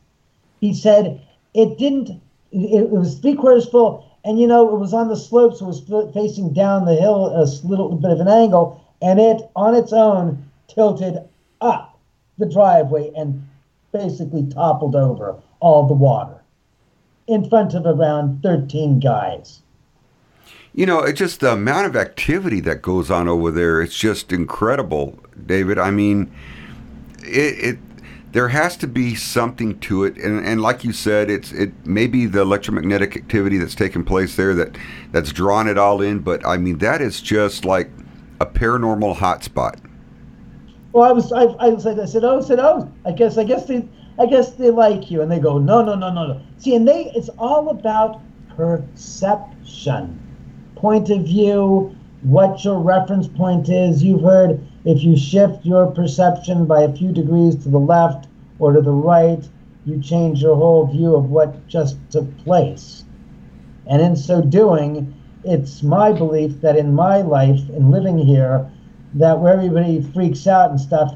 He 0.63 0.73
said, 0.73 1.19
It 1.53 1.77
didn't, 1.77 2.21
it, 2.53 2.83
it 2.83 2.89
was 2.89 3.19
three 3.19 3.35
quarters 3.35 3.67
full. 3.67 4.09
And 4.23 4.39
you 4.39 4.47
know, 4.47 4.73
it 4.73 4.79
was 4.79 4.93
on 4.93 5.09
the 5.09 5.17
slope, 5.17 5.57
so 5.57 5.65
it 5.65 5.67
was 5.67 6.13
facing 6.13 6.53
down 6.53 6.85
the 6.85 6.95
hill 6.95 7.35
a 7.35 7.43
little 7.67 7.93
bit 7.97 8.11
of 8.11 8.21
an 8.21 8.29
angle, 8.29 8.81
and 9.01 9.19
it 9.19 9.41
on 9.57 9.75
its 9.75 9.91
own 9.91 10.49
tilted 10.69 11.17
up 11.59 11.99
the 12.37 12.45
driveway 12.45 13.11
and 13.13 13.45
basically 13.91 14.47
toppled 14.47 14.95
over 14.95 15.35
all 15.59 15.85
the 15.85 15.93
water 15.93 16.41
in 17.27 17.49
front 17.49 17.73
of 17.73 17.85
around 17.85 18.41
13 18.41 19.01
guys. 19.01 19.61
You 20.73 20.85
know, 20.85 21.01
it's 21.01 21.19
just 21.19 21.41
the 21.41 21.51
amount 21.51 21.87
of 21.87 21.97
activity 21.97 22.61
that 22.61 22.81
goes 22.81 23.11
on 23.11 23.27
over 23.27 23.51
there. 23.51 23.81
It's 23.81 23.97
just 23.97 24.31
incredible, 24.31 25.19
David. 25.45 25.77
I 25.77 25.91
mean, 25.91 26.33
it, 27.19 27.75
it 27.75 27.79
there 28.33 28.47
has 28.47 28.75
to 28.77 28.87
be 28.87 29.13
something 29.13 29.79
to 29.79 30.03
it, 30.03 30.17
and, 30.17 30.45
and 30.45 30.61
like 30.61 30.83
you 30.83 30.91
said, 30.91 31.29
it's 31.29 31.51
it 31.51 31.71
maybe 31.85 32.25
the 32.25 32.41
electromagnetic 32.41 33.15
activity 33.15 33.57
that's 33.59 33.75
taking 33.75 34.03
place 34.03 34.35
there 34.35 34.55
that 34.55 34.75
that's 35.11 35.31
drawn 35.31 35.67
it 35.67 35.77
all 35.77 36.01
in. 36.01 36.19
But 36.19 36.45
I 36.45 36.57
mean, 36.57 36.79
that 36.79 36.99
is 36.99 37.21
just 37.21 37.63
like 37.63 37.91
a 38.41 38.45
paranormal 38.45 39.15
hotspot. 39.15 39.79
Well, 40.91 41.09
I 41.09 41.11
was, 41.11 41.31
I, 41.31 41.45
I 41.59 41.77
said, 41.77 41.99
I 41.99 42.05
said, 42.05 42.23
oh, 42.23 42.39
I 42.39 42.41
said, 42.41 42.59
oh, 42.59 42.91
I 43.05 43.11
guess, 43.11 43.37
I 43.37 43.43
guess 43.43 43.65
they, 43.65 43.87
I 44.19 44.25
guess 44.25 44.51
they 44.51 44.69
like 44.69 45.09
you, 45.09 45.21
and 45.21 45.31
they 45.31 45.39
go, 45.39 45.57
no, 45.57 45.83
no, 45.83 45.95
no, 45.95 46.11
no, 46.11 46.27
no. 46.27 46.41
See, 46.57 46.75
and 46.75 46.87
they, 46.87 47.11
it's 47.15 47.29
all 47.37 47.69
about 47.69 48.21
perception, 48.55 50.19
point 50.75 51.09
of 51.09 51.23
view, 51.23 51.95
what 52.21 52.63
your 52.63 52.79
reference 52.79 53.27
point 53.27 53.69
is. 53.69 54.03
You've 54.03 54.21
heard 54.21 54.59
if 54.85 55.03
you 55.03 55.15
shift 55.17 55.65
your 55.65 55.87
perception 55.87 56.65
by 56.65 56.81
a 56.81 56.93
few 56.93 57.11
degrees 57.11 57.55
to 57.63 57.69
the 57.69 57.79
left 57.79 58.27
or 58.59 58.73
to 58.73 58.81
the 58.81 58.91
right, 58.91 59.47
you 59.85 60.01
change 60.01 60.41
your 60.41 60.55
whole 60.55 60.87
view 60.87 61.15
of 61.15 61.29
what 61.29 61.67
just 61.67 61.97
took 62.11 62.37
place. 62.39 63.03
And 63.87 64.01
in 64.01 64.15
so 64.15 64.41
doing, 64.41 65.13
it's 65.43 65.83
my 65.83 66.11
belief 66.11 66.61
that 66.61 66.77
in 66.77 66.93
my 66.93 67.21
life, 67.21 67.59
in 67.69 67.91
living 67.91 68.17
here, 68.17 68.69
that 69.15 69.39
where 69.39 69.53
everybody 69.53 70.01
freaks 70.13 70.47
out 70.47 70.71
and 70.71 70.79
stuff, 70.79 71.13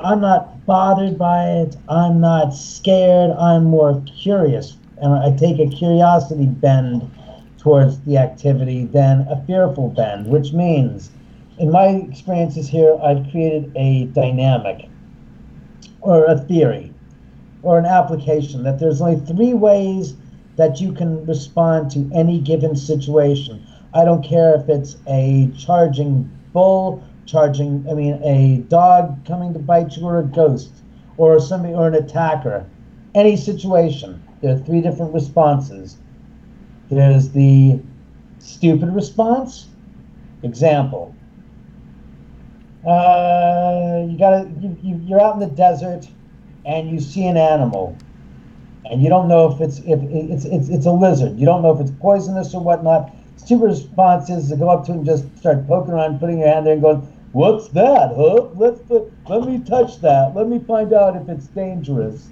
I'm 0.00 0.20
not 0.20 0.66
bothered 0.66 1.18
by 1.18 1.44
it. 1.48 1.76
I'm 1.88 2.20
not 2.20 2.50
scared. 2.50 3.30
I'm 3.30 3.64
more 3.64 4.02
curious. 4.22 4.76
And 4.98 5.12
I 5.12 5.34
take 5.36 5.58
a 5.58 5.74
curiosity 5.74 6.46
bend 6.46 7.10
towards 7.58 8.00
the 8.00 8.18
activity 8.18 8.84
than 8.84 9.26
a 9.28 9.42
fearful 9.46 9.88
bend, 9.90 10.26
which 10.26 10.52
means 10.52 11.10
in 11.58 11.70
my 11.70 11.86
experiences 11.86 12.68
here, 12.68 12.98
I've 13.02 13.30
created 13.30 13.72
a 13.76 14.04
dynamic 14.06 14.88
or 16.00 16.24
a 16.26 16.38
theory 16.38 16.92
or 17.62 17.78
an 17.78 17.86
application 17.86 18.62
that 18.62 18.78
there's 18.78 19.00
only 19.00 19.18
three 19.26 19.54
ways 19.54 20.14
that 20.56 20.80
you 20.80 20.92
can 20.92 21.26
respond 21.26 21.90
to 21.90 22.08
any 22.14 22.38
given 22.38 22.76
situation. 22.76 23.66
I 23.94 24.04
don't 24.04 24.22
care 24.22 24.54
if 24.54 24.68
it's 24.68 24.96
a 25.06 25.50
charging 25.58 26.30
bull, 26.52 27.02
charging, 27.24 27.86
I 27.90 27.94
mean, 27.94 28.20
a 28.22 28.58
dog 28.68 29.24
coming 29.26 29.52
to 29.54 29.58
bite 29.58 29.96
you, 29.96 30.04
or 30.04 30.18
a 30.20 30.22
ghost, 30.22 30.70
or 31.16 31.40
somebody, 31.40 31.74
or 31.74 31.88
an 31.88 31.94
attacker. 31.94 32.66
Any 33.14 33.36
situation, 33.36 34.22
there 34.42 34.54
are 34.54 34.58
three 34.58 34.80
different 34.80 35.14
responses. 35.14 35.96
There's 36.90 37.30
the 37.30 37.80
stupid 38.38 38.94
response. 38.94 39.66
Example. 40.42 41.15
Uh, 42.86 44.06
you 44.08 44.16
gotta, 44.16 44.48
you, 44.60 44.78
you, 44.80 45.00
you're 45.04 45.20
out 45.20 45.34
in 45.34 45.40
the 45.40 45.46
desert, 45.48 46.06
and 46.64 46.88
you 46.88 47.00
see 47.00 47.26
an 47.26 47.36
animal, 47.36 47.96
and 48.84 49.02
you 49.02 49.08
don't 49.08 49.26
know 49.26 49.50
if 49.50 49.60
it's 49.60 49.78
if 49.80 49.98
it's 50.02 50.44
it's 50.44 50.68
it's 50.68 50.86
a 50.86 50.92
lizard. 50.92 51.36
You 51.36 51.46
don't 51.46 51.62
know 51.62 51.74
if 51.74 51.80
it's 51.80 51.90
poisonous 52.00 52.54
or 52.54 52.62
whatnot. 52.62 53.12
Stupid 53.38 53.64
response 53.64 54.30
is 54.30 54.50
to 54.50 54.56
go 54.56 54.70
up 54.70 54.86
to 54.86 54.92
it 54.92 54.98
and 54.98 55.04
just 55.04 55.24
start 55.36 55.66
poking 55.66 55.94
around, 55.94 56.20
putting 56.20 56.38
your 56.38 56.48
hand 56.48 56.64
there, 56.64 56.74
and 56.74 56.82
going, 56.82 57.00
"What's 57.32 57.68
that? 57.70 58.12
Huh? 58.14 58.50
Let's 58.54 58.80
put, 58.82 59.10
let 59.28 59.48
me 59.48 59.58
touch 59.64 60.00
that. 60.02 60.36
Let 60.36 60.48
me 60.48 60.60
find 60.60 60.92
out 60.92 61.16
if 61.16 61.28
it's 61.28 61.48
dangerous." 61.48 62.28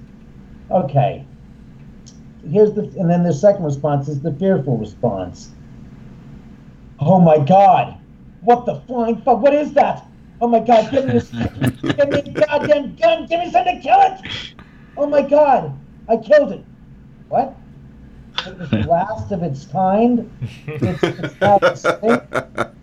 Okay. 0.71 1.27
Here's 2.49 2.73
the 2.75 2.83
and 2.97 3.11
then 3.11 3.25
the 3.25 3.33
second 3.33 3.65
response 3.65 4.07
is 4.07 4.21
the 4.21 4.33
fearful 4.33 4.77
response. 4.77 5.51
Oh 7.01 7.19
my 7.19 7.39
God! 7.39 7.97
What 8.43 8.67
the 8.67 8.77
flying 8.87 9.21
fuck? 9.23 9.41
What 9.41 9.53
is 9.53 9.73
that? 9.73 10.07
Oh 10.41 10.49
my 10.49 10.61
God! 10.61 10.91
Give 10.91 11.07
me 11.07 11.13
this! 11.13 11.31
give 11.31 12.09
me 12.09 12.19
a 12.19 12.47
goddamn 12.47 12.97
gun! 12.97 13.27
Give 13.27 13.41
me 13.41 13.51
something 13.51 13.77
to 13.77 13.83
kill 13.83 14.01
it! 14.01 14.55
Oh 14.97 15.07
my 15.07 15.23
God! 15.23 15.79
I 16.09 16.17
killed 16.17 16.53
it. 16.53 16.65
What? 17.29 17.57
It 18.47 18.59
was 18.59 18.71
the 18.71 18.79
last 18.89 19.33
of 19.33 19.43
its 19.43 19.67
kind. 19.67 20.31
It's, 20.67 21.03
it's. 21.03 21.85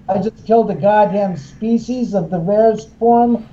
I 0.10 0.18
just 0.22 0.46
killed 0.46 0.72
a 0.72 0.76
goddamn 0.76 1.38
species 1.38 2.14
of 2.14 2.30
the 2.30 2.40
rarest 2.40 2.90
form 2.98 3.48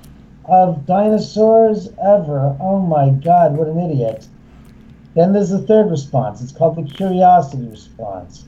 of 0.45 0.85
dinosaurs 0.85 1.89
ever. 2.03 2.55
Oh 2.59 2.79
my 2.79 3.11
God! 3.11 3.55
What 3.55 3.67
an 3.67 3.79
idiot! 3.79 4.27
Then 5.15 5.33
there's 5.33 5.49
the 5.49 5.59
third 5.59 5.89
response. 5.89 6.41
It's 6.41 6.51
called 6.51 6.75
the 6.75 6.83
curiosity 6.93 7.67
response. 7.67 8.45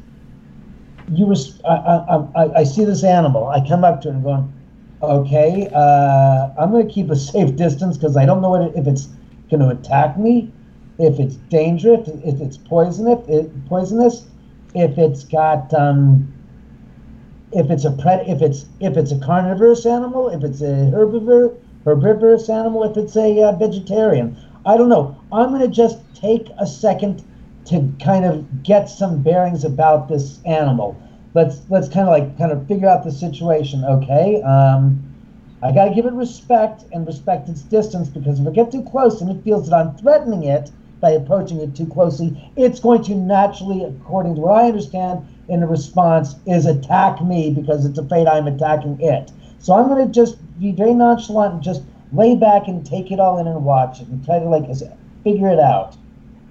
You, 1.12 1.28
res- 1.28 1.60
I, 1.66 1.76
I, 1.76 2.44
I, 2.44 2.60
I 2.60 2.64
see 2.64 2.86
this 2.86 3.04
animal. 3.04 3.48
I 3.48 3.68
come 3.68 3.84
up 3.84 4.02
to 4.02 4.10
it 4.10 4.14
and 4.14 4.24
going, 4.24 4.54
okay, 5.02 5.70
uh, 5.74 6.50
I'm 6.58 6.72
going 6.72 6.88
to 6.88 6.94
keep 6.94 7.10
a 7.10 7.16
safe 7.32 7.56
distance 7.56 7.98
because 7.98 8.18
I 8.18 8.26
don't 8.26 8.42
know 8.42 8.50
what 8.50 8.62
it, 8.62 8.74
if 8.76 8.88
it's 8.88 9.08
going 9.50 9.62
to 9.62 9.70
attack 9.70 10.18
me, 10.18 10.52
if 11.00 11.20
it's 11.20 11.36
dangerous, 11.36 12.08
if 12.08 12.40
it's 12.42 12.58
poisonous, 12.58 13.28
it, 13.28 13.66
poisonous, 13.68 14.28
if 14.76 14.98
it's 14.98 15.24
got, 15.24 15.74
um, 15.74 16.32
if 17.52 17.70
it's 17.70 17.86
a 17.86 17.90
pred, 17.90 18.30
if 18.30 18.42
it's 18.42 18.66
if 18.80 18.96
it's 18.96 19.12
a 19.12 19.20
carnivorous 19.20 19.86
animal, 19.86 20.30
if 20.30 20.44
it's 20.44 20.62
a 20.62 20.92
herbivore, 20.94 21.58
herbivorous 21.84 22.50
animal, 22.50 22.84
if 22.84 22.96
it's 22.98 23.16
a 23.18 23.42
uh, 23.42 23.52
vegetarian. 23.54 24.38
I 24.66 24.78
don't 24.78 24.90
know. 24.90 25.20
I'm 25.32 25.50
going 25.50 25.62
to 25.62 25.68
just 25.68 25.98
take 26.14 26.48
a 26.60 26.68
second 26.68 27.26
to 27.66 27.92
kind 28.04 28.26
of 28.26 28.64
get 28.64 28.90
some 28.90 29.22
bearings 29.22 29.64
about 29.64 30.08
this 30.08 30.40
animal. 30.46 30.96
Let's 31.34 31.62
let's 31.70 31.88
kind 31.88 32.08
of 32.08 32.10
like 32.10 32.38
kind 32.38 32.52
of 32.52 32.68
figure 32.68 32.88
out 32.88 33.04
the 33.04 33.12
situation. 33.12 33.84
Okay. 33.86 34.42
Um, 34.42 35.12
I 35.64 35.72
got 35.72 35.86
to 35.86 35.94
give 35.94 36.06
it 36.06 36.14
respect 36.14 36.86
and 36.92 37.06
respect 37.06 37.48
its 37.48 37.62
distance 37.62 38.10
because 38.10 38.40
if 38.40 38.48
I 38.48 38.52
get 38.52 38.72
too 38.72 38.84
close 38.84 39.22
and 39.22 39.30
it 39.30 39.44
feels 39.44 39.70
that 39.70 39.76
I'm 39.76 39.96
threatening 39.96 40.44
it 40.44 40.72
by 41.00 41.12
approaching 41.12 41.60
it 41.60 41.76
too 41.76 41.86
closely, 41.86 42.52
it's 42.56 42.80
going 42.80 43.04
to 43.04 43.16
naturally, 43.16 43.84
according 43.84 44.36
to 44.36 44.42
what 44.42 44.64
I 44.64 44.68
understand, 44.68 45.26
in 45.50 45.62
a 45.62 45.68
response, 45.68 46.36
is 46.48 46.66
attack 46.66 47.22
me 47.22 47.54
because 47.54 47.86
it's 47.86 48.00
afraid 48.00 48.28
I'm 48.28 48.48
attacking 48.48 49.00
it. 49.02 49.32
So 49.60 49.74
I'm 49.74 49.88
going 49.88 50.06
to 50.06 50.12
just 50.12 50.38
be 50.60 50.72
very 50.72 50.94
nonchalant 50.94 51.54
and 51.56 51.64
just 51.64 51.84
lay 52.12 52.36
back 52.36 52.68
and 52.68 52.84
take 52.86 53.12
it 53.12 53.20
all 53.20 53.38
in 53.38 53.48
and 53.48 53.64
watch 53.64 54.02
it 54.02 54.08
and 54.08 54.24
try 54.26 54.40
to 54.40 54.46
like 54.46 54.66
figure 55.24 55.50
it 55.50 55.60
out 55.60 55.96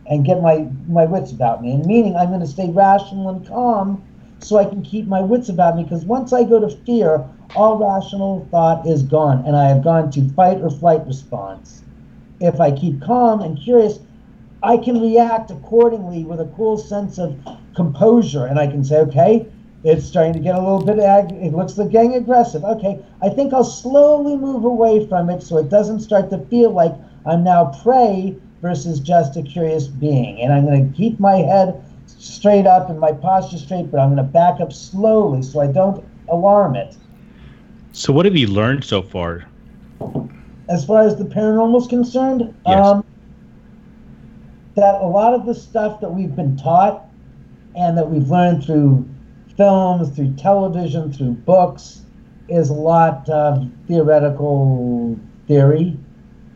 and 0.07 0.24
get 0.24 0.40
my 0.40 0.69
my 0.89 1.05
wits 1.05 1.32
about 1.32 1.62
me. 1.62 1.73
And 1.73 1.85
meaning 1.85 2.15
I'm 2.15 2.28
going 2.28 2.40
to 2.40 2.47
stay 2.47 2.70
rational 2.70 3.28
and 3.28 3.47
calm 3.47 4.05
so 4.43 4.59
I 4.59 4.65
can 4.65 4.83
keep 4.83 5.07
my 5.07 5.21
wits 5.21 5.49
about 5.49 5.77
me 5.77 5.85
because 5.85 6.05
once 6.05 6.33
I 6.33 6.45
go 6.45 6.61
to 6.61 6.77
fear, 6.85 7.25
all 7.55 7.79
rational 7.79 8.47
thought 8.51 8.87
is 8.87 9.03
gone 9.03 9.45
and 9.47 9.57
I 9.57 9.69
have 9.69 9.85
gone 9.85 10.11
to 10.12 10.29
fight 10.31 10.61
or 10.61 10.71
flight 10.71 11.07
response. 11.07 11.83
If 12.41 12.61
I 12.61 12.71
keep 12.71 13.03
calm 13.03 13.41
and 13.41 13.59
curious, 13.59 13.99
I 14.62 14.77
can 14.77 15.01
react 15.01 15.51
accordingly 15.51 16.25
with 16.25 16.41
a 16.41 16.53
cool 16.57 16.79
sense 16.79 17.19
of 17.19 17.39
composure 17.75 18.47
and 18.47 18.59
I 18.59 18.67
can 18.67 18.85
say, 18.85 18.99
okay, 19.01 19.47
it's 19.85 20.05
starting 20.05 20.35
to 20.35 20.41
get 20.41 20.55
a 20.55 20.61
little 20.61 20.85
bit, 20.85 20.99
ag- 20.99 21.33
it 21.33 21.55
looks 21.55 21.79
like 21.79 21.91
getting 21.91 22.15
aggressive. 22.15 22.65
Okay, 22.65 23.03
I 23.23 23.31
think 23.31 23.53
I'll 23.53 23.65
slowly 23.65 24.37
move 24.37 24.65
away 24.65 25.07
from 25.07 25.31
it 25.31 25.43
so 25.43 25.57
it 25.59 25.71
doesn't 25.71 26.01
start 26.01 26.31
to 26.31 26.39
feel 26.47 26.71
like 26.71 26.95
I'm 27.27 27.43
now 27.45 27.73
prey 27.83 28.37
versus 28.61 29.01
just 29.01 29.37
a 29.37 29.43
curious 29.43 29.87
being. 29.87 30.41
And 30.41 30.53
I'm 30.53 30.67
going 30.67 30.91
to 30.91 30.97
keep 30.97 31.19
my 31.19 31.37
head 31.37 31.83
straight 32.19 32.66
up 32.66 32.91
and 32.91 32.99
my 32.99 33.12
posture 33.12 33.59
straight, 33.59 33.91
but 33.91 34.01
I'm 34.01 34.15
going 34.15 34.24
to 34.24 34.32
back 34.32 34.61
up 34.61 34.73
slowly 34.73 35.43
so 35.43 35.61
I 35.61 35.66
don't 35.66 36.05
alarm 36.28 36.77
it. 36.77 36.97
So, 37.93 38.12
what 38.12 38.24
have 38.24 38.37
you 38.37 38.47
learned 38.47 38.85
so 38.85 39.03
far? 39.03 39.47
As 40.69 40.85
far 40.85 41.03
as 41.03 41.16
the 41.16 41.24
paranormal 41.24 41.81
is 41.81 41.87
concerned, 41.89 42.55
Yes. 42.66 42.87
um, 42.87 43.05
that 44.77 45.01
a 45.01 45.07
lot 45.07 45.35
of 45.35 45.47
the 45.47 45.55
stuff 45.55 46.01
that 46.01 46.12
we've 46.12 46.35
been 46.35 46.57
taught 46.57 47.05
and 47.77 47.99
that 47.99 48.09
we've 48.09 48.31
learned 48.31 48.65
through 48.65 49.07
films, 49.57 50.09
through 50.11 50.32
television, 50.35 51.12
through 51.12 51.32
books, 51.32 52.03
is 52.49 52.70
a 52.70 52.74
lot 52.74 53.28
of 53.28 53.69
theoretical 53.87 55.19
theory 55.47 55.97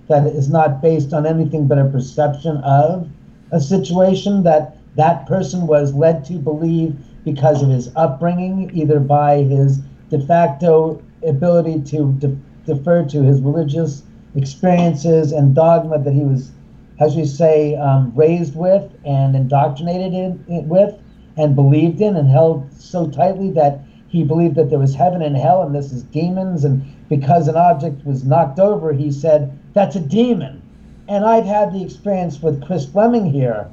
that 0.09 0.27
is 0.27 0.49
not 0.49 0.81
based 0.81 1.13
on 1.13 1.27
anything 1.27 1.67
but 1.67 1.79
a 1.79 1.85
perception 1.87 2.57
of 2.59 3.09
a 3.53 3.61
situation 3.61 4.43
that 4.43 4.77
that 4.97 5.27
person 5.27 5.67
was 5.67 5.95
led 5.95 6.25
to 6.27 6.35
believe 6.35 6.97
because 7.25 7.63
of 7.63 7.69
his 7.71 7.91
upbringing, 7.97 8.71
either 8.75 9.01
by 9.01 9.39
his 9.39 9.79
de 10.11 10.21
facto 10.21 11.01
ability 11.27 11.81
to 11.83 12.13
de- 12.19 12.37
defer 12.67 13.05
to 13.05 13.23
his 13.23 13.41
religious 13.41 14.03
experiences 14.35 15.33
and 15.33 15.55
dogma 15.55 15.99
that 15.99 16.13
he 16.13 16.23
was, 16.23 16.53
as 17.01 17.17
we 17.17 17.25
say, 17.25 17.75
um, 17.77 18.13
raised 18.15 18.55
with 18.55 18.95
and 19.05 19.35
indoctrinated 19.35 20.13
in, 20.13 20.45
in- 20.49 20.69
with 20.69 20.95
and 21.37 21.57
believed 21.57 22.01
in 22.01 22.17
and 22.17 22.29
held 22.29 22.73
so 22.73 23.09
tightly 23.11 23.51
that 23.51 23.81
he 24.09 24.23
believed 24.23 24.55
that 24.55 24.71
there 24.71 24.79
was 24.79 24.95
heaven 24.95 25.23
and 25.23 25.37
hell 25.37 25.63
and 25.63 25.75
this 25.75 25.93
is 25.93 26.05
demons. 26.05 26.65
And 26.65 26.83
because 27.09 27.49
an 27.49 27.57
object 27.57 28.05
was 28.07 28.25
knocked 28.25 28.61
over 28.61 28.93
he 28.93 29.11
said 29.11 29.59
that's 29.75 29.97
a 29.97 30.01
demon. 30.01 30.63
And 31.09 31.25
i've 31.25 31.45
had 31.45 31.73
the 31.73 31.83
experience 31.83 32.41
with 32.41 32.65
chris 32.65 32.87
fleming 32.87 33.27
here 33.31 33.69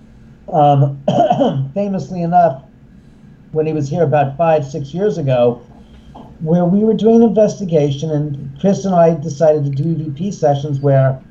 um, 0.51 1.01
famously 1.73 2.21
enough 2.21 2.63
when 3.51 3.65
he 3.65 3.73
was 3.73 3.89
here 3.89 4.03
about 4.03 4.37
five 4.37 4.65
six 4.65 4.93
years 4.93 5.17
ago 5.17 5.61
where 6.39 6.65
we 6.65 6.83
were 6.83 6.93
doing 6.93 7.17
an 7.17 7.29
investigation 7.29 8.09
and 8.09 8.59
chris 8.59 8.85
and 8.85 8.95
i 8.95 9.13
decided 9.13 9.63
to 9.63 9.69
do 9.69 9.95
evp 9.95 10.33
sessions 10.33 10.79
where 10.79 11.21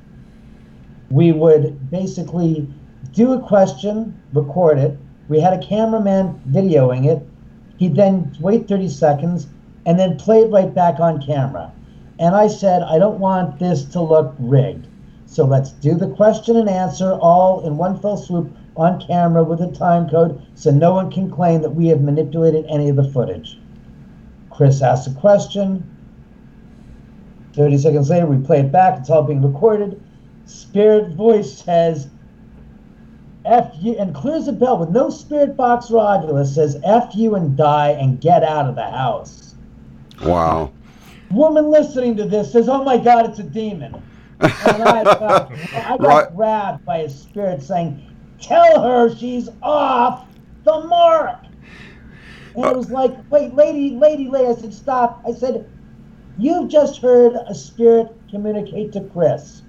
we 1.10 1.32
would 1.32 1.90
basically 1.90 2.68
do 3.12 3.32
a 3.32 3.40
question 3.40 4.14
record 4.32 4.78
it 4.78 4.96
we 5.28 5.40
had 5.40 5.52
a 5.52 5.66
cameraman 5.66 6.40
videoing 6.50 7.06
it 7.06 7.26
He'd 7.80 7.96
then 7.96 8.30
wait 8.40 8.68
30 8.68 8.88
seconds 8.90 9.46
and 9.86 9.98
then 9.98 10.18
play 10.18 10.42
it 10.42 10.50
right 10.50 10.72
back 10.72 11.00
on 11.00 11.22
camera. 11.22 11.72
And 12.18 12.36
I 12.36 12.46
said, 12.46 12.82
I 12.82 12.98
don't 12.98 13.18
want 13.18 13.58
this 13.58 13.86
to 13.86 14.02
look 14.02 14.34
rigged. 14.38 14.86
So 15.24 15.46
let's 15.46 15.70
do 15.70 15.94
the 15.94 16.10
question 16.10 16.56
and 16.56 16.68
answer 16.68 17.12
all 17.12 17.66
in 17.66 17.78
one 17.78 17.98
fell 17.98 18.18
swoop 18.18 18.54
on 18.76 19.00
camera 19.00 19.42
with 19.42 19.60
a 19.60 19.70
time 19.72 20.08
code 20.08 20.40
so 20.54 20.70
no 20.70 20.94
one 20.94 21.10
can 21.10 21.30
claim 21.30 21.62
that 21.62 21.70
we 21.70 21.88
have 21.88 22.00
manipulated 22.00 22.64
any 22.68 22.88
of 22.88 22.96
the 22.96 23.10
footage. 23.12 23.58
Chris 24.50 24.82
asks 24.82 25.06
a 25.06 25.14
question. 25.20 25.84
30 27.54 27.78
seconds 27.78 28.10
later, 28.10 28.26
we 28.26 28.44
play 28.44 28.60
it 28.60 28.70
back. 28.72 28.98
It's 29.00 29.10
all 29.10 29.22
being 29.22 29.42
recorded. 29.42 30.00
Spirit 30.46 31.14
voice 31.14 31.62
says, 31.62 32.08
F 33.44 33.72
you 33.80 33.96
and 33.98 34.14
clears 34.14 34.48
a 34.48 34.52
bell 34.52 34.78
with 34.78 34.90
no 34.90 35.10
spirit 35.10 35.56
box 35.56 35.90
or 35.90 36.02
Ovilus 36.02 36.54
says 36.54 36.78
F 36.84 37.14
you 37.14 37.34
and 37.34 37.56
die 37.56 37.90
and 37.90 38.20
get 38.20 38.42
out 38.44 38.66
of 38.66 38.74
the 38.74 38.84
house. 38.84 39.54
Wow. 40.20 40.72
Woman 41.30 41.70
listening 41.70 42.16
to 42.16 42.24
this 42.24 42.52
says, 42.52 42.68
Oh 42.68 42.84
my 42.84 42.98
god, 42.98 43.30
it's 43.30 43.38
a 43.38 43.44
demon. 43.44 44.02
And 44.62 44.82
I 44.82 45.04
got, 45.04 45.52
I 45.74 45.96
got 45.98 46.00
Right. 46.00 46.34
grabbed 46.34 46.84
by 46.84 46.98
a 46.98 47.08
spirit 47.08 47.62
saying, 47.62 48.09
Tell 48.40 48.82
her 48.82 49.14
she's 49.14 49.48
off 49.62 50.26
the 50.64 50.80
mark. 50.86 51.44
And 52.56 52.64
it 52.64 52.76
was 52.76 52.90
uh. 52.90 52.94
like, 52.94 53.30
wait, 53.30 53.54
lady, 53.54 53.96
lady, 53.96 54.28
lady. 54.28 54.48
I 54.48 54.54
said, 54.54 54.74
stop. 54.74 55.22
I 55.26 55.32
said, 55.32 55.68
You've 56.40 56.70
just 56.70 57.02
heard 57.02 57.34
a 57.48 57.54
spirit 57.54 58.10
communicate 58.30 58.92
to 58.92 59.02
Chris. 59.12 59.60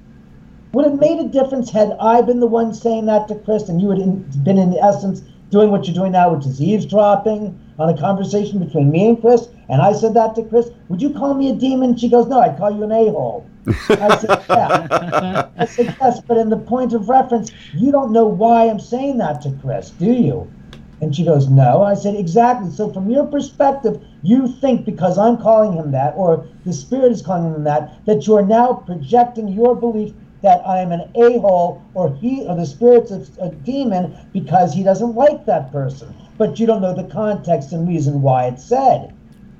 Would 0.71 0.85
it 0.85 0.95
made 1.01 1.19
a 1.19 1.27
difference 1.27 1.69
had 1.69 1.97
I 1.99 2.21
been 2.21 2.39
the 2.39 2.47
one 2.47 2.73
saying 2.73 3.07
that 3.07 3.27
to 3.27 3.35
Chris 3.35 3.67
and 3.67 3.81
you 3.81 3.89
had 3.89 3.99
in, 3.99 4.21
been 4.43 4.57
in 4.57 4.77
essence 4.77 5.21
doing 5.49 5.69
what 5.69 5.85
you're 5.85 5.93
doing 5.93 6.13
now, 6.13 6.33
which 6.33 6.45
is 6.45 6.61
eavesdropping 6.61 7.59
on 7.81 7.89
a 7.89 7.97
conversation 7.97 8.59
between 8.63 8.91
me 8.91 9.09
and 9.09 9.19
Chris, 9.19 9.47
and 9.67 9.81
I 9.81 9.93
said 9.93 10.13
that 10.13 10.35
to 10.35 10.43
Chris? 10.43 10.69
Would 10.89 11.01
you 11.01 11.09
call 11.09 11.33
me 11.33 11.49
a 11.49 11.55
demon? 11.55 11.97
She 11.97 12.09
goes, 12.09 12.27
No, 12.27 12.39
I'd 12.39 12.55
call 12.57 12.69
you 12.69 12.83
an 12.83 12.91
a-hole. 12.91 13.49
I 13.65 14.17
said, 14.17 14.43
Yeah. 14.47 15.49
I 15.57 15.65
said, 15.65 15.95
Yes, 15.99 16.21
but 16.21 16.37
in 16.37 16.49
the 16.49 16.57
point 16.57 16.93
of 16.93 17.09
reference, 17.09 17.51
you 17.73 17.91
don't 17.91 18.11
know 18.11 18.27
why 18.27 18.69
I'm 18.69 18.79
saying 18.79 19.17
that 19.17 19.41
to 19.41 19.57
Chris, 19.63 19.89
do 19.89 20.05
you? 20.05 20.51
And 21.01 21.15
she 21.15 21.25
goes, 21.25 21.49
No. 21.49 21.81
I 21.81 21.95
said, 21.95 22.13
Exactly. 22.15 22.69
So, 22.69 22.93
from 22.93 23.09
your 23.09 23.25
perspective, 23.25 23.99
you 24.21 24.47
think 24.47 24.85
because 24.85 25.17
I'm 25.17 25.37
calling 25.37 25.73
him 25.73 25.91
that, 25.91 26.13
or 26.15 26.45
the 26.65 26.73
spirit 26.73 27.11
is 27.11 27.23
calling 27.23 27.51
him 27.51 27.63
that, 27.63 28.05
that 28.05 28.27
you're 28.27 28.45
now 28.45 28.73
projecting 28.85 29.47
your 29.47 29.75
belief 29.75 30.13
that 30.43 30.61
I'm 30.67 30.91
an 30.91 31.09
a 31.15 31.39
hole 31.39 31.81
or 31.93 32.15
he 32.15 32.45
or 32.47 32.55
the 32.55 32.65
spirit's 32.65 33.11
a, 33.11 33.25
a 33.39 33.51
demon 33.51 34.15
because 34.33 34.73
he 34.73 34.83
doesn't 34.83 35.15
like 35.15 35.45
that 35.45 35.71
person. 35.71 36.15
But 36.41 36.59
you 36.59 36.65
don't 36.65 36.81
know 36.81 36.95
the 36.95 37.03
context 37.03 37.71
and 37.71 37.87
reason 37.87 38.23
why 38.23 38.47
it's 38.47 38.63
said. 38.63 39.13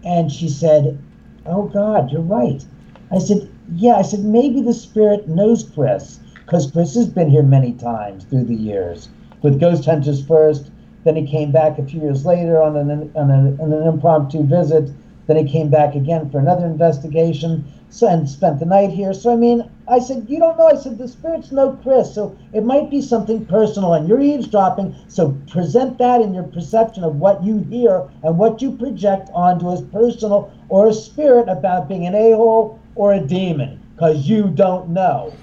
And 0.03 0.31
she 0.31 0.49
said, 0.49 0.97
Oh 1.45 1.65
God, 1.67 2.11
you're 2.11 2.21
right. 2.21 2.65
I 3.11 3.19
said, 3.19 3.47
Yeah, 3.75 3.97
I 3.97 4.01
said, 4.01 4.21
maybe 4.21 4.63
the 4.63 4.73
spirit 4.73 5.27
knows 5.27 5.61
Chris 5.75 6.19
because 6.43 6.71
Chris 6.71 6.95
has 6.95 7.07
been 7.07 7.29
here 7.29 7.43
many 7.43 7.73
times 7.73 8.23
through 8.23 8.45
the 8.45 8.55
years 8.55 9.09
with 9.43 9.59
Ghost 9.59 9.85
Hunters 9.85 10.25
first. 10.25 10.71
Then 11.03 11.15
he 11.15 11.27
came 11.27 11.51
back 11.51 11.77
a 11.77 11.85
few 11.85 12.01
years 12.01 12.25
later 12.25 12.59
on 12.59 12.75
an, 12.75 13.11
on, 13.13 13.29
on 13.29 13.73
an 13.73 13.87
impromptu 13.87 14.41
visit. 14.41 14.89
Then 15.27 15.37
he 15.37 15.51
came 15.51 15.69
back 15.69 15.93
again 15.93 16.31
for 16.31 16.39
another 16.39 16.65
investigation 16.65 17.63
and 17.99 18.29
spent 18.29 18.59
the 18.59 18.65
night 18.65 18.91
here. 18.91 19.13
So, 19.13 19.33
I 19.33 19.35
mean, 19.35 19.69
I 19.87 19.99
said, 19.99 20.25
You 20.27 20.39
don't 20.39 20.57
know. 20.57 20.67
I 20.67 20.75
said, 20.75 20.97
The 20.97 21.07
spirits 21.07 21.51
know 21.51 21.73
Chris. 21.83 22.15
So 22.15 22.37
it 22.53 22.63
might 22.63 22.89
be 22.89 23.01
something 23.01 23.45
personal 23.45 23.93
and 23.93 24.07
you're 24.07 24.21
eavesdropping. 24.21 24.95
So 25.07 25.43
present 25.49 25.97
that 25.97 26.21
in 26.21 26.33
your 26.33 26.45
perception 26.45 27.03
of 27.03 27.15
what 27.15 27.43
you 27.43 27.59
hear 27.69 28.09
and 28.23 28.37
what 28.37 28.61
you 28.61 28.77
project 28.77 29.29
onto 29.33 29.71
as 29.71 29.81
personal 29.81 30.53
or 30.69 30.87
a 30.87 30.93
spirit 30.93 31.49
about 31.49 31.89
being 31.89 32.05
an 32.07 32.15
a 32.15 32.31
hole 32.31 32.81
or 32.95 33.13
a 33.13 33.19
demon 33.19 33.81
because 33.95 34.27
you 34.27 34.49
don't 34.49 34.89
know. 34.89 35.37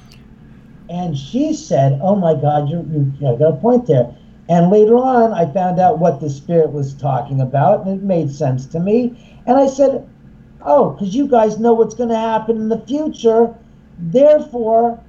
And 0.88 1.16
she 1.16 1.52
said, 1.52 1.98
Oh 2.02 2.16
my 2.16 2.34
God, 2.34 2.70
you, 2.70 2.86
you 2.90 3.14
got 3.20 3.42
a 3.42 3.56
point 3.56 3.86
there. 3.86 4.16
And 4.48 4.70
later 4.70 4.96
on, 4.96 5.34
I 5.34 5.52
found 5.52 5.78
out 5.78 5.98
what 5.98 6.20
the 6.20 6.30
spirit 6.30 6.72
was 6.72 6.96
talking 6.96 7.40
about, 7.40 7.86
and 7.86 7.98
it 7.98 8.02
made 8.02 8.30
sense 8.30 8.66
to 8.68 8.80
me. 8.80 9.22
And 9.46 9.58
I 9.58 9.66
said, 9.66 10.08
Oh, 10.62 10.90
because 10.90 11.14
you 11.14 11.28
guys 11.28 11.59
know 11.59 11.72
what's 11.72 11.94
going 11.94 12.09
to 12.09 12.16
happen 12.16 12.56
in 12.56 12.68
the 12.68 12.80
future. 12.80 13.55
Therefore, 13.98 15.02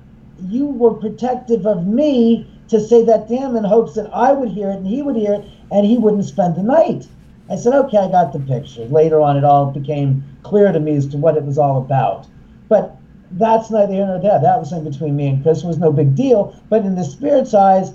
you 0.48 0.66
were 0.66 0.94
protective 0.94 1.66
of 1.66 1.86
me 1.86 2.48
to 2.70 2.80
say 2.80 3.04
that 3.06 3.28
to 3.28 3.36
him 3.36 3.56
in 3.56 3.64
hopes 3.64 3.96
that 3.96 4.10
I 4.14 4.32
would 4.32 4.50
hear 4.50 4.70
it 4.70 4.78
and 4.78 4.88
he 4.88 5.02
would 5.02 5.16
hear 5.16 5.34
it 5.34 5.46
and 5.72 5.86
he 5.86 5.98
wouldn't 5.98 6.26
spend 6.26 6.56
the 6.56 6.64
night. 6.64 7.08
I 7.50 7.56
said, 7.56 7.74
okay, 7.74 7.98
I 7.98 8.12
got 8.12 8.32
the 8.32 8.40
picture. 8.40 8.86
Later 8.86 9.22
on, 9.22 9.36
it 9.36 9.44
all 9.44 9.72
became 9.72 10.24
clear 10.44 10.72
to 10.72 10.80
me 10.80 10.96
as 10.96 11.08
to 11.08 11.18
what 11.18 11.36
it 11.36 11.44
was 11.44 11.58
all 11.58 11.80
about. 11.80 12.28
But 12.68 12.96
that's 13.32 13.72
neither 13.72 13.94
here 13.94 14.06
nor 14.06 14.20
there. 14.20 14.40
That 14.40 14.60
was 14.60 14.72
in 14.72 14.84
between 14.84 15.16
me 15.16 15.28
and 15.28 15.44
Chris. 15.44 15.64
It 15.64 15.68
was 15.68 15.80
no 15.80 15.92
big 15.92 16.16
deal. 16.16 16.56
But 16.70 16.86
in 16.86 16.96
the 16.96 17.04
spirit's 17.04 17.56
eyes, 17.56 17.94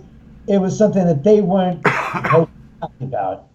it 0.48 0.58
was 0.58 0.76
something 0.76 1.06
that 1.06 1.22
they 1.22 1.40
weren't 1.40 1.86
happy 1.86 2.48
about. 3.00 3.46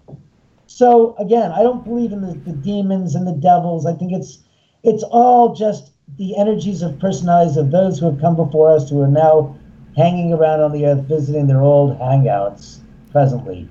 So 0.80 1.14
again, 1.19 1.51
I 1.51 1.61
don't 1.61 1.84
believe 1.84 2.14
in 2.14 2.22
the, 2.22 2.35
the 2.49 2.53
demons 2.53 3.14
and 3.14 3.27
the 3.27 3.34
devils. 3.34 3.85
I 3.85 3.91
think 3.91 4.14
it's 4.14 4.39
it's 4.81 5.03
all 5.03 5.53
just 5.53 5.91
the 6.18 6.38
energies 6.38 6.81
of 6.81 6.97
personalities 6.99 7.57
of 7.57 7.69
those 7.69 7.99
who 7.99 8.06
have 8.06 8.22
come 8.22 8.38
before 8.38 8.72
us 8.72 8.89
who 8.89 9.01
are 9.01 9.10
now 9.10 9.57
hanging 9.97 10.31
around 10.31 10.61
on 10.61 10.72
the 10.72 10.85
earth 10.85 11.03
visiting 11.03 11.47
their 11.47 11.60
old 11.60 11.99
hangouts 11.99 12.80
presently. 13.11 13.68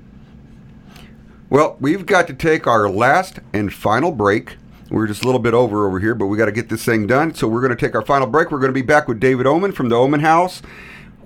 Well, 1.48 1.78
we've 1.80 2.04
got 2.04 2.26
to 2.26 2.34
take 2.34 2.66
our 2.66 2.90
last 2.90 3.38
and 3.54 3.72
final 3.72 4.12
break. 4.12 4.58
We're 4.90 5.06
just 5.06 5.22
a 5.22 5.24
little 5.24 5.40
bit 5.40 5.54
over 5.54 5.86
over 5.86 6.00
here, 6.00 6.14
but 6.14 6.26
we 6.26 6.36
got 6.36 6.44
to 6.44 6.52
get 6.52 6.68
this 6.68 6.84
thing 6.84 7.06
done. 7.06 7.32
So 7.32 7.48
we're 7.48 7.62
going 7.62 7.74
to 7.74 7.86
take 7.86 7.94
our 7.94 8.04
final 8.04 8.26
break. 8.26 8.50
We're 8.50 8.58
going 8.58 8.68
to 8.68 8.74
be 8.74 8.82
back 8.82 9.08
with 9.08 9.18
David 9.18 9.46
Oman 9.46 9.72
from 9.72 9.88
the 9.88 9.96
Oman 9.96 10.20
House, 10.20 10.60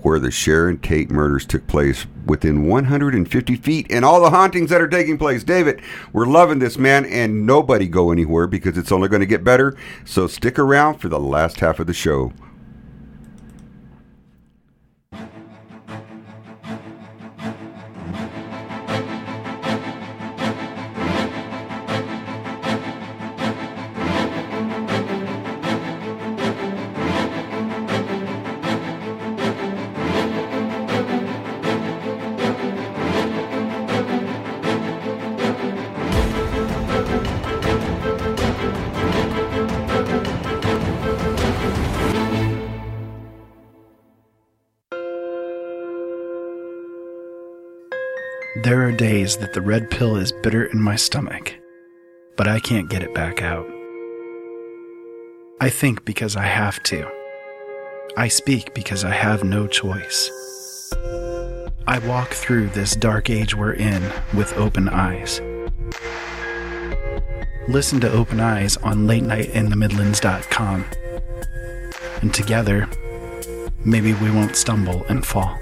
where 0.03 0.19
the 0.19 0.31
Sharon 0.31 0.79
Tate 0.79 1.11
murders 1.11 1.47
took 1.47 1.66
place 1.66 2.07
within 2.27 2.66
150 2.66 3.57
feet 3.57 3.87
and 3.91 4.05
all 4.05 4.20
the 4.20 4.31
hauntings 4.31 4.70
that 4.70 4.81
are 4.81 4.89
taking 4.89 5.19
place. 5.19 5.45
David, 5.45 5.81
we're 6.12 6.27
loving 6.27 6.59
this, 6.59 6.79
man, 6.79 7.05
and 7.07 7.47
nobody 7.47 7.89
go 7.89 8.11
anywhere 8.11 8.47
because 8.47 8.77
it's 8.77 8.93
only 8.93 9.09
going 9.09 9.20
to 9.20 9.27
get 9.27 9.45
better. 9.45 9.77
So 10.05 10.27
stick 10.27 10.59
around 10.59 10.99
for 10.99 11.09
the 11.09 11.20
last 11.20 11.61
half 11.61 11.81
of 11.81 11.87
the 11.87 11.95
show. 11.95 12.33
Are 48.93 48.97
days 48.97 49.36
that 49.39 49.52
the 49.55 49.60
red 49.60 49.90
pill 49.90 50.16
is 50.16 50.32
bitter 50.32 50.64
in 50.64 50.81
my 50.81 50.97
stomach, 50.97 51.55
but 52.36 52.47
I 52.47 52.60
can't 52.60 52.90
get 52.90 53.02
it 53.02 53.14
back 53.14 53.43
out. 53.43 53.66
I 55.60 55.70
think 55.70 56.05
because 56.05 56.36
I 56.36 56.44
have 56.44 56.82
to. 56.85 57.09
I 58.16 58.28
speak 58.28 58.74
because 58.74 59.05
I 59.05 59.10
have 59.10 59.44
no 59.44 59.66
choice. 59.66 60.31
I 61.86 62.01
walk 62.06 62.31
through 62.35 62.69
this 62.69 62.94
dark 62.94 63.31
age 63.31 63.55
we're 63.55 63.73
in 63.73 64.02
with 64.35 64.52
open 64.59 64.89
eyes. 64.89 65.40
Listen 67.69 68.01
to 68.01 68.12
Open 68.12 68.40
Eyes 68.40 68.77
on 68.78 69.06
latenightinthemidlands.com. 69.06 70.85
And 72.20 72.35
together, 72.35 72.89
maybe 73.85 74.12
we 74.14 74.31
won't 74.31 74.56
stumble 74.56 75.05
and 75.09 75.24
fall. 75.24 75.56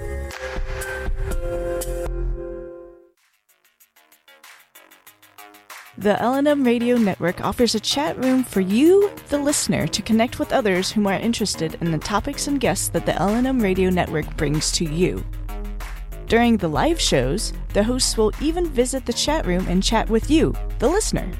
The 6.01 6.15
LNM 6.15 6.65
Radio 6.65 6.97
Network 6.97 7.41
offers 7.41 7.75
a 7.75 7.79
chat 7.79 8.17
room 8.17 8.43
for 8.43 8.59
you, 8.59 9.11
the 9.29 9.37
listener, 9.37 9.85
to 9.85 10.01
connect 10.01 10.39
with 10.39 10.51
others 10.51 10.91
whom 10.91 11.05
are 11.05 11.13
interested 11.13 11.77
in 11.79 11.91
the 11.91 11.99
topics 11.99 12.47
and 12.47 12.59
guests 12.59 12.89
that 12.89 13.05
the 13.05 13.11
LNM 13.11 13.61
Radio 13.61 13.91
Network 13.91 14.35
brings 14.35 14.71
to 14.71 14.83
you. 14.83 15.23
During 16.25 16.57
the 16.57 16.67
live 16.67 16.99
shows, 16.99 17.53
the 17.73 17.83
hosts 17.83 18.17
will 18.17 18.31
even 18.41 18.67
visit 18.67 19.05
the 19.05 19.13
chat 19.13 19.45
room 19.45 19.67
and 19.67 19.83
chat 19.83 20.09
with 20.09 20.31
you, 20.31 20.55
the 20.79 20.89
listener. 20.89 21.31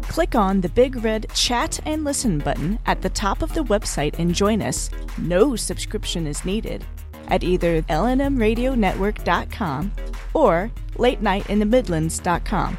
Click 0.00 0.36
on 0.36 0.62
the 0.62 0.70
big 0.70 1.04
red 1.04 1.26
Chat 1.34 1.78
and 1.84 2.02
Listen 2.02 2.38
button 2.38 2.78
at 2.86 3.02
the 3.02 3.10
top 3.10 3.42
of 3.42 3.52
the 3.52 3.64
website 3.64 4.18
and 4.18 4.34
join 4.34 4.62
us. 4.62 4.88
No 5.18 5.54
subscription 5.54 6.26
is 6.26 6.46
needed 6.46 6.82
at 7.28 7.44
either 7.44 7.82
lnmradionetwork.com 7.82 9.92
or 10.32 10.70
latenightinthemidlands.com. 10.94 12.78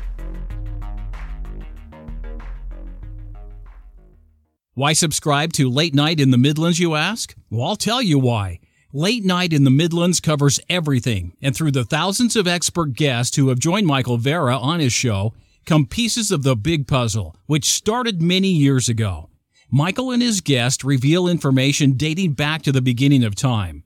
Why 4.75 4.93
subscribe 4.93 5.53
to 5.53 5.69
Late 5.69 5.93
Night 5.93 6.19
in 6.19 6.31
the 6.31 6.37
Midlands, 6.37 6.79
you 6.79 6.95
ask? 6.95 7.35
Well, 7.51 7.67
I'll 7.67 7.75
tell 7.75 8.01
you 8.01 8.17
why. 8.17 8.59
Late 8.91 9.23
Night 9.23 9.53
in 9.53 9.65
the 9.65 9.69
Midlands 9.69 10.19
covers 10.19 10.59
everything, 10.67 11.37
and 11.43 11.55
through 11.55 11.69
the 11.69 11.83
thousands 11.83 12.35
of 12.35 12.47
expert 12.47 12.93
guests 12.93 13.37
who 13.37 13.49
have 13.49 13.59
joined 13.59 13.85
Michael 13.85 14.17
Vera 14.17 14.57
on 14.57 14.79
his 14.79 14.91
show, 14.91 15.35
come 15.67 15.85
pieces 15.85 16.31
of 16.31 16.41
the 16.41 16.55
big 16.55 16.87
puzzle, 16.87 17.35
which 17.45 17.65
started 17.65 18.19
many 18.19 18.47
years 18.47 18.89
ago. 18.89 19.29
Michael 19.69 20.09
and 20.09 20.23
his 20.23 20.41
guests 20.41 20.83
reveal 20.83 21.27
information 21.27 21.91
dating 21.93 22.33
back 22.33 22.63
to 22.63 22.71
the 22.71 22.81
beginning 22.81 23.23
of 23.23 23.35
time. 23.35 23.83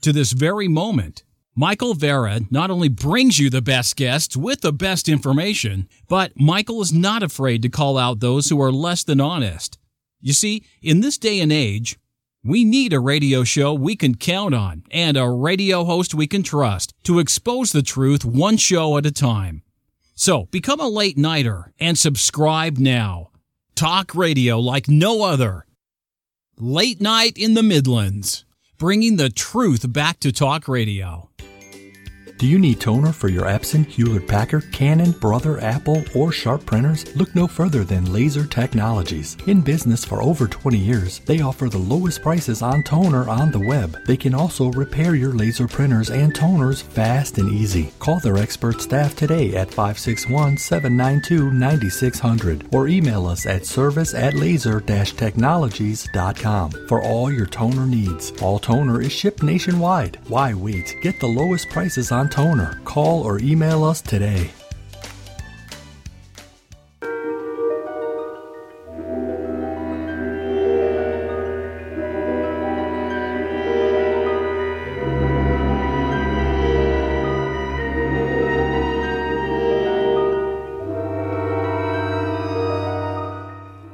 To 0.00 0.12
this 0.12 0.32
very 0.32 0.66
moment, 0.66 1.22
Michael 1.54 1.94
Vera 1.94 2.40
not 2.50 2.72
only 2.72 2.88
brings 2.88 3.38
you 3.38 3.48
the 3.48 3.62
best 3.62 3.94
guests 3.94 4.36
with 4.36 4.62
the 4.62 4.72
best 4.72 5.08
information, 5.08 5.88
but 6.08 6.32
Michael 6.36 6.82
is 6.82 6.92
not 6.92 7.22
afraid 7.22 7.62
to 7.62 7.68
call 7.68 7.96
out 7.96 8.18
those 8.18 8.48
who 8.48 8.60
are 8.60 8.72
less 8.72 9.04
than 9.04 9.20
honest. 9.20 9.78
You 10.20 10.32
see, 10.32 10.64
in 10.82 11.00
this 11.00 11.18
day 11.18 11.40
and 11.40 11.52
age, 11.52 11.98
we 12.44 12.64
need 12.64 12.92
a 12.92 13.00
radio 13.00 13.42
show 13.42 13.74
we 13.74 13.96
can 13.96 14.14
count 14.14 14.54
on 14.54 14.84
and 14.90 15.16
a 15.16 15.28
radio 15.28 15.84
host 15.84 16.14
we 16.14 16.26
can 16.26 16.42
trust 16.42 16.94
to 17.04 17.18
expose 17.18 17.72
the 17.72 17.82
truth 17.82 18.24
one 18.24 18.56
show 18.56 18.96
at 18.96 19.06
a 19.06 19.10
time. 19.10 19.62
So 20.14 20.46
become 20.46 20.80
a 20.80 20.88
late 20.88 21.18
nighter 21.18 21.72
and 21.78 21.98
subscribe 21.98 22.78
now. 22.78 23.30
Talk 23.74 24.14
radio 24.14 24.58
like 24.58 24.88
no 24.88 25.22
other. 25.22 25.66
Late 26.58 27.02
Night 27.02 27.36
in 27.36 27.52
the 27.54 27.62
Midlands, 27.62 28.46
bringing 28.78 29.16
the 29.16 29.28
truth 29.28 29.92
back 29.92 30.20
to 30.20 30.32
talk 30.32 30.68
radio. 30.68 31.28
Do 32.38 32.46
you 32.46 32.58
need 32.58 32.80
toner 32.80 33.12
for 33.12 33.28
your 33.28 33.46
Epson, 33.46 33.86
Hewlett 33.86 34.28
Packard, 34.28 34.70
Canon, 34.70 35.12
Brother, 35.12 35.58
Apple, 35.58 36.04
or 36.14 36.32
Sharp 36.32 36.66
printers? 36.66 37.16
Look 37.16 37.34
no 37.34 37.46
further 37.46 37.82
than 37.82 38.12
Laser 38.12 38.44
Technologies. 38.44 39.38
In 39.46 39.62
business 39.62 40.04
for 40.04 40.20
over 40.20 40.46
20 40.46 40.76
years, 40.76 41.20
they 41.20 41.40
offer 41.40 41.70
the 41.70 41.78
lowest 41.78 42.20
prices 42.20 42.60
on 42.60 42.82
toner 42.82 43.26
on 43.26 43.52
the 43.52 43.66
web. 43.66 43.96
They 44.04 44.18
can 44.18 44.34
also 44.34 44.70
repair 44.72 45.14
your 45.14 45.32
laser 45.32 45.66
printers 45.66 46.10
and 46.10 46.34
toners 46.34 46.82
fast 46.82 47.38
and 47.38 47.50
easy. 47.50 47.94
Call 48.00 48.20
their 48.20 48.36
expert 48.36 48.82
staff 48.82 49.16
today 49.16 49.56
at 49.56 49.70
561 49.70 50.58
792 50.58 51.50
9600 51.52 52.68
or 52.74 52.86
email 52.86 53.26
us 53.26 53.46
at 53.46 53.64
service 53.64 54.12
at 54.12 54.34
laser 54.34 54.82
technologies.com 54.82 56.70
for 56.86 57.02
all 57.02 57.32
your 57.32 57.46
toner 57.46 57.86
needs. 57.86 58.30
All 58.42 58.58
toner 58.58 59.00
is 59.00 59.12
shipped 59.12 59.42
nationwide. 59.42 60.18
Why 60.28 60.52
wait? 60.52 60.96
Get 61.00 61.18
the 61.18 61.28
lowest 61.28 61.70
prices 61.70 62.12
on 62.12 62.25
toner. 62.28 62.80
Call 62.84 63.22
or 63.22 63.38
email 63.40 63.84
us 63.84 64.00
today. 64.00 64.50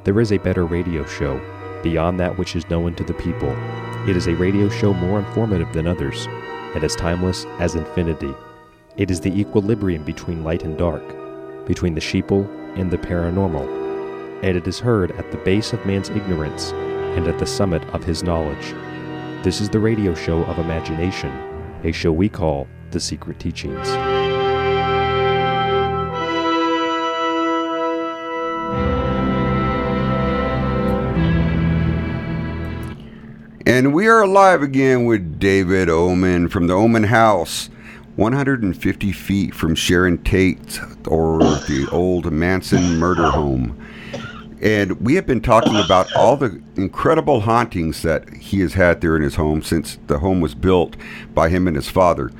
There 0.03 0.19
is 0.19 0.33
a 0.33 0.37
better 0.37 0.65
radio 0.65 1.05
show, 1.05 1.39
beyond 1.81 2.19
that 2.19 2.37
which 2.37 2.57
is 2.57 2.69
known 2.69 2.93
to 2.95 3.05
the 3.05 3.13
people. 3.13 3.49
It 4.07 4.17
is 4.17 4.27
a 4.27 4.35
radio 4.35 4.67
show 4.67 4.93
more 4.93 5.17
informative 5.17 5.71
than 5.71 5.87
others, 5.87 6.27
and 6.75 6.83
as 6.83 6.95
timeless 6.95 7.45
as 7.59 7.75
infinity. 7.75 8.33
It 8.97 9.09
is 9.09 9.19
the 9.19 9.39
equilibrium 9.39 10.03
between 10.03 10.43
light 10.43 10.63
and 10.63 10.77
dark, 10.77 11.03
between 11.65 11.95
the 11.95 12.01
sheeple 12.01 12.47
and 12.77 12.91
the 12.91 12.97
paranormal, 12.97 14.43
and 14.43 14.57
it 14.57 14.67
is 14.67 14.79
heard 14.79 15.11
at 15.11 15.31
the 15.31 15.37
base 15.37 15.73
of 15.73 15.85
man's 15.85 16.09
ignorance 16.09 16.71
and 16.71 17.27
at 17.27 17.39
the 17.39 17.45
summit 17.45 17.83
of 17.89 18.03
his 18.03 18.23
knowledge. 18.23 18.73
This 19.43 19.61
is 19.61 19.69
the 19.69 19.79
radio 19.79 20.13
show 20.13 20.43
of 20.45 20.59
imagination, 20.59 21.31
a 21.83 21.91
show 21.91 22.11
we 22.11 22.29
call 22.29 22.67
The 22.91 22.99
Secret 22.99 23.39
Teachings. 23.39 23.89
Live 34.33 34.63
again 34.63 35.05
with 35.05 35.37
David 35.37 35.89
Oman 35.89 36.49
from 36.49 36.65
the 36.65 36.73
Oman 36.73 37.03
House, 37.03 37.69
150 38.15 39.11
feet 39.11 39.53
from 39.53 39.75
Sharon 39.75 40.17
Tate 40.23 40.79
or 41.07 41.37
the 41.37 41.87
old 41.91 42.31
Manson 42.31 42.97
murder 42.97 43.29
home. 43.29 43.79
And 44.59 44.99
we 45.01 45.13
have 45.15 45.27
been 45.27 45.39
talking 45.39 45.75
about 45.75 46.11
all 46.15 46.35
the 46.35 46.59
incredible 46.75 47.41
hauntings 47.41 48.01
that 48.01 48.27
he 48.33 48.61
has 48.61 48.73
had 48.73 49.01
there 49.01 49.15
in 49.15 49.21
his 49.21 49.35
home 49.35 49.61
since 49.61 49.99
the 50.07 50.17
home 50.17 50.41
was 50.41 50.55
built 50.55 50.95
by 51.35 51.49
him 51.49 51.67
and 51.67 51.75
his 51.75 51.89
father. 51.89 52.31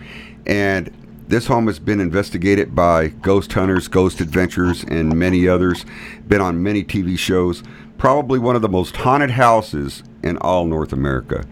And 0.48 0.92
this 1.28 1.46
home 1.46 1.68
has 1.68 1.78
been 1.78 2.00
investigated 2.00 2.74
by 2.74 3.10
ghost 3.10 3.54
hunters, 3.54 3.88
ghost 3.88 4.20
adventures, 4.20 4.84
and 4.84 5.16
many 5.16 5.48
others. 5.48 5.86
Been 6.28 6.42
on 6.42 6.64
many 6.64 6.84
TV 6.84 7.20
shows. 7.20 7.62
Probably 8.00 8.40
one 8.40 8.56
of 8.56 8.64
the 8.64 8.68
most 8.68 8.96
haunted 8.96 9.30
houses 9.30 10.02
in 10.24 10.38
all 10.38 10.66
North 10.66 10.92
America. 10.92 11.46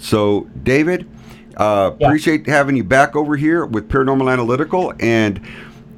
So, 0.00 0.48
David, 0.62 1.08
uh, 1.56 1.92
appreciate 2.00 2.46
having 2.46 2.76
you 2.76 2.84
back 2.84 3.14
over 3.14 3.36
here 3.36 3.66
with 3.66 3.88
Paranormal 3.88 4.32
Analytical. 4.32 4.94
And 4.98 5.40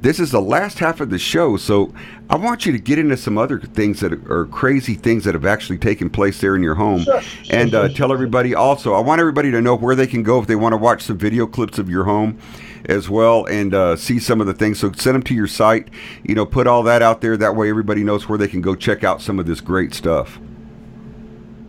this 0.01 0.19
is 0.19 0.31
the 0.31 0.41
last 0.41 0.79
half 0.79 0.99
of 0.99 1.09
the 1.09 1.17
show. 1.17 1.57
So, 1.57 1.93
I 2.29 2.35
want 2.35 2.65
you 2.65 2.71
to 2.71 2.79
get 2.79 2.99
into 2.99 3.15
some 3.15 3.37
other 3.37 3.59
things 3.59 3.99
that 4.01 4.13
are 4.29 4.45
crazy 4.47 4.95
things 4.95 5.23
that 5.23 5.33
have 5.33 5.45
actually 5.45 5.77
taken 5.77 6.09
place 6.09 6.41
there 6.41 6.55
in 6.55 6.63
your 6.63 6.75
home. 6.75 7.03
Sure, 7.03 7.21
and 7.49 7.73
uh, 7.73 7.89
tell 7.89 8.11
everybody 8.11 8.55
also, 8.55 8.93
I 8.93 8.99
want 8.99 9.19
everybody 9.19 9.51
to 9.51 9.61
know 9.61 9.75
where 9.75 9.95
they 9.95 10.07
can 10.07 10.23
go 10.23 10.39
if 10.39 10.47
they 10.47 10.55
want 10.55 10.73
to 10.73 10.77
watch 10.77 11.03
some 11.03 11.17
video 11.17 11.45
clips 11.47 11.77
of 11.77 11.89
your 11.89 12.03
home 12.03 12.39
as 12.85 13.09
well 13.09 13.45
and 13.45 13.73
uh, 13.73 13.95
see 13.95 14.19
some 14.19 14.41
of 14.41 14.47
the 14.47 14.53
things. 14.53 14.79
So 14.79 14.91
send 14.93 15.15
them 15.15 15.23
to 15.23 15.33
your 15.33 15.47
site. 15.47 15.89
You 16.23 16.35
know, 16.35 16.45
put 16.45 16.67
all 16.67 16.83
that 16.83 17.01
out 17.01 17.21
there. 17.21 17.37
That 17.37 17.55
way 17.55 17.69
everybody 17.69 18.03
knows 18.03 18.27
where 18.27 18.37
they 18.37 18.47
can 18.47 18.61
go 18.61 18.75
check 18.75 19.03
out 19.03 19.21
some 19.21 19.39
of 19.39 19.45
this 19.45 19.61
great 19.61 19.93
stuff. 19.93 20.39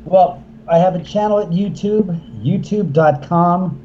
Well, 0.04 0.43
I 0.66 0.78
have 0.78 0.94
a 0.94 1.02
channel 1.04 1.40
at 1.40 1.50
YouTube, 1.50 2.06
youtube.com 2.42 3.80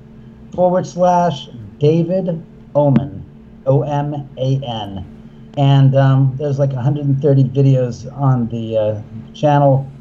forward 0.54 0.88
slash 0.88 1.50
David 1.78 2.46
Oman, 2.74 3.26
O 3.66 3.84
M 3.84 4.30
A 4.38 4.62
N. 4.64 5.52
And 5.58 5.96
um, 5.96 6.36
there's 6.38 6.58
like 6.58 6.72
130 6.72 7.44
videos 7.46 8.12
on 8.18 8.48
the 8.48 8.78
uh, 8.78 9.02
channel. 9.34 9.92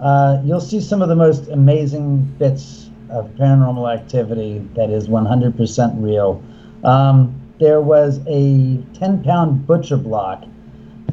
Uh, 0.00 0.40
you'll 0.44 0.60
see 0.60 0.80
some 0.80 1.02
of 1.02 1.10
the 1.10 1.16
most 1.16 1.48
amazing 1.48 2.22
bits 2.38 2.88
of 3.10 3.28
paranormal 3.32 3.92
activity 3.92 4.66
that 4.76 4.88
is 4.88 5.08
100% 5.08 6.02
real. 6.02 6.42
Um, 6.84 7.38
there 7.58 7.82
was 7.82 8.20
a 8.26 8.82
10 8.94 9.24
pound 9.24 9.66
butcher 9.66 9.96
block 9.96 10.44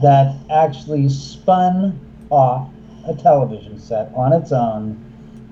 that 0.01 0.35
actually 0.49 1.09
spun 1.09 1.99
off 2.29 2.69
a 3.07 3.15
television 3.15 3.79
set 3.79 4.11
on 4.15 4.33
its 4.33 4.51
own 4.51 4.99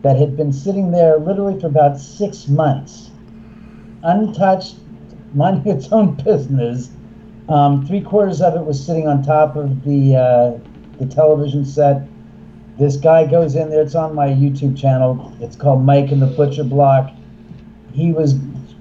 that 0.02 0.18
had 0.18 0.36
been 0.36 0.52
sitting 0.52 0.92
there 0.92 1.18
literally 1.18 1.60
for 1.60 1.68
about 1.68 1.98
six 1.98 2.48
months, 2.48 3.10
untouched, 4.04 4.76
minding 5.34 5.76
its 5.76 5.92
own 5.92 6.16
business. 6.16 6.92
Um, 7.50 7.86
three 7.86 8.02
quarters 8.02 8.42
of 8.42 8.56
it 8.56 8.66
was 8.66 8.84
sitting 8.84 9.08
on 9.08 9.24
top 9.24 9.56
of 9.56 9.84
the 9.84 10.16
uh, 10.16 10.60
the 11.00 11.06
television 11.08 11.66
set. 11.66 12.04
This 12.78 12.98
guy 12.98 13.26
goes 13.26 13.56
in 13.56 13.70
there. 13.70 13.82
It's 13.82 13.96
on 13.96 14.16
my 14.16 14.28
YouTube 14.28 14.78
channel. 14.78 15.36
It's 15.40 15.56
called 15.56 15.84
Mike 15.84 16.12
and 16.12 16.22
the 16.22 16.28
Butcher 16.28 16.64
Block. 16.64 17.12
He 17.94 18.12
was 18.12 18.34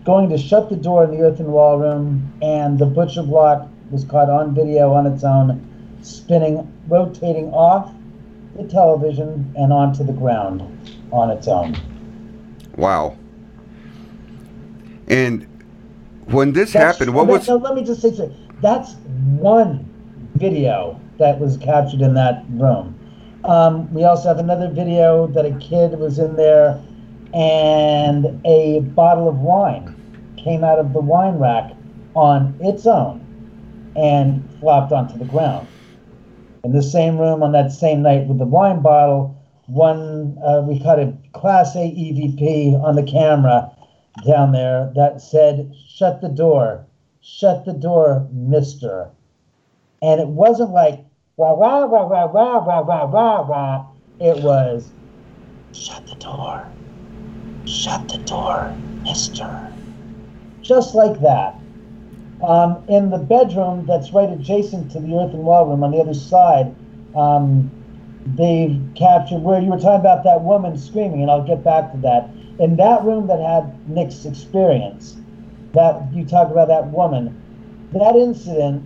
going 0.05 0.29
to 0.31 0.39
shut 0.39 0.69
the 0.69 0.77
door 0.77 1.05
in 1.05 1.11
the 1.11 1.23
earthen 1.25 1.47
wall 1.47 1.79
room, 1.79 2.33
and 2.43 2.79
the 2.79 2.87
butcher 2.87 3.23
block 3.23 3.69
was 3.91 4.05
caught 4.05 4.31
on 4.31 4.55
video 4.55 4.93
on 4.93 5.07
its 5.07 5.23
own, 5.23 5.61
spinning, 6.03 6.73
rotating 6.89 7.51
off 7.53 7.93
the 8.57 8.65
television 8.65 9.53
and 9.57 9.73
onto 9.73 10.05
the 10.05 10.13
ground 10.13 10.61
on 11.11 11.31
its 11.31 11.49
own. 11.49 11.77
Wow. 12.77 13.17
And 15.09 15.47
when 16.27 16.53
this 16.53 16.73
That's- 16.73 16.97
happened, 16.97 17.15
what 17.15 17.27
was 17.27 17.49
no, 17.49 17.57
let 17.57 17.75
me 17.75 17.83
just 17.83 18.01
say 18.01 18.13
something. 18.13 18.37
That's 18.61 18.95
one 19.39 19.89
video 20.37 21.01
that 21.19 21.39
was 21.39 21.57
captured 21.57 22.01
in 22.01 22.15
that 22.15 22.45
room. 22.51 22.99
Um, 23.45 23.93
we 23.93 24.05
also 24.05 24.29
have 24.29 24.39
another 24.39 24.69
video 24.69 25.27
that 25.29 25.45
a 25.45 25.53
kid 25.59 25.99
was 25.99 26.19
in 26.19 26.37
there 26.37 26.81
and 27.35 28.41
a 28.45 28.81
bottle 28.81 29.29
of 29.29 29.37
wine 29.37 29.97
came 30.37 30.65
out 30.65 30.79
of 30.79 30.93
the 30.93 31.01
wine 31.01 31.39
rack 31.39 31.73
on 32.15 32.55
its 32.61 32.87
own 32.87 33.21
and 33.97 34.49
flopped 34.61 34.93
onto 34.93 35.19
the 35.19 35.25
ground. 35.25 35.67
In 36.65 36.73
the 36.73 36.83
same 36.83 37.19
room 37.19 37.43
on 37.43 37.53
that 37.53 37.73
same 37.73 38.03
night 38.03 38.29
with 38.29 38.39
the 38.39 38.47
wine 38.47 38.83
bottle, 38.83 39.37
one 39.67 40.39
uh, 40.45 40.63
we 40.63 40.79
caught 40.79 41.01
a 41.01 41.13
Class 41.33 41.75
A 41.75 41.91
EVP 41.91 42.81
on 42.81 42.95
the 42.95 43.03
camera 43.03 43.73
down 44.25 44.53
there 44.53 44.93
that 44.95 45.21
said, 45.21 45.75
"Shut 45.89 46.21
the 46.21 46.29
door, 46.29 46.87
shut 47.21 47.65
the 47.65 47.73
door, 47.73 48.29
Mister." 48.31 49.11
And 50.03 50.21
it 50.21 50.29
wasn't 50.29 50.71
like 50.71 51.05
rah 51.37 51.55
rah 51.55 51.85
rah 51.85 52.05
rah 52.05 52.27
rah 52.27 52.59
rah 52.59 52.81
rah 52.81 53.05
rah 53.07 53.41
rah. 53.41 53.87
It 54.21 54.45
was, 54.45 54.93
"Shut 55.73 56.07
the 56.07 56.17
door, 56.17 56.69
shut 57.65 58.09
the 58.09 58.19
door, 58.19 58.73
Mister." 59.03 59.73
Just 60.63 60.95
like 60.95 61.21
that. 61.23 61.62
Um, 62.43 62.85
in 62.89 63.11
the 63.11 63.19
bedroom 63.19 63.87
that's 63.87 64.13
right 64.13 64.29
adjacent 64.29 64.91
to 64.93 65.01
the 65.01 65.15
earthen 65.15 65.45
wall 65.45 65.67
room 65.67 65.85
on 65.85 65.93
the 65.93 65.99
other 65.99 66.15
side, 66.15 66.75
um, 67.15 67.71
they 68.27 68.81
captured 68.97 69.43
where 69.43 69.61
you 69.61 69.71
were 69.71 69.79
talking 69.79 70.01
about 70.01 70.25
that 70.25 70.43
woman 70.43 70.77
screaming, 70.77 71.23
and 71.23 71.31
I'll 71.31 71.47
get 71.47 71.63
back 71.63 71.93
to 71.93 71.99
that. 71.99 72.31
In 72.59 72.77
that 72.77 73.05
room 73.05 73.29
that 73.29 73.39
had 73.39 73.89
Nick's 73.89 74.25
experience, 74.25 75.17
that 75.75 76.13
you 76.13 76.25
talk 76.25 76.51
about 76.51 76.69
that 76.69 76.89
woman, 76.89 77.41
that 77.93 78.17
incident 78.17 78.83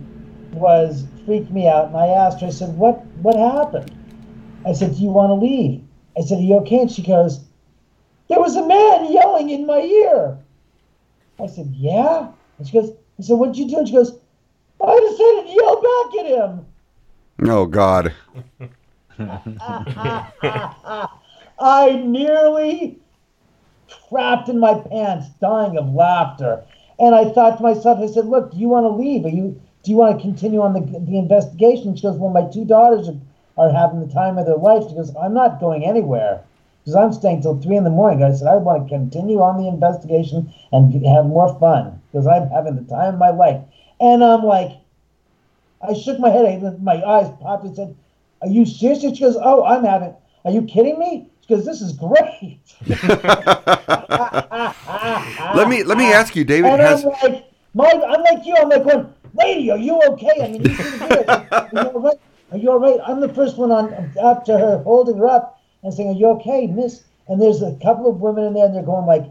was 0.53 1.05
freaked 1.25 1.51
me 1.51 1.67
out, 1.67 1.87
and 1.87 1.97
I 1.97 2.07
asked 2.07 2.41
her, 2.41 2.47
I 2.47 2.51
said, 2.51 2.77
"What 2.77 3.03
what 3.21 3.35
happened?" 3.35 3.91
I 4.65 4.73
said, 4.73 4.95
"Do 4.95 5.01
you 5.01 5.09
want 5.09 5.29
to 5.29 5.33
leave?" 5.33 5.81
I 6.15 6.21
said, 6.21 6.37
"Are 6.37 6.41
you 6.41 6.57
okay?" 6.59 6.81
And 6.81 6.91
she 6.91 7.01
goes, 7.01 7.39
"There 8.29 8.39
was 8.39 8.55
a 8.55 8.65
man 8.65 9.11
yelling 9.11 9.49
in 9.49 9.65
my 9.65 9.79
ear." 9.79 10.37
I 11.39 11.47
said, 11.47 11.73
"Yeah." 11.75 12.29
And 12.57 12.67
she 12.67 12.73
goes, 12.73 12.91
"I 13.19 13.23
said, 13.23 13.33
what'd 13.33 13.57
you 13.57 13.67
do?" 13.67 13.79
And 13.79 13.87
she 13.87 13.95
goes, 13.95 14.15
"I 14.79 14.99
decided 14.99 15.47
to 15.47 15.53
yell 15.55 15.81
back 15.81 16.13
at 16.19 16.27
him." 16.27 16.67
Oh 17.49 17.65
God. 17.65 18.13
I 21.59 22.03
nearly 22.05 22.99
trapped 24.09 24.49
in 24.49 24.59
my 24.59 24.75
pants, 24.75 25.29
dying 25.41 25.77
of 25.77 25.95
laughter. 25.95 26.63
And 26.99 27.15
I 27.15 27.29
thought 27.29 27.57
to 27.57 27.63
myself, 27.63 27.99
I 27.99 28.05
said, 28.05 28.27
"Look, 28.27 28.51
do 28.51 28.57
you 28.57 28.69
want 28.69 28.83
to 28.83 28.89
leave? 28.89 29.25
Are 29.25 29.29
you? 29.29 29.59
Do 29.81 29.89
you 29.91 29.97
want 29.97 30.15
to 30.17 30.21
continue 30.21 30.61
on 30.61 30.73
the 30.73 30.81
the 30.81 31.17
investigation?" 31.17 31.95
She 31.95 32.03
goes, 32.03 32.17
"Well, 32.17 32.29
my 32.29 32.43
two 32.43 32.65
daughters 32.65 33.09
are, 33.09 33.17
are 33.57 33.71
having 33.71 33.99
the 33.99 34.13
time 34.13 34.37
of 34.37 34.45
their 34.45 34.57
life." 34.57 34.83
She 34.87 34.93
goes, 34.95 35.15
"I'm 35.15 35.33
not 35.33 35.59
going 35.59 35.85
anywhere." 35.85 36.43
Because 36.83 36.95
I'm 36.95 37.13
staying 37.13 37.41
till 37.41 37.59
three 37.59 37.77
in 37.77 37.83
the 37.83 37.89
morning. 37.89 38.23
I 38.23 38.31
said 38.31 38.47
I 38.47 38.57
want 38.57 38.83
to 38.83 38.95
continue 38.95 39.41
on 39.41 39.57
the 39.57 39.67
investigation 39.67 40.53
and 40.71 40.93
have 41.05 41.25
more 41.25 41.57
fun 41.59 41.96
because 42.11 42.27
I'm 42.27 42.49
having 42.49 42.75
the 42.75 42.83
time 42.83 43.15
of 43.15 43.19
my 43.19 43.29
life. 43.29 43.61
And 43.99 44.23
I'm 44.23 44.43
like, 44.43 44.71
I 45.81 45.93
shook 45.93 46.19
my 46.19 46.29
head. 46.29 46.83
My 46.83 47.03
eyes 47.03 47.31
popped 47.41 47.65
and 47.65 47.75
said, 47.75 47.95
"Are 48.41 48.47
you 48.47 48.65
serious?" 48.65 49.01
She 49.01 49.19
goes, 49.19 49.37
"Oh, 49.39 49.63
I'm 49.63 49.83
having. 49.83 50.13
Are 50.45 50.51
you 50.51 50.63
kidding 50.63 50.97
me?" 50.99 51.29
She 51.41 51.53
goes, 51.53 51.65
"This 51.65 51.81
is 51.81 51.93
great." 51.93 52.59
Let 55.55 55.69
me 55.69 55.83
let 55.83 55.97
me 55.97 56.11
ask 56.11 56.35
you, 56.35 56.43
David. 56.43 56.71
And 56.71 56.81
Has 56.81 57.05
I'm 57.05 57.11
like, 57.31 57.45
my, 57.73 57.85
I'm 57.85 58.21
like 58.23 58.45
you. 58.45 58.55
I'm 58.57 58.69
like, 58.69 58.83
going, 58.83 59.13
lady, 59.33 59.71
are 59.71 59.77
you 59.77 60.01
okay? 60.09 60.41
I 60.43 60.47
mean, 60.49 60.63
you 60.63 60.73
should 60.73 60.99
be 60.99 61.07
good. 61.07 61.29
Are 61.29 61.69
you 61.71 61.79
all 61.79 61.99
right? 61.99 62.19
Are 62.51 62.57
you 62.57 62.71
all 62.71 62.79
right? 62.79 62.99
I'm 63.05 63.19
the 63.21 63.33
first 63.33 63.57
one 63.57 63.71
on 63.71 63.93
up 64.21 64.45
to 64.45 64.57
her, 64.57 64.79
holding 64.83 65.17
her 65.17 65.27
up 65.27 65.59
and 65.83 65.93
saying, 65.93 66.09
"Are 66.09 66.19
you 66.19 66.27
okay, 66.37 66.67
Miss?" 66.67 67.03
And 67.27 67.41
there's 67.41 67.61
a 67.61 67.77
couple 67.81 68.09
of 68.09 68.19
women 68.19 68.45
in 68.45 68.53
there, 68.53 68.65
and 68.65 68.75
they're 68.75 68.83
going 68.83 69.05
like, 69.05 69.25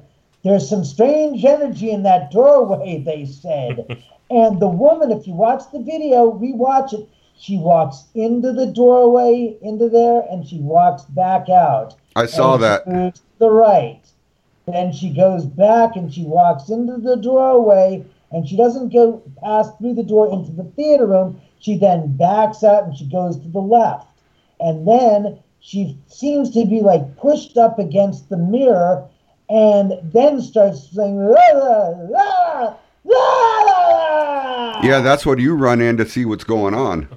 "There's 0.47 0.69
some 0.69 0.85
strange 0.85 1.45
energy 1.45 1.91
in 1.91 2.05
that 2.05 2.31
doorway," 2.31 2.99
they 3.05 3.25
said. 3.25 4.01
and 4.31 4.61
the 4.61 4.69
woman, 4.69 5.11
if 5.11 5.27
you 5.27 5.35
watch 5.35 5.65
the 5.73 5.81
video, 5.81 6.31
rewatch 6.31 6.93
it. 6.93 7.09
She 7.37 7.59
walks 7.59 8.05
into 8.15 8.53
the 8.53 8.67
doorway, 8.67 9.57
into 9.61 9.89
there, 9.89 10.21
and 10.31 10.47
she 10.47 10.61
walks 10.61 11.03
back 11.03 11.49
out. 11.49 11.97
I 12.15 12.27
saw 12.27 12.57
that. 12.59 12.85
to 12.85 13.13
the 13.39 13.51
right. 13.51 14.01
Then 14.67 14.93
she 14.93 15.13
goes 15.13 15.45
back 15.45 15.97
and 15.97 16.15
she 16.15 16.23
walks 16.23 16.71
into 16.71 16.97
the 16.99 17.17
doorway 17.17 18.05
and 18.31 18.49
she 18.49 18.57
doesn't 18.57 18.93
go 18.93 19.23
pass 19.43 19.69
through 19.79 19.95
the 19.95 20.05
door 20.05 20.33
into 20.33 20.53
the 20.53 20.71
theater 20.77 21.07
room. 21.07 21.41
She 21.59 21.77
then 21.77 22.17
backs 22.17 22.63
out 22.63 22.85
and 22.85 22.97
she 22.97 23.07
goes 23.07 23.37
to 23.39 23.49
the 23.49 23.61
left. 23.61 24.07
And 24.61 24.87
then 24.87 25.41
she 25.59 25.99
seems 26.07 26.51
to 26.51 26.65
be 26.65 26.83
like 26.83 27.17
pushed 27.17 27.59
up 27.59 27.81
against 27.81 28.29
the 28.29 28.37
mirror 28.37 29.09
and 29.49 29.93
then 30.13 30.41
starts 30.41 30.91
saying, 30.95 31.17
"La, 31.19 31.49
la, 31.55 31.89
la, 32.09 32.77
la, 33.05 33.61
la." 33.65 34.83
yeah, 34.83 35.01
that's 35.01 35.25
what 35.25 35.39
you 35.39 35.55
run 35.55 35.81
in 35.81 35.97
to 35.97 36.07
see 36.07 36.25
what's 36.25 36.45
going 36.45 36.75
on. 36.75 37.09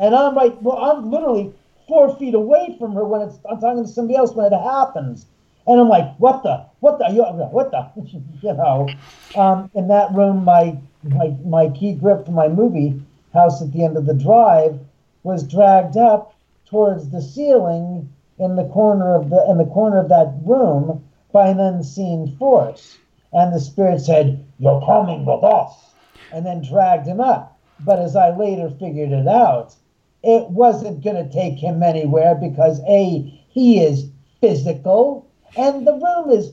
And 0.00 0.14
I'm 0.14 0.34
like, 0.34 0.56
well, 0.60 0.78
I'm 0.78 1.10
literally 1.10 1.52
four 1.86 2.16
feet 2.18 2.34
away 2.34 2.76
from 2.78 2.94
her 2.94 3.04
when 3.04 3.22
it's 3.22 3.38
I'm 3.50 3.60
talking 3.60 3.84
to 3.84 3.88
somebody 3.88 4.16
else 4.16 4.32
when 4.32 4.52
it 4.52 4.56
happens. 4.56 5.26
And 5.66 5.80
I'm 5.80 5.88
like, 5.88 6.16
what 6.18 6.42
the, 6.42 6.64
what 6.80 6.98
the, 6.98 7.08
you- 7.12 7.22
what 7.22 7.70
the, 7.70 7.90
you 8.42 8.54
know. 8.54 8.88
Um, 9.36 9.70
in 9.74 9.88
that 9.88 10.12
room, 10.14 10.44
my, 10.44 10.78
my 11.04 11.36
my 11.44 11.68
key 11.68 11.92
grip 11.92 12.24
for 12.24 12.32
my 12.32 12.48
movie 12.48 13.00
house 13.34 13.60
at 13.60 13.72
the 13.72 13.84
end 13.84 13.96
of 13.96 14.06
the 14.06 14.14
drive 14.14 14.80
was 15.22 15.42
dragged 15.46 15.96
up 15.96 16.34
towards 16.66 17.10
the 17.10 17.20
ceiling 17.20 18.08
in 18.38 18.56
the 18.56 18.64
corner 18.68 19.14
of 19.14 19.30
the 19.30 19.46
in 19.50 19.58
the 19.58 19.66
corner 19.66 19.98
of 19.98 20.08
that 20.08 20.32
room 20.44 21.04
by 21.32 21.48
an 21.48 21.60
unseen 21.60 22.34
force. 22.38 22.98
And 23.32 23.52
the 23.52 23.60
spirit 23.60 24.00
said, 24.00 24.44
"You're 24.58 24.80
coming 24.80 25.26
with 25.26 25.44
us," 25.44 25.94
and 26.32 26.46
then 26.46 26.62
dragged 26.62 27.06
him 27.06 27.20
up. 27.20 27.58
But 27.80 27.98
as 27.98 28.16
I 28.16 28.36
later 28.36 28.70
figured 28.70 29.12
it 29.12 29.28
out, 29.28 29.76
it 30.22 30.50
wasn't 30.50 31.04
going 31.04 31.16
to 31.16 31.32
take 31.32 31.58
him 31.58 31.82
anywhere 31.82 32.34
because 32.34 32.80
a 32.88 33.20
he 33.48 33.80
is 33.80 34.10
physical 34.40 35.26
and 35.56 35.86
the 35.86 35.94
room 35.94 36.30
is 36.30 36.52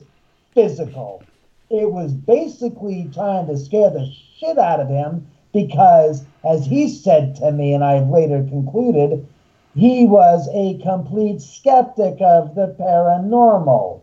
physical. 0.54 1.22
It 1.70 1.92
was 1.92 2.12
basically 2.12 3.10
trying 3.12 3.46
to 3.46 3.56
scare 3.56 3.90
the 3.90 4.10
shit 4.38 4.58
out 4.58 4.80
of 4.80 4.88
him 4.88 5.26
because, 5.52 6.24
as 6.44 6.66
he 6.66 6.88
said 6.88 7.34
to 7.36 7.50
me, 7.50 7.72
and 7.74 7.84
I 7.84 8.00
later 8.00 8.44
concluded, 8.44 9.26
he 9.74 10.06
was 10.06 10.48
a 10.54 10.78
complete 10.78 11.40
skeptic 11.40 12.20
of 12.20 12.54
the 12.54 12.74
paranormal. 12.78 14.00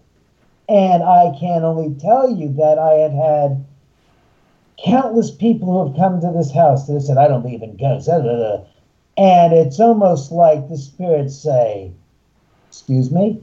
And 0.70 1.04
I 1.04 1.36
can 1.40 1.64
only 1.64 1.96
tell 2.00 2.30
you 2.30 2.54
that 2.54 2.80
I 2.80 2.94
have 2.94 3.12
had 3.12 3.66
countless 4.84 5.32
people 5.32 5.72
who 5.72 5.88
have 5.88 5.98
come 5.98 6.22
to 6.22 6.32
this 6.36 6.54
house 6.54 6.88
that 6.88 6.94
have 6.94 7.04
said, 7.04 7.18
I 7.18 7.28
don't 7.28 7.42
believe 7.42 7.62
in 7.64 7.78
ghosts. 7.78 8.08
da, 8.08 8.20
da, 8.20 8.38
da." 8.38 8.64
And 9.18 9.54
it's 9.54 9.80
almost 9.80 10.32
like 10.32 10.70
the 10.70 10.78
spirits 10.78 11.36
say, 11.36 11.92
Excuse 12.70 13.12
me? 13.12 13.40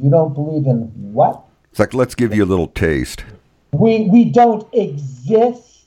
You 0.00 0.08
don't 0.08 0.34
believe 0.34 0.66
in 0.66 0.82
what? 1.12 1.42
It's 1.70 1.80
like 1.80 1.94
let's 1.94 2.14
give 2.14 2.32
you 2.32 2.44
a 2.44 2.46
little 2.46 2.68
taste. 2.68 3.24
We 3.72 4.08
we 4.08 4.26
don't 4.26 4.72
exist? 4.72 5.84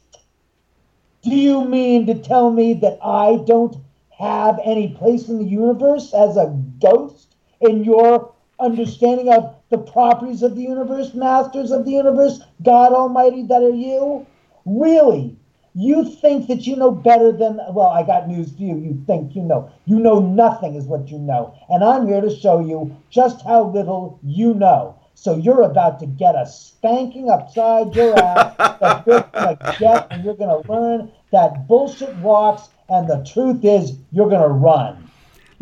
Do 1.22 1.34
you 1.34 1.64
mean 1.64 2.06
to 2.08 2.16
tell 2.16 2.52
me 2.52 2.74
that 2.76 3.00
I 3.02 3.42
don't 3.48 3.78
have 4.20 4.60
any 4.66 4.90
place 4.90 5.30
in 5.30 5.40
the 5.40 5.46
universe 5.46 6.14
as 6.14 6.36
a 6.36 6.48
ghost 6.82 7.36
in 7.62 7.86
your 7.86 8.34
understanding 8.64 9.30
of 9.30 9.56
the 9.70 9.78
properties 9.78 10.42
of 10.42 10.56
the 10.56 10.62
universe, 10.62 11.14
masters 11.14 11.72
of 11.72 11.86
the 11.86 11.92
universe, 11.92 12.42
God 12.64 12.94
Almighty 12.94 13.44
that 13.44 13.62
are 13.62 13.70
you? 13.70 14.26
Really? 14.66 15.36
You 15.76 16.06
think 16.06 16.48
that 16.48 16.68
you 16.68 16.76
know 16.76 16.92
better 16.92 17.32
than 17.32 17.60
well, 17.72 17.88
I 17.88 18.04
got 18.04 18.28
news 18.28 18.52
for 18.52 18.62
you. 18.62 18.78
You 18.78 19.04
think 19.08 19.36
you 19.36 19.42
know. 19.42 19.72
You 19.86 20.00
know 20.00 20.20
nothing 20.20 20.76
is 20.76 20.86
what 20.86 21.10
you 21.10 21.18
know. 21.18 21.56
And 21.70 21.84
I'm 21.84 22.08
here 22.08 22.22
to 22.22 22.36
show 22.36 22.60
you 22.60 22.96
just 23.10 23.44
how 23.44 23.64
little 23.64 24.20
you 24.24 24.54
know. 24.54 24.96
So 25.16 25.36
you're 25.36 25.64
about 25.64 26.00
to 26.00 26.06
get 26.06 26.36
a 26.36 26.46
spanking 26.46 27.30
upside 27.30 27.96
your 27.96 28.18
ass 28.20 28.56
that 28.58 29.04
you're 29.08 29.30
gonna 29.34 29.78
get 29.80 30.08
and 30.12 30.24
you're 30.24 30.36
gonna 30.36 30.62
learn 30.72 31.12
that 31.32 31.68
bullshit 31.68 32.16
walks 32.18 32.70
and 32.90 33.08
the 33.08 33.24
truth 33.24 33.66
is 33.66 33.98
you're 34.12 34.30
gonna 34.30 34.48
run. 34.48 35.10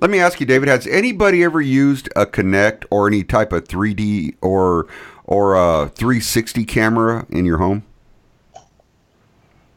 Let 0.01 0.09
me 0.09 0.19
ask 0.19 0.39
you, 0.39 0.47
David, 0.47 0.67
has 0.67 0.87
anybody 0.87 1.43
ever 1.43 1.61
used 1.61 2.09
a 2.15 2.25
Kinect 2.25 2.85
or 2.89 3.07
any 3.07 3.23
type 3.23 3.53
of 3.53 3.65
3D 3.67 4.35
or 4.41 4.87
or 5.25 5.53
a 5.55 5.89
360 5.89 6.65
camera 6.65 7.25
in 7.29 7.45
your 7.45 7.59
home? 7.59 7.83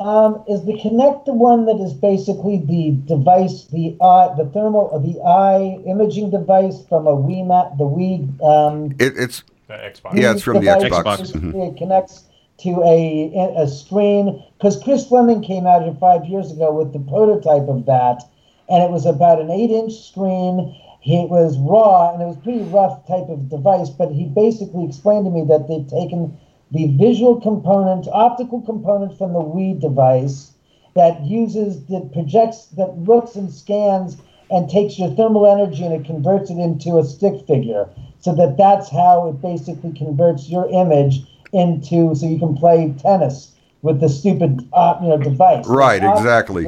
Um, 0.01 0.43
is 0.49 0.65
the 0.65 0.73
Kinect 0.73 1.27
the 1.27 1.35
one 1.35 1.67
that 1.67 1.77
is 1.77 1.93
basically 1.93 2.57
the 2.59 2.93
device, 3.07 3.65
the 3.67 3.97
eye, 4.01 4.35
the 4.37 4.47
thermal, 4.47 4.91
uh, 4.95 4.99
the 4.99 5.21
eye 5.23 5.79
imaging 5.87 6.31
device 6.31 6.83
from 6.89 7.07
a 7.07 7.15
Wii 7.15 7.47
mat, 7.47 7.77
the 7.79 7.85
Wii 7.85 8.43
um, 8.43 8.93
It, 8.99 9.13
it's 9.17 9.45
The 9.69 9.75
Xbox. 9.75 10.15
yeah, 10.19 10.33
it's 10.33 10.43
from 10.43 10.65
the. 10.65 10.71
Xbox. 10.71 11.19
Basically, 11.19 11.41
Mhm. 11.53 11.73
It 11.73 11.77
connects 11.77 12.25
to 12.61 12.83
a 12.83 13.55
a 13.63 13.67
screen 13.69 14.43
because 14.59 14.83
Chris 14.83 15.07
Fleming 15.07 15.43
came 15.43 15.67
out 15.67 15.83
here 15.83 15.95
five 16.01 16.25
years 16.25 16.51
ago 16.51 16.73
with 16.73 16.93
the 16.95 16.99
prototype 17.01 17.69
of 17.69 17.85
that, 17.87 18.23
and 18.69 18.83
it 18.83 18.91
was 18.91 19.07
about 19.07 19.41
an 19.41 19.51
eight-inch 19.51 19.93
screen. 20.09 20.75
It 21.05 21.29
was 21.29 21.59
raw 21.59 22.13
and 22.13 22.23
it 22.23 22.27
was 22.27 22.39
pretty 22.39 22.63
rough 22.65 23.07
type 23.07 23.29
of 23.29 23.51
device, 23.51 23.91
but 23.91 24.11
he 24.13 24.25
basically 24.25 24.85
explained 24.85 25.27
to 25.27 25.31
me 25.31 25.45
that 25.45 25.69
they've 25.69 25.87
taken 25.87 26.39
the 26.71 26.89
visual 26.97 27.41
component, 27.41 28.09
optical 28.13 28.63
component 28.63 29.17
from 29.17 29.33
the 29.33 29.41
Wii 29.41 29.81
device 29.81 30.53
that 30.95 31.23
uses 31.25 31.85
that 31.87 32.13
projects 32.13 32.67
that 32.77 32.97
looks 32.99 33.35
and 33.35 33.53
scans 33.53 34.17
and 34.51 34.69
takes 34.71 34.99
your 34.99 35.11
thermal 35.11 35.47
energy 35.47 35.85
and 35.85 35.95
it 35.95 36.05
converts 36.05 36.51
it 36.51 36.59
into 36.59 36.99
a 36.99 37.05
stick 37.05 37.47
figure 37.47 37.89
so 38.21 38.35
that 38.35 38.57
that's 38.57 38.91
how 38.91 39.29
it 39.29 39.43
basically 39.43 39.93
converts 39.93 40.49
your 40.49 40.69
image 40.71 41.21
into 41.53 42.15
so 42.15 42.27
you 42.27 42.39
can 42.39 42.57
play 42.57 42.95
tennis 42.99 43.53
with 43.83 44.01
the 44.01 44.09
stupid 44.09 44.67
uh, 44.73 44.97
you 45.03 45.09
know 45.09 45.19
device 45.19 45.67
Right, 45.67 46.03
exactly. 46.03 46.65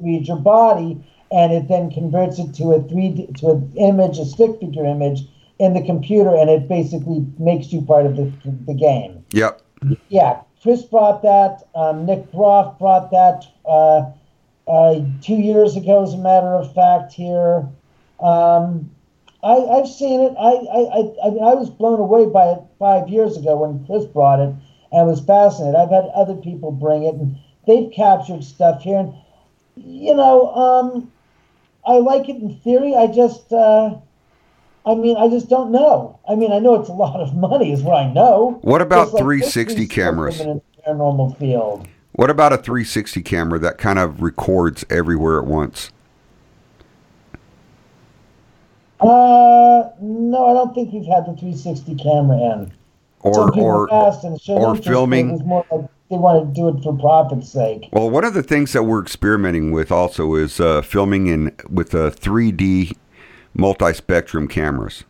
reads 0.00 0.28
your 0.28 0.38
body 0.38 1.04
and 1.32 1.52
it 1.52 1.68
then 1.68 1.90
converts 1.90 2.38
it 2.38 2.52
to 2.54 2.72
a 2.72 2.80
3D 2.80 3.38
to 3.38 3.50
an 3.50 3.72
image 3.76 4.18
a 4.18 4.24
stick 4.24 4.58
figure 4.60 4.84
image 4.84 5.22
in 5.58 5.74
the 5.74 5.84
computer 5.84 6.34
and 6.34 6.50
it 6.50 6.68
basically 6.68 7.24
makes 7.38 7.72
you 7.72 7.82
part 7.82 8.06
of 8.06 8.16
the, 8.16 8.32
the 8.66 8.74
game 8.74 9.20
Yep. 9.32 9.62
yeah, 10.08 10.40
Chris 10.62 10.82
brought 10.82 11.22
that. 11.22 11.62
Um, 11.74 12.06
Nick 12.06 12.30
Groff 12.32 12.78
brought 12.78 13.10
that 13.12 13.46
uh, 13.64 14.10
uh, 14.68 15.00
two 15.22 15.36
years 15.36 15.76
ago, 15.76 16.02
as 16.02 16.14
a 16.14 16.18
matter 16.18 16.48
of 16.48 16.74
fact. 16.74 17.12
Here, 17.12 17.66
um, 18.20 18.90
I, 19.42 19.54
I've 19.54 19.88
seen 19.88 20.20
it. 20.20 20.34
I, 20.38 20.50
I, 20.50 20.80
I, 20.80 21.00
I, 21.24 21.52
I 21.52 21.54
was 21.54 21.70
blown 21.70 21.98
away 21.98 22.26
by 22.26 22.52
it 22.52 22.58
five 22.78 23.08
years 23.08 23.36
ago 23.36 23.56
when 23.56 23.86
Chris 23.86 24.04
brought 24.04 24.40
it, 24.40 24.54
and 24.92 25.06
was 25.08 25.20
fascinated. 25.20 25.76
I've 25.76 25.90
had 25.90 26.10
other 26.14 26.34
people 26.34 26.72
bring 26.72 27.04
it, 27.04 27.14
and 27.14 27.36
they've 27.66 27.90
captured 27.92 28.44
stuff 28.44 28.82
here. 28.82 28.98
And 28.98 29.14
you 29.76 30.14
know, 30.14 30.52
um, 30.54 31.10
I 31.90 31.98
like 31.98 32.28
it 32.28 32.36
in 32.36 32.56
theory. 32.60 32.94
I 32.94 33.06
just. 33.08 33.52
Uh, 33.52 33.96
I 34.86 34.94
mean, 34.94 35.16
I 35.16 35.28
just 35.28 35.48
don't 35.50 35.70
know. 35.72 36.18
I 36.28 36.34
mean, 36.34 36.52
I 36.52 36.58
know 36.58 36.80
it's 36.80 36.88
a 36.88 36.92
lot 36.92 37.20
of 37.20 37.34
money, 37.34 37.70
is 37.72 37.82
what 37.82 37.96
I 37.96 38.10
know. 38.10 38.58
What 38.62 38.80
about 38.80 39.06
Just 39.06 39.14
like 39.14 39.22
360 39.22 39.74
this 39.84 39.94
cameras? 39.94 40.36
something 40.38 40.52
in 40.52 40.62
the 40.76 40.82
paranormal 40.90 41.38
field. 41.38 41.86
What 42.12 42.30
about 42.30 42.52
a 42.54 42.56
360 42.56 43.22
camera 43.22 43.58
that 43.58 43.76
kind 43.76 43.98
of 43.98 44.22
records 44.22 44.84
everywhere 44.88 45.38
at 45.38 45.44
once? 45.44 45.90
Uh, 49.00 49.90
no, 50.00 50.46
I 50.46 50.54
don't 50.54 50.74
think 50.74 50.92
we've 50.92 51.04
had 51.06 51.24
the 51.24 51.36
360 51.38 51.94
camera 51.96 52.38
in. 52.38 52.72
Or 53.20 53.58
or 53.58 53.92
asked 53.92 54.24
and 54.24 54.40
showed 54.40 54.58
or 54.58 54.76
filming? 54.76 55.46
More 55.46 55.64
like 55.70 55.90
they 56.10 56.16
want 56.16 56.48
to 56.48 56.60
do 56.60 56.68
it 56.68 56.82
for 56.82 56.96
profit's 56.96 57.48
sake. 57.48 57.88
Well, 57.92 58.10
one 58.10 58.24
of 58.24 58.34
the 58.34 58.42
things 58.42 58.72
that 58.72 58.82
we're 58.82 59.00
experimenting 59.00 59.70
with 59.70 59.92
also 59.92 60.34
is 60.34 60.58
uh, 60.58 60.82
filming 60.82 61.28
in 61.28 61.54
with 61.68 61.94
uh, 61.94 62.10
3D 62.10 62.96
multi-spectrum 63.54 64.48
cameras. 64.48 65.04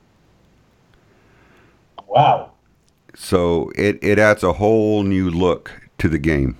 Wow. 2.06 2.52
So 3.14 3.72
it, 3.76 3.98
it 4.02 4.18
adds 4.18 4.42
a 4.42 4.52
whole 4.52 5.02
new 5.02 5.30
look 5.30 5.72
to 5.98 6.08
the 6.08 6.18
game. 6.18 6.58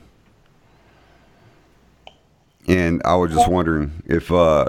And 2.66 3.02
I 3.04 3.16
was 3.16 3.32
just 3.32 3.48
wondering 3.48 4.02
if 4.06 4.30
uh, 4.30 4.66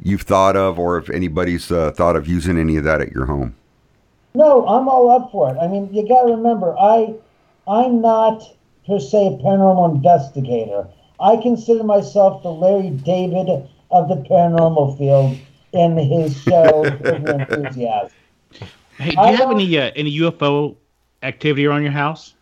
you've 0.00 0.22
thought 0.22 0.56
of, 0.56 0.78
or 0.78 0.98
if 0.98 1.08
anybody's 1.08 1.70
uh, 1.70 1.92
thought 1.92 2.16
of 2.16 2.26
using 2.26 2.58
any 2.58 2.76
of 2.76 2.84
that 2.84 3.00
at 3.00 3.12
your 3.12 3.26
home. 3.26 3.54
No, 4.34 4.66
I'm 4.66 4.88
all 4.88 5.10
up 5.10 5.30
for 5.30 5.54
it. 5.54 5.58
I 5.58 5.68
mean, 5.68 5.88
you 5.94 6.06
got 6.08 6.24
to 6.24 6.34
remember, 6.34 6.76
I, 6.76 7.14
I'm 7.68 8.00
not 8.00 8.42
per 8.86 9.00
se 9.00 9.26
a 9.26 9.30
paranormal 9.42 9.94
investigator. 9.94 10.86
I 11.20 11.36
consider 11.36 11.84
myself 11.84 12.42
the 12.42 12.50
Larry 12.50 12.90
David 12.90 13.68
of 13.90 14.08
the 14.08 14.16
paranormal 14.28 14.98
field 14.98 15.38
in 15.72 15.96
his 15.96 16.36
show 16.42 16.84
Enthusiasm. 17.04 18.10
Hey, 18.98 19.10
do 19.10 19.20
I 19.20 19.30
you 19.30 19.36
have 19.36 19.50
any 19.50 19.78
uh, 19.78 19.90
any 19.96 20.18
UFO 20.18 20.76
activity 21.22 21.66
around 21.66 21.82
your 21.82 21.92
house? 21.92 22.34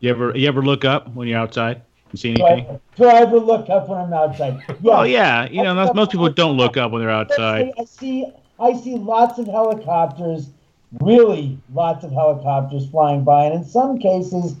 You 0.00 0.10
ever 0.10 0.36
you 0.36 0.48
ever 0.48 0.62
look 0.62 0.84
up 0.84 1.14
when 1.14 1.28
you're 1.28 1.38
outside 1.38 1.82
and 2.10 2.18
see 2.18 2.34
Do 2.34 2.44
anything? 2.44 2.74
I, 2.74 2.96
do 2.96 3.04
I 3.06 3.20
ever 3.20 3.38
look 3.38 3.70
up 3.70 3.88
when 3.88 3.98
I'm 3.98 4.12
outside? 4.12 4.60
Well, 4.82 5.06
yeah, 5.06 5.48
you 5.48 5.62
know 5.62 5.74
most, 5.74 5.94
most 5.94 6.10
people 6.10 6.28
don't 6.30 6.56
look 6.56 6.76
up 6.76 6.92
when 6.92 7.00
they're 7.00 7.10
outside. 7.10 7.70
I 7.78 7.84
see, 7.84 8.26
I 8.60 8.74
see 8.74 8.96
lots 8.96 9.38
of 9.38 9.46
helicopters, 9.46 10.48
really 11.00 11.58
lots 11.72 12.04
of 12.04 12.12
helicopters 12.12 12.88
flying 12.90 13.24
by, 13.24 13.44
and 13.44 13.54
in 13.54 13.64
some 13.64 13.98
cases, 13.98 14.56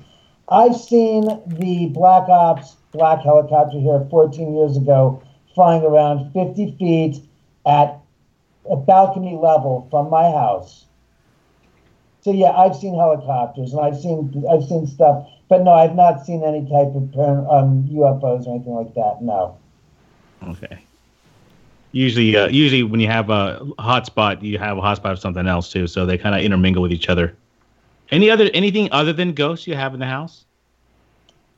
I've 0.52 0.76
seen 0.76 1.24
the 1.46 1.86
Black 1.94 2.28
Ops 2.28 2.76
black 2.92 3.20
helicopter 3.22 3.80
here 3.80 4.06
14 4.10 4.54
years 4.54 4.76
ago 4.76 5.22
flying 5.54 5.82
around 5.82 6.30
50 6.32 6.76
feet 6.78 7.16
at 7.66 7.98
a 8.70 8.76
balcony 8.76 9.34
level 9.34 9.88
from 9.90 10.10
my 10.10 10.24
house. 10.24 10.84
So 12.20 12.32
yeah, 12.32 12.50
I've 12.50 12.76
seen 12.76 12.94
helicopters 12.94 13.72
and 13.72 13.80
I've 13.80 13.98
seen 13.98 14.44
I've 14.50 14.64
seen 14.64 14.86
stuff, 14.86 15.26
but 15.48 15.62
no, 15.62 15.72
I've 15.72 15.96
not 15.96 16.24
seen 16.24 16.44
any 16.44 16.60
type 16.60 16.94
of 16.94 17.50
um, 17.50 17.88
UFOs 17.90 18.46
or 18.46 18.54
anything 18.54 18.74
like 18.74 18.94
that. 18.94 19.22
No. 19.22 19.56
Okay. 20.46 20.84
Usually, 21.92 22.36
uh, 22.36 22.48
usually 22.48 22.82
when 22.82 23.00
you 23.00 23.08
have 23.08 23.30
a 23.30 23.60
hotspot, 23.78 24.42
you 24.42 24.58
have 24.58 24.78
a 24.78 24.80
hotspot 24.80 25.12
of 25.12 25.18
something 25.18 25.46
else 25.46 25.70
too, 25.70 25.86
so 25.86 26.06
they 26.06 26.16
kind 26.16 26.34
of 26.34 26.42
intermingle 26.42 26.82
with 26.82 26.92
each 26.92 27.08
other. 27.08 27.36
Any 28.12 28.30
other 28.30 28.50
anything 28.52 28.90
other 28.92 29.14
than 29.14 29.32
ghosts 29.32 29.66
you 29.66 29.74
have 29.74 29.94
in 29.94 30.00
the 30.00 30.06
house? 30.06 30.44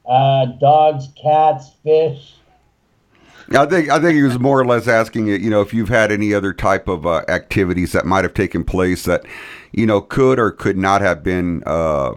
Uh, 0.07 0.47
dogs, 0.47 1.09
cats, 1.21 1.73
fish. 1.83 2.35
I 3.51 3.67
think 3.67 3.91
I 3.91 4.01
think 4.01 4.15
he 4.15 4.23
was 4.23 4.39
more 4.39 4.61
or 4.61 4.65
less 4.65 4.87
asking 4.87 5.27
you, 5.27 5.35
you 5.35 5.51
know, 5.51 5.61
if 5.61 5.75
you've 5.75 5.89
had 5.89 6.13
any 6.13 6.33
other 6.33 6.53
type 6.53 6.89
of 6.89 7.07
uh, 7.07 7.25
activities 7.29 7.93
that 7.93 8.07
might 8.07 8.25
have 8.25 8.35
taken 8.35 8.65
place 8.65 9.05
that, 9.05 9.27
you 9.73 9.85
know, 9.85 10.01
could 10.01 10.39
or 10.39 10.53
could 10.53 10.79
not 10.79 11.01
have 11.01 11.23
been 11.23 11.63
uh, 11.67 12.13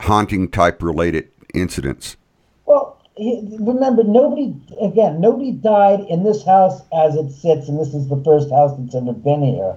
haunting 0.00 0.50
type 0.50 0.82
related 0.82 1.28
incidents. 1.54 2.16
Well, 2.64 3.00
remember, 3.18 4.02
nobody, 4.02 4.56
again, 4.80 5.20
nobody 5.20 5.52
died 5.52 6.00
in 6.08 6.24
this 6.24 6.44
house 6.44 6.80
as 6.92 7.14
it 7.14 7.30
sits, 7.30 7.68
and 7.68 7.78
this 7.78 7.94
is 7.94 8.08
the 8.08 8.20
first 8.24 8.50
house 8.50 8.76
that's 8.78 8.94
ever 8.94 9.12
been 9.12 9.42
here. 9.42 9.76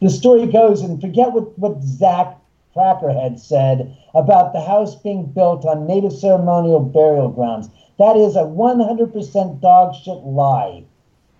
The 0.00 0.10
story 0.10 0.46
goes, 0.46 0.82
and 0.82 1.00
forget 1.00 1.32
what, 1.32 1.58
what 1.58 1.82
Zak 1.82 2.36
Crackerhead 2.74 3.38
said 3.38 3.96
about 4.14 4.52
the 4.52 4.60
house 4.60 4.94
being 4.96 5.26
built 5.26 5.64
on 5.64 5.86
native 5.86 6.12
ceremonial 6.12 6.80
burial 6.80 7.28
grounds. 7.30 7.68
That 7.98 8.16
is 8.16 8.36
a 8.36 8.40
100% 8.40 9.60
dog 9.60 9.94
shit 9.94 10.18
lie. 10.24 10.84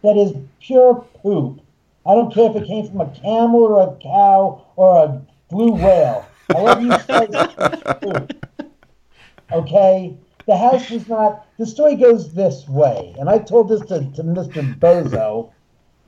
That 0.02 0.16
is 0.16 0.36
pure 0.60 1.04
poop. 1.22 1.60
I 2.06 2.14
don't 2.14 2.32
care 2.32 2.50
if 2.50 2.56
it 2.56 2.66
came 2.66 2.86
from 2.86 3.00
a 3.00 3.10
camel 3.10 3.64
or 3.64 3.82
a 3.82 3.96
cow 4.02 4.66
or 4.76 5.04
a 5.04 5.22
blue 5.50 5.72
whale. 5.72 6.26
However 6.52 6.80
you 6.82 6.98
slice 7.00 7.48
poop. 8.00 8.46
Okay? 9.52 10.16
The 10.46 10.56
house 10.56 10.90
was 10.90 11.08
not. 11.08 11.46
The 11.58 11.66
story 11.66 11.96
goes 11.96 12.34
this 12.34 12.68
way, 12.68 13.14
and 13.18 13.30
I 13.30 13.38
told 13.38 13.70
this 13.70 13.80
to, 13.82 14.00
to 14.00 14.22
Mr. 14.22 14.78
Bozo 14.78 15.52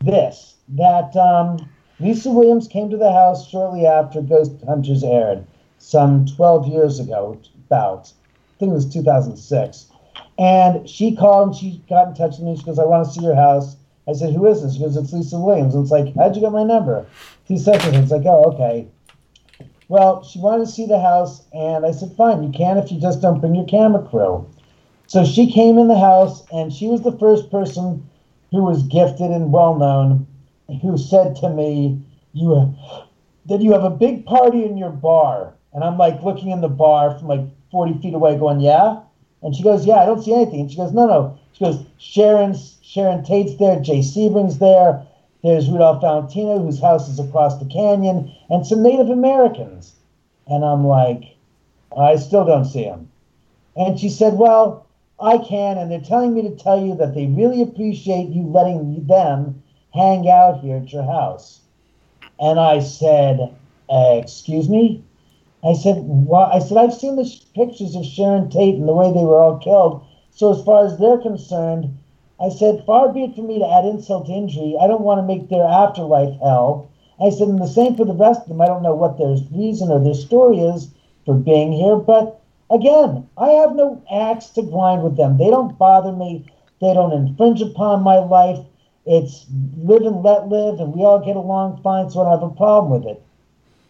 this 0.02 0.56
that 0.68 1.16
um, 1.16 1.68
Lisa 1.98 2.30
Williams 2.30 2.68
came 2.68 2.90
to 2.90 2.96
the 2.96 3.10
house 3.10 3.48
shortly 3.48 3.86
after 3.86 4.20
Ghost 4.20 4.52
Hunters 4.66 5.02
aired, 5.02 5.46
some 5.78 6.26
12 6.26 6.68
years 6.68 7.00
ago, 7.00 7.38
about. 7.66 8.12
I 8.54 8.58
think 8.58 8.70
it 8.72 8.74
was 8.74 8.92
2006. 8.92 9.86
And 10.38 10.88
she 10.88 11.16
called 11.16 11.48
and 11.48 11.56
she 11.56 11.82
got 11.88 12.08
in 12.08 12.14
touch 12.14 12.38
with 12.38 12.46
me. 12.46 12.56
She 12.56 12.64
goes, 12.64 12.78
I 12.78 12.84
want 12.84 13.06
to 13.06 13.12
see 13.12 13.22
your 13.22 13.34
house. 13.34 13.76
I 14.06 14.12
said, 14.12 14.34
Who 14.34 14.46
is 14.46 14.62
this? 14.62 14.74
She 14.74 14.80
goes, 14.80 14.96
It's 14.96 15.12
Lisa 15.12 15.38
Williams. 15.38 15.74
And 15.74 15.82
it's 15.82 15.90
like, 15.90 16.14
How'd 16.14 16.36
you 16.36 16.42
get 16.42 16.52
my 16.52 16.64
number? 16.64 17.06
Two 17.48 17.58
seconds. 17.58 17.96
It's 17.96 18.12
like, 18.12 18.26
Oh, 18.26 18.52
okay. 18.52 18.86
Well, 19.88 20.22
she 20.22 20.38
wanted 20.38 20.66
to 20.66 20.72
see 20.72 20.84
the 20.84 21.00
house, 21.00 21.42
and 21.54 21.86
I 21.86 21.92
said, 21.92 22.14
Fine, 22.16 22.42
you 22.42 22.50
can 22.50 22.76
if 22.76 22.92
you 22.92 23.00
just 23.00 23.22
don't 23.22 23.40
bring 23.40 23.54
your 23.54 23.66
camera 23.66 24.06
crew. 24.06 24.46
So 25.06 25.24
she 25.24 25.50
came 25.50 25.78
in 25.78 25.88
the 25.88 25.98
house, 25.98 26.42
and 26.52 26.72
she 26.72 26.88
was 26.88 27.02
the 27.02 27.16
first 27.18 27.50
person 27.50 28.06
who 28.50 28.64
was 28.64 28.82
gifted 28.82 29.30
and 29.30 29.52
well 29.52 29.76
known 29.76 30.26
who 30.82 30.98
said 30.98 31.36
to 31.36 31.48
me, 31.48 32.00
"You 32.32 32.74
did 33.46 33.62
you 33.62 33.72
have 33.72 33.84
a 33.84 33.90
big 33.90 34.26
party 34.26 34.64
in 34.64 34.76
your 34.76 34.90
bar." 34.90 35.54
And 35.72 35.84
I'm 35.84 35.98
like 35.98 36.22
looking 36.22 36.50
in 36.50 36.60
the 36.60 36.68
bar 36.68 37.18
from 37.18 37.28
like 37.28 37.44
40 37.70 37.94
feet 37.94 38.14
away, 38.14 38.36
going, 38.36 38.60
"Yeah." 38.60 39.00
And 39.42 39.54
she 39.54 39.62
goes, 39.62 39.86
"Yeah, 39.86 39.96
I 39.96 40.06
don't 40.06 40.22
see 40.22 40.34
anything." 40.34 40.60
And 40.60 40.70
she 40.70 40.76
goes, 40.76 40.92
"No, 40.92 41.06
no." 41.06 41.34
She 41.52 41.64
goes, 41.64 41.84
"Sharon's 41.98 42.78
Sharon 42.82 43.22
Tate's 43.22 43.56
there, 43.56 43.80
Jay 43.80 44.00
Sebring's 44.00 44.58
there. 44.58 45.02
There's 45.42 45.70
Rudolph 45.70 46.00
Valentino, 46.00 46.58
whose 46.58 46.80
house 46.80 47.08
is 47.08 47.20
across 47.20 47.58
the 47.58 47.66
canyon, 47.66 48.32
and 48.50 48.66
some 48.66 48.82
Native 48.82 49.10
Americans." 49.10 49.94
And 50.46 50.64
I'm 50.64 50.86
like, 50.86 51.36
"I 51.96 52.16
still 52.16 52.44
don't 52.44 52.64
see 52.64 52.84
him." 52.84 53.08
And 53.76 54.00
she 54.00 54.08
said, 54.08 54.38
Well, 54.38 54.86
I 55.20 55.38
can, 55.38 55.76
and 55.76 55.90
they're 55.90 56.00
telling 56.00 56.34
me 56.34 56.42
to 56.42 56.56
tell 56.56 56.82
you 56.82 56.94
that 56.96 57.14
they 57.14 57.26
really 57.26 57.62
appreciate 57.62 58.30
you 58.30 58.42
letting 58.42 59.06
them 59.06 59.62
hang 59.96 60.28
out 60.28 60.60
here 60.60 60.76
at 60.76 60.92
your 60.92 61.04
house. 61.04 61.60
And 62.38 62.60
I 62.60 62.80
said, 62.80 63.56
uh, 63.88 64.20
Excuse 64.22 64.68
me? 64.68 65.02
I 65.64 65.72
said, 65.72 65.96
well, 66.00 66.50
I 66.52 66.60
said, 66.60 66.76
I've 66.76 66.94
seen 66.94 67.16
the 67.16 67.28
pictures 67.54 67.96
of 67.96 68.04
Sharon 68.04 68.50
Tate 68.50 68.76
and 68.76 68.86
the 68.86 68.94
way 68.94 69.12
they 69.12 69.24
were 69.24 69.38
all 69.38 69.58
killed. 69.58 70.04
So, 70.30 70.52
as 70.52 70.62
far 70.62 70.84
as 70.84 70.98
they're 70.98 71.18
concerned, 71.18 71.96
I 72.38 72.50
said, 72.50 72.84
Far 72.86 73.12
be 73.12 73.24
it 73.24 73.34
from 73.34 73.48
me 73.48 73.58
to 73.58 73.68
add 73.68 73.84
insult 73.84 74.26
to 74.26 74.32
injury. 74.32 74.76
I 74.80 74.86
don't 74.86 75.02
want 75.02 75.18
to 75.18 75.26
make 75.26 75.48
their 75.48 75.64
afterlife 75.64 76.38
hell. 76.40 76.90
I 77.20 77.30
said, 77.30 77.48
and 77.48 77.60
the 77.60 77.66
same 77.66 77.96
for 77.96 78.04
the 78.04 78.14
rest 78.14 78.42
of 78.42 78.48
them. 78.48 78.60
I 78.60 78.66
don't 78.66 78.82
know 78.82 78.94
what 78.94 79.18
their 79.18 79.36
reason 79.50 79.90
or 79.90 79.98
their 79.98 80.14
story 80.14 80.58
is 80.58 80.88
for 81.24 81.34
being 81.34 81.72
here, 81.72 81.96
but 81.96 82.40
Again, 82.68 83.28
I 83.38 83.50
have 83.50 83.76
no 83.76 84.02
axe 84.10 84.46
to 84.50 84.62
grind 84.62 85.04
with 85.04 85.16
them. 85.16 85.38
They 85.38 85.50
don't 85.50 85.78
bother 85.78 86.10
me. 86.10 86.44
They 86.80 86.92
don't 86.92 87.12
infringe 87.12 87.62
upon 87.62 88.02
my 88.02 88.18
life. 88.18 88.58
It's 89.06 89.46
live 89.78 90.02
and 90.02 90.22
let 90.22 90.48
live, 90.48 90.80
and 90.80 90.92
we 90.92 91.02
all 91.02 91.24
get 91.24 91.36
along 91.36 91.80
fine, 91.82 92.10
so 92.10 92.20
I 92.20 92.24
don't 92.24 92.40
have 92.40 92.50
a 92.50 92.54
problem 92.54 93.00
with 93.00 93.08
it. 93.08 93.22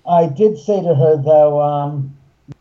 I 0.07 0.27
did 0.27 0.59
say 0.59 0.83
to 0.83 0.95
her, 0.95 1.17
though, 1.17 1.61
um, 1.61 2.17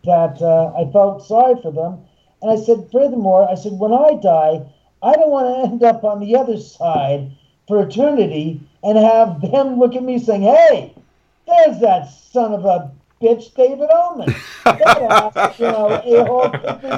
that 0.06 0.41
uh, 0.41 0.73
I 0.73 0.91
felt 0.91 1.26
sorry 1.26 1.61
for 1.61 1.72
them. 1.72 1.99
And 2.41 2.52
I 2.52 2.56
said, 2.64 2.88
furthermore, 2.91 3.49
I 3.49 3.56
said, 3.56 3.73
when 3.73 3.94
I 3.94 4.19
die, 4.22 4.65
I 5.03 5.14
don't 5.14 5.30
want 5.30 5.48
to 5.48 5.72
end 5.72 5.84
up 5.84 6.03
on 6.03 6.19
the 6.19 6.36
other 6.36 6.57
side 6.57 7.32
for 7.68 7.84
eternity 7.86 8.61
and 8.84 8.98
have 8.98 9.41
them 9.41 9.77
look 9.77 9.95
at 9.95 10.03
me 10.03 10.19
saying, 10.19 10.44
hey, 10.44 10.95
there's 11.48 11.80
that 11.82 12.10
son 12.32 12.53
of 12.53 12.65
a 12.65 12.91
bitch, 13.22 13.53
David 13.56 13.90
Oman. 13.91 14.34
That 14.65 14.98
ass, 14.98 15.60
you 15.60 15.68
know, 15.68 16.02
a-hole 16.03 16.52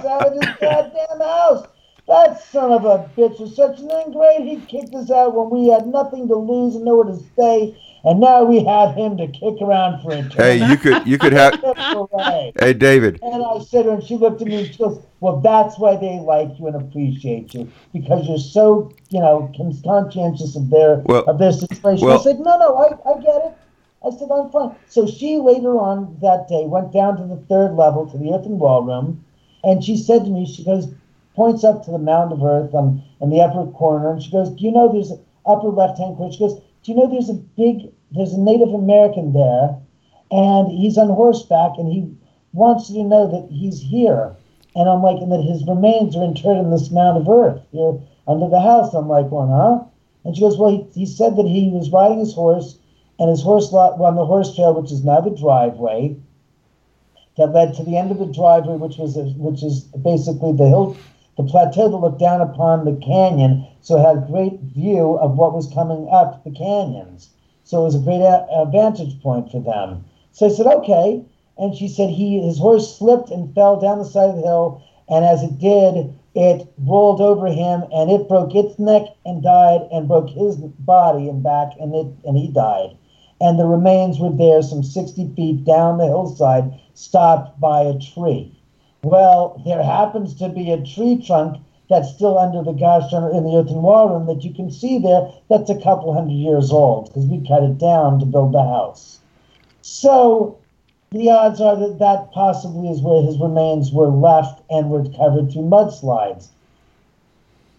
out 0.10 0.28
of 0.28 0.34
his 0.34 0.56
goddamn 0.60 1.20
house. 1.20 1.68
That 2.08 2.42
son 2.42 2.72
of 2.72 2.86
a 2.86 3.10
bitch 3.18 3.40
was 3.40 3.54
such 3.56 3.80
an 3.80 3.92
ingrate. 3.92 4.42
He 4.42 4.62
kicked 4.66 4.96
us 4.96 5.12
out 5.12 5.36
when 5.36 5.50
we 5.50 5.68
had 5.68 5.88
nothing 5.88 6.28
to 6.30 6.36
lose 6.36 6.76
and 6.76 6.86
nowhere 6.86 7.14
to 7.14 7.18
stay. 7.34 7.78
And 8.06 8.22
now 8.22 8.44
we 8.46 8.64
have 8.64 8.96
him 8.96 9.18
to 9.18 9.28
kick 9.28 9.56
around 9.62 10.02
for 10.02 10.14
eternity. 10.14 10.38
Hey, 10.38 10.70
you 10.70 10.78
could 10.78 11.06
you 11.06 11.18
could 11.18 11.34
have. 11.34 11.60
Hey, 12.60 12.74
David. 12.74 13.20
And 13.22 13.44
I 13.44 13.60
said 13.60 13.84
to 13.84 13.90
her, 13.90 13.96
and 13.96 14.04
she 14.04 14.16
looked 14.16 14.42
at 14.42 14.48
me 14.48 14.60
and 14.66 14.68
she 14.68 14.78
goes, 14.78 15.04
Well, 15.20 15.42
that's 15.42 15.78
why 15.78 15.98
they 15.98 16.20
like 16.20 16.58
you 16.58 16.68
and 16.68 16.76
appreciate 16.76 17.54
you 17.54 17.70
because 17.92 18.28
you're 18.28 18.38
so, 18.38 18.92
you 19.10 19.20
know, 19.20 19.52
conscientious 19.84 20.56
of 20.56 20.70
their 20.70 20.98
Well- 21.06 21.26
of 21.26 21.40
their 21.40 21.52
situation. 21.52 22.08
well- 22.08 22.20
I 22.20 22.24
said, 22.24 22.40
No, 22.40 22.58
no, 22.58 22.76
I, 22.78 23.10
I 23.10 23.20
get 23.22 23.36
it. 23.46 23.54
I 24.06 24.12
said, 24.18 24.30
I'm 24.32 24.50
fine. 24.52 24.76
So 24.88 25.08
she 25.08 25.38
later 25.38 25.78
on 25.78 26.18
that 26.22 26.48
day 26.48 26.66
went 26.66 26.94
down 26.94 27.18
to 27.18 27.24
the 27.24 27.42
third 27.50 27.74
level 27.74 28.08
to 28.10 28.18
the 28.18 28.34
earthen 28.34 28.60
wall 28.60 28.84
room, 28.84 29.26
and 29.64 29.84
she 29.84 29.98
said 29.98 30.24
to 30.24 30.30
me, 30.30 30.46
She 30.46 30.64
goes, 30.64 30.88
points 31.38 31.64
up 31.64 31.86
to 31.86 31.92
the 31.92 32.00
mound 32.00 32.34
of 32.34 32.44
earth 32.44 32.74
on 32.74 33.02
in 33.22 33.30
the 33.30 33.40
upper 33.40 33.72
corner, 33.72 34.12
and 34.12 34.22
she 34.22 34.32
goes, 34.32 34.50
Do 34.50 34.66
you 34.66 34.72
know 34.72 34.92
there's 34.92 35.14
upper 35.46 35.70
left 35.70 36.00
hand 36.00 36.18
corner? 36.18 36.34
She 36.34 36.40
goes, 36.40 36.60
Do 36.84 36.92
you 36.92 36.98
know 36.98 37.08
there's 37.08 37.30
a 37.30 37.38
big, 37.56 37.94
there's 38.12 38.34
a 38.34 38.42
Native 38.42 38.74
American 38.74 39.34
there, 39.34 39.78
and 40.32 40.68
he's 40.72 40.98
on 40.98 41.10
horseback, 41.10 41.78
and 41.78 41.94
he 41.94 42.12
wants 42.54 42.90
you 42.90 43.04
to 43.04 43.08
know 43.08 43.30
that 43.30 43.54
he's 43.54 43.80
here. 43.80 44.36
And 44.76 44.90
I'm 44.90 45.02
like, 45.02 45.22
and 45.22 45.32
that 45.32 45.42
his 45.42 45.66
remains 45.66 46.16
are 46.16 46.26
interred 46.26 46.58
in 46.58 46.72
this 46.72 46.90
mound 46.90 47.18
of 47.22 47.30
earth 47.30 47.62
here 47.72 47.98
under 48.28 48.50
the 48.50 48.60
house. 48.60 48.94
I'm 48.94 49.08
like, 49.08 49.30
well, 49.32 49.48
huh? 49.48 49.86
And 50.26 50.36
she 50.36 50.42
goes, 50.42 50.58
well, 50.58 50.72
he, 50.72 51.00
he 51.00 51.06
said 51.06 51.38
that 51.38 51.46
he 51.46 51.70
was 51.70 51.92
riding 51.92 52.20
his 52.20 52.34
horse, 52.34 52.78
and 53.20 53.30
his 53.30 53.44
horse 53.44 53.72
lot 53.72 54.02
on 54.02 54.16
the 54.16 54.26
horse 54.26 54.56
trail, 54.56 54.74
which 54.74 54.92
is 54.92 55.06
now 55.06 55.22
the 55.22 55.30
driveway, 55.30 56.18
that 57.38 57.54
led 57.54 57.76
to 57.76 57.84
the 57.84 57.96
end 57.96 58.10
of 58.10 58.18
the 58.18 58.26
driveway, 58.26 58.76
which 58.78 58.98
was 58.98 59.16
which 59.38 59.62
is 59.62 59.82
basically 60.02 60.54
the 60.54 60.68
hill, 60.68 60.98
the 61.38 61.44
plateau 61.44 61.88
that 61.88 61.98
looked 61.98 62.20
down 62.20 62.42
upon 62.42 62.84
the 62.84 62.96
canyon, 62.96 63.68
so 63.82 63.98
had 63.98 64.18
a 64.18 64.28
great 64.28 64.60
view 64.62 65.18
of 65.20 65.38
what 65.38 65.54
was 65.54 65.72
coming 65.72 66.10
up 66.12 66.44
the 66.44 66.52
canyons. 66.52 67.30
So 67.64 67.82
it 67.82 67.84
was 67.84 67.96
a 67.96 68.00
great 68.00 68.22
a, 68.22 68.48
a 68.52 68.66
vantage 68.66 69.22
point 69.22 69.52
for 69.52 69.62
them. 69.62 70.04
So 70.32 70.48
I 70.48 70.50
said, 70.50 70.66
okay. 70.66 71.24
And 71.58 71.76
she 71.76 71.88
said 71.88 72.10
he 72.10 72.42
his 72.42 72.60
horse 72.60 72.98
slipped 72.98 73.30
and 73.30 73.54
fell 73.54 73.80
down 73.80 74.00
the 74.00 74.06
side 74.06 74.30
of 74.30 74.36
the 74.36 74.42
hill, 74.42 74.82
and 75.08 75.24
as 75.26 75.44
it 75.44 75.60
did, 75.60 76.14
it 76.34 76.72
rolled 76.80 77.22
over 77.22 77.48
him 77.48 77.84
and 77.92 78.12
it 78.12 78.28
broke 78.28 78.54
its 78.54 78.78
neck 78.78 79.04
and 79.26 79.42
died 79.42 79.88
and 79.92 80.08
broke 80.08 80.30
his 80.30 80.56
body 80.58 81.28
and 81.30 81.42
back 81.44 81.74
and 81.80 81.96
it 81.96 82.08
and 82.26 82.38
he 82.38 82.48
died. 82.48 82.96
And 83.40 83.60
the 83.60 83.66
remains 83.66 84.20
were 84.20 84.32
there 84.32 84.62
some 84.62 84.84
60 84.84 85.34
feet 85.36 85.64
down 85.64 85.98
the 85.98 86.06
hillside, 86.06 86.80
stopped 86.96 87.60
by 87.60 87.82
a 87.82 88.00
tree. 88.00 88.57
Well, 89.04 89.62
there 89.66 89.84
happens 89.84 90.34
to 90.36 90.50
be 90.50 90.72
a 90.72 90.84
tree 90.84 91.22
trunk 91.22 91.62
that's 91.90 92.10
still 92.10 92.38
under 92.38 92.64
the 92.64 92.74
gosh 92.74 93.12
in 93.14 93.44
the 93.44 93.56
earthen 93.58 93.82
wall 93.82 94.10
room 94.10 94.26
that 94.28 94.44
you 94.44 94.54
can 94.54 94.72
see 94.72 95.00
there 95.00 95.32
that's 95.50 95.70
a 95.70 95.82
couple 95.82 96.14
hundred 96.14 96.34
years 96.34 96.72
old 96.72 97.08
because 97.08 97.26
we 97.26 97.48
cut 97.48 97.64
it 97.64 97.78
down 97.78 98.20
to 98.20 98.26
build 98.26 98.54
the 98.54 98.64
house. 98.64 99.20
So 99.82 100.58
the 101.12 101.30
odds 101.30 101.62
are 101.62 101.78
that 101.78 102.00
that 102.00 102.32
possibly 102.32 102.90
is 102.90 103.02
where 103.02 103.24
his 103.24 103.40
remains 103.40 103.94
were 103.94 104.10
left 104.10 104.62
and 104.70 104.90
were 104.90 105.08
covered 105.10 105.52
through 105.52 105.64
mudslides. 105.64 106.50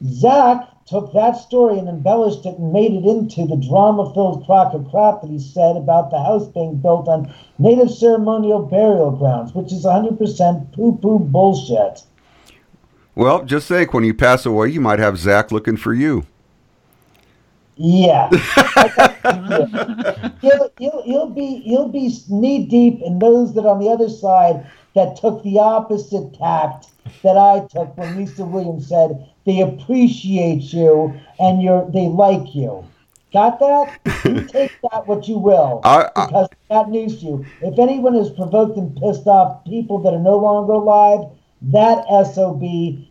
Zak 0.04 0.68
took 0.88 1.12
that 1.12 1.32
story 1.32 1.78
and 1.78 1.88
embellished 1.88 2.46
it 2.46 2.58
and 2.58 2.72
made 2.72 2.92
it 2.92 3.04
into 3.04 3.46
the 3.46 3.56
drama 3.56 4.12
filled 4.14 4.46
crock 4.46 4.72
of 4.72 4.90
crap 4.90 5.20
that 5.20 5.30
he 5.30 5.38
said 5.38 5.76
about 5.76 6.10
the 6.10 6.22
house 6.22 6.46
being 6.48 6.76
built 6.76 7.08
on 7.08 7.32
native 7.58 7.90
ceremonial 7.90 8.64
burial 8.64 9.10
grounds, 9.10 9.54
which 9.54 9.72
is 9.72 9.84
100% 9.84 10.72
poo 10.72 10.96
poo 10.96 11.18
bullshit. 11.18 12.02
Well, 13.14 13.44
just 13.44 13.68
think 13.68 13.92
when 13.92 14.04
you 14.04 14.14
pass 14.14 14.46
away, 14.46 14.68
you 14.68 14.80
might 14.80 14.98
have 14.98 15.18
Zak 15.18 15.52
looking 15.52 15.76
for 15.76 15.92
you. 15.92 16.24
Yeah. 17.76 18.28
he'll, 20.40 20.70
he'll, 20.78 21.02
he'll 21.04 21.30
be 21.30 21.62
he'll 21.64 21.88
be 21.88 22.12
knee 22.28 22.66
deep 22.66 23.00
in 23.02 23.20
those 23.20 23.54
that 23.54 23.66
on 23.66 23.78
the 23.78 23.88
other 23.88 24.08
side 24.08 24.68
that 24.94 25.16
took 25.16 25.44
the 25.44 25.60
opposite 25.60 26.34
tact 26.34 26.86
that 27.22 27.36
I 27.36 27.66
took 27.70 27.96
when 27.96 28.16
Lisa 28.16 28.44
Williams 28.44 28.88
said 28.88 29.28
they 29.48 29.62
appreciate 29.62 30.74
you 30.74 31.18
and 31.40 31.62
you're 31.62 31.90
they 31.90 32.06
like 32.06 32.54
you. 32.54 32.84
Got 33.32 33.58
that? 33.60 33.98
You 34.26 34.42
take 34.46 34.72
that 34.82 35.06
what 35.06 35.26
you 35.26 35.38
will. 35.38 35.80
I- 35.84 36.10
I- 36.14 36.26
because 36.26 36.48
that 36.68 36.90
news 36.90 37.20
to 37.20 37.24
you. 37.26 37.46
If 37.62 37.78
anyone 37.78 38.12
has 38.14 38.28
provoked 38.28 38.76
and 38.76 38.94
pissed 38.96 39.26
off 39.26 39.64
people 39.64 40.00
that 40.00 40.12
are 40.12 40.18
no 40.18 40.36
longer 40.36 40.74
alive, 40.74 41.20
that 41.62 42.04
SOB, 42.26 42.60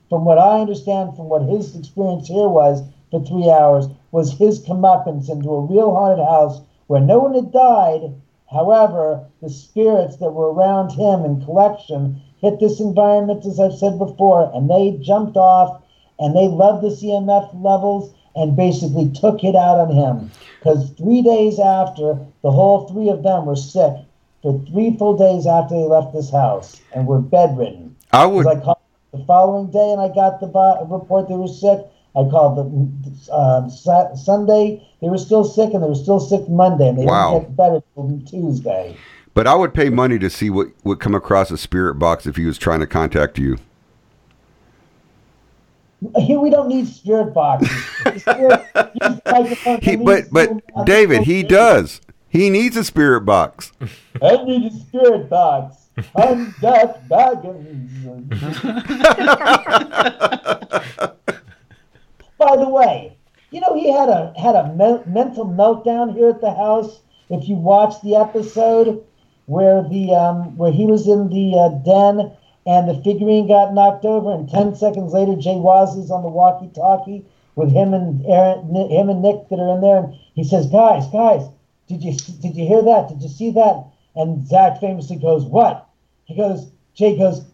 from 0.09 0.25
what 0.25 0.37
I 0.37 0.59
understand 0.61 1.15
from 1.15 1.27
what 1.27 1.41
his 1.41 1.75
experience 1.75 2.27
here 2.27 2.47
was 2.47 2.83
for 3.09 3.19
three 3.25 3.49
hours, 3.49 3.87
was 4.11 4.37
his 4.37 4.63
comeuppance 4.63 5.31
into 5.31 5.49
a 5.49 5.61
real 5.65 5.89
haunted 5.95 6.23
house 6.23 6.61
where 6.85 7.01
no 7.01 7.17
one 7.17 7.33
had 7.33 7.51
died. 7.51 8.13
However, 8.51 9.25
the 9.41 9.49
spirits 9.49 10.17
that 10.17 10.31
were 10.33 10.53
around 10.53 10.91
him 10.91 11.25
in 11.25 11.43
collection 11.43 12.21
hit 12.41 12.59
this 12.59 12.79
environment, 12.79 13.43
as 13.47 13.59
I've 13.59 13.73
said 13.73 13.97
before, 13.97 14.51
and 14.53 14.69
they 14.69 14.99
jumped 15.01 15.35
off 15.35 15.81
and 16.19 16.35
they 16.35 16.47
loved 16.47 16.83
the 16.83 16.89
EMF 16.89 17.63
levels 17.63 18.13
and 18.35 18.55
basically 18.55 19.09
took 19.11 19.43
it 19.43 19.55
out 19.55 19.79
on 19.79 19.91
him. 19.91 20.31
Because 20.59 20.91
three 20.97 21.21
days 21.21 21.59
after, 21.59 22.17
the 22.43 22.51
whole 22.51 22.87
three 22.87 23.09
of 23.09 23.23
them 23.23 23.45
were 23.45 23.55
sick 23.55 23.93
for 24.41 24.63
three 24.71 24.95
full 24.97 25.17
days 25.17 25.47
after 25.47 25.75
they 25.75 25.83
left 25.83 26.13
this 26.13 26.31
house 26.31 26.79
and 26.93 27.07
were 27.07 27.19
bedridden. 27.19 27.95
I 28.11 28.25
would. 28.25 28.45
I 28.45 28.55
called 28.59 28.77
the 29.11 29.23
following 29.25 29.71
day 29.71 29.91
and 29.91 30.01
I 30.01 30.09
got 30.13 30.39
the 30.39 30.47
report 30.89 31.27
they 31.29 31.35
were 31.35 31.47
sick. 31.47 31.79
I 32.15 32.23
called 32.29 32.57
the 32.57 33.33
um, 33.33 33.69
Sa- 33.69 34.15
Sunday. 34.15 34.85
They 35.01 35.09
were 35.09 35.17
still 35.17 35.43
sick 35.43 35.73
and 35.73 35.83
they 35.83 35.87
were 35.87 35.95
still 35.95 36.19
sick 36.19 36.47
Monday 36.49 36.89
and 36.89 36.97
they 36.97 37.05
Wow. 37.05 37.33
didn't 37.33 37.49
get 37.49 37.57
better 37.57 37.83
till 37.93 38.21
Tuesday. 38.27 38.97
But 39.33 39.45
I 39.45 39.53
would 39.53 39.73
pay 39.73 39.89
money 39.89 40.17
to 40.19 40.29
see 40.29 40.49
what 40.49 40.69
would 40.83 40.99
come 40.99 41.13
across 41.13 41.51
a 41.51 41.57
spirit 41.57 41.95
box 41.95 42.25
if 42.25 42.37
he 42.37 42.45
was 42.45 42.57
trying 42.57 42.79
to 42.79 42.87
contact 42.87 43.37
you. 43.37 43.57
Here 46.17 46.39
we 46.39 46.49
don't 46.49 46.67
need 46.67 46.87
spirit 46.87 47.33
boxes. 47.33 47.69
Spirit- 48.21 48.61
use 49.01 49.01
the 49.01 49.21
microphone 49.25 49.79
to 49.79 49.89
He, 49.89 49.95
but 49.95 50.25
but 50.31 50.85
David, 50.85 51.23
he 51.23 51.43
does. 51.43 52.01
He 52.29 52.49
needs 52.49 52.75
a 52.77 52.83
spirit 52.83 53.21
box. 53.21 53.71
I 54.21 54.43
need 54.43 54.71
a 54.71 54.75
spirit 54.75 55.29
box. 55.29 55.75
I'm 56.15 56.53
Zak 56.61 57.07
Bagans. 57.09 58.27
By 62.37 62.55
the 62.55 62.69
way, 62.69 63.17
you 63.49 63.61
know 63.61 63.73
he 63.73 63.91
had 63.91 64.09
a 64.09 64.31
had 64.37 64.55
a 64.55 64.71
me- 64.73 65.01
mental 65.11 65.45
meltdown 65.45 66.13
here 66.13 66.29
at 66.29 66.41
the 66.41 66.53
house. 66.53 67.01
If 67.29 67.49
you 67.49 67.55
watch 67.55 67.99
the 68.03 68.15
episode 68.15 69.03
where 69.47 69.81
the 69.81 70.13
um, 70.13 70.55
where 70.57 70.71
he 70.71 70.85
was 70.85 71.07
in 71.07 71.29
the 71.29 71.57
uh, 71.57 71.69
den 71.83 72.31
and 72.67 72.87
the 72.87 73.01
figurine 73.01 73.47
got 73.47 73.73
knocked 73.73 74.05
over, 74.05 74.31
and 74.31 74.49
ten 74.49 74.75
seconds 74.75 75.13
later 75.13 75.35
Jay 75.35 75.55
Wasley's 75.55 76.11
on 76.11 76.21
the 76.21 76.29
walkie-talkie 76.29 77.25
with 77.55 77.71
him 77.71 77.93
and 77.93 78.23
Aaron, 78.27 78.75
him 78.75 79.09
and 79.09 79.21
Nick 79.21 79.49
that 79.49 79.59
are 79.59 79.73
in 79.75 79.81
there, 79.81 79.97
and 80.03 80.13
he 80.35 80.43
says, 80.43 80.67
"Guys, 80.67 81.07
guys, 81.07 81.47
did 81.87 82.03
you 82.03 82.13
did 82.13 82.55
you 82.55 82.67
hear 82.67 82.83
that? 82.83 83.09
Did 83.09 83.23
you 83.23 83.29
see 83.29 83.51
that?" 83.51 83.85
And 84.15 84.45
Zak 84.45 84.79
famously 84.79 85.15
goes, 85.15 85.45
"What?" 85.45 85.87
He 86.25 86.35
goes, 86.35 86.69
Jay 86.93 87.17
goes, 87.17 87.45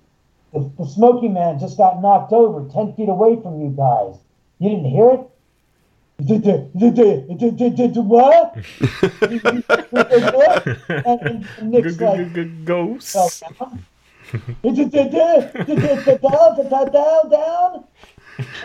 the, 0.51 0.71
the 0.77 0.85
Smoky 0.87 1.27
Man 1.27 1.59
just 1.59 1.77
got 1.77 2.01
knocked 2.01 2.31
over 2.33 2.67
ten 2.69 2.93
feet 2.93 3.09
away 3.09 3.39
from 3.41 3.61
you 3.61 3.69
guys. 3.69 4.15
You 4.59 4.69
didn't 4.69 4.85
hear 4.85 5.09
it? 5.11 5.29
What? 10.33 10.65
and, 10.89 11.47
and, 11.57 11.71
Nick's 11.71 11.99
like, 11.99 12.33
down. 13.59 13.85
Down, 16.21 16.91
down, 16.91 17.29
down. 17.29 17.83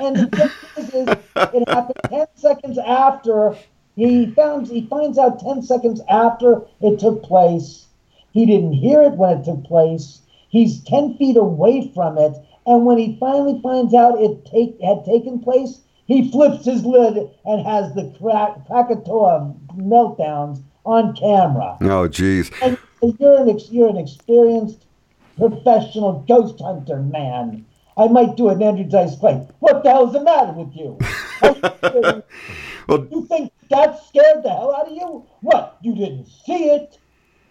And 0.01 0.17
the 0.17 0.27
thing 0.75 0.85
is, 0.85 0.95
is, 0.95 1.09
it 1.37 1.69
happened 1.69 2.01
ten 2.09 2.27
seconds 2.35 2.79
after 2.79 3.57
he 3.97 4.31
found. 4.33 4.69
He 4.69 4.87
finds 4.87 5.19
out 5.19 5.41
ten 5.41 5.63
seconds 5.63 6.01
after 6.09 6.63
it 6.81 6.99
took 6.99 7.23
place. 7.23 7.87
He 8.33 8.47
didn't 8.47 8.75
hear 8.75 9.03
it 9.03 9.13
when 9.15 9.39
it 9.39 9.45
took 9.45 9.65
place. 9.65 10.23
He's 10.49 10.83
ten 10.85 11.17
feet 11.19 11.37
away 11.37 11.91
from 11.95 12.17
it, 12.17 12.35
and 12.67 12.87
when 12.87 12.97
he 12.99 13.17
finally 13.21 13.61
finds 13.63 13.93
out 13.93 14.21
it 14.21 14.47
take 14.47 14.81
had 14.81 15.05
taken 15.05 15.41
place, 15.41 15.81
he 16.07 16.31
flips 16.31 16.65
his 16.65 16.85
lid 16.85 17.29
and 17.45 17.67
has 17.67 17.95
the 17.95 18.15
crack, 18.19 18.67
Krakatoa 18.67 19.55
meltdowns 19.77 20.63
on 20.85 21.15
camera. 21.15 21.77
Oh, 21.83 22.09
jeez. 22.09 22.51
And 22.63 22.79
you're 23.21 23.43
an 23.43 23.51
ex- 23.51 23.71
you're 23.71 23.89
an 23.89 23.99
experienced 23.99 24.87
professional 25.39 26.25
ghost 26.29 26.61
hunter, 26.61 27.01
man. 27.01 27.65
I 27.97 28.07
might 28.09 28.37
do 28.37 28.49
an 28.49 28.89
Dice 28.89 29.17
Clay. 29.17 29.47
What 29.61 29.83
the 29.83 29.91
hell's 29.91 30.13
the 30.13 30.23
matter 30.23 30.53
with 30.53 30.75
you? 30.77 30.99
Well, 32.89 33.07
you 33.11 33.27
think 33.27 33.53
that 33.69 34.03
scared 34.07 34.43
the 34.43 34.49
hell 34.49 34.75
out 34.75 34.89
of 34.89 34.95
you? 34.95 35.27
What? 35.43 35.77
You 35.83 35.95
didn't 35.95 36.27
see 36.47 36.71
it, 36.71 36.99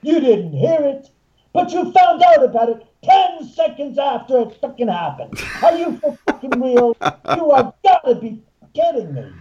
you 0.01 0.19
didn't 0.19 0.51
hear 0.51 0.79
it, 0.81 1.11
but 1.53 1.71
you 1.71 1.91
found 1.91 2.23
out 2.23 2.43
about 2.43 2.69
it 2.69 2.83
ten 3.03 3.47
seconds 3.47 3.99
after 3.99 4.39
it 4.39 4.57
fucking 4.59 4.87
happened. 4.87 5.39
Are 5.61 5.77
you 5.77 5.95
for 5.97 6.17
fucking 6.25 6.59
real? 6.59 6.97
You 7.35 7.51
are 7.51 7.71
gotta 7.83 8.15
be 8.15 8.41
kidding 8.77 9.13
me. 9.13 9.31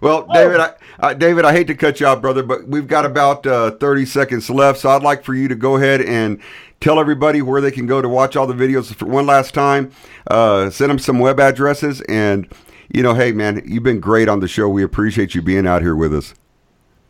Well, 0.00 0.26
David, 0.32 0.60
I, 0.60 0.74
uh, 1.00 1.14
David, 1.14 1.44
I 1.44 1.52
hate 1.52 1.66
to 1.68 1.74
cut 1.74 2.00
you 2.00 2.06
off, 2.06 2.20
brother, 2.20 2.42
but 2.42 2.66
we've 2.66 2.86
got 2.86 3.04
about 3.04 3.46
uh, 3.46 3.72
30 3.72 4.06
seconds 4.06 4.50
left, 4.50 4.80
so 4.80 4.90
I'd 4.90 5.02
like 5.02 5.24
for 5.24 5.34
you 5.34 5.48
to 5.48 5.54
go 5.54 5.76
ahead 5.76 6.00
and 6.00 6.40
tell 6.80 6.98
everybody 6.98 7.42
where 7.42 7.60
they 7.60 7.70
can 7.70 7.86
go 7.86 8.02
to 8.02 8.08
watch 8.08 8.36
all 8.36 8.46
the 8.46 8.54
videos 8.54 8.94
for 8.94 9.06
one 9.06 9.26
last 9.26 9.54
time. 9.54 9.90
Uh, 10.28 10.70
send 10.70 10.90
them 10.90 10.98
some 10.98 11.18
web 11.18 11.40
addresses, 11.40 12.00
and 12.02 12.48
you 12.88 13.02
know, 13.02 13.14
hey, 13.14 13.32
man, 13.32 13.62
you've 13.66 13.82
been 13.82 14.00
great 14.00 14.28
on 14.28 14.40
the 14.40 14.48
show. 14.48 14.68
We 14.68 14.82
appreciate 14.82 15.34
you 15.34 15.42
being 15.42 15.66
out 15.66 15.82
here 15.82 15.96
with 15.96 16.14
us. 16.14 16.34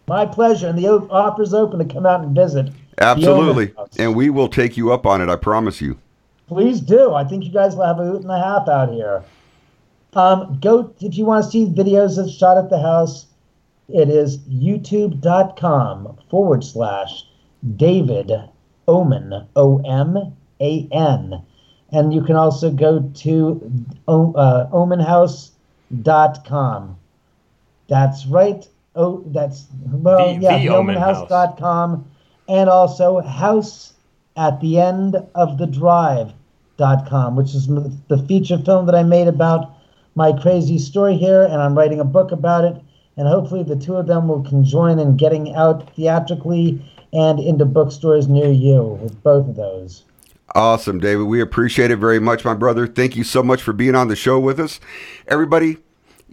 My 0.09 0.25
pleasure, 0.25 0.69
and 0.69 0.79
the 0.79 0.89
offer's 0.89 1.53
open 1.53 1.79
to 1.87 1.93
come 1.93 2.07
out 2.07 2.23
and 2.23 2.35
visit. 2.35 2.73
Absolutely, 2.99 3.75
and 3.99 4.15
we 4.15 4.31
will 4.31 4.49
take 4.49 4.77
you 4.77 4.93
up 4.93 5.05
on 5.05 5.21
it. 5.21 5.29
I 5.29 5.37
promise 5.37 5.81
you. 5.81 5.99
Please 6.47 6.81
do. 6.81 7.13
I 7.13 7.25
think 7.25 7.45
you 7.45 7.51
guys 7.51 7.75
will 7.75 7.85
have 7.85 7.99
a 7.99 8.05
hoot 8.05 8.23
and 8.23 8.31
a 8.31 8.39
half 8.39 8.69
out 8.69 8.93
here. 8.93 9.25
Um, 10.17 10.59
go 10.61 10.93
if 11.01 11.17
you 11.17 11.25
want 11.27 11.45
to 11.45 11.51
see 11.51 11.67
videos 11.67 12.17
that's 12.17 12.33
shot 12.33 12.59
at 12.59 12.71
the 12.71 12.81
house. 12.81 13.27
It 13.89 14.09
is 14.09 14.39
youtube.com 14.49 16.19
forward 16.29 16.65
slash 16.65 17.23
David 17.77 18.33
Oman, 18.89 19.47
O 19.55 19.79
M 19.87 20.35
A 20.61 20.89
N. 20.91 21.41
And 21.93 22.13
you 22.13 22.21
can 22.23 22.35
also 22.35 22.73
go 22.73 23.09
to 23.17 23.73
uh, 24.09 24.67
omenhouse.com. 24.73 26.97
That's 27.89 28.27
right. 28.27 28.69
Oh, 28.97 29.23
that's, 29.27 29.67
well, 29.85 30.35
The- 30.35 30.41
yeah, 30.43 30.59
the 30.59 30.71
Omen 30.71 30.97
House. 30.97 31.29
omenhouse.com. 31.29 32.05
And 32.49 32.69
also 32.71 33.21
house 33.21 33.93
at 34.37 34.61
the 34.61 34.81
end 34.81 35.17
of 35.35 35.59
the 35.59 35.67
drive.com, 35.67 37.37
which 37.37 37.55
is 37.55 37.67
the 37.69 38.25
feature 38.27 38.59
film 38.59 38.87
that 38.87 38.95
I 38.97 39.03
made 39.05 39.29
about 39.29 39.76
my 40.17 40.33
crazy 40.33 40.79
story 40.79 41.17
here. 41.17 41.45
And 41.45 41.63
I'm 41.63 41.79
writing 41.79 42.01
a 42.01 42.05
book 42.05 42.33
about 42.33 42.65
it. 42.65 42.83
And 43.17 43.29
hopefully 43.29 43.63
the 43.63 43.77
two 43.77 43.97
of 43.97 44.09
them 44.09 44.29
will 44.29 44.43
conjoin 44.43 44.99
in 44.99 45.17
getting 45.17 45.55
out 45.55 45.95
theatrically 45.95 46.85
and 47.13 47.39
into 47.39 47.65
bookstores 47.65 48.29
near 48.29 48.51
you 48.51 48.99
with 49.01 49.23
both 49.23 49.49
of 49.49 49.57
those. 49.57 50.03
Awesome, 50.55 51.01
David. 51.01 51.25
We 51.25 51.41
appreciate 51.41 51.91
it 51.91 51.97
very 51.97 52.19
much, 52.19 52.45
my 52.45 52.55
brother. 52.55 52.87
Thank 52.87 53.17
you 53.17 53.25
so 53.25 53.43
much 53.43 53.63
for 53.63 53.73
being 53.73 53.95
on 53.95 54.09
the 54.09 54.17
show 54.17 54.39
with 54.39 54.61
us. 54.61 54.81
Everybody, 55.29 55.79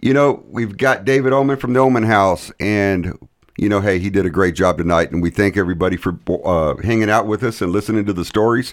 you 0.00 0.12
know, 0.12 0.42
we've 0.48 0.76
got 0.76 1.04
David 1.04 1.32
Oman 1.32 1.56
from 1.56 1.72
the 1.72 1.80
Oman 1.80 2.04
House, 2.04 2.52
and, 2.60 3.18
you 3.56 3.68
know, 3.68 3.80
hey, 3.80 3.98
he 3.98 4.10
did 4.10 4.24
a 4.24 4.30
great 4.30 4.54
job 4.54 4.78
tonight, 4.78 5.10
and 5.10 5.22
we 5.22 5.30
thank 5.30 5.56
everybody 5.56 5.96
for 5.96 6.18
uh, 6.44 6.76
hanging 6.82 7.10
out 7.10 7.26
with 7.26 7.42
us 7.42 7.60
and 7.60 7.72
listening 7.72 8.04
to 8.06 8.12
the 8.12 8.24
stories. 8.24 8.72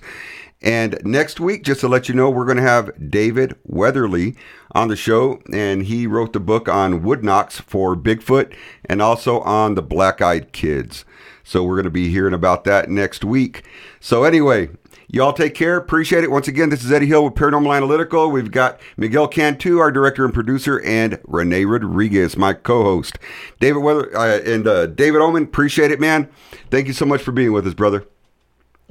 And 0.62 1.00
next 1.04 1.40
week, 1.40 1.64
just 1.64 1.82
to 1.82 1.88
let 1.88 2.08
you 2.08 2.14
know, 2.14 2.30
we're 2.30 2.46
going 2.46 2.58
to 2.58 2.64
have 2.64 3.10
David 3.10 3.56
Weatherly 3.66 4.36
on 4.74 4.90
the 4.90 4.96
show, 4.96 5.42
and 5.52 5.84
he 5.84 6.06
wrote 6.06 6.34
the 6.34 6.40
book 6.40 6.70
on 6.70 7.02
wood 7.02 7.24
knocks 7.24 7.60
for 7.60 7.96
Bigfoot 7.96 8.54
and 8.86 9.02
also 9.02 9.40
on 9.42 9.74
the 9.74 9.82
Black 9.82 10.22
Eyed 10.22 10.52
Kids. 10.52 11.04
So 11.44 11.64
we're 11.64 11.76
going 11.76 11.86
to 11.86 11.90
be 11.90 12.10
hearing 12.10 12.36
about 12.36 12.64
that 12.66 12.90
next 12.90 13.26
week. 13.26 13.64
So 14.00 14.24
anyway, 14.24 14.70
y'all 15.08 15.34
take 15.34 15.56
care. 15.56 15.78
Appreciate 15.78 16.24
it. 16.24 16.30
Once 16.30 16.48
again, 16.48 16.70
this 16.70 16.86
is 16.86 16.92
Eddie 16.92 17.08
Hill 17.08 17.26
with 17.26 17.34
Paranormal 17.34 17.76
Analytical. 17.76 18.30
We've 18.30 18.52
got 18.52 18.80
Miguel 18.98 19.28
Cantu, 19.28 19.80
our 19.80 19.92
director 19.92 20.24
and 20.24 20.34
producer, 20.34 20.80
and 20.82 21.20
Renee 21.26 21.66
Rodriguez, 21.66 22.38
my 22.38 22.54
co-host. 22.54 23.18
David 23.60 23.80
Weather 23.80 24.16
uh, 24.16 24.40
and 24.46 24.68
uh, 24.68 24.86
David 24.86 25.22
Oman. 25.22 25.44
Appreciate 25.44 25.90
it, 25.90 26.00
man. 26.00 26.30
Thank 26.70 26.86
you 26.86 26.94
so 26.94 27.06
much 27.06 27.24
for 27.24 27.32
being 27.32 27.52
with 27.52 27.66
us, 27.66 27.74
brother. 27.74 28.06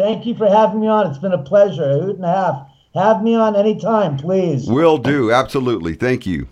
Thank 0.01 0.25
you 0.25 0.35
for 0.35 0.49
having 0.49 0.81
me 0.81 0.87
on. 0.87 1.09
It's 1.09 1.19
been 1.19 1.35
a 1.35 1.43
pleasure. 1.43 1.91
A 1.91 2.01
hoot 2.01 2.17
and 2.17 2.25
a 2.25 2.29
half. 2.29 2.71
Have 2.95 3.23
me 3.23 3.35
on 3.35 3.55
anytime, 3.55 4.17
please. 4.17 4.67
Will 4.67 4.97
do. 4.97 5.31
Absolutely. 5.31 5.93
Thank 5.93 6.25
you. 6.25 6.49